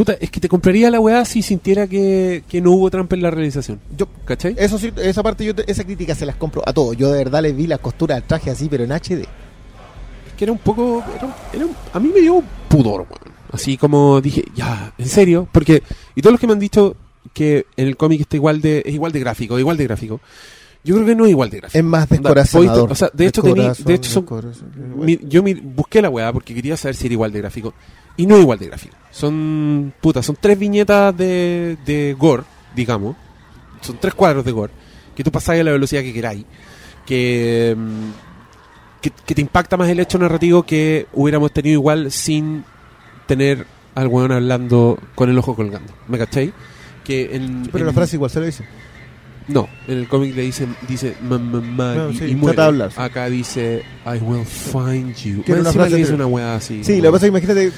[0.01, 3.21] Puta, es que te compraría la weá si sintiera que, que no hubo trampa en
[3.21, 3.79] la realización.
[3.95, 4.55] Yo, ¿Cachai?
[4.57, 6.97] eso sí, esa parte yo te- esa crítica se las compro a todos.
[6.97, 9.25] Yo de verdad les vi la costura del traje así, pero en HD.
[10.37, 11.03] que era un poco.
[11.15, 13.35] Era, era un- a mí me dio pudor, weón.
[13.51, 15.47] Así como dije, ya, ¿en serio?
[15.51, 15.83] Porque.
[16.15, 16.95] Y todos los que me han dicho
[17.33, 18.81] que en el cómic está igual de.
[18.83, 20.19] Es igual de gráfico, igual de gráfico.
[20.83, 21.77] Yo creo que no es igual de gráfico.
[21.77, 22.75] Es más Onda, descorazonador.
[22.87, 26.01] podéis- O sea, de hecho, tení- Descorazon- de hecho son, descorazon- mi- yo mi- busqué
[26.01, 27.73] la weá porque quería saber si era igual de gráfico.
[28.21, 28.95] Y no es igual de gráfico.
[29.09, 29.93] Son.
[29.99, 32.43] Puta, son tres viñetas de, de gore,
[32.75, 33.15] digamos.
[33.81, 34.71] Son tres cuadros de gore.
[35.15, 36.45] Que tú pasáis a la velocidad que queráis.
[37.05, 38.09] Que, mm,
[39.01, 39.11] que.
[39.25, 42.63] que te impacta más el hecho narrativo que hubiéramos tenido igual sin
[43.27, 43.65] tener
[43.95, 45.91] al weón hablando con el ojo colgando.
[46.07, 46.51] ¿Me cacháis?
[47.03, 48.63] Que en, Pero en- la frase igual se lo dice.
[49.47, 52.61] no, en el cómic le dicen, dice No, sí, y muere.
[52.61, 53.01] hablar, sí.
[53.01, 55.43] Acá dice I will find you.
[55.47, 56.83] Una frase le dice de- una weá así.
[56.83, 57.71] Sí, lo que pasa es que imagínate,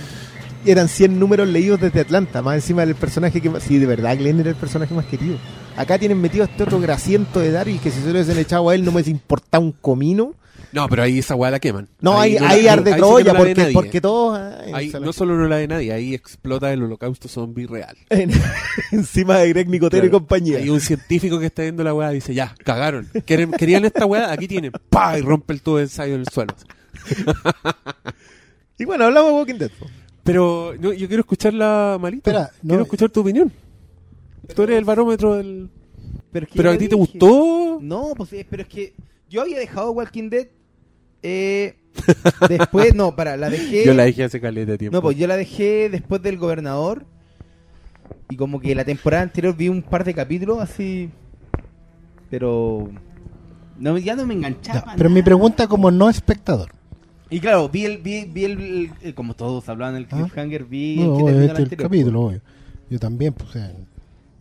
[0.66, 3.64] eran 100 números leídos desde Atlanta, más encima del personaje que más...
[3.64, 5.38] Sí, de verdad, Glenn era el personaje más querido.
[5.76, 8.70] Acá tienen metido a este otro grasiento de Daryl que si se lo hubiesen echado
[8.70, 10.36] a él no me importado un comino.
[10.72, 11.88] No, pero ahí esa weá la queman.
[12.02, 14.40] No, ahí, ahí arde sí no Troya porque, porque todos...
[14.74, 17.96] Ahí la- no solo no la de nadie, ahí explota el holocausto zombie real.
[18.10, 18.32] en-
[18.92, 20.20] encima de Greg Nicotero y Claro.
[20.20, 20.58] compañía.
[20.58, 23.08] Hay un científico que está viendo la weá y dice, ya, cagaron.
[23.26, 24.32] ¿Quieren, ¿Querían esta weá?
[24.32, 24.72] Aquí tienen.
[24.90, 25.18] ¡Pah!
[25.20, 26.56] Y rompe el tubo de ensayo en el suelo.
[28.80, 29.72] Y bueno, hablamos de Walking Dead.
[30.24, 32.32] Pero no, yo quiero escuchar la malita.
[32.32, 33.52] Espera, no- quiero escuchar tu opinión.
[34.56, 35.70] Tú eres el barómetro del...
[36.32, 37.80] Pero, es que ¿Pero yo a ti te gustó?
[37.82, 38.94] No, pues eh, pero es que
[39.30, 40.48] yo había dejado Walking Dead.
[41.22, 41.76] Eh,
[42.50, 43.86] después, no, para, la dejé.
[43.86, 44.98] Yo la dejé hace caleta de tiempo.
[44.98, 47.06] No, pues yo la dejé después del gobernador.
[48.30, 51.10] Y como que la temporada anterior vi un par de capítulos así.
[52.30, 52.90] Pero.
[53.80, 54.96] No, ya no me enganchaba.
[54.98, 56.72] Pero mi pregunta como no espectador.
[57.34, 57.98] Y claro, vi el.
[57.98, 60.16] Vi, vi el, el- el- como todos hablaban del Ah.
[60.18, 62.42] cliffhanger, vi No, el que terminó el obviamente el anterior, capítulo, obvio.
[62.90, 63.72] Yo también, pues, o sea,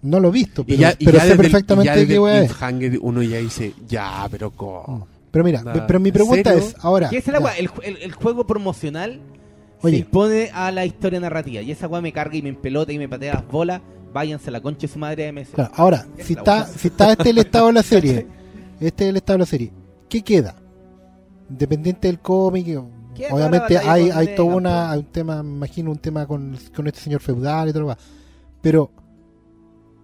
[0.02, 2.48] no lo he visto, pero, sé desde el- perfectamente ya desde qué el weá es.
[2.50, 5.06] cliffhanger uno ya dice, ya, pero ¿cómo?
[5.30, 5.86] Pero mira, Nada.
[5.86, 6.66] pero mi ¿En pregunta serio?
[6.68, 7.08] es, ahora...
[7.08, 7.56] ¿Qué es el, agua?
[7.56, 9.20] El, ju- el- el juego promocional
[9.80, 9.96] Oye.
[9.96, 11.62] se impone a la historia narrativa.
[11.62, 13.80] Y esa weá me carga y me empelota y me patea las bolas.
[14.12, 15.52] Váyanse a la concha de su madre de MS.
[15.54, 18.26] claro, ahora, Es si la está, si está este el estado de la serie,
[18.78, 19.72] este es el estado de la serie,
[20.10, 20.56] ¿qué queda?
[21.52, 22.66] Independiente del cómic,
[23.30, 26.86] obviamente hay, hay todo Negan, una, hay un tema, me imagino un tema con, con
[26.86, 28.02] este señor feudal y todo lo demás.
[28.60, 28.90] Pero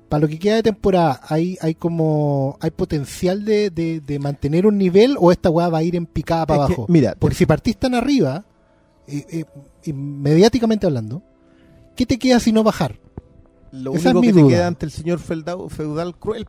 [0.08, 4.66] para lo que queda de temporada, ¿hay, hay como hay potencial de, de, de mantener
[4.66, 6.86] un nivel o esta weá va a ir en picada para Es que, abajo?
[6.92, 8.44] mira, Porque si partís tan arriba,
[9.06, 9.44] eh, eh,
[9.84, 11.22] y mediáticamente hablando,
[11.96, 12.98] ¿qué te queda si no bajar?
[13.70, 14.50] Lo Esa único es mi que te duda.
[14.50, 16.46] queda ante el señor feudal, feudal cruel.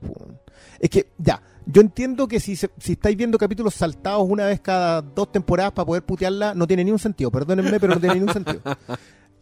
[0.79, 1.41] Es que, ya,
[1.71, 5.85] yo entiendo que si, si estáis viendo capítulos saltados una vez cada dos temporadas para
[5.85, 7.29] poder putearla, no tiene ni un sentido.
[7.29, 8.61] Perdónenme, pero no tiene ni un sentido.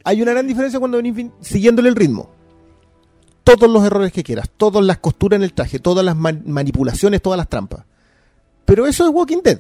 [0.04, 2.30] Hay una gran diferencia cuando venís siguiéndole el ritmo.
[3.46, 7.22] Todos los errores que quieras, todas las costuras en el traje, todas las man- manipulaciones,
[7.22, 7.86] todas las trampas.
[8.66, 9.60] Pero eso es Walking Dead.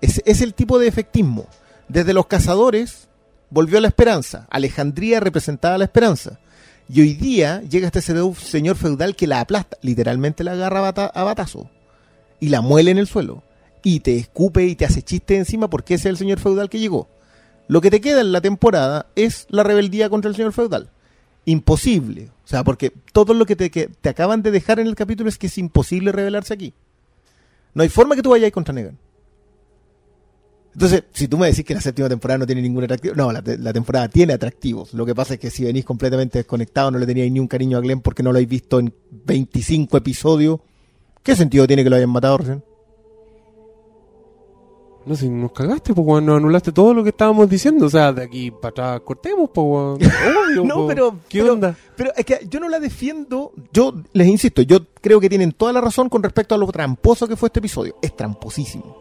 [0.00, 1.46] Es, es el tipo de efectismo.
[1.86, 3.08] Desde los cazadores
[3.48, 4.48] volvió la esperanza.
[4.50, 6.40] Alejandría representaba la esperanza.
[6.88, 11.22] Y hoy día llega este señor feudal que la aplasta, literalmente la agarra a, a
[11.22, 11.70] batazo
[12.42, 13.44] y la muele en el suelo.
[13.84, 16.80] Y te escupe y te hace chiste encima porque ese es el señor feudal que
[16.80, 17.08] llegó.
[17.68, 20.90] Lo que te queda en la temporada es la rebeldía contra el señor feudal.
[21.44, 22.30] Imposible.
[22.44, 25.28] O sea, porque todo lo que te, que te acaban de dejar en el capítulo
[25.28, 26.74] es que es imposible rebelarse aquí.
[27.74, 28.98] No hay forma que tú vayas contra Negan.
[30.72, 33.40] Entonces, si tú me decís que la séptima temporada no tiene ningún atractivo, no, la,
[33.44, 34.94] la temporada tiene atractivos.
[34.94, 37.78] Lo que pasa es que si venís completamente desconectado, no le teníais ni un cariño
[37.78, 38.92] a Glenn porque no lo habéis visto en
[39.26, 40.58] 25 episodios,
[41.22, 42.64] ¿qué sentido tiene que lo hayan matado recién?
[45.04, 47.86] No sé, nos cagaste, pues, weón, nos anulaste todo lo que estábamos diciendo.
[47.86, 49.98] O sea, de aquí para atrás cortemos, pues, weón.
[50.48, 50.86] Obvio, No, po.
[50.86, 51.76] pero- ¿Qué pero- onda?
[51.96, 53.52] Pero es que yo no la defiendo.
[53.72, 57.26] Yo les insisto, yo creo que tienen toda la razón con respecto a lo tramposo
[57.26, 57.96] que fue este episodio.
[58.00, 58.96] Es tramposísimo.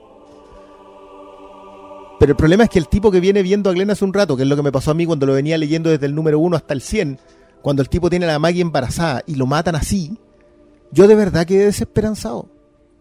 [2.19, 4.35] Pero el problema es que el tipo que viene viendo a Glenn hace un rato,
[4.35, 6.39] que es lo que me pasó a mí cuando lo venía leyendo desde el número
[6.39, 7.19] 1 hasta el 100,
[7.61, 10.17] cuando el tipo tiene a la Maggie embarazada y lo matan así,
[10.91, 12.47] yo de verdad quedé desesperanzado.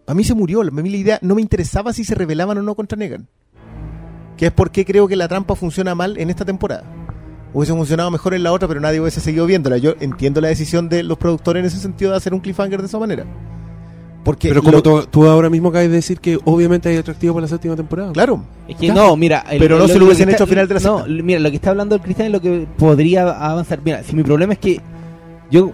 [0.07, 2.63] A mí se murió, a mí la idea no me interesaba si se rebelaban o
[2.63, 3.29] no contra Negan.
[4.37, 6.85] Que es porque creo que la trampa funciona mal en esta temporada.
[7.53, 9.77] hubiese funcionado mejor en la otra, pero nadie hubiese seguido viéndola.
[9.79, 12.87] Yo entiendo la decisión de los productores en ese sentido de hacer un cliffhanger de
[12.87, 13.25] esa manera.
[14.25, 17.35] Porque Pero como lo- tú, tú ahora mismo acabas de decir que obviamente hay atractivo
[17.35, 18.13] para la séptima temporada.
[18.13, 19.45] Claro, Es que no, mira.
[19.51, 21.23] el- Pero no se lo hubiesen hecho al final de la No, sexta.
[21.25, 23.81] mira, lo que está hablando el Cristian es lo que podría avanzar.
[23.85, 24.81] Mira, si mi problema es que
[25.51, 25.73] yo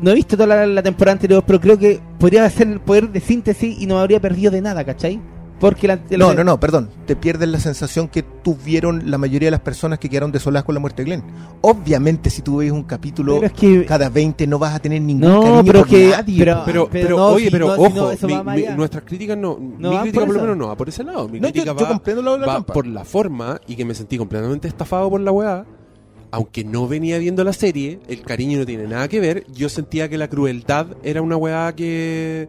[0.00, 3.10] no he visto toda la, la temporada anterior, pero creo que podría ser el poder
[3.10, 5.20] de síntesis y no me habría perdido de nada, ¿cachai?
[5.58, 6.90] Porque la, No, no, no, perdón.
[7.06, 10.74] Te pierdes la sensación que tuvieron la mayoría de las personas que quedaron desoladas con
[10.74, 11.22] la muerte de Glenn.
[11.62, 13.86] Obviamente, si tú ves un capítulo Pero es que.
[13.86, 16.38] cada 20, no vas a tener ningún No, cariño pero por que- nadie.
[16.38, 16.62] pero-.
[16.66, 19.56] Pero, pero pero, no, oye, si pero no- si ojo, mi- mi- nuestras críticas no,
[19.56, 21.26] mi crítica por por lo menos no va por ese lado.
[21.26, 23.94] Mi No, yo- crítica yo va, de la va por la forma y que me
[23.94, 25.64] sentí completamente estafado por la weá.
[26.30, 29.44] Aunque no venía viendo la serie, el cariño no tiene nada que ver.
[29.52, 32.48] Yo sentía que la crueldad era una weá que,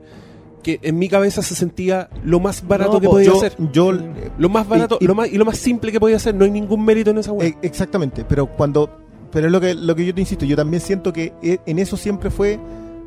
[0.64, 3.54] que en mi cabeza se sentía lo más barato No, que po, podía yo, ser.
[3.72, 3.94] yo-
[4.38, 6.34] Lo más barato y- y- lo más, y lo más simple que podía hacer.
[6.36, 7.48] No hay ningún mérito en esa weá.
[7.50, 8.90] Eh, exactamente, pero cuando
[9.32, 11.80] pero es lo que lo que yo te insisto, yo también siento que e- en
[11.80, 12.60] eso siempre fue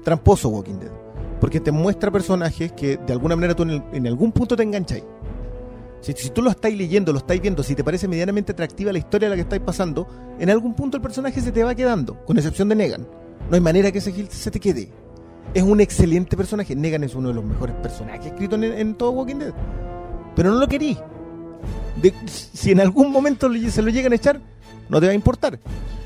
[0.04, 0.90] tramposo Walking Dead,
[1.40, 4.62] porque te muestra personajes que de alguna manera tú en, el- en algún punto te
[4.62, 5.02] engancháis.
[6.00, 8.98] Si, si tú lo estáis leyendo, lo estáis viendo, si te parece medianamente atractiva la
[8.98, 10.06] historia a la que estáis pasando,
[10.38, 13.06] en algún punto el personaje se te va quedando, con excepción de Negan.
[13.48, 14.88] No hay manera que ese Gil se te quede.
[15.52, 16.76] Es un excelente personaje.
[16.76, 19.52] Negan es uno de los mejores personajes escritos en, en todo Walking Dead.
[20.36, 20.96] Pero no lo querí.
[22.00, 24.40] De- si en algún momento se lo llegan a echar,
[24.88, 25.58] no te va a importar.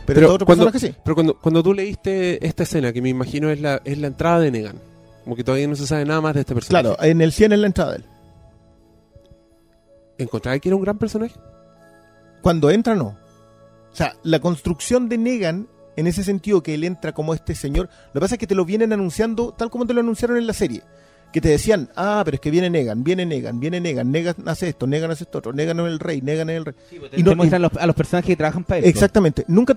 [0.07, 0.99] Pero, otro cuando- personaje sí.
[1.05, 4.41] Pero cuando, cuando tú leíste esta escena, que me imagino es la, es la entrada
[4.41, 4.77] de Negan,
[5.25, 6.83] como que todavía no se sabe nada más de este personaje.
[6.89, 8.05] Claro, en el 100 en la entrada de él.
[10.19, 11.35] ¿Encontraba que era un gran personaje?
[12.43, 13.17] Cuando entra, no.
[13.93, 17.89] O sea, la construcción de Negan, en ese sentido que él entra como este señor,
[18.09, 20.47] lo que pasa es que te lo vienen anunciando tal como te lo anunciaron en
[20.47, 20.83] la serie.
[21.33, 24.69] Que te decían, ah, pero es que viene Negan, viene Negan, viene Negan, Negan hace
[24.69, 26.75] esto, Negan hace esto otro, Negan es el rey, Negan es el rey.
[27.17, 28.85] Y no- te muestran los- a los personajes que trabajan para él.
[28.85, 29.45] Exactamente.
[29.49, 29.77] Nunca.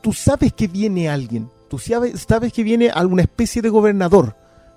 [0.00, 1.48] Tú sabes que viene alguien.
[1.68, 4.34] Tú sabes, sabes que viene alguna especie de gobernador.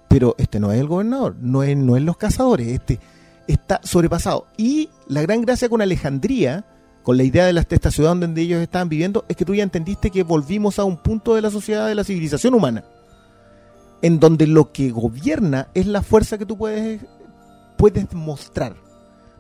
[0.08, 1.36] Pero este no es el gobernador.
[1.40, 2.68] No es, no es los cazadores.
[2.68, 3.00] Este
[3.50, 4.45] está sobrepasado.
[4.58, 6.66] Y la gran gracia con Alejandría,
[7.03, 9.64] con la idea de, la, esta ciudad donde ellos estaban viviendo, es que tú ya
[9.64, 12.84] entendiste que volvimos a un punto de la sociedad de la civilización humana.
[14.02, 17.02] En donde lo que gobierna es la fuerza que tú puedes,
[17.78, 18.76] puedes mostrar.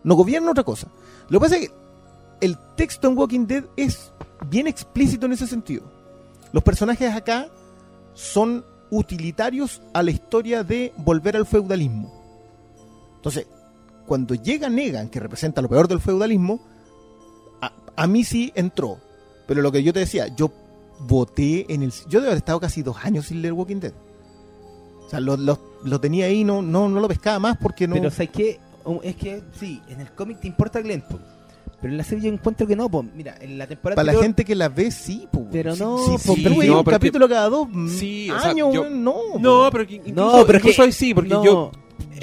[0.03, 0.87] No gobierna otra cosa.
[1.29, 1.75] Lo que pasa es que
[2.41, 4.11] el texto en Walking Dead es
[4.49, 5.83] bien explícito en ese sentido.
[6.51, 7.47] Los personajes acá
[8.13, 12.11] son utilitarios a la historia de volver al feudalismo.
[13.17, 13.47] Entonces,
[14.09, 16.59] cuando llega Negan, que representa lo peor del feudalismo,
[17.61, 18.97] a, a mí sí entró.
[19.47, 20.51] Pero lo que yo te decía, yo
[21.01, 21.91] voté en el...
[22.09, 23.93] Yo debo haber estado casi dos años sin leer Walking Dead.
[25.05, 27.93] O sea, lo, lo- lo tenía ahí, no, no, no lo pescaba más porque no...
[27.95, 28.59] Pero ¿sabes qué?
[28.83, 31.19] Um, Es que sí, en el cómic te importa Glenn, po.
[31.79, 33.03] pero en la serie yo encuentro que no, po.
[33.03, 35.45] Mira, en la temporada Para la gente que la ve, sí, po.
[35.51, 38.39] Pero no, sí, po, sí, pero no, un es que- capítulo cada dos Sí, o
[38.39, 39.15] sea, años, yo- no.
[39.39, 41.43] No, pero que incluso, No, pero que- ahí sí, porque no.
[41.45, 41.71] yo,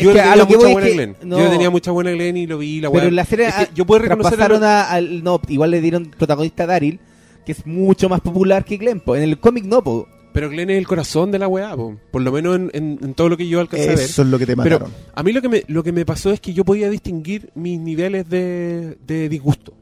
[0.05, 1.17] yo le a tenía mucha buena Glenn.
[1.23, 1.39] no.
[1.39, 3.63] Yo tenía mucha buena Glenn y lo vi la Pero en la serie Es que
[3.63, 7.01] ah, yo puedo reconocer a- a- al no, igual le dieron protagonista a Daryl,
[7.45, 9.17] que es mucho más popular que Glenn, po.
[9.17, 10.09] En el cómic no, po.
[10.33, 11.97] Pero Glenn es el corazón de la weá, po.
[12.11, 14.01] por lo menos en, en- en todo lo que yo alcancé a ver.
[14.05, 14.93] Eso es lo que te Pero mataron.
[15.15, 17.81] a mí lo que, me, lo que me pasó es que yo podía distinguir mis
[17.81, 19.73] niveles de, de disgusto.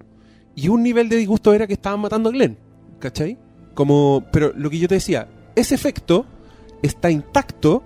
[0.54, 2.56] Y un nivel de disgusto era que estaban matando a Glenn.
[3.00, 3.36] ¿Cachai?
[3.74, 5.26] Como, pero lo que yo te decía,
[5.56, 6.24] ese efecto
[6.82, 7.82] está intacto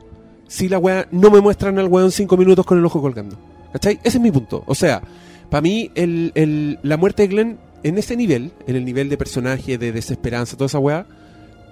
[0.48, 3.36] si la weá no me muestran al weón cinco minutos con el ojo colgando.
[3.72, 4.00] ¿Cachai?
[4.02, 4.64] Ese es mi punto.
[4.66, 5.00] O sea,
[5.50, 9.16] para mí el, el- la muerte de Glenn en ese nivel, en el nivel de
[9.16, 11.06] personaje, de desesperanza, toda esa weá,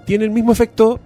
[0.06, 1.00] tiene el mismo efecto.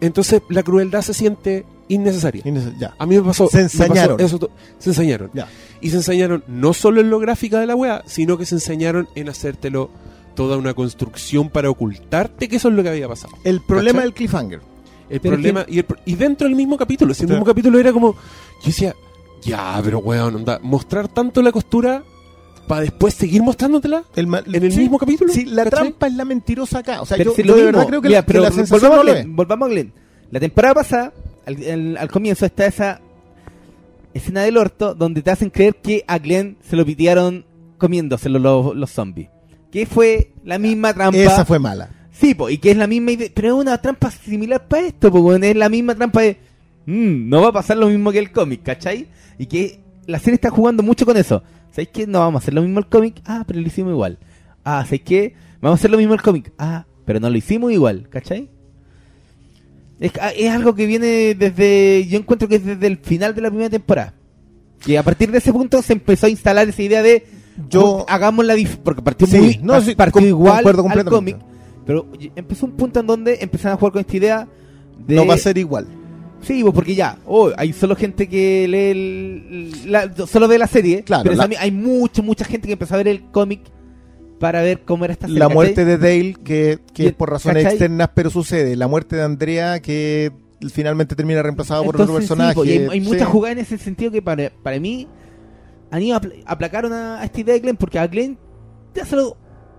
[0.00, 2.42] Entonces la crueldad se siente innecesaria.
[2.44, 2.94] Innece- Ya.
[2.98, 3.48] A mí me pasó.
[3.48, 5.30] Se me pasó eso se ensañaron.
[5.34, 5.48] Ya.
[5.80, 9.08] Y se ensañaron no solo en lo gráfica de la weá, sino que se ensañaron
[9.14, 9.90] en hacértelo
[10.34, 13.34] toda una construcción para ocultarte que eso es lo que había pasado.
[13.44, 14.02] El problema ¿Cachai?
[14.04, 14.60] del cliffhanger.
[15.10, 17.78] El Pero problema, y, el pro- y dentro del mismo capítulo, si el mismo capítulo
[17.78, 18.94] era como, yo decía,
[19.42, 22.02] ya, pero weón, onda, mostrar tanto la costura
[22.66, 25.30] para después seguir mostrándotela El en el sí, mismo capítulo.
[25.32, 25.80] Sí, la ¿cachai?
[25.82, 27.02] trampa es la mentirosa acá.
[27.02, 28.40] O sea, Pero yo, si yo lo de mismo, verdad creo que, mira, la, pero
[28.40, 29.92] que la sensación volvamos, no a Glenn, volvamos a Glenn.
[30.30, 31.12] La temporada pasada,
[31.44, 33.00] al, al- al comienzo está esa
[34.14, 37.44] escena del orto donde te hacen creer que a Glenn se lo pitearon
[37.78, 39.28] comiéndoselo los, los zombies.
[39.70, 41.18] Que fue la misma trampa.
[41.18, 41.90] Esa fue mala.
[42.24, 45.10] Sí, po, y que es la misma idea, pero es una trampa similar para esto,
[45.12, 46.38] po, weón, es la misma trampa de,
[46.86, 49.08] "Mm, no va a pasar lo mismo que el cómic, ¿cachai?
[49.38, 51.42] Y que la serie está jugando mucho con eso.
[51.70, 52.06] ¿Sabéis qué?
[52.06, 54.18] No vamos a hacer lo mismo el cómic, ah, pero lo hicimos igual.
[54.64, 55.34] Ah, ¿sabéis qué?
[55.60, 58.48] Vamos a hacer lo mismo el cómic, ah, pero no lo hicimos igual, ¿cachai?
[60.00, 63.42] Es, ah, es algo que viene desde, yo encuentro que es desde el final de
[63.42, 64.14] la primera temporada.
[64.80, 67.26] Que a partir de ese punto se empezó a instalar esa idea de
[67.68, 71.36] Yo- hagamos la porque partió Sí, muy no, sí, partió igual al cómic
[71.86, 72.06] Pero
[72.36, 74.48] empezó un punto en donde empezaron a jugar con esta idea
[75.06, 75.14] de...
[75.16, 75.86] No va a ser igual.
[76.40, 80.66] Sí, pues porque ya, oh, hay solo gente que lee el, la- solo ve la
[80.66, 83.60] serie, Claro, pero la- también hay mucha, mucha gente que empezó a ver el cómic
[84.40, 85.38] para ver cómo era esta serie.
[85.38, 87.76] La muerte de Dale, que, que es por razones ¿cachai?
[87.76, 88.76] externas, pero sucede.
[88.76, 90.32] La muerte de Andrea, que
[90.70, 92.54] finalmente termina reemplazada por otro Entonces, sí, personaje.
[92.54, 93.08] pues, y hay, hay Sí.
[93.08, 95.08] muchas jugadas en ese sentido que para, para mí
[95.90, 98.36] han ido a apl- aplacaron a, a esta idea de Glenn porque a Glenn
[98.94, 99.36] ya se lo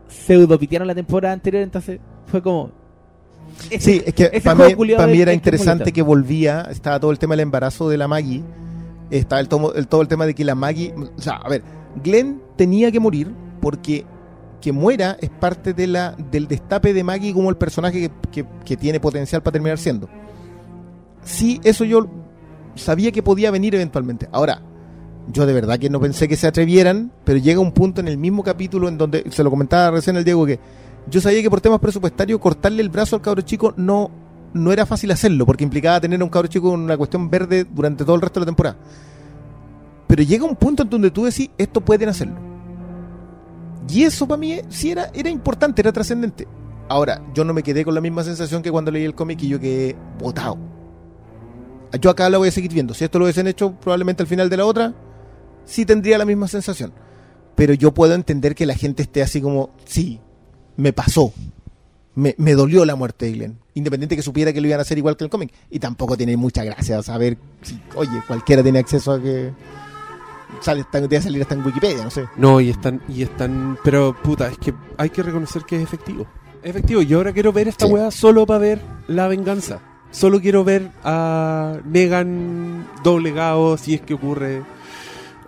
[0.08, 2.72] pseudo pitearon la temporada anterior, entonces fue como...
[3.70, 7.34] ese- Sí, es que para mí, pa' era interesante que volvía, estaba todo el tema
[7.34, 8.44] del embarazo de la Maggie,
[9.10, 11.64] estaba el, tomo- el- todo el tema de que la Maggie, o sea, a ver,
[12.04, 14.06] Glenn tenía que morir porque
[14.62, 18.46] que muera es parte de la, del destape de Maggie como el personaje que, que-
[18.66, 20.10] que tiene potencial para terminar siendo.
[21.24, 22.08] Sí, eso yo
[22.76, 24.28] sabía que podía venir eventualmente.
[24.32, 24.62] Ahora,
[25.28, 28.18] yo de verdad que no pensé que se atrevieran, pero llega un punto en el
[28.18, 30.60] mismo capítulo en donde, se lo comentaba recién el Diego, que
[31.10, 34.12] yo sabía que por temas presupuestarios cortarle el brazo al cabro chico no,
[34.54, 37.66] no era fácil hacerlo, porque implicaba tener a un cabro chico con una cuestión verde
[37.70, 38.78] durante todo el resto de la temporada.
[40.08, 42.36] Pero llega un punto en donde tú decís, esto pueden hacerlo.
[43.90, 46.48] Y eso para mí sí era, era importante, era trascendente.
[46.88, 49.48] Ahora, yo no me quedé con la misma sensación que cuando leí el cómic y
[49.48, 50.58] yo quedé botado.
[52.00, 52.94] Yo acá la voy a seguir viendo.
[52.94, 54.94] Si esto lo hubiesen hecho probablemente al final de la otra,
[55.66, 56.94] sí tendría la misma sensación.
[57.56, 60.20] Pero yo puedo entender que la gente esté así como, sí,
[60.78, 61.32] me pasó.
[62.16, 63.60] Me, me dolió la muerte de Glenn.
[63.74, 65.52] Independiente que supiera que lo iban a hacer igual que el cómic.
[65.70, 69.52] Y tampoco tiene mucha gracia saber si, oye, cualquiera tiene acceso a que
[70.62, 72.26] sale, está, debe salir hasta en Wikipedia, no sé.
[72.38, 76.26] No, y están, y están, pero puta, es que hay que reconocer que es efectivo.
[76.64, 77.02] Es efectivo.
[77.02, 77.92] Yo ahora quiero ver esta Sí.
[77.92, 79.80] weá solo para ver la venganza.
[80.12, 84.62] Solo quiero ver a Negan doblegado si es que ocurre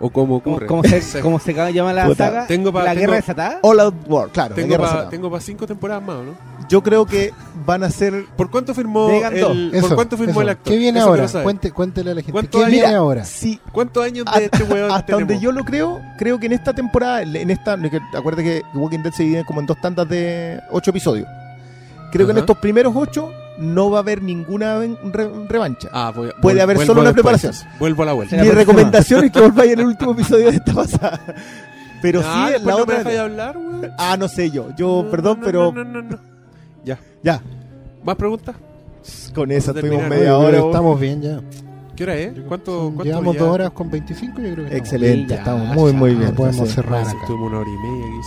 [0.00, 0.66] o cómo ¿Cómo, ocurre.
[0.66, 2.46] cómo se, cómo se llama la Puta, saga?
[2.46, 3.58] tengo pa- ¿La tengo- guerra desatada?
[3.62, 4.50] All Out War, claro.
[4.50, 4.54] la
[5.10, 6.48] tengo para pa cinco temporadas más, ¿no?
[6.68, 7.32] Yo creo que
[7.64, 9.56] van a ser ¿Por cuánto firmó el, dos.
[9.56, 10.40] ¿Por Eso, cuánto firmó eso.
[10.42, 10.72] el actor?
[10.72, 11.26] ¿Qué viene Eso ahora?
[11.42, 12.32] Cuente, cuéntele a la gente.
[12.32, 12.70] ¿Cuánto ¿Qué hay?
[12.72, 13.24] viene Mira, ahora?
[13.24, 15.42] Sí, ¿Cuántos años hasta, de este weón hasta donde tenemos?
[15.42, 19.12] yo lo creo, creo que en esta temporada, en esta, que- acuérdate que Walking Dead
[19.12, 21.26] se divide como en dos tandas de ocho episodios.
[22.12, 24.78] Creo que en estos primeros ocho no va a haber ninguna
[25.12, 25.88] re- revancha.
[25.92, 27.40] Ah, voy- Puede haber solo una después.
[27.40, 27.70] preparación.
[27.78, 28.36] Vuelvo a la vuelta.
[28.36, 31.20] Mi recomendación es que volváis en el último episodio de esta pasada.
[32.00, 32.98] Pero Ah, sí, la no me otra.
[32.98, 33.58] dejáis hablar.
[33.98, 34.68] Ah, no sé yo.
[34.76, 36.18] Yo, No, perdón, no, pero no, no, no, no.
[36.84, 36.98] Ya.
[37.22, 37.40] ya.
[38.04, 38.54] ¿Más preguntas?
[39.34, 40.50] Con esa tuvimos media hora.
[40.50, 41.40] pero estamos bien ya.
[41.96, 42.32] ¿Qué hora es?
[42.46, 43.40] ¿Cuánto, cuánto Llevamos ya?
[43.42, 46.32] dos horas con 25, yo creo que estamos Excelente, Ya, estamos muy, muy bien.
[46.32, 47.10] Podemos cerrar acá.
[47.20, 48.22] Estuvimos una hora y media aquí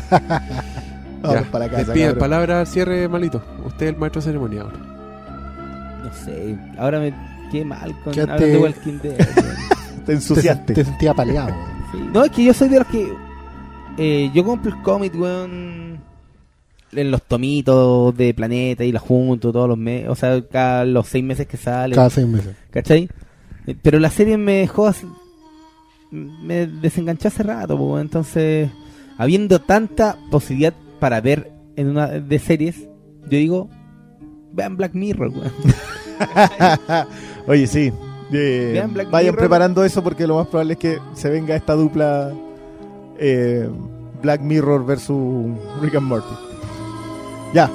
[0.00, 0.82] sentados.
[1.34, 1.78] Vamos para casa.
[1.84, 2.18] Despide, cabrón.
[2.20, 3.42] palabra al cierre, malito.
[3.64, 4.76] Usted es el maestro ceremonia ahora.
[6.04, 7.14] No sé, ahora me
[7.50, 9.16] quedé mal con hablando de Walking Dead.
[9.26, 10.72] Te Te, ensuciaste.
[10.74, 11.50] te sentía paleado.
[11.92, 11.98] Sí.
[12.12, 13.12] No, es que yo soy de los que.
[13.98, 15.98] eh, yo compro el cómic, weón.
[16.92, 20.08] En los tomitos de Planeta y la junto todos los meses.
[20.08, 21.94] O sea, cada los seis meses que sale.
[21.96, 22.54] Cada seis meses.
[22.70, 23.08] ¿Cachai?
[23.66, 24.86] Eh, Pero la serie me dejó.
[24.86, 25.08] así-
[26.12, 28.70] Me desenganchó hace rato, po, entonces.
[29.18, 32.88] Habiendo tanta posibilidad para ver en una de series,
[33.22, 33.68] yo digo.
[34.52, 35.52] Vean Black Mirror, weón.
[37.46, 37.92] Oye, sí.
[38.32, 39.38] Eh, Vean Black vayan Mirror.
[39.38, 42.32] preparando eso porque lo más probable es que se venga esta dupla
[43.18, 43.68] eh,
[44.22, 45.46] Black Mirror versus
[45.80, 46.34] Rick and Morty.
[47.52, 47.70] Ya.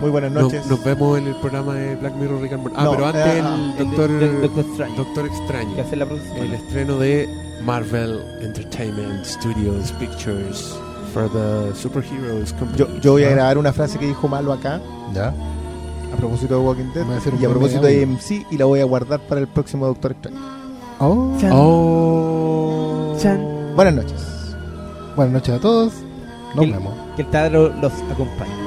[0.00, 0.66] Muy buenas noches.
[0.66, 2.76] nos vemos en el programa de Black Mirror Rick and Morty.
[2.78, 4.96] Ah, No, pero antes eh, el ah, Doctor, El Doctor Strange.
[4.96, 5.74] Doctor Extraño.
[5.74, 6.38] Que hace la producción.
[6.38, 7.28] El estreno de
[7.64, 10.78] Marvel Entertainment Studios Pictures
[11.14, 12.76] for the Superheroes Company.
[12.76, 14.80] yo, yo voy a grabar una frase que dijo Malo acá
[15.14, 15.28] ¿Ya?
[16.12, 17.04] a propósito de Walking Dead
[17.40, 20.38] y a propósito de MC y la voy a guardar para el próximo Doctor Extraño.
[20.98, 21.36] Oh.
[21.40, 21.50] Chan.
[21.52, 23.16] Oh.
[23.20, 23.40] Chan.
[23.74, 24.22] Buenas noches.
[25.16, 25.92] Buenas noches a todos.
[26.54, 26.94] Nos El- vemos.
[27.16, 28.64] Que el taladro los acompañe.